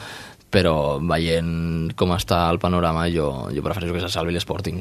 però 0.49 0.99
veient 1.05 1.93
com 1.99 2.17
està 2.17 2.47
el 2.53 2.61
panorama 2.63 3.09
jo, 3.13 3.29
jo 3.53 3.65
prefereixo 3.65 3.97
que 3.97 4.07
se 4.07 4.13
salvi 4.13 4.37
l'Sporting. 4.37 4.81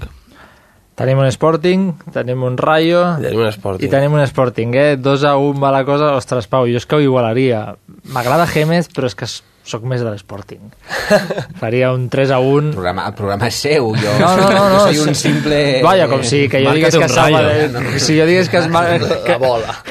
Tenim 0.97 1.19
un 1.21 1.27
Sporting, 1.29 1.91
tenim 2.09 2.41
un 2.41 2.55
Rayo... 2.57 3.03
Tenim 3.21 3.43
un 3.43 3.51
Sporting. 3.53 3.85
I 3.85 3.89
tenim 3.91 4.15
un 4.17 4.23
Sporting, 4.25 4.71
eh? 4.73 4.95
2 4.97 5.25
a 5.29 5.35
1 5.37 5.61
va 5.61 5.69
la 5.69 5.83
cosa. 5.85 6.15
Ostres, 6.17 6.47
Pau, 6.49 6.65
jo 6.65 6.79
és 6.79 6.87
que 6.89 6.97
ho 6.97 7.03
igualaria. 7.03 7.59
M'agrada 8.15 8.47
Gémez, 8.49 8.89
però 8.89 9.05
és 9.05 9.13
que 9.13 9.27
sóc 9.29 9.83
més 9.85 10.01
de 10.01 10.09
l'Sporting. 10.09 10.71
Faria 11.61 11.91
un 11.93 12.07
3 12.09 12.31
a 12.33 12.39
1. 12.41 12.71
El 12.71 12.73
programa, 12.73 13.03
el 13.11 13.13
programa 13.13 13.49
és 13.51 13.59
seu, 13.61 13.91
jo, 13.93 14.13
no, 14.17 14.29
no, 14.39 14.47
no, 14.55 14.63
no, 14.73 14.79
soy 14.87 14.97
un 15.03 15.13
simple... 15.19 15.59
Vaya, 15.85 16.07
com 16.09 16.23
si 16.25 16.39
que 16.49 16.63
jo 16.63 16.73
digués 16.73 16.97
que 16.97 17.09
salva... 17.11 17.43
De, 17.45 17.67
no, 17.75 17.83
no. 17.85 17.91
Si 18.01 18.15
jo 18.17 18.25
digués 18.25 18.49
que, 18.49 18.63
es, 18.63 18.71
que, 19.27 19.37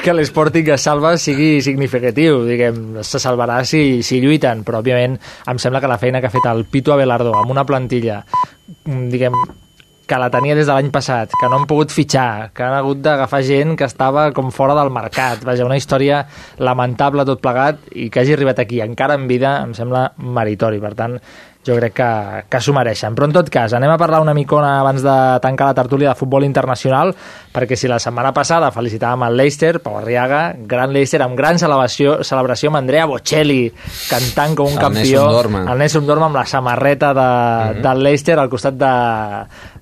que 0.01 0.15
l'Sporting 0.17 0.73
es 0.75 0.87
salva 0.89 1.13
sigui 1.21 1.61
significatiu, 1.63 2.41
diguem, 2.49 2.97
se 3.07 3.21
salvarà 3.23 3.61
si, 3.69 4.01
si 4.03 4.19
lluiten, 4.19 4.65
però 4.67 4.81
òbviament 4.83 5.15
em 5.47 5.63
sembla 5.63 5.79
que 5.79 5.93
la 5.93 5.99
feina 6.03 6.19
que 6.19 6.27
ha 6.27 6.35
fet 6.35 6.51
el 6.51 6.65
Pito 6.67 6.91
Abelardo 6.91 7.31
amb 7.39 7.55
una 7.55 7.63
plantilla 7.69 8.19
diguem, 8.83 9.39
que 10.07 10.19
la 10.19 10.29
tenia 10.31 10.55
des 10.55 10.65
de 10.65 10.73
l'any 10.73 10.89
passat, 10.93 11.33
que 11.35 11.49
no 11.51 11.59
han 11.59 11.67
pogut 11.69 11.91
fitxar, 11.91 12.53
que 12.55 12.63
han 12.63 12.77
hagut 12.77 13.01
d'agafar 13.03 13.41
gent 13.43 13.75
que 13.77 13.85
estava 13.85 14.29
com 14.35 14.53
fora 14.55 14.77
del 14.77 14.89
mercat. 14.95 15.43
Vaja, 15.45 15.67
una 15.67 15.77
història 15.77 16.23
lamentable 16.63 17.27
tot 17.27 17.43
plegat 17.43 17.83
i 17.91 18.07
que 18.09 18.23
hagi 18.23 18.37
arribat 18.37 18.63
aquí 18.63 18.81
encara 18.81 19.19
en 19.19 19.27
vida 19.27 19.57
em 19.65 19.75
sembla 19.75 20.07
meritori. 20.17 20.79
Per 20.79 20.93
tant, 20.95 21.19
jo 21.67 21.75
crec 21.75 21.93
que, 21.99 22.09
que 22.47 22.61
s'ho 22.63 22.73
mereixen. 22.75 23.15
Però 23.17 23.27
en 23.27 23.35
tot 23.35 23.51
cas, 23.51 23.75
anem 23.75 23.91
a 23.91 23.99
parlar 23.99 24.21
una 24.23 24.35
micona 24.37 24.77
abans 24.79 25.03
de 25.03 25.15
tancar 25.43 25.67
la 25.69 25.77
tertúlia 25.77 26.13
de 26.13 26.19
futbol 26.19 26.45
internacional, 26.47 27.11
perquè 27.53 27.75
si 27.75 27.91
la 27.91 27.99
setmana 27.99 28.31
passada 28.35 28.71
felicitàvem 28.71 29.27
el 29.27 29.37
Leicester, 29.41 29.81
Pau 29.83 29.99
Arriaga, 29.99 30.41
gran 30.69 30.95
Leicester 30.95 31.21
amb 31.25 31.35
gran 31.37 31.59
celebració, 31.59 32.21
celebració 32.27 32.71
amb 32.71 32.79
Andrea 32.81 33.07
Bocelli, 33.09 33.65
cantant 34.07 34.55
com 34.55 34.71
un 34.71 34.79
el 34.79 34.85
campió. 34.85 35.25
Nelson 35.25 35.39
Dorman. 35.41 35.71
El 35.73 35.83
Nelson 35.83 36.07
Dorman 36.07 36.31
amb 36.31 36.41
la 36.41 36.45
samarreta 36.45 37.13
de, 37.13 37.27
mm 37.27 37.75
-hmm. 37.75 37.81
del 37.89 38.03
Leicester 38.03 38.39
al 38.39 38.49
costat 38.49 38.73
de, 38.73 38.93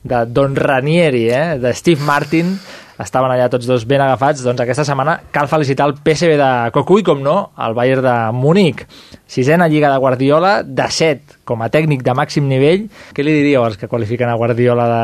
de 0.05 0.25
Don 0.29 0.55
Ranieri, 0.55 1.27
eh? 1.29 1.59
de 1.59 1.73
Steve 1.73 2.01
Martin, 2.05 2.53
estaven 3.01 3.31
allà 3.33 3.47
tots 3.51 3.67
dos 3.67 3.83
ben 3.89 3.99
agafats, 3.99 4.43
doncs 4.45 4.61
aquesta 4.63 4.85
setmana 4.87 5.17
cal 5.33 5.49
felicitar 5.51 5.87
el 5.89 5.95
PSV 5.97 6.35
de 6.39 6.49
Cocu 6.75 6.99
i, 7.01 7.03
com 7.03 7.23
no, 7.23 7.35
el 7.65 7.73
Bayern 7.75 8.05
de 8.05 8.15
Múnich. 8.37 8.85
Sisena 9.27 9.67
Lliga 9.67 9.89
de 9.91 9.97
Guardiola, 9.99 10.59
de 10.63 10.85
7 10.87 11.41
com 11.49 11.63
a 11.65 11.69
tècnic 11.73 12.05
de 12.05 12.13
màxim 12.15 12.45
nivell. 12.47 12.85
Què 13.17 13.25
li 13.25 13.33
diríeu 13.35 13.65
als 13.65 13.79
que 13.81 13.89
qualifiquen 13.91 14.29
a 14.29 14.37
Guardiola 14.39 14.85
de... 14.91 15.01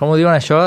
Com 0.00 0.10
ho 0.10 0.18
diuen 0.18 0.34
això? 0.34 0.58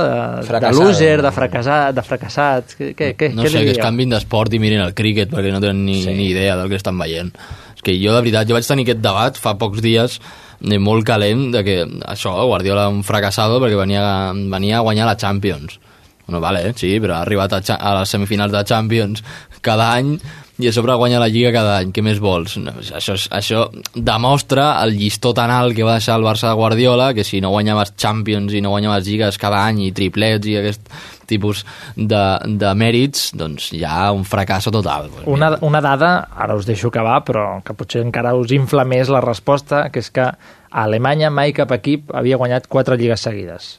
De, 0.47 0.61
de 0.63 0.71
loser, 0.77 1.17
de 1.21 1.33
fracassat, 1.35 1.91
de 1.97 2.05
fracassat. 2.07 2.77
Què, 2.79 2.93
què, 2.95 3.11
què, 3.19 3.33
no 3.35 3.43
què 3.43 3.51
sé, 3.51 3.59
li 3.59 3.67
que 3.67 3.75
es 3.75 3.77
diríeu? 3.77 3.83
canvin 3.83 4.15
d'esport 4.15 4.55
i 4.55 4.63
mirin 4.63 4.85
el 4.85 4.95
críquet 4.97 5.35
perquè 5.35 5.51
no 5.53 5.61
tenen 5.61 5.83
ni, 5.85 5.99
sí. 6.07 6.15
ni 6.15 6.31
idea 6.31 6.55
del 6.59 6.71
que 6.71 6.79
estan 6.79 6.97
veient. 6.97 7.35
És 7.75 7.83
que 7.83 7.99
jo, 7.99 8.15
de 8.15 8.23
veritat, 8.23 8.47
jo 8.49 8.57
vaig 8.57 8.71
tenir 8.71 8.87
aquest 8.87 9.03
debat 9.03 9.37
fa 9.43 9.57
pocs 9.59 9.83
dies 9.83 10.17
eh, 10.17 10.42
molt 10.79 11.05
calent 11.07 11.49
de 11.53 11.63
que 11.65 11.79
això, 12.07 12.35
Guardiola 12.47 12.87
un 12.91 13.03
fracassado 13.03 13.59
perquè 13.63 13.79
venia, 13.79 14.03
venia 14.33 14.79
a 14.79 14.85
guanyar 14.85 15.09
la 15.09 15.17
Champions. 15.19 15.79
Bueno, 16.25 16.39
vale, 16.39 16.71
sí, 16.79 16.95
però 17.03 17.17
ha 17.17 17.25
arribat 17.25 17.57
a, 17.57 17.61
a 17.75 17.97
les 17.99 18.13
semifinals 18.15 18.53
de 18.53 18.63
Champions 18.63 19.23
cada 19.63 19.91
any 19.97 20.15
i 20.61 20.67
a 20.69 20.73
sobre 20.73 20.93
guanya 20.93 21.19
la 21.19 21.29
Lliga 21.31 21.49
cada 21.55 21.79
any. 21.79 21.89
Què 21.93 22.03
més 22.05 22.19
vols? 22.21 22.59
No, 22.61 22.75
això, 22.77 23.15
això 23.33 23.63
demostra 23.95 24.67
el 24.83 24.93
llistó 24.99 25.31
tan 25.33 25.49
alt 25.49 25.73
que 25.73 25.85
va 25.85 25.97
deixar 25.97 26.19
el 26.19 26.25
Barça 26.27 26.51
de 26.51 26.59
Guardiola, 26.59 27.13
que 27.17 27.25
si 27.25 27.41
no 27.41 27.49
guanyaves 27.55 27.95
Champions 27.97 28.53
i 28.53 28.61
no 28.61 28.73
guanyaves 28.75 29.07
Lligues 29.07 29.41
cada 29.41 29.63
any 29.65 29.87
i 29.87 29.91
triplets 29.95 30.49
i 30.49 30.57
aquest 30.61 30.93
tipus 31.25 31.63
de, 31.95 32.23
de 32.45 32.73
mèrits, 32.77 33.31
doncs 33.33 33.71
hi 33.73 33.81
ha 33.87 34.11
un 34.13 34.27
fracàs 34.27 34.69
total. 34.69 35.09
Una, 35.25 35.55
una 35.65 35.81
dada, 35.81 36.13
ara 36.37 36.57
us 36.59 36.69
deixo 36.69 36.93
acabar, 36.93 37.21
però 37.25 37.47
que 37.65 37.73
potser 37.77 38.03
encara 38.05 38.35
us 38.37 38.53
infla 38.53 38.85
més 38.85 39.09
la 39.09 39.23
resposta, 39.25 39.87
que 39.89 40.03
és 40.03 40.11
que 40.13 40.27
a 40.29 40.83
Alemanya 40.85 41.33
mai 41.33 41.53
cap 41.53 41.71
equip 41.73 42.13
havia 42.13 42.37
guanyat 42.37 42.69
quatre 42.69 42.97
lligues 42.99 43.25
seguides. 43.25 43.77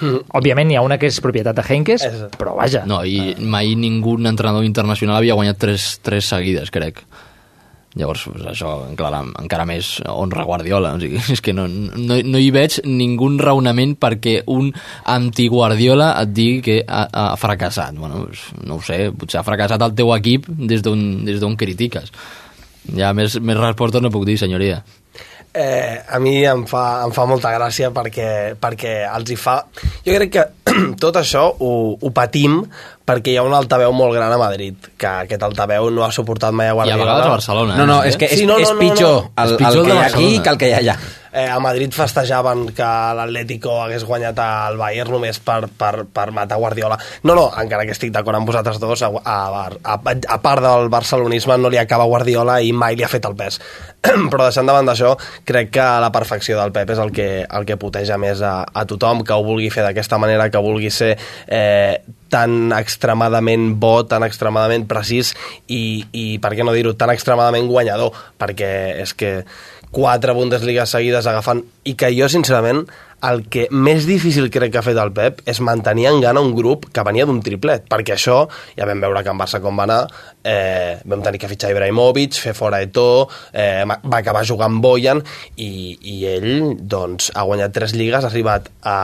Mm. 0.00 0.24
Òbviament 0.40 0.72
hi 0.72 0.78
ha 0.78 0.82
una 0.86 0.98
que 0.98 1.10
és 1.10 1.20
propietat 1.22 1.56
de 1.58 1.66
Henkes, 1.68 2.06
però 2.38 2.56
vaja. 2.58 2.82
No, 2.90 3.02
i 3.06 3.36
mai 3.38 3.76
ningú 3.78 4.16
entrenador 4.18 4.66
internacional 4.66 5.20
havia 5.20 5.36
guanyat 5.38 5.60
tres, 5.60 5.94
tres 6.02 6.32
seguides, 6.32 6.72
crec. 6.74 7.04
Llavors, 7.94 8.24
pues, 8.26 8.42
això 8.50 8.72
encara, 8.88 9.20
encara 9.38 9.64
més 9.70 10.00
honra 10.10 10.42
Guardiola. 10.48 10.96
O 10.96 11.02
sigui, 11.02 11.20
és 11.36 11.42
que 11.44 11.54
no, 11.54 11.68
no, 11.68 12.18
no 12.26 12.40
hi 12.42 12.50
veig 12.54 12.80
ningú 12.88 13.30
raonament 13.38 13.94
perquè 14.02 14.40
un 14.50 14.72
anti-Guardiola 15.14 16.10
et 16.24 16.34
digui 16.34 16.64
que 16.66 16.80
ha, 16.82 17.04
ha 17.06 17.28
fracassat. 17.38 17.94
Bueno, 18.00 18.24
pues, 18.26 18.48
no 18.66 18.80
ho 18.80 18.82
sé, 18.82 19.12
potser 19.14 19.40
ha 19.40 19.46
fracassat 19.46 19.86
el 19.86 19.94
teu 19.94 20.10
equip 20.16 20.50
des 20.50 20.82
d'on 20.82 21.22
des 21.28 21.38
d'on 21.42 21.54
critiques. 21.60 22.10
Ja 22.98 23.14
més, 23.16 23.38
més 23.40 23.62
respostes 23.62 24.02
no 24.02 24.10
puc 24.12 24.26
dir, 24.26 24.36
senyoria. 24.42 24.82
Eh, 25.54 26.02
a 26.08 26.18
mi 26.18 26.44
em 26.44 26.64
fa, 26.66 27.04
em 27.06 27.12
fa 27.14 27.24
molta 27.30 27.52
gràcia 27.54 27.92
perquè, 27.94 28.28
perquè 28.60 28.96
els 29.06 29.30
hi 29.30 29.38
fa... 29.38 29.60
Jo 30.04 30.16
crec 30.18 30.34
que 30.34 30.44
tot 31.04 31.16
això 31.20 31.46
ho, 31.54 31.70
ho 31.94 32.10
patim 32.14 32.62
perquè 33.04 33.34
hi 33.34 33.38
ha 33.38 33.44
un 33.44 33.54
altaveu 33.54 33.92
molt 33.92 34.14
gran 34.16 34.32
a 34.32 34.38
Madrid, 34.40 34.90
que 34.96 35.10
aquest 35.26 35.42
altaveu 35.44 35.90
no 35.92 36.06
ha 36.06 36.12
suportat 36.12 36.54
mai 36.56 36.70
a 36.72 36.76
Guardiola. 36.76 37.04
vegades 37.04 37.26
a 37.26 37.34
Barcelona, 37.36 37.76
No, 37.76 37.86
no, 37.86 37.98
és 38.02 38.16
que 38.16 38.26
és, 38.26 38.40
és 38.40 38.72
pitjor 38.80 39.28
el, 39.36 39.52
És 39.52 39.58
pitjor 39.60 39.84
el 39.84 39.84
el 39.84 39.84
de 39.84 39.90
que 39.90 39.94
hi 39.94 40.02
ha 40.02 40.06
aquí 40.08 40.30
que 40.40 40.54
el 40.54 40.58
que 40.58 40.70
hi 40.70 40.72
ha 40.72 40.80
allà. 40.80 40.96
Eh, 41.34 41.48
a 41.50 41.58
Madrid 41.58 41.90
festejaven 41.90 42.68
que 42.76 42.86
l'Atlético 43.18 43.80
hagués 43.82 44.04
guanyat 44.06 44.38
al 44.38 44.76
Bayern 44.78 45.16
només 45.16 45.40
per, 45.42 45.64
per, 45.66 46.04
per 46.06 46.28
matar 46.30 46.60
Guardiola. 46.62 46.94
No, 47.26 47.34
no, 47.34 47.48
encara 47.58 47.82
que 47.88 47.90
estic 47.96 48.12
d'acord 48.14 48.38
amb 48.38 48.46
vosaltres 48.46 48.78
dos, 48.78 49.02
a, 49.02 49.10
a, 49.10 49.64
a, 49.66 49.96
a 49.98 50.38
part 50.44 50.62
del 50.62 50.86
barcelonisme 50.94 51.58
no 51.58 51.72
li 51.74 51.80
acaba 51.82 52.06
Guardiola 52.06 52.60
i 52.62 52.70
mai 52.70 52.94
li 52.94 53.02
ha 53.02 53.10
fet 53.10 53.26
el 53.26 53.34
pes. 53.34 53.58
Però 54.30 54.44
deixant 54.44 54.70
davant 54.70 54.86
d'això, 54.86 55.16
crec 55.48 55.74
que 55.74 55.88
la 56.06 56.12
perfecció 56.14 56.60
del 56.60 56.70
Pep 56.70 56.94
és 56.94 57.02
el 57.02 57.10
que, 57.10 57.28
el 57.50 57.66
que 57.66 57.80
puteja 57.82 58.14
més 58.20 58.38
a, 58.38 58.60
a 58.62 58.86
tothom, 58.86 59.26
que 59.26 59.34
ho 59.34 59.42
vulgui 59.42 59.72
fer 59.74 59.82
d'aquesta 59.88 60.22
manera, 60.22 60.50
que 60.54 60.62
vulgui 60.62 60.94
ser 60.94 61.16
eh, 61.48 61.98
tan 62.30 62.72
extremadament 62.74 63.72
bo, 63.80 64.04
tan 64.10 64.22
extremadament 64.26 64.86
precís 64.90 65.34
i, 65.66 66.04
i 66.12 66.24
per 66.42 66.54
què 66.54 66.66
no 66.66 66.74
dir-ho, 66.74 66.94
tan 66.98 67.12
extremadament 67.14 67.66
guanyador, 67.70 68.14
perquè 68.38 68.70
és 69.02 69.14
que 69.18 69.40
quatre 69.94 70.34
Bundesliga 70.34 70.84
seguides 70.90 71.26
agafant 71.30 71.62
i 71.86 71.94
que 71.98 72.10
jo, 72.16 72.26
sincerament, 72.28 72.82
el 73.24 73.44
que 73.48 73.68
més 73.72 74.04
difícil 74.08 74.50
crec 74.52 74.72
que 74.74 74.80
ha 74.80 74.84
fet 74.84 74.98
el 75.00 75.12
Pep 75.16 75.38
és 75.48 75.60
mantenir 75.64 76.08
en 76.10 76.18
gana 76.20 76.42
un 76.44 76.52
grup 76.56 76.88
que 76.92 77.04
venia 77.06 77.24
d'un 77.28 77.40
triplet, 77.44 77.86
perquè 77.88 78.16
això, 78.16 78.42
ja 78.76 78.88
vam 78.88 79.00
veure 79.04 79.22
que 79.24 79.32
en 79.32 79.40
Barça 79.40 79.62
com 79.64 79.78
va 79.78 79.86
anar, 79.86 80.00
eh, 80.42 80.98
vam 81.08 81.22
tenir 81.24 81.40
que 81.40 81.48
fitxar 81.48 81.70
Ibrahimovic, 81.72 82.34
fer 82.34 82.56
fora 82.58 82.82
Eto'o, 82.84 83.28
eh, 83.52 83.84
va 83.86 84.18
acabar 84.18 84.44
jugant 84.44 84.80
Boyan, 84.82 85.22
i, 85.56 85.96
i 86.02 86.18
ell 86.34 86.74
doncs, 86.80 87.30
ha 87.34 87.46
guanyat 87.46 87.72
tres 87.78 87.94
lligues, 87.96 88.24
ha 88.24 88.32
arribat 88.32 88.68
a 88.82 88.98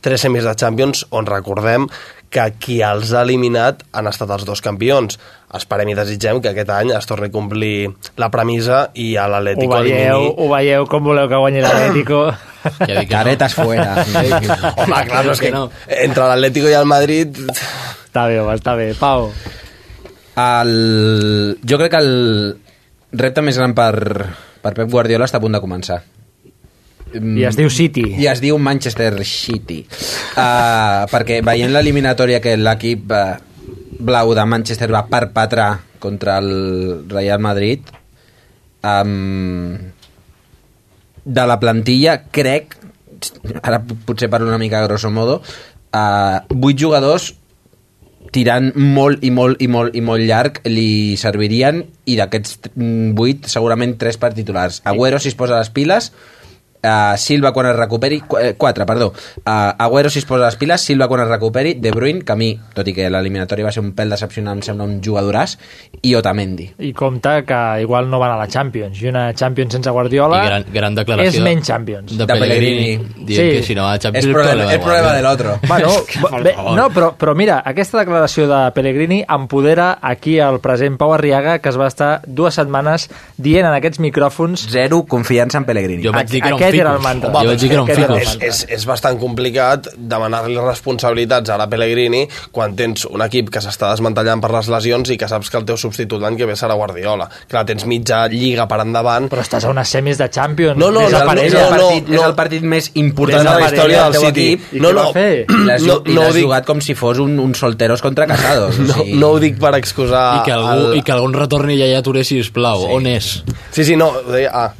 tres 0.00 0.24
semis 0.24 0.48
de 0.48 0.56
Champions, 0.56 1.04
on 1.12 1.28
recordem 1.28 1.86
que 2.30 2.46
qui 2.62 2.78
els 2.86 3.10
ha 3.12 3.24
eliminat 3.26 3.82
han 3.96 4.06
estat 4.10 4.30
els 4.30 4.46
dos 4.46 4.62
campions. 4.62 5.18
Esperem 5.58 5.90
i 5.90 5.96
desitgem 5.98 6.38
que 6.42 6.52
aquest 6.52 6.70
any 6.70 6.92
es 6.94 7.08
torni 7.10 7.26
a 7.26 7.34
complir 7.34 7.90
la 8.22 8.30
premissa 8.30 8.84
i 8.94 9.16
a 9.18 9.26
Ho 9.26 9.32
l'Atlético 9.34 9.74
veieu, 9.74 9.90
elimini... 9.90 10.34
ho 10.38 10.48
veieu 10.52 10.86
com 10.90 11.02
voleu 11.10 11.26
que 11.28 11.40
guanyi 11.42 11.64
l'Atlético. 11.64 12.22
Caretas 13.10 13.56
fuera. 13.58 14.04
Home, 14.84 15.02
clar, 15.10 15.24
no, 15.26 15.34
és 15.34 15.42
que 15.42 15.50
entre 16.04 16.28
l'Atlético 16.30 16.70
i 16.70 16.78
el 16.78 16.86
Madrid... 16.86 17.42
Està 18.10 18.26
bé, 18.26 18.40
home, 18.42 18.54
està 18.58 18.72
bé. 18.74 18.88
Pau. 18.98 19.28
El... 20.40 20.72
Jo 21.62 21.78
crec 21.78 21.92
que 21.94 22.00
el 22.02 22.14
repte 23.20 23.42
més 23.42 23.58
gran 23.58 23.74
per, 23.74 23.92
per 24.62 24.72
Pep 24.74 24.90
Guardiola 24.90 25.26
està 25.30 25.38
a 25.38 25.44
punt 25.44 25.54
de 25.54 25.62
començar. 25.62 26.00
I 27.14 27.44
es 27.48 27.56
diu 27.58 27.70
City. 27.72 28.04
I 28.22 28.28
es 28.30 28.42
diu 28.42 28.58
Manchester 28.62 29.12
City. 29.26 29.80
Uh, 30.38 31.06
perquè 31.10 31.40
veient 31.46 31.72
l'eliminatòria 31.74 32.40
que 32.42 32.56
l'equip 32.58 33.10
uh, 33.10 33.38
blau 34.00 34.34
de 34.36 34.44
Manchester 34.46 34.90
va 34.92 35.06
perpetrar 35.10 35.72
contra 36.00 36.38
el 36.40 37.04
Real 37.10 37.42
Madrid, 37.42 37.90
um, 38.86 39.74
de 41.24 41.44
la 41.46 41.58
plantilla, 41.60 42.16
crec, 42.32 42.78
ara 43.60 43.82
potser 43.82 44.30
parlo 44.32 44.48
una 44.48 44.58
mica 44.62 44.80
grosso 44.86 45.10
modo, 45.12 45.42
uh, 45.92 46.40
vuit 46.48 46.78
jugadors 46.80 47.34
tirant 48.34 48.70
molt 48.76 49.24
i 49.26 49.30
molt 49.34 49.62
i 49.64 49.66
molt 49.68 49.96
i 49.96 50.02
molt 50.04 50.22
llarg 50.22 50.60
li 50.68 51.16
servirien 51.18 51.80
i 52.06 52.16
d'aquests 52.18 52.70
8 52.76 53.50
segurament 53.50 53.96
3 53.98 54.18
per 54.22 54.30
titulars 54.36 54.82
Agüero 54.86 55.18
si 55.18 55.32
es 55.32 55.38
posa 55.38 55.58
les 55.58 55.72
piles 55.74 56.12
uh, 56.82 57.16
Silva 57.16 57.52
quan 57.52 57.66
es 57.70 57.76
recuperi 57.76 58.20
4, 58.20 58.86
perdó 58.86 59.08
uh, 59.12 59.50
Agüero 59.78 60.10
si 60.10 60.18
es 60.20 60.24
posa 60.24 60.46
les 60.46 60.56
piles 60.56 60.80
Silva 60.80 61.08
quan 61.08 61.22
es 61.22 61.28
recuperi 61.28 61.74
De 61.74 61.90
Bruyne, 61.90 62.22
que 62.22 62.32
a 62.32 62.36
mi, 62.36 62.50
tot 62.74 62.88
i 62.88 62.94
que 62.96 63.08
l'eliminatori 63.10 63.62
va 63.66 63.72
ser 63.72 63.82
un 63.84 63.92
pèl 63.96 64.10
decepcionant 64.14 64.58
em 64.60 64.62
sembla 64.66 64.84
un 64.88 64.98
jugadoràs 65.04 65.56
i 66.02 66.14
Otamendi 66.14 66.70
I 66.78 66.92
compte 66.96 67.44
que 67.46 67.60
igual 67.82 68.08
no 68.10 68.18
van 68.18 68.32
a 68.32 68.38
la 68.40 68.48
Champions 68.48 69.00
i 69.02 69.08
una 69.08 69.32
Champions 69.34 69.72
sense 69.78 69.90
Guardiola 69.90 70.42
I 70.44 70.48
gran, 70.48 70.64
gran 70.72 70.94
declaració 70.98 71.40
és 71.40 71.44
menys 71.44 71.66
Champions 71.68 72.16
de 72.18 72.26
Pellegrini, 72.26 72.96
dient 73.24 73.40
Sí. 73.40 73.50
que 73.56 73.62
si 73.62 73.74
no 73.74 73.84
va 73.84 73.92
a 73.94 73.98
Champions 73.98 74.26
És 74.26 74.32
problema- 74.34 74.72
és 74.74 74.80
problema 74.82 75.12
de 75.14 75.22
l'altre. 75.22 75.54
Bueno, 75.68 75.88
bé, 76.44 76.54
no, 76.76 76.88
però, 76.90 77.12
però 77.16 77.34
mira, 77.34 77.62
aquesta 77.64 77.98
declaració 78.00 78.46
de 78.50 78.58
Pellegrini 78.74 79.22
empodera 79.28 79.98
aquí 80.02 80.38
el 80.38 80.58
present 80.60 80.96
Pau 80.98 81.12
Arriaga, 81.14 81.58
que 81.60 81.68
es 81.70 81.78
va 81.78 81.86
estar 81.88 82.20
dues 82.26 82.54
setmanes 82.54 83.08
dient 83.36 83.66
en 83.66 83.72
aquests 83.76 84.00
micròfons... 84.00 84.66
Zero 84.70 85.02
confiança 85.06 85.58
en 85.58 85.64
Pellegrini. 85.64 86.02
Jo 86.04 86.12
vaig 86.12 86.28
dir 86.28 86.42
que 86.42 86.48
era 86.48 86.56
un 86.56 86.60
Aquest 86.70 86.80
era 86.86 86.94
el 86.96 87.02
mantra. 87.04 87.30
Jo 87.34 87.46
vaig 87.50 87.60
dir 87.60 87.68
que 87.68 87.74
era 87.76 87.82
un 87.82 87.88
ficus. 87.90 88.08
mantra. 88.30 88.46
és, 88.48 88.62
és 88.78 88.86
bastant 88.88 89.18
complicat 89.20 89.88
demanar-li 89.96 90.56
responsabilitats 90.62 91.50
a 91.50 91.58
la 91.60 91.66
Pellegrini 91.70 92.24
quan 92.54 92.74
tens 92.78 93.04
un 93.10 93.22
equip 93.26 93.50
que 93.52 93.60
s'està 93.62 93.90
desmantellant 93.92 94.40
per 94.42 94.50
les 94.54 94.68
lesions 94.72 95.10
i 95.10 95.18
que 95.20 95.28
saps 95.30 95.50
que 95.50 95.58
el 95.60 95.64
teu 95.68 95.76
substitut 95.80 96.20
l'any 96.22 96.36
que 96.40 96.46
ve 96.48 96.56
serà 96.58 96.74
Guardiola. 96.78 97.28
Clar, 97.50 97.64
tens 97.68 97.84
mitja 97.86 98.24
lliga 98.32 98.66
per 98.70 98.80
endavant. 98.84 99.28
Però 99.30 99.42
estàs 99.44 99.64
a 99.66 99.70
unes 99.70 99.88
semis 99.88 100.18
de 100.18 100.28
Champions. 100.30 100.78
No, 100.80 100.90
no, 100.90 101.00
no, 101.00 101.06
és, 101.06 101.12
el 101.14 101.20
no, 101.20 101.26
partit, 101.26 102.08
no. 102.08 102.14
és 102.20 102.26
el 102.26 102.34
partit 102.38 102.62
més 102.62 102.90
important 102.94 103.44
de 103.44 103.54
la 103.60 103.68
història 103.68 104.04
del 104.10 104.20
City. 104.26 104.46
equip 104.54 104.74
I 104.74 104.80
No, 104.80 104.88
què 104.90 104.94
va 104.96 105.04
no, 105.04 105.12
fer? 105.12 105.44
i 105.48 105.64
l'has 105.66 105.82
no, 105.86 106.00
i 106.06 106.14
no, 106.14 106.26
dic, 106.32 106.44
jugat 106.44 106.66
com 106.66 106.80
si 106.80 106.94
fos 106.94 107.18
un, 107.18 107.38
un 107.42 107.54
solteros 107.54 108.00
contra 108.02 108.26
casados. 108.26 108.78
no, 108.78 108.94
o 108.94 108.98
sigui... 109.04 109.18
no 109.18 109.30
ho 109.34 109.38
dic 109.42 109.58
per 109.60 109.74
excusar... 109.78 110.24
I 110.40 110.44
que 110.46 110.52
algú, 110.52 110.70
el- 110.90 110.96
i 110.98 111.02
que 111.02 111.12
algun 111.12 111.32
retorni 111.34 111.78
ja 111.80 111.86
ja 111.90 112.02
Touré, 112.02 112.24
sisplau. 112.24 112.86
Sí. 112.86 112.92
On 112.94 113.06
és? 113.06 113.30
Sí, 113.72 113.84
sí, 113.84 113.96
no, 113.96 114.12
deia... 114.30 114.50
Ah. 114.52 114.70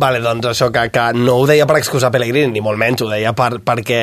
Vale, 0.00 0.20
doncs 0.24 0.46
això, 0.48 0.70
que, 0.72 0.86
que 0.94 1.02
no 1.18 1.34
ho 1.36 1.46
deia 1.48 1.66
per 1.68 1.76
excusar 1.76 2.08
Pellegrini, 2.14 2.54
ni 2.54 2.64
molt 2.64 2.80
menys, 2.80 3.02
ho 3.04 3.10
deia 3.10 3.34
per, 3.36 3.58
perquè, 3.60 4.02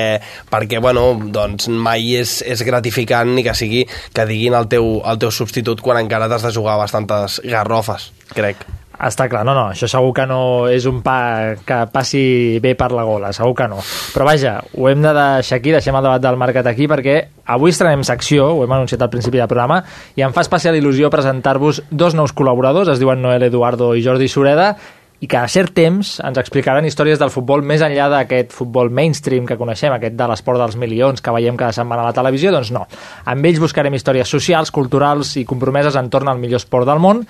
perquè 0.52 0.82
bueno, 0.84 1.08
doncs 1.34 1.72
mai 1.74 2.12
és, 2.20 2.38
és 2.46 2.62
gratificant 2.68 3.34
ni 3.34 3.46
que 3.46 3.56
sigui 3.58 3.86
que 4.14 4.28
diguin 4.30 4.58
el 4.58 4.70
teu, 4.70 5.00
el 5.02 5.22
teu 5.22 5.34
substitut 5.34 5.82
quan 5.82 6.04
encara 6.04 6.30
t'has 6.30 6.46
de 6.46 6.54
jugar 6.54 6.78
bastantes 6.78 7.42
garrofes, 7.50 8.12
crec. 8.36 8.62
Està 8.98 9.28
clar, 9.30 9.44
no, 9.46 9.54
no, 9.54 9.68
això 9.76 9.86
segur 9.90 10.10
que 10.18 10.24
no 10.26 10.40
és 10.74 10.88
un 10.90 11.04
pa 11.06 11.54
que 11.66 11.84
passi 11.94 12.58
bé 12.62 12.72
per 12.78 12.90
la 12.98 13.04
gola, 13.06 13.30
segur 13.34 13.54
que 13.60 13.68
no. 13.70 13.78
Però 14.14 14.26
vaja, 14.26 14.56
ho 14.74 14.88
hem 14.90 15.04
de 15.06 15.12
deixar 15.14 15.60
aquí, 15.60 15.74
deixem 15.74 15.98
el 15.98 16.06
debat 16.08 16.24
del 16.24 16.40
mercat 16.42 16.70
aquí, 16.70 16.88
perquè 16.90 17.18
avui 17.54 17.74
estrenem 17.74 18.06
secció, 18.06 18.50
ho 18.56 18.64
hem 18.66 18.74
anunciat 18.74 19.06
al 19.06 19.12
principi 19.14 19.38
del 19.38 19.50
programa, 19.50 19.84
i 20.18 20.26
em 20.26 20.34
fa 20.34 20.42
especial 20.46 20.78
il·lusió 20.78 21.12
presentar-vos 21.14 21.84
dos 21.90 22.18
nous 22.18 22.34
col·laboradors, 22.34 22.90
es 22.96 23.02
diuen 23.02 23.22
Noel 23.22 23.46
Eduardo 23.52 23.94
i 23.94 24.02
Jordi 24.06 24.30
Sureda, 24.34 24.72
i 25.20 25.28
que 25.28 25.38
a 25.40 25.48
cert 25.50 25.74
temps 25.74 26.18
ens 26.22 26.38
explicaran 26.38 26.86
històries 26.86 27.18
del 27.18 27.32
futbol 27.34 27.64
més 27.66 27.82
enllà 27.86 28.08
d'aquest 28.12 28.54
futbol 28.54 28.92
mainstream 28.94 29.48
que 29.50 29.58
coneixem, 29.58 29.94
aquest 29.96 30.18
de 30.18 30.30
l'esport 30.30 30.62
dels 30.62 30.78
milions 30.78 31.24
que 31.24 31.34
veiem 31.34 31.58
cada 31.58 31.74
setmana 31.74 32.06
a 32.06 32.12
la 32.12 32.18
televisió, 32.18 32.54
doncs 32.54 32.72
no. 32.76 32.86
Amb 33.26 33.50
ells 33.50 33.62
buscarem 33.64 33.98
històries 33.98 34.30
socials, 34.30 34.72
culturals 34.72 35.36
i 35.42 35.46
compromeses 35.50 35.98
entorn 35.98 36.30
al 36.30 36.42
millor 36.42 36.62
esport 36.62 36.90
del 36.90 37.02
món 37.02 37.26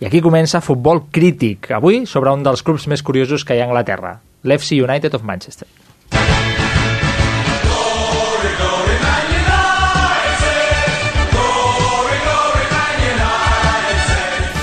i 0.00 0.06
aquí 0.06 0.22
comença 0.22 0.62
Futbol 0.62 1.06
Crític, 1.10 1.72
avui 1.74 2.04
sobre 2.06 2.34
un 2.34 2.46
dels 2.46 2.62
clubs 2.62 2.86
més 2.90 3.02
curiosos 3.02 3.44
que 3.44 3.58
hi 3.58 3.62
ha 3.62 3.66
a 3.66 3.72
Anglaterra, 3.72 4.18
l'FC 4.46 4.78
United 4.82 5.18
of 5.18 5.26
Manchester. 5.26 5.81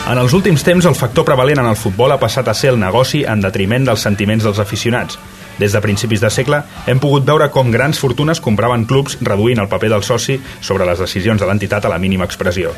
En 0.10 0.18
els 0.18 0.34
últims 0.34 0.64
temps, 0.66 0.86
el 0.90 0.96
factor 0.98 1.22
prevalent 1.22 1.60
en 1.62 1.68
el 1.70 1.76
futbol 1.78 2.10
ha 2.10 2.18
passat 2.18 2.48
a 2.50 2.56
ser 2.58 2.72
el 2.72 2.80
negoci 2.82 3.20
en 3.30 3.44
detriment 3.44 3.84
dels 3.86 4.02
sentiments 4.02 4.42
dels 4.42 4.58
aficionats. 4.58 5.20
Des 5.60 5.76
de 5.76 5.82
principis 5.84 6.24
de 6.24 6.32
segle 6.34 6.64
hem 6.90 6.98
pogut 7.04 7.28
veure 7.28 7.52
com 7.54 7.70
grans 7.70 8.00
fortunes 8.02 8.42
compraven 8.42 8.88
clubs 8.90 9.20
reduint 9.22 9.62
el 9.62 9.70
paper 9.70 9.92
del 9.94 10.06
soci 10.08 10.40
sobre 10.66 10.88
les 10.90 11.04
decisions 11.04 11.38
de 11.38 11.46
l'entitat 11.46 11.86
a 11.86 11.92
la 11.94 12.00
mínima 12.02 12.26
expressió. 12.26 12.72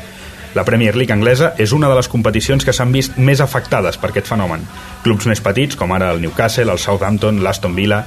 La 0.52 0.66
Premier 0.68 0.92
League 0.92 1.14
anglesa 1.14 1.54
és 1.56 1.72
una 1.72 1.88
de 1.88 1.96
les 1.96 2.10
competicions 2.12 2.68
que 2.68 2.76
s'han 2.76 2.92
vist 2.92 3.16
més 3.16 3.40
afectades 3.40 3.96
per 3.96 4.10
aquest 4.10 4.28
fenomen. 4.28 4.68
Clubs 5.00 5.30
més 5.32 5.40
petits, 5.40 5.78
com 5.80 5.96
ara 5.96 6.10
el 6.12 6.20
Newcastle, 6.20 6.68
el 6.68 6.84
Southampton, 6.84 7.40
l'Aston 7.40 7.72
Villa, 7.72 8.02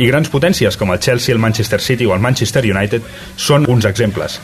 i 0.00 0.08
grans 0.08 0.32
potències 0.32 0.80
com 0.80 0.94
el 0.94 1.04
Chelsea, 1.04 1.36
el 1.36 1.44
Manchester 1.44 1.82
City 1.84 2.08
o 2.08 2.16
el 2.16 2.24
Manchester 2.24 2.64
United 2.64 3.04
són 3.36 3.68
uns 3.68 3.84
exemples. 3.84 4.40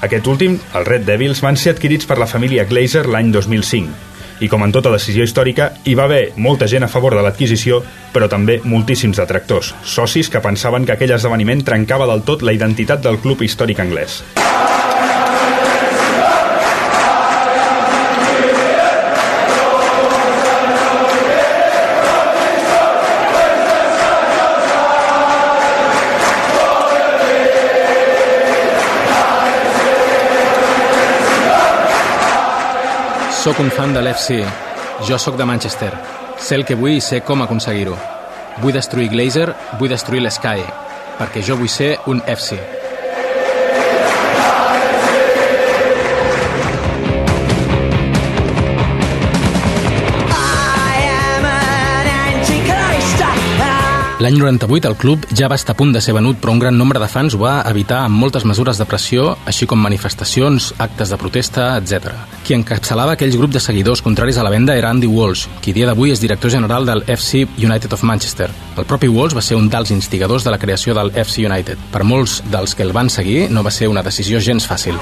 Aquest 0.00 0.26
últim, 0.32 0.56
els 0.74 0.88
Red 0.88 1.04
Devils, 1.04 1.42
van 1.44 1.58
ser 1.60 1.74
adquirits 1.74 2.08
per 2.08 2.16
la 2.20 2.28
família 2.28 2.64
Glazer 2.68 3.04
l'any 3.08 3.32
2005. 3.34 4.08
I 4.40 4.48
com 4.48 4.62
en 4.64 4.72
tota 4.72 4.92
decisió 4.94 5.26
històrica, 5.26 5.66
hi 5.84 5.94
va 5.98 6.06
haver 6.08 6.32
molta 6.40 6.68
gent 6.70 6.86
a 6.86 6.88
favor 6.88 7.12
de 7.16 7.24
l'adquisició, 7.26 7.82
però 8.14 8.28
també 8.32 8.56
moltíssims 8.64 9.20
detractors, 9.20 9.74
socis 9.84 10.32
que 10.32 10.40
pensaven 10.40 10.88
que 10.88 10.96
aquell 10.96 11.12
esdeveniment 11.18 11.60
trencava 11.66 12.08
del 12.08 12.24
tot 12.24 12.40
la 12.40 12.56
identitat 12.56 13.04
del 13.04 13.20
club 13.20 13.44
històric 13.44 13.84
anglès. 13.84 14.22
Sóc 33.50 33.64
un 33.64 33.70
fan 33.74 33.90
de 33.90 33.98
l'FC. 33.98 34.44
Jo 35.08 35.16
sóc 35.18 35.34
de 35.34 35.44
Manchester. 35.44 35.90
Sé 36.38 36.54
el 36.54 36.62
que 36.68 36.76
vull 36.78 36.92
i 36.94 37.02
sé 37.02 37.18
com 37.26 37.42
aconseguir-ho. 37.42 37.96
Vull 38.62 38.76
destruir 38.78 39.10
Glazer, 39.10 39.48
vull 39.80 39.90
destruir 39.90 40.22
l'Sky, 40.22 40.62
perquè 41.18 41.42
jo 41.42 41.58
vull 41.58 41.78
ser 41.80 41.96
un 42.06 42.22
FC. 42.30 42.79
L'any 54.20 54.36
98 54.36 54.84
el 54.84 54.96
club 55.00 55.22
ja 55.32 55.48
va 55.48 55.56
estar 55.56 55.72
a 55.72 55.78
punt 55.78 55.94
de 55.94 56.00
ser 56.04 56.12
venut, 56.12 56.36
però 56.36 56.52
un 56.52 56.58
gran 56.60 56.76
nombre 56.76 57.00
de 57.00 57.06
fans 57.08 57.32
ho 57.32 57.38
va 57.40 57.62
evitar 57.70 58.02
amb 58.04 58.20
moltes 58.20 58.44
mesures 58.44 58.76
de 58.76 58.84
pressió, 58.84 59.30
així 59.48 59.64
com 59.64 59.80
manifestacions, 59.80 60.74
actes 60.76 61.08
de 61.08 61.16
protesta, 61.16 61.70
etc. 61.78 62.12
Qui 62.44 62.58
encapçalava 62.58 63.14
aquell 63.16 63.32
grup 63.38 63.54
de 63.56 63.64
seguidors 63.64 64.04
contraris 64.04 64.36
a 64.36 64.44
la 64.44 64.52
venda 64.52 64.76
era 64.76 64.90
Andy 64.92 65.08
Walsh, 65.08 65.46
qui 65.64 65.72
dia 65.72 65.88
d'avui 65.88 66.12
és 66.12 66.20
director 66.20 66.52
general 66.52 66.84
del 66.84 67.00
FC 67.08 67.46
United 67.56 67.96
of 67.96 68.04
Manchester. 68.04 68.50
El 68.76 68.84
propi 68.84 69.08
Walsh 69.08 69.38
va 69.38 69.46
ser 69.46 69.56
un 69.56 69.70
dels 69.72 69.94
instigadors 69.96 70.44
de 70.44 70.52
la 70.52 70.60
creació 70.60 70.92
del 70.92 71.14
FC 71.16 71.46
United. 71.48 71.80
Per 71.88 72.04
molts 72.04 72.42
dels 72.52 72.76
que 72.76 72.84
el 72.84 72.92
van 72.92 73.08
seguir, 73.08 73.46
no 73.48 73.64
va 73.64 73.72
ser 73.72 73.88
una 73.88 74.04
decisió 74.04 74.36
gens 74.44 74.68
fàcil. 74.68 75.00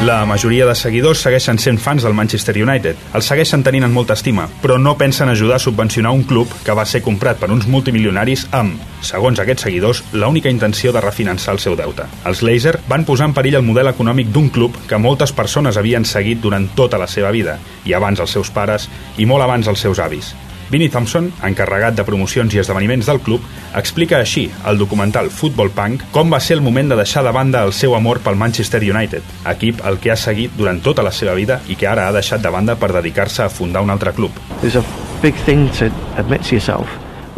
La 0.00 0.24
majoria 0.24 0.62
de 0.62 0.76
seguidors 0.78 1.18
segueixen 1.24 1.58
sent 1.58 1.80
fans 1.82 2.04
del 2.06 2.14
Manchester 2.14 2.52
United. 2.62 3.00
El 3.18 3.24
segueixen 3.26 3.64
tenint 3.66 3.82
en 3.82 3.90
molta 3.90 4.14
estima, 4.14 4.44
però 4.62 4.76
no 4.78 4.92
pensen 4.94 5.26
ajudar 5.32 5.56
a 5.58 5.64
subvencionar 5.64 6.12
un 6.14 6.22
club 6.22 6.52
que 6.62 6.76
va 6.78 6.84
ser 6.86 7.00
comprat 7.02 7.40
per 7.40 7.50
uns 7.50 7.66
multimilionaris 7.66 8.46
amb, 8.54 8.78
segons 9.02 9.42
aquests 9.42 9.66
seguidors, 9.66 10.04
l'única 10.14 10.54
intenció 10.54 10.94
de 10.94 11.02
refinançar 11.02 11.56
el 11.56 11.58
seu 11.58 11.74
deute. 11.74 12.06
Els 12.30 12.44
Glazer 12.46 12.78
van 12.86 13.02
posar 13.08 13.26
en 13.26 13.34
perill 13.34 13.58
el 13.58 13.66
model 13.66 13.90
econòmic 13.90 14.30
d'un 14.30 14.52
club 14.54 14.78
que 14.86 15.02
moltes 15.02 15.34
persones 15.34 15.76
havien 15.76 16.06
seguit 16.06 16.38
durant 16.46 16.70
tota 16.78 17.02
la 17.02 17.10
seva 17.10 17.34
vida, 17.34 17.58
i 17.82 17.98
abans 17.98 18.22
els 18.22 18.38
seus 18.38 18.54
pares 18.54 18.86
i 19.18 19.26
molt 19.26 19.42
abans 19.42 19.66
els 19.66 19.82
seus 19.82 19.98
avis. 19.98 20.30
Vinnie 20.70 20.90
Thompson, 20.92 21.30
encarregat 21.48 21.96
de 21.96 22.04
promocions 22.04 22.52
i 22.52 22.60
esdeveniments 22.60 23.08
del 23.08 23.22
club, 23.24 23.44
explica 23.78 24.18
així 24.20 24.46
al 24.68 24.76
documental 24.76 25.30
Football 25.32 25.72
Punk 25.72 26.04
com 26.12 26.28
va 26.32 26.40
ser 26.44 26.58
el 26.58 26.64
moment 26.64 26.92
de 26.92 26.98
deixar 27.00 27.24
de 27.24 27.32
banda 27.32 27.64
el 27.64 27.72
seu 27.72 27.96
amor 27.96 28.20
pel 28.20 28.36
Manchester 28.36 28.82
United, 28.84 29.24
equip 29.48 29.80
el 29.88 29.96
que 29.98 30.12
ha 30.12 30.16
seguit 30.20 30.52
durant 30.60 30.82
tota 30.84 31.02
la 31.02 31.12
seva 31.12 31.32
vida 31.38 31.62
i 31.68 31.76
que 31.76 31.88
ara 31.88 32.08
ha 32.08 32.12
deixat 32.12 32.44
de 32.44 32.52
banda 32.52 32.76
per 32.76 32.92
dedicar-se 32.92 33.46
a 33.46 33.48
fundar 33.48 33.82
un 33.82 33.90
altre 33.90 34.12
club. 34.12 34.36
It's 34.62 34.76
a 34.76 34.84
big 35.22 35.34
thing 35.46 35.70
to 35.78 35.88
admit 36.20 36.44
to 36.48 36.56
yourself. 36.56 36.88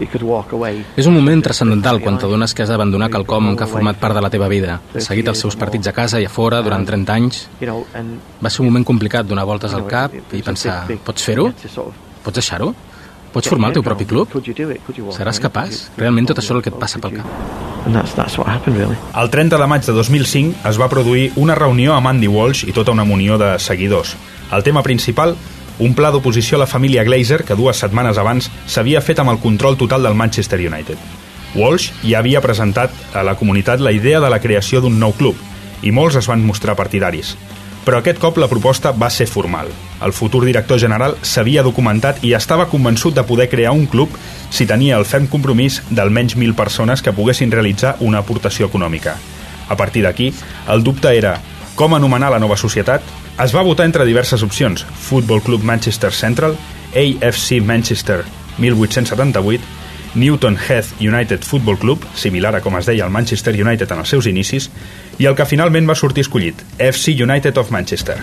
You 0.01 0.09
could 0.09 0.25
walk 0.25 0.55
away. 0.57 0.83
És 0.97 1.07
un 1.07 1.15
moment 1.15 1.43
transcendental 1.45 2.01
quan 2.01 2.17
t'adones 2.19 2.55
que 2.57 2.65
has 2.65 2.71
d'abandonar 2.73 3.11
quelcom 3.13 3.53
que 3.55 3.67
ha 3.67 3.71
format 3.71 3.99
part 4.01 4.17
de 4.17 4.23
la 4.25 4.31
teva 4.33 4.49
vida. 4.49 4.81
Has 4.95 5.11
seguit 5.11 5.29
els 5.29 5.39
seus 5.45 5.59
partits 5.61 5.91
a 5.93 5.93
casa 5.93 6.19
i 6.19 6.25
a 6.25 6.33
fora 6.33 6.63
durant 6.65 6.87
30 6.89 7.13
anys. 7.15 7.43
Va 7.61 8.51
ser 8.51 8.65
un 8.65 8.73
moment 8.73 8.87
complicat 8.89 9.29
donar 9.29 9.45
voltes 9.45 9.77
al 9.77 9.85
cap 9.87 10.17
i 10.17 10.41
pensar, 10.43 10.87
pots 11.05 11.29
fer-ho? 11.29 11.51
Pots 12.25 12.41
deixar-ho? 12.41 12.73
Pots 13.31 13.49
formar 13.49 13.71
el 13.71 13.79
teu 13.79 13.85
propi 13.87 14.07
club? 14.11 14.33
Seràs 15.15 15.39
capaç? 15.43 15.85
Realment 16.01 16.27
tot 16.31 16.41
això 16.41 16.57
és 16.57 16.59
el 16.59 16.65
que 16.67 16.73
et 16.73 16.79
passa 16.81 16.99
pel 17.03 17.21
cap. 17.21 17.29
And 17.87 17.95
that's 17.97 18.13
that's 18.17 18.37
what 18.37 18.51
happened 18.51 18.77
really. 18.77 18.97
El 19.17 19.31
30 19.31 19.59
de 19.61 19.69
maig 19.71 19.87
de 19.87 19.95
2005 19.97 20.67
es 20.69 20.81
va 20.81 20.91
produir 20.93 21.31
una 21.41 21.55
reunió 21.55 21.95
amb 21.95 22.11
Andy 22.11 22.29
Walsh 22.29 22.67
i 22.69 22.75
tota 22.77 22.93
una 22.93 23.07
munió 23.09 23.39
de 23.39 23.55
seguidors. 23.59 24.17
El 24.53 24.67
tema 24.67 24.83
principal, 24.83 25.37
un 25.79 25.95
pla 25.95 26.11
d'oposició 26.11 26.59
a 26.59 26.65
la 26.65 26.69
família 26.69 27.05
Glazer 27.07 27.45
que 27.47 27.57
dues 27.57 27.79
setmanes 27.81 28.19
abans 28.19 28.51
s'havia 28.67 29.01
fet 29.01 29.23
amb 29.23 29.33
el 29.33 29.39
control 29.39 29.79
total 29.79 30.03
del 30.03 30.19
Manchester 30.19 30.61
United. 30.61 30.99
Walsh 31.55 31.91
ja 32.03 32.19
havia 32.19 32.43
presentat 32.43 32.93
a 33.15 33.23
la 33.27 33.37
comunitat 33.39 33.81
la 33.81 33.93
idea 33.93 34.21
de 34.21 34.31
la 34.31 34.43
creació 34.43 34.83
d'un 34.83 34.99
nou 35.01 35.15
club 35.17 35.39
i 35.83 35.91
molts 35.91 36.19
es 36.21 36.29
van 36.29 36.45
mostrar 36.45 36.77
partidaris. 36.77 37.37
Però 37.85 38.01
aquest 38.01 38.19
cop 38.21 38.37
la 38.39 38.49
proposta 38.49 38.93
va 38.93 39.09
ser 39.11 39.27
formal. 39.27 39.71
El 40.05 40.13
futur 40.13 40.45
director 40.45 40.79
general 40.79 41.17
s'havia 41.23 41.65
documentat 41.65 42.25
i 42.25 42.35
estava 42.37 42.69
convençut 42.69 43.17
de 43.17 43.25
poder 43.25 43.49
crear 43.49 43.73
un 43.73 43.87
club 43.87 44.13
si 44.51 44.67
tenia 44.67 44.99
el 44.99 45.09
ferm 45.09 45.29
compromís 45.33 45.81
d'almenys 45.91 46.37
mil 46.37 46.55
persones 46.55 47.03
que 47.03 47.15
poguessin 47.17 47.53
realitzar 47.53 47.97
una 48.01 48.21
aportació 48.21 48.69
econòmica. 48.69 49.17
A 49.69 49.77
partir 49.77 50.03
d'aquí, 50.05 50.33
el 50.69 50.85
dubte 50.85 51.15
era 51.17 51.39
com 51.75 51.95
anomenar 51.97 52.29
la 52.35 52.41
nova 52.43 52.59
societat? 52.61 53.01
Es 53.41 53.55
va 53.57 53.65
votar 53.65 53.87
entre 53.89 54.05
diverses 54.05 54.43
opcions, 54.45 54.83
Football 54.85 55.41
Club 55.41 55.63
Manchester 55.65 56.13
Central, 56.13 56.59
AFC 56.93 57.63
Manchester 57.65 58.25
1878, 58.59 59.65
Newton 60.15 60.59
Heath 60.59 61.01
United 61.01 61.41
Football 61.41 61.79
Club, 61.79 62.05
similar 62.15 62.53
a 62.57 62.61
com 62.61 62.77
es 62.77 62.91
deia 62.91 63.07
el 63.07 63.15
Manchester 63.15 63.55
United 63.55 63.95
en 63.95 64.03
els 64.03 64.13
seus 64.13 64.27
inicis, 64.27 64.69
i 65.21 65.29
el 65.29 65.37
que 65.37 65.45
finalment 65.45 65.89
va 65.89 65.95
sortir 65.95 66.25
escollit, 66.25 66.65
FC 66.81 67.13
United 67.21 67.61
of 67.61 67.71
Manchester. 67.71 68.17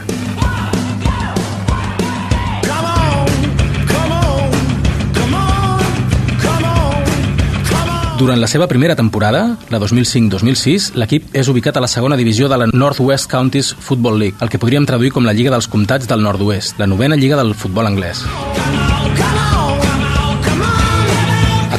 Durant 8.18 8.42
la 8.42 8.48
seva 8.50 8.66
primera 8.66 8.96
temporada, 8.98 9.44
la 9.70 9.78
2005-2006, 9.78 10.96
l'equip 10.98 11.36
és 11.38 11.52
ubicat 11.54 11.78
a 11.78 11.84
la 11.86 11.92
segona 11.92 12.18
divisió 12.18 12.50
de 12.50 12.58
la 12.58 12.70
Northwest 12.74 13.30
Counties 13.30 13.76
Football 13.78 14.18
League, 14.18 14.42
el 14.42 14.50
que 14.50 14.58
podríem 14.58 14.90
traduir 14.90 15.14
com 15.14 15.30
la 15.30 15.38
Lliga 15.38 15.54
dels 15.54 15.70
Comtats 15.70 16.10
del 16.10 16.26
Nord-oest, 16.26 16.82
la 16.82 16.90
novena 16.90 17.16
lliga 17.16 17.38
del 17.38 17.54
futbol 17.54 17.86
anglès. 17.86 18.26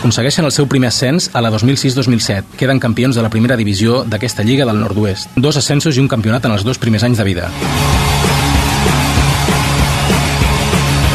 Aconsegueixen 0.09 0.47
el 0.49 0.53
seu 0.57 0.65
primer 0.65 0.89
ascens 0.89 1.27
a 1.37 1.43
la 1.45 1.51
2006-2007. 1.53 2.55
Queden 2.57 2.79
campions 2.81 3.13
de 3.13 3.21
la 3.21 3.29
primera 3.29 3.59
divisió 3.61 4.07
d'aquesta 4.09 4.41
Lliga 4.41 4.65
del 4.65 4.81
Nord-oest. 4.81 5.35
Dos 5.37 5.59
ascensos 5.61 5.99
i 5.99 6.01
un 6.01 6.09
campionat 6.09 6.47
en 6.49 6.55
els 6.55 6.65
dos 6.65 6.81
primers 6.81 7.05
anys 7.05 7.21
de 7.21 7.27
vida. 7.29 7.51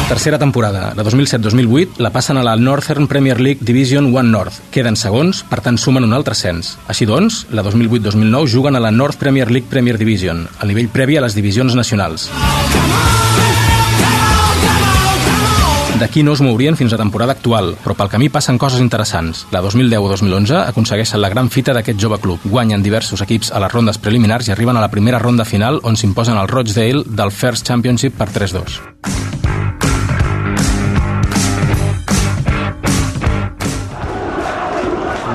Tercera 0.06 0.38
temporada, 0.38 0.92
la 0.94 1.02
2007-2008, 1.02 1.98
la 1.98 2.12
passen 2.14 2.38
a 2.38 2.46
la 2.46 2.54
Northern 2.54 3.10
Premier 3.10 3.40
League 3.40 3.66
Division 3.66 4.12
1 4.14 4.30
North. 4.30 4.62
Queden 4.70 4.94
segons, 4.94 5.42
per 5.42 5.58
tant 5.66 5.74
sumen 5.74 6.06
un 6.06 6.14
altre 6.14 6.38
ascens. 6.38 6.76
Així 6.86 7.02
doncs, 7.02 7.48
la 7.50 7.66
2008-2009 7.66 8.46
juguen 8.46 8.78
a 8.78 8.86
la 8.86 8.94
North 8.94 9.18
Premier 9.18 9.50
League 9.50 9.66
Premier 9.66 9.98
Division, 9.98 10.46
al 10.60 10.70
nivell 10.70 10.92
previ 10.94 11.18
a 11.18 11.26
les 11.26 11.34
divisions 11.34 11.74
nacionals. 11.74 12.30
D'aquí 15.94 16.24
no 16.26 16.32
es 16.34 16.40
mourien 16.42 16.74
fins 16.74 16.92
a 16.92 16.98
temporada 16.98 17.36
actual, 17.36 17.76
però 17.78 17.94
pel 17.94 18.08
camí 18.10 18.26
passen 18.26 18.58
coses 18.58 18.80
interessants. 18.82 19.44
La 19.54 19.60
2010 19.62 20.02
2011 20.10 20.56
aconsegueixen 20.72 21.20
la 21.22 21.30
gran 21.30 21.50
fita 21.54 21.70
d'aquest 21.72 22.00
jove 22.02 22.18
club. 22.18 22.42
Guanyen 22.50 22.82
diversos 22.82 23.22
equips 23.22 23.52
a 23.54 23.60
les 23.62 23.70
rondes 23.70 24.00
preliminars 24.02 24.48
i 24.48 24.52
arriben 24.52 24.76
a 24.76 24.82
la 24.82 24.90
primera 24.90 25.20
ronda 25.22 25.46
final 25.46 25.78
on 25.84 25.94
s'imposen 25.94 26.34
al 26.34 26.50
Rochdale 26.50 27.04
del 27.06 27.30
First 27.30 27.66
Championship 27.66 28.18
per 28.18 28.26
3-2. 28.34 28.80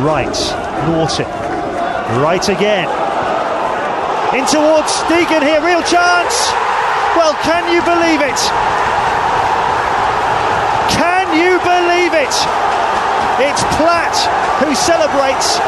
Right, 0.03 0.35
Norton. 0.91 1.31
Right 2.19 2.49
again. 2.49 2.89
In 4.35 4.45
towards 4.45 4.91
Deegan 5.07 5.41
here, 5.41 5.63
real 5.63 5.83
chance. 5.83 6.51
Well, 7.15 7.33
can 7.47 7.63
you 7.73 7.81
believe 7.81 8.21
it? 8.21 8.78
Believe 11.63 12.13
it? 12.13 12.33
It's 13.39 13.63
Platt 13.77 14.15
who 14.59 14.75
celebrates, 14.75 15.59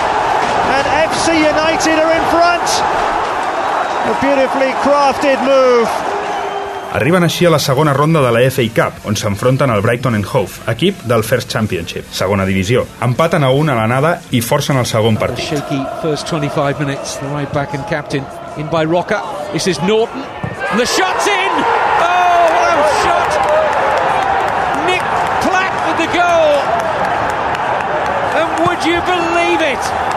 and 0.75 0.85
FC 1.09 1.35
United 1.39 1.97
are 1.99 2.11
in 2.11 2.25
front. 2.31 2.67
A 4.11 4.13
beautifully 4.21 4.71
crafted 4.83 5.39
move. 5.43 5.89
Arriben 6.91 7.23
així 7.23 7.45
a 7.47 7.49
la 7.53 7.59
segona 7.63 7.93
ronda 7.95 8.19
de 8.19 8.31
la 8.35 8.41
FA 8.51 8.65
Cup, 8.75 9.05
on 9.07 9.15
s'enfronten 9.15 9.71
al 9.71 9.81
Brighton 9.81 10.15
and 10.17 10.27
Hove, 10.27 10.59
equip 10.67 11.05
del 11.07 11.23
First 11.23 11.47
Championship, 11.49 12.09
segona 12.11 12.43
divisió. 12.45 12.83
Empaten 13.07 13.45
a 13.47 13.51
un 13.55 13.71
a 13.71 13.77
l'anada 13.77 14.17
i 14.35 14.41
forcen 14.43 14.75
el 14.75 14.85
segon 14.85 15.15
partit. 15.15 15.45
Shaky 15.45 15.79
first 16.01 16.27
25 16.27 16.83
minutes. 16.83 17.15
The 17.23 17.31
right 17.31 17.53
back 17.53 17.73
and 17.75 17.87
captain 17.87 18.27
in 18.57 18.67
by 18.67 18.83
Rocker. 18.83 19.21
This 19.53 19.67
is 19.67 19.79
Norton. 19.87 20.23
And 20.71 20.79
the 20.79 20.85
shot's 20.85 21.27
in! 21.27 21.70
It? 29.71 30.10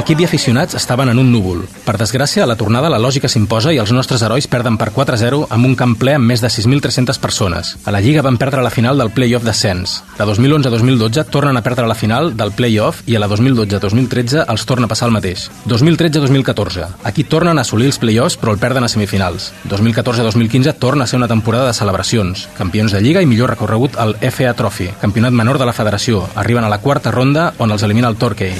Equip 0.00 0.22
i 0.22 0.24
aficionats 0.24 0.76
estaven 0.78 1.10
en 1.12 1.18
un 1.20 1.28
núvol. 1.32 1.60
Per 1.84 1.96
desgràcia, 2.00 2.44
a 2.44 2.48
la 2.48 2.56
tornada 2.56 2.88
la 2.88 3.00
lògica 3.02 3.28
s'imposa 3.28 3.74
i 3.74 3.80
els 3.82 3.92
nostres 3.92 4.22
herois 4.24 4.48
perden 4.48 4.78
per 4.80 4.88
4-0 4.96 5.42
amb 5.52 5.68
un 5.68 5.74
camp 5.76 5.96
ple 6.00 6.14
amb 6.16 6.30
més 6.30 6.40
de 6.40 6.48
6.300 6.48 7.20
persones. 7.20 7.74
A 7.84 7.92
la 7.92 8.00
Lliga 8.00 8.22
van 8.24 8.38
perdre 8.40 8.64
la 8.64 8.72
final 8.72 8.96
del 8.98 9.12
play-off 9.12 9.44
d'ascens. 9.44 9.98
La 10.18 10.26
2011-2012 10.30 11.26
tornen 11.28 11.60
a 11.60 11.62
perdre 11.66 11.88
la 11.90 11.98
final 11.98 12.32
del 12.36 12.54
play-off 12.56 13.02
i 13.06 13.18
a 13.18 13.20
la 13.20 13.28
2012-2013 13.28 14.46
els 14.46 14.64
torna 14.64 14.88
a 14.88 14.92
passar 14.94 15.10
el 15.10 15.16
mateix. 15.18 15.50
2013-2014. 15.68 16.88
Aquí 17.04 17.24
tornen 17.24 17.58
a 17.58 17.66
assolir 17.66 17.90
els 17.90 18.00
play-offs 18.00 18.38
però 18.40 18.54
el 18.56 18.62
perden 18.62 18.88
a 18.88 18.92
semifinals. 18.92 19.50
2014-2015 19.68 20.78
torna 20.80 21.04
a 21.04 21.10
ser 21.10 21.20
una 21.20 21.28
temporada 21.28 21.68
de 21.68 21.76
celebracions. 21.76 22.48
Campions 22.56 22.96
de 22.96 23.04
Lliga 23.04 23.20
i 23.20 23.28
millor 23.28 23.52
recorregut 23.52 24.00
al 24.00 24.16
FA 24.32 24.54
Trophy, 24.56 24.88
campionat 25.02 25.36
menor 25.36 25.60
de 25.60 25.68
la 25.68 25.76
federació. 25.76 26.24
Arriben 26.40 26.64
a 26.64 26.69
la 26.70 26.78
quarta 26.78 27.10
ronda 27.10 27.50
on 27.58 27.74
els 27.74 27.82
elimina 27.82 28.08
el 28.08 28.16
Torquay. 28.16 28.54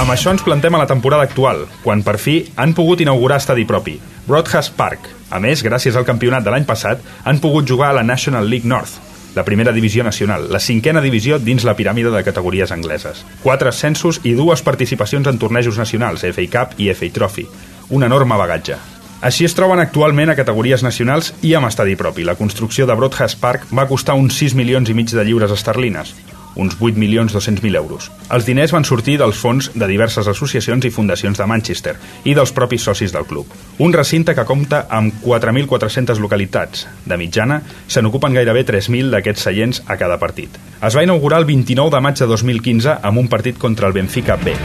Amb 0.00 0.10
això 0.10 0.32
ens 0.32 0.42
plantem 0.42 0.74
a 0.74 0.80
la 0.80 0.88
temporada 0.88 1.28
actual, 1.28 1.66
quan 1.84 2.02
per 2.02 2.16
fi 2.18 2.40
han 2.56 2.72
pogut 2.74 3.04
inaugurar 3.04 3.38
estadi 3.42 3.68
propi, 3.68 3.98
Broadhurst 4.26 4.74
Park. 4.78 5.06
A 5.30 5.38
més, 5.40 5.62
gràcies 5.62 5.96
al 5.96 6.08
campionat 6.08 6.44
de 6.44 6.52
l'any 6.52 6.66
passat, 6.68 7.04
han 7.24 7.40
pogut 7.44 7.68
jugar 7.68 7.92
a 7.92 7.98
la 8.00 8.06
National 8.08 8.48
League 8.48 8.68
North, 8.68 8.98
la 9.34 9.44
primera 9.44 9.72
divisió 9.72 10.04
nacional, 10.04 10.50
la 10.52 10.60
cinquena 10.60 11.00
divisió 11.00 11.38
dins 11.40 11.64
la 11.64 11.76
piràmide 11.76 12.12
de 12.12 12.24
categories 12.24 12.72
angleses. 12.72 13.22
Quatre 13.44 13.72
ascensos 13.72 14.20
i 14.28 14.34
dues 14.36 14.64
participacions 14.64 15.28
en 15.28 15.38
tornejos 15.40 15.80
nacionals, 15.80 16.26
FA 16.32 16.48
Cup 16.52 16.80
i 16.80 16.92
FA 16.92 17.12
Trophy. 17.12 17.46
Un 17.88 18.04
enorme 18.04 18.36
bagatge. 18.36 18.91
Així 19.22 19.44
es 19.46 19.54
troben 19.54 19.78
actualment 19.78 20.32
a 20.32 20.34
categories 20.34 20.82
nacionals 20.82 21.28
i 21.46 21.52
amb 21.54 21.68
estadi 21.68 21.94
propi. 21.94 22.24
La 22.26 22.34
construcció 22.34 22.88
de 22.90 22.94
Broadhurst 22.98 23.38
Park 23.38 23.68
va 23.70 23.86
costar 23.86 24.16
uns 24.18 24.34
6 24.40 24.56
milions 24.58 24.90
i 24.90 24.96
mig 24.98 25.12
de 25.14 25.22
lliures 25.22 25.52
esterlines, 25.54 26.10
uns 26.58 26.74
8 26.80 26.98
milions 26.98 27.30
200.000 27.30 27.78
euros. 27.78 28.08
Els 28.34 28.48
diners 28.50 28.74
van 28.74 28.82
sortir 28.82 29.14
dels 29.20 29.38
fons 29.38 29.70
de 29.78 29.86
diverses 29.86 30.26
associacions 30.26 30.88
i 30.88 30.90
fundacions 30.90 31.38
de 31.38 31.46
Manchester 31.46 31.94
i 32.24 32.34
dels 32.34 32.50
propis 32.50 32.82
socis 32.82 33.14
del 33.14 33.28
club. 33.30 33.46
Un 33.78 33.94
recinte 33.94 34.34
que 34.34 34.46
compta 34.48 34.88
amb 34.90 35.22
4.400 35.22 36.18
localitats. 36.18 36.88
De 37.06 37.16
mitjana, 37.16 37.60
se 37.86 38.02
n'ocupen 38.02 38.34
gairebé 38.34 38.66
3.000 38.66 39.14
d'aquests 39.14 39.46
seients 39.46 39.84
a 39.86 40.00
cada 40.02 40.18
partit. 40.18 40.58
Es 40.82 40.98
va 40.98 41.06
inaugurar 41.06 41.38
el 41.38 41.46
29 41.46 41.94
de 41.94 42.02
maig 42.02 42.18
de 42.18 42.26
2015 42.26 42.98
amb 42.98 43.22
un 43.22 43.30
partit 43.30 43.54
contra 43.54 43.86
el 43.86 43.94
Benfica 43.94 44.34
B. 44.34 44.58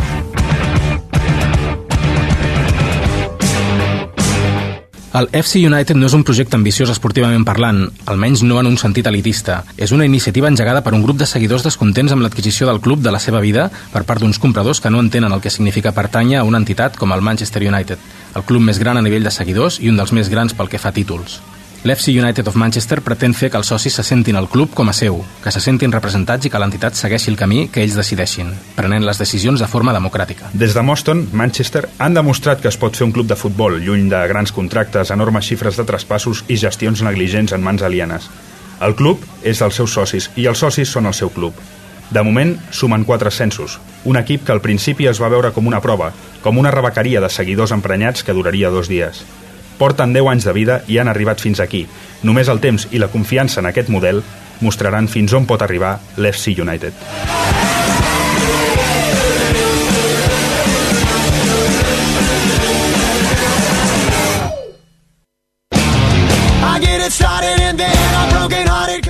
El 5.17 5.29
FC 5.33 5.63
United 5.65 5.97
no 5.97 6.05
és 6.05 6.13
un 6.13 6.21
projecte 6.21 6.53
ambiciós 6.59 6.91
esportivament 6.93 7.41
parlant, 7.47 7.79
almenys 8.11 8.43
no 8.45 8.59
en 8.61 8.67
un 8.69 8.75
sentit 8.77 9.07
elitista. 9.09 9.63
És 9.73 9.89
una 9.95 10.05
iniciativa 10.05 10.51
engegada 10.51 10.83
per 10.85 10.93
un 10.93 11.01
grup 11.01 11.17
de 11.17 11.25
seguidors 11.25 11.65
descontents 11.65 12.13
amb 12.13 12.21
l'adquisició 12.21 12.69
del 12.69 12.83
club 12.85 13.01
de 13.01 13.15
la 13.15 13.23
seva 13.23 13.41
vida 13.41 13.65
per 13.95 14.03
part 14.05 14.21
d'uns 14.21 14.37
compradors 14.37 14.83
que 14.83 14.93
no 14.93 15.01
entenen 15.01 15.33
el 15.33 15.41
que 15.41 15.49
significa 15.49 15.95
pertànyer 15.97 16.37
a 16.37 16.45
una 16.45 16.61
entitat 16.61 17.01
com 17.01 17.17
el 17.17 17.25
Manchester 17.25 17.65
United, 17.65 17.97
el 18.35 18.45
club 18.45 18.69
més 18.69 18.77
gran 18.77 19.01
a 19.01 19.07
nivell 19.09 19.25
de 19.25 19.33
seguidors 19.33 19.81
i 19.81 19.89
un 19.89 19.97
dels 19.97 20.13
més 20.13 20.29
grans 20.29 20.53
pel 20.53 20.69
que 20.69 20.77
fa 20.77 20.93
a 20.93 20.99
títols. 21.01 21.41
L'FC 21.83 22.09
United 22.09 22.47
of 22.49 22.55
Manchester 22.57 23.03
pretén 23.05 23.35
fer 23.37 23.51
que 23.53 23.59
els 23.59 23.69
socis 23.69 23.93
se 23.93 24.03
sentin 24.03 24.35
al 24.35 24.49
club 24.49 24.73
com 24.73 24.89
a 24.89 24.95
seu, 24.97 25.19
que 25.43 25.51
se 25.53 25.61
sentin 25.61 25.93
representats 25.93 26.47
i 26.47 26.49
que 26.49 26.59
l'entitat 26.59 26.97
segueixi 26.97 27.29
el 27.29 27.37
camí 27.37 27.67
que 27.69 27.83
ells 27.85 27.95
decideixin, 27.95 28.49
prenent 28.75 29.05
les 29.05 29.21
decisions 29.21 29.61
de 29.61 29.69
forma 29.69 29.93
democràtica. 29.93 30.49
Des 30.57 30.73
de 30.73 30.81
Boston, 30.81 31.27
Manchester, 31.37 31.85
han 31.99 32.17
demostrat 32.17 32.63
que 32.63 32.71
es 32.73 32.79
pot 32.81 32.97
fer 32.97 33.05
un 33.05 33.13
club 33.13 33.29
de 33.29 33.37
futbol 33.37 33.77
lluny 33.77 34.09
de 34.09 34.25
grans 34.27 34.51
contractes, 34.51 35.13
enormes 35.13 35.45
xifres 35.45 35.77
de 35.77 35.85
traspassos 35.85 36.43
i 36.49 36.57
gestions 36.57 37.05
negligents 37.05 37.53
en 37.53 37.63
mans 37.63 37.85
alienes. 37.85 38.29
El 38.81 38.97
club 38.97 39.21
és 39.43 39.61
dels 39.61 39.77
seus 39.77 39.93
socis 39.93 40.31
i 40.35 40.49
els 40.49 40.65
socis 40.65 40.89
són 40.89 41.05
el 41.05 41.15
seu 41.17 41.29
club. 41.29 41.53
De 42.09 42.23
moment, 42.23 42.55
sumen 42.71 43.03
quatre 43.03 43.29
ascensos. 43.29 43.79
Un 44.05 44.17
equip 44.17 44.45
que 44.47 44.53
al 44.53 44.63
principi 44.65 45.07
es 45.07 45.21
va 45.21 45.29
veure 45.29 45.51
com 45.53 45.67
una 45.67 45.81
prova, 45.83 46.13
com 46.41 46.57
una 46.57 46.71
rebequeria 46.71 47.21
de 47.21 47.29
seguidors 47.29 47.73
emprenyats 47.75 48.23
que 48.23 48.33
duraria 48.33 48.71
dos 48.73 48.87
dies. 48.87 49.25
Porten 49.77 50.13
10 50.13 50.31
anys 50.33 50.47
de 50.49 50.53
vida 50.53 50.81
i 50.87 50.97
han 50.97 51.07
arribat 51.07 51.41
fins 51.41 51.61
aquí. 51.61 51.85
Només 52.23 52.49
el 52.49 52.59
temps 52.59 52.87
i 52.91 53.01
la 53.01 53.11
confiança 53.13 53.61
en 53.61 53.69
aquest 53.69 53.89
model 53.93 54.23
mostraran 54.61 55.07
fins 55.07 55.33
on 55.37 55.45
pot 55.45 55.61
arribar 55.61 55.99
l'FC 56.17 56.57
United. 56.57 56.93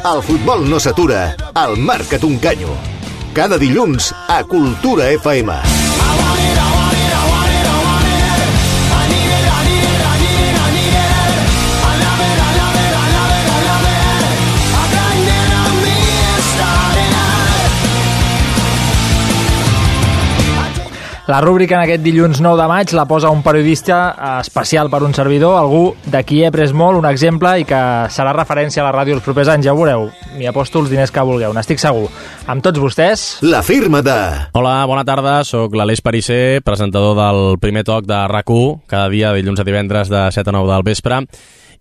El 0.07 0.21
futbol 0.23 0.63
no 0.69 0.79
s'atura, 0.79 1.35
al 1.53 1.75
Marca't 1.77 2.23
un 2.23 2.37
canyo. 2.39 2.77
Cada 3.35 3.57
dilluns 3.59 4.13
a 4.27 4.39
Cultura 4.47 5.11
FM. 5.11 5.86
La 21.27 21.41
rúbrica 21.41 21.75
en 21.75 21.81
aquest 21.83 22.05
dilluns 22.05 22.39
9 22.39 22.55
de 22.55 22.65
maig 22.71 22.91
la 22.95 23.03
posa 23.03 23.27
un 23.35 23.41
periodista 23.43 24.37
especial 24.39 24.87
per 24.87 25.01
un 25.03 25.11
servidor, 25.11 25.57
algú 25.59 25.89
de 26.07 26.21
qui 26.23 26.37
he 26.39 26.45
après 26.47 26.71
molt, 26.71 26.95
un 27.01 27.07
exemple, 27.09 27.51
i 27.59 27.65
que 27.67 27.79
serà 28.15 28.31
referència 28.31 28.79
a 28.79 28.85
la 28.85 28.93
ràdio 28.95 29.17
els 29.17 29.25
propers 29.25 29.51
anys, 29.51 29.65
ja 29.67 29.73
ho 29.73 29.75
veureu. 29.75 30.05
M'hi 30.37 30.47
aposto 30.47 30.79
els 30.79 30.87
diners 30.87 31.11
que 31.11 31.25
vulgueu, 31.27 31.51
n'estic 31.51 31.83
segur. 31.83 32.05
Amb 32.47 32.63
tots 32.63 32.79
vostès... 32.79 33.25
La 33.43 33.59
firma 33.59 33.99
de... 34.07 34.15
Hola, 34.55 34.77
bona 34.87 35.03
tarda, 35.03 35.41
sóc 35.43 35.75
l'Aleix 35.75 35.99
Parisser, 35.99 36.61
presentador 36.63 37.19
del 37.19 37.59
primer 37.59 37.83
toc 37.83 38.07
de 38.07 38.21
rac 38.31 38.47
cada 38.87 39.09
dia 39.11 39.33
dilluns 39.35 39.59
a 39.59 39.67
divendres 39.67 40.07
de 40.07 40.29
7 40.31 40.47
a 40.47 40.55
9 40.55 40.71
del 40.71 40.87
vespre. 40.87 41.19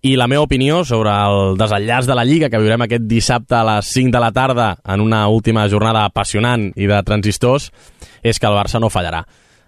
I 0.03 0.17
la 0.19 0.27
meva 0.27 0.43
opinió 0.43 0.83
sobre 0.83 1.15
el 1.15 1.55
desenllaç 1.55 2.05
de 2.05 2.19
la 2.19 2.27
Lliga 2.27 2.51
que 2.51 2.59
viurem 2.59 2.83
aquest 2.83 3.07
dissabte 3.07 3.55
a 3.55 3.63
les 3.71 3.95
5 3.95 4.11
de 4.11 4.19
la 4.19 4.33
tarda 4.35 4.67
en 4.83 4.99
una 4.99 5.23
última 5.31 5.69
jornada 5.71 6.03
apassionant 6.03 6.73
i 6.75 6.91
de 6.91 6.99
transistors 7.07 7.71
és 8.23 8.39
que 8.39 8.47
el 8.49 8.57
Barça 8.57 8.81
no 8.81 8.91
fallarà. 8.93 9.23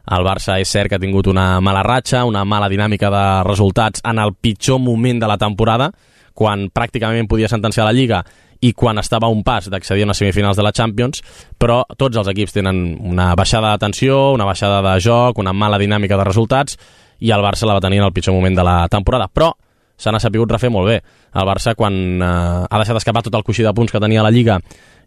El 0.09 0.25
Barça 0.25 0.57
és 0.61 0.69
cert 0.71 0.89
que 0.89 0.97
ha 0.97 1.01
tingut 1.01 1.27
una 1.29 1.59
mala 1.61 1.83
ratxa, 1.85 2.23
una 2.25 2.45
mala 2.45 2.69
dinàmica 2.69 3.11
de 3.13 3.25
resultats 3.45 4.01
en 4.03 4.19
el 4.19 4.33
pitjor 4.33 4.79
moment 4.81 5.19
de 5.21 5.27
la 5.29 5.37
temporada, 5.37 5.91
quan 6.33 6.69
pràcticament 6.73 7.27
podia 7.29 7.49
sentenciar 7.51 7.85
la 7.85 7.93
Lliga 7.93 8.23
i 8.61 8.73
quan 8.73 8.97
estava 8.99 9.27
a 9.27 9.31
un 9.31 9.43
pas 9.43 9.69
d'accedir 9.71 10.03
a 10.03 10.09
unes 10.09 10.19
semifinals 10.19 10.57
de 10.57 10.63
la 10.65 10.73
Champions, 10.75 11.21
però 11.57 11.83
tots 11.97 12.17
els 12.17 12.27
equips 12.31 12.57
tenen 12.57 12.97
una 12.99 13.31
baixada 13.39 13.71
de 13.71 13.85
tensió, 13.85 14.31
una 14.33 14.47
baixada 14.47 14.81
de 14.83 14.99
joc, 15.03 15.39
una 15.39 15.53
mala 15.53 15.79
dinàmica 15.79 16.17
de 16.19 16.27
resultats, 16.27 16.77
i 17.19 17.31
el 17.35 17.43
Barça 17.43 17.67
la 17.67 17.75
va 17.77 17.83
tenir 17.83 17.99
en 17.99 18.07
el 18.07 18.13
pitjor 18.15 18.35
moment 18.35 18.55
de 18.55 18.63
la 18.63 18.87
temporada. 18.91 19.27
Però 19.31 19.53
se 19.99 20.11
n'ha 20.11 20.19
sapigut 20.23 20.51
refer 20.51 20.71
molt 20.71 20.87
bé. 20.87 20.99
El 21.35 21.47
Barça, 21.47 21.75
quan 21.75 21.93
eh, 21.93 22.29
ha 22.63 22.79
deixat 22.81 22.99
escapar 22.99 23.23
tot 23.25 23.35
el 23.35 23.43
coixí 23.43 23.63
de 23.63 23.73
punts 23.75 23.91
que 23.91 23.99
tenia 23.99 24.23
la 24.23 24.31
Lliga 24.31 24.59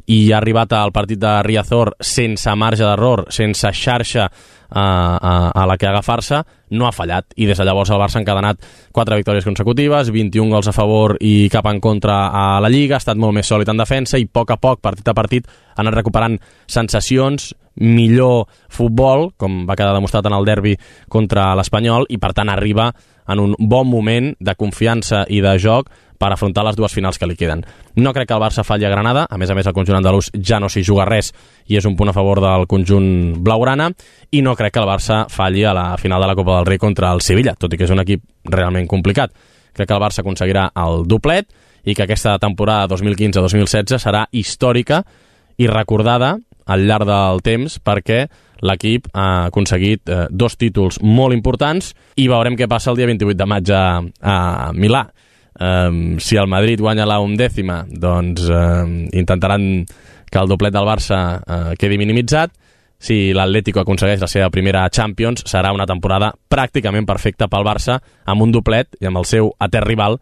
i 0.07 0.33
ha 0.33 0.39
arribat 0.39 0.73
al 0.75 0.93
partit 0.93 1.21
de 1.21 1.37
Riazor 1.47 1.95
sense 2.01 2.55
marge 2.59 2.85
d'error, 2.85 3.27
sense 3.31 3.71
xarxa 3.73 4.27
a, 4.73 4.83
a, 4.83 5.35
a 5.53 5.67
la 5.67 5.77
que 5.77 5.87
agafar-se, 5.87 6.43
no 6.73 6.87
ha 6.89 6.93
fallat. 6.93 7.35
I 7.37 7.47
des 7.47 7.59
de 7.59 7.67
llavors 7.69 7.93
el 7.93 8.01
Barça 8.01 8.19
ha 8.19 8.23
encadenat 8.23 8.63
4 8.93 9.19
victòries 9.21 9.45
consecutives, 9.45 10.11
21 10.11 10.51
gols 10.51 10.69
a 10.69 10.75
favor 10.75 11.19
i 11.21 11.49
cap 11.53 11.69
en 11.69 11.81
contra 11.81 12.27
a 12.29 12.61
la 12.61 12.71
Lliga, 12.73 12.97
ha 12.97 13.05
estat 13.05 13.21
molt 13.21 13.37
més 13.37 13.47
sòlid 13.47 13.69
en 13.69 13.83
defensa 13.83 14.19
i 14.19 14.27
a 14.27 14.33
poc 14.33 14.55
a 14.55 14.59
poc, 14.61 14.81
partit 14.81 15.09
a 15.09 15.15
partit, 15.15 15.47
ha 15.47 15.83
anat 15.85 16.01
recuperant 16.01 16.39
sensacions, 16.67 17.53
millor 17.77 18.49
futbol, 18.69 19.31
com 19.37 19.63
va 19.69 19.77
quedar 19.77 19.95
demostrat 19.97 20.27
en 20.29 20.37
el 20.37 20.49
derbi 20.49 20.77
contra 21.09 21.53
l'Espanyol, 21.57 22.09
i 22.09 22.19
per 22.21 22.33
tant 22.37 22.51
arriba 22.53 22.91
en 23.29 23.41
un 23.41 23.55
bon 23.59 23.87
moment 23.87 24.33
de 24.41 24.55
confiança 24.59 25.23
i 25.31 25.41
de 25.45 25.55
joc 25.63 25.89
per 26.23 26.31
afrontar 26.31 26.63
les 26.63 26.79
dues 26.79 26.95
finals 26.95 27.19
que 27.19 27.27
li 27.27 27.35
queden. 27.39 27.65
No 27.99 28.13
crec 28.15 28.29
que 28.31 28.37
el 28.37 28.43
Barça 28.43 28.63
falli 28.63 28.87
a 28.87 28.93
Granada, 28.93 29.27
a 29.29 29.39
més 29.41 29.51
a 29.51 29.57
més 29.59 29.67
el 29.67 29.75
conjunt 29.75 29.99
andalús 29.99 30.31
ja 30.39 30.61
no 30.63 30.71
s'hi 30.71 30.85
juga 30.87 31.09
res 31.09 31.33
i 31.67 31.79
és 31.81 31.89
un 31.89 31.97
punt 31.99 32.13
a 32.13 32.15
favor 32.15 32.41
del 32.43 32.69
conjunt 32.71 33.41
blaugrana, 33.43 33.91
i 34.31 34.43
no 34.47 34.55
crec 34.59 34.77
que 34.77 34.83
el 34.83 34.89
Barça 34.89 35.25
falli 35.33 35.65
a 35.67 35.75
la 35.75 35.89
final 35.99 36.23
de 36.23 36.31
la 36.31 36.37
Copa 36.39 36.61
del 36.61 36.69
Rei 36.71 36.79
contra 36.79 37.11
el 37.13 37.25
Sevilla, 37.27 37.57
tot 37.59 37.75
i 37.75 37.81
que 37.81 37.89
és 37.89 37.95
un 37.95 38.05
equip 38.05 38.23
realment 38.55 38.87
complicat. 38.87 39.35
Crec 39.73 39.89
que 39.89 39.97
el 39.97 40.05
Barça 40.05 40.23
aconseguirà 40.23 40.69
el 40.85 41.03
doblet 41.11 41.51
i 41.83 41.97
que 41.97 42.07
aquesta 42.07 42.37
temporada 42.39 42.87
2015-2016 42.95 43.99
serà 43.99 44.27
històrica 44.31 45.03
i 45.59 45.67
recordada 45.67 46.37
al 46.71 46.87
llarg 46.87 47.09
del 47.09 47.43
temps 47.43 47.81
perquè 47.83 48.27
l'equip 48.63 49.09
ha 49.13 49.49
aconseguit 49.49 50.07
eh, 50.07 50.27
dos 50.31 50.55
títols 50.57 51.01
molt 51.03 51.35
importants 51.35 51.91
i 52.15 52.29
veurem 52.31 52.55
què 52.59 52.69
passa 52.71 52.93
el 52.93 53.01
dia 53.01 53.11
28 53.11 53.39
de 53.39 53.49
maig 53.51 53.73
a, 53.75 53.85
a 54.23 54.37
Milà. 54.77 55.03
Um, 55.63 56.19
si 56.19 56.37
el 56.41 56.49
Madrid 56.51 56.81
guanya 56.83 57.07
la 57.07 57.21
undècima, 57.23 57.85
doncs 57.87 58.49
um, 58.51 58.97
intentaran 59.15 59.85
que 60.33 60.41
el 60.41 60.51
doblet 60.51 60.75
del 60.75 60.89
Barça 60.89 61.21
uh, 61.39 61.73
quedi 61.79 62.01
minimitzat. 62.01 62.51
Si 63.03 63.33
l'Atlético 63.35 63.83
aconsegueix 63.83 64.21
la 64.23 64.31
seva 64.31 64.51
primera 64.51 64.89
Champions, 64.91 65.45
serà 65.47 65.73
una 65.75 65.87
temporada 65.87 66.33
pràcticament 66.51 67.07
perfecta 67.07 67.51
pel 67.51 67.67
Barça, 67.67 68.01
amb 68.27 68.43
un 68.43 68.55
doblet 68.55 68.99
i 69.03 69.11
amb 69.11 69.23
el 69.23 69.29
seu 69.29 69.53
etern 69.63 69.91
rival 69.91 70.19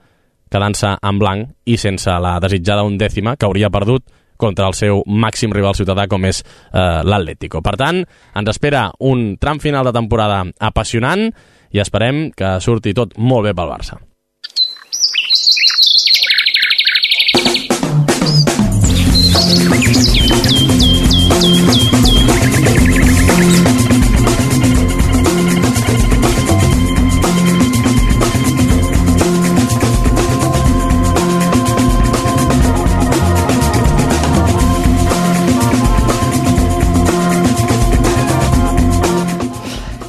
quedant-se 0.51 0.97
en 1.07 1.21
blanc 1.21 1.53
i 1.71 1.77
sense 1.79 2.11
la 2.21 2.35
desitjada 2.43 2.85
undècima 2.85 3.37
que 3.39 3.47
hauria 3.47 3.71
perdut 3.71 4.09
contra 4.41 4.67
el 4.67 4.75
seu 4.75 5.05
màxim 5.07 5.53
rival 5.55 5.77
ciutadà 5.77 6.09
com 6.09 6.25
és 6.27 6.41
eh, 6.43 7.01
l'Atlético. 7.05 7.61
Per 7.63 7.77
tant, 7.79 8.03
ens 8.35 8.53
espera 8.53 8.89
un 8.99 9.37
tram 9.39 9.61
final 9.63 9.87
de 9.87 9.95
temporada 9.95 10.43
apassionant 10.59 11.29
i 11.71 11.85
esperem 11.85 12.31
que 12.35 12.57
surti 12.65 12.97
tot 12.97 13.19
molt 13.21 13.51
bé 13.51 13.55
pel 13.55 13.77
Barça. 13.77 14.01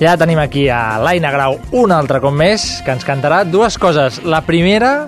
Ja 0.02 0.16
tenim 0.18 0.40
aquí 0.42 0.64
a 0.74 0.98
l'Aina 0.98 1.30
Grau 1.30 1.60
un 1.78 1.92
altre 1.94 2.18
cop 2.24 2.34
més, 2.34 2.64
que 2.82 2.90
ens 2.90 3.06
cantarà 3.06 3.44
dues 3.46 3.78
coses. 3.78 4.18
La 4.26 4.40
primera, 4.42 5.06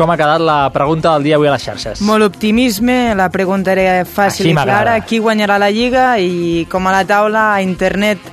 com 0.00 0.08
ha 0.08 0.16
quedat 0.16 0.40
la 0.40 0.70
pregunta 0.72 1.12
del 1.12 1.28
dia 1.28 1.36
avui 1.36 1.50
a 1.50 1.52
les 1.52 1.64
xarxes? 1.68 2.00
Molt 2.08 2.24
optimisme, 2.24 3.12
la 3.18 3.28
pregunta 3.28 3.74
era 3.76 4.00
fàcil 4.08 4.48
Així 4.48 4.54
i 4.54 4.56
clara. 4.56 4.96
Qui 5.04 5.20
guanyarà 5.20 5.58
la 5.60 5.68
Lliga? 5.68 6.14
I 6.16 6.64
com 6.72 6.88
a 6.88 6.94
la 6.94 7.02
taula, 7.04 7.50
a 7.52 7.60
internet, 7.60 8.30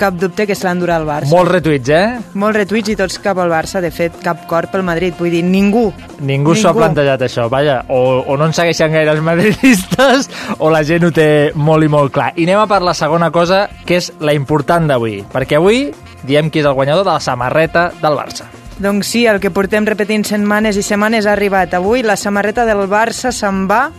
cap 0.00 0.16
dubte 0.16 0.46
que 0.48 0.56
se 0.56 0.64
l'endurà 0.64 0.96
el 0.96 1.04
Barça. 1.04 1.28
Molts 1.28 1.52
retuits, 1.52 1.90
eh? 1.92 2.20
Molts 2.40 2.56
retuits 2.56 2.88
i 2.88 2.96
tots 2.96 3.18
cap 3.20 3.38
al 3.42 3.52
Barça. 3.52 3.82
De 3.84 3.90
fet, 3.92 4.16
cap 4.24 4.46
cor 4.48 4.70
pel 4.72 4.84
Madrid. 4.86 5.12
Vull 5.18 5.34
dir, 5.36 5.42
ningú. 5.44 5.90
Ningú 6.24 6.54
s'ho 6.56 6.70
ha 6.70 6.76
plantejat, 6.78 7.26
això. 7.28 7.50
Vaja, 7.52 7.82
o, 7.92 8.22
o 8.24 8.38
no 8.40 8.48
en 8.48 8.56
segueixen 8.56 8.96
gaire 8.96 9.12
els 9.12 9.20
madridistes 9.24 10.30
o 10.56 10.72
la 10.72 10.80
gent 10.88 11.04
ho 11.04 11.12
té 11.12 11.28
molt 11.54 11.84
i 11.84 11.92
molt 11.92 12.14
clar. 12.16 12.30
I 12.40 12.48
anem 12.48 12.64
a 12.64 12.70
per 12.70 12.80
la 12.86 12.96
segona 12.96 13.28
cosa, 13.34 13.66
que 13.84 14.00
és 14.00 14.08
la 14.24 14.32
important 14.32 14.88
d'avui. 14.88 15.20
Perquè 15.28 15.60
avui 15.60 15.90
diem 16.24 16.48
qui 16.48 16.64
és 16.64 16.68
el 16.70 16.80
guanyador 16.80 17.04
de 17.04 17.12
la 17.12 17.20
samarreta 17.20 17.90
del 18.00 18.16
Barça. 18.16 18.48
Doncs 18.80 19.10
sí, 19.12 19.26
el 19.28 19.36
que 19.44 19.50
portem 19.52 19.84
repetint 19.84 20.24
setmanes 20.24 20.78
i 20.80 20.82
setmanes 20.82 21.26
ha 21.28 21.34
arribat. 21.34 21.74
Avui 21.76 22.00
la 22.00 22.16
samarreta 22.16 22.64
del 22.64 22.86
Barça 22.88 23.28
se'n 23.28 23.66
va 23.68 23.90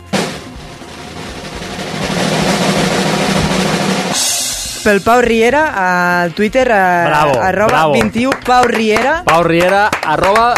pel 4.82 4.98
Pau 5.06 5.20
Riera 5.22 5.60
al 5.78 6.32
Twitter 6.34 6.66
a, 6.74 7.06
Bravo, 7.06 7.38
arroba 7.38 7.70
bravo. 7.70 7.92
21 7.94 8.40
Pau 8.44 8.64
Riera 8.66 9.22
Pau 9.24 9.44
Riera, 9.46 9.88
arroba 10.02 10.54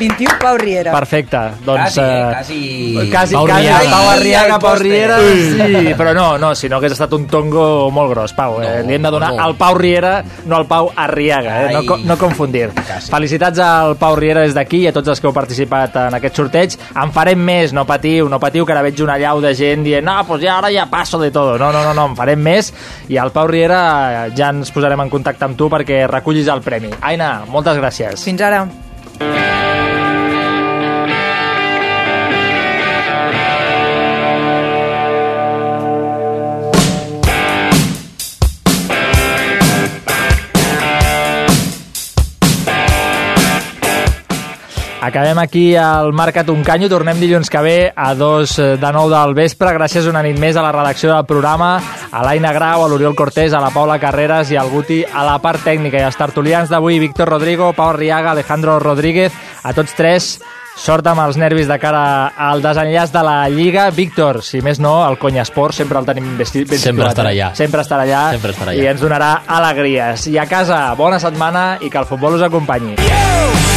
21 0.00 0.38
Pau 0.40 0.56
Riera. 0.58 0.92
Perfecte. 0.94 1.40
Doncs, 1.64 1.94
Quasi, 1.94 2.00
eh? 2.00 2.30
Quasi- 2.32 3.10
Quasi, 3.10 3.34
Pau 3.34 3.46
quasi. 3.46 3.60
Riera. 3.60 3.90
Pau 3.90 4.10
Arriaga, 4.10 4.58
Pau. 4.58 4.74
Riera... 4.80 5.18
Sí, 5.20 5.94
però 5.96 6.14
no, 6.16 6.26
no, 6.38 6.54
si 6.56 6.68
no 6.68 6.78
hagués 6.80 6.92
estat 6.96 7.12
un 7.12 7.26
tongo 7.28 7.90
molt 7.92 8.10
gros, 8.14 8.32
Pau. 8.32 8.58
Eh? 8.64 8.80
Li 8.86 8.96
hem 8.96 9.02
de 9.04 9.10
donar 9.12 9.32
no. 9.34 9.42
al 9.44 9.54
Pau 9.60 9.76
Riera, 9.76 10.24
no 10.46 10.56
al 10.56 10.66
Pau 10.66 10.90
Arriaga, 10.96 11.66
eh? 11.66 11.74
no, 11.76 11.98
no 12.04 12.16
confundir. 12.18 12.70
Felicitats 13.10 13.60
al 13.60 13.96
Pau 14.00 14.16
Riera 14.16 14.42
des 14.46 14.54
d'aquí 14.56 14.82
i 14.84 14.88
a 14.88 14.94
tots 14.96 15.12
els 15.12 15.20
que 15.20 15.28
heu 15.28 15.34
participat 15.36 15.96
en 16.06 16.16
aquest 16.18 16.40
sorteig. 16.40 16.78
En 16.96 17.12
farem 17.12 17.38
més, 17.38 17.74
no 17.76 17.84
patiu, 17.88 18.28
no 18.32 18.40
patiu, 18.40 18.64
que 18.66 18.72
ara 18.72 18.82
veig 18.86 19.00
una 19.04 19.18
llau 19.20 19.40
de 19.44 19.52
gent 19.54 19.84
dient 19.84 20.04
no, 20.06 20.16
pues 20.26 20.40
ja 20.42 20.56
ara 20.58 20.70
ja 20.72 20.86
passo 20.90 21.18
de 21.20 21.30
todo. 21.30 21.58
No, 21.60 21.70
no, 21.72 21.84
no, 21.84 21.92
no 21.94 22.06
en 22.10 22.16
farem 22.16 22.40
més 22.40 22.72
i 23.08 23.18
al 23.20 23.32
Pau 23.34 23.46
Riera 23.50 23.80
eh, 24.26 24.30
ja 24.36 24.50
ens 24.54 24.72
posarem 24.72 25.04
en 25.04 25.10
contacte 25.12 25.44
amb 25.44 25.58
tu 25.58 25.68
perquè 25.72 26.06
recullis 26.10 26.48
el 26.48 26.62
premi. 26.64 26.90
Aina, 27.00 27.42
moltes 27.50 27.76
gràcies. 27.76 28.24
Fins 28.24 28.40
ara. 28.46 28.64
Acabem 45.00 45.38
aquí 45.38 45.74
al 45.76 46.12
Marcat 46.12 46.50
un 46.52 46.60
canyo, 46.60 46.90
tornem 46.92 47.16
dilluns 47.16 47.48
que 47.48 47.60
ve 47.64 47.76
a 47.96 48.10
dos 48.14 48.58
eh, 48.60 48.74
de 48.76 48.90
nou 48.92 49.08
del 49.08 49.32
vespre, 49.32 49.72
gràcies 49.72 50.04
una 50.10 50.20
nit 50.22 50.36
més 50.38 50.58
a 50.60 50.64
la 50.66 50.74
redacció 50.76 51.08
del 51.14 51.24
programa, 51.24 51.70
a 52.12 52.20
l'Aina 52.26 52.52
Grau, 52.52 52.84
a 52.84 52.88
l'Oriol 52.92 53.16
Cortés, 53.16 53.54
a 53.56 53.62
la 53.64 53.72
Paula 53.72 53.96
Carreras 53.98 54.52
i 54.52 54.58
al 54.60 54.68
Guti 54.68 55.00
a 55.08 55.24
la 55.24 55.38
part 55.40 55.64
tècnica 55.64 55.96
i 55.96 56.04
als 56.04 56.20
tertulians 56.20 56.68
d'avui, 56.68 56.98
Víctor 57.00 57.32
Rodrigo, 57.32 57.72
Pau 57.72 57.94
Arriaga, 57.94 58.34
Alejandro 58.36 58.78
Rodríguez, 58.78 59.32
A 59.62 59.72
tots 59.76 59.92
tres, 59.96 60.28
sort 60.76 61.04
amb 61.08 61.20
els 61.20 61.36
nervis 61.36 61.68
de 61.68 61.76
cara 61.80 62.32
al 62.36 62.60
desenllaç 62.64 63.12
de 63.12 63.22
la 63.24 63.48
Lliga. 63.48 63.90
Víctor, 63.90 64.42
si 64.44 64.60
més 64.64 64.80
no, 64.80 64.98
el 65.08 65.18
Conyasport 65.20 65.76
sempre 65.76 65.98
el 66.00 66.08
tenim 66.08 66.30
ben, 66.36 66.38
ben 66.38 66.46
Sempre 66.46 66.78
situat, 66.78 67.10
estarà 67.12 67.32
eh? 67.32 67.40
allà. 67.40 67.50
Sempre 67.56 67.84
estarà 67.84 68.04
allà, 68.08 68.22
Sempre 68.36 68.52
estarà 68.56 68.76
i 68.76 68.80
allà. 68.80 68.90
ens 68.94 69.00
donarà 69.00 69.32
alegries. 69.46 70.28
I 70.28 70.38
a 70.40 70.46
casa, 70.48 70.94
bona 70.96 71.18
setmana 71.20 71.66
i 71.80 71.88
que 71.90 72.00
el 72.00 72.08
futbol 72.08 72.36
us 72.40 72.48
acompanyi. 72.48 72.96
You 72.96 73.69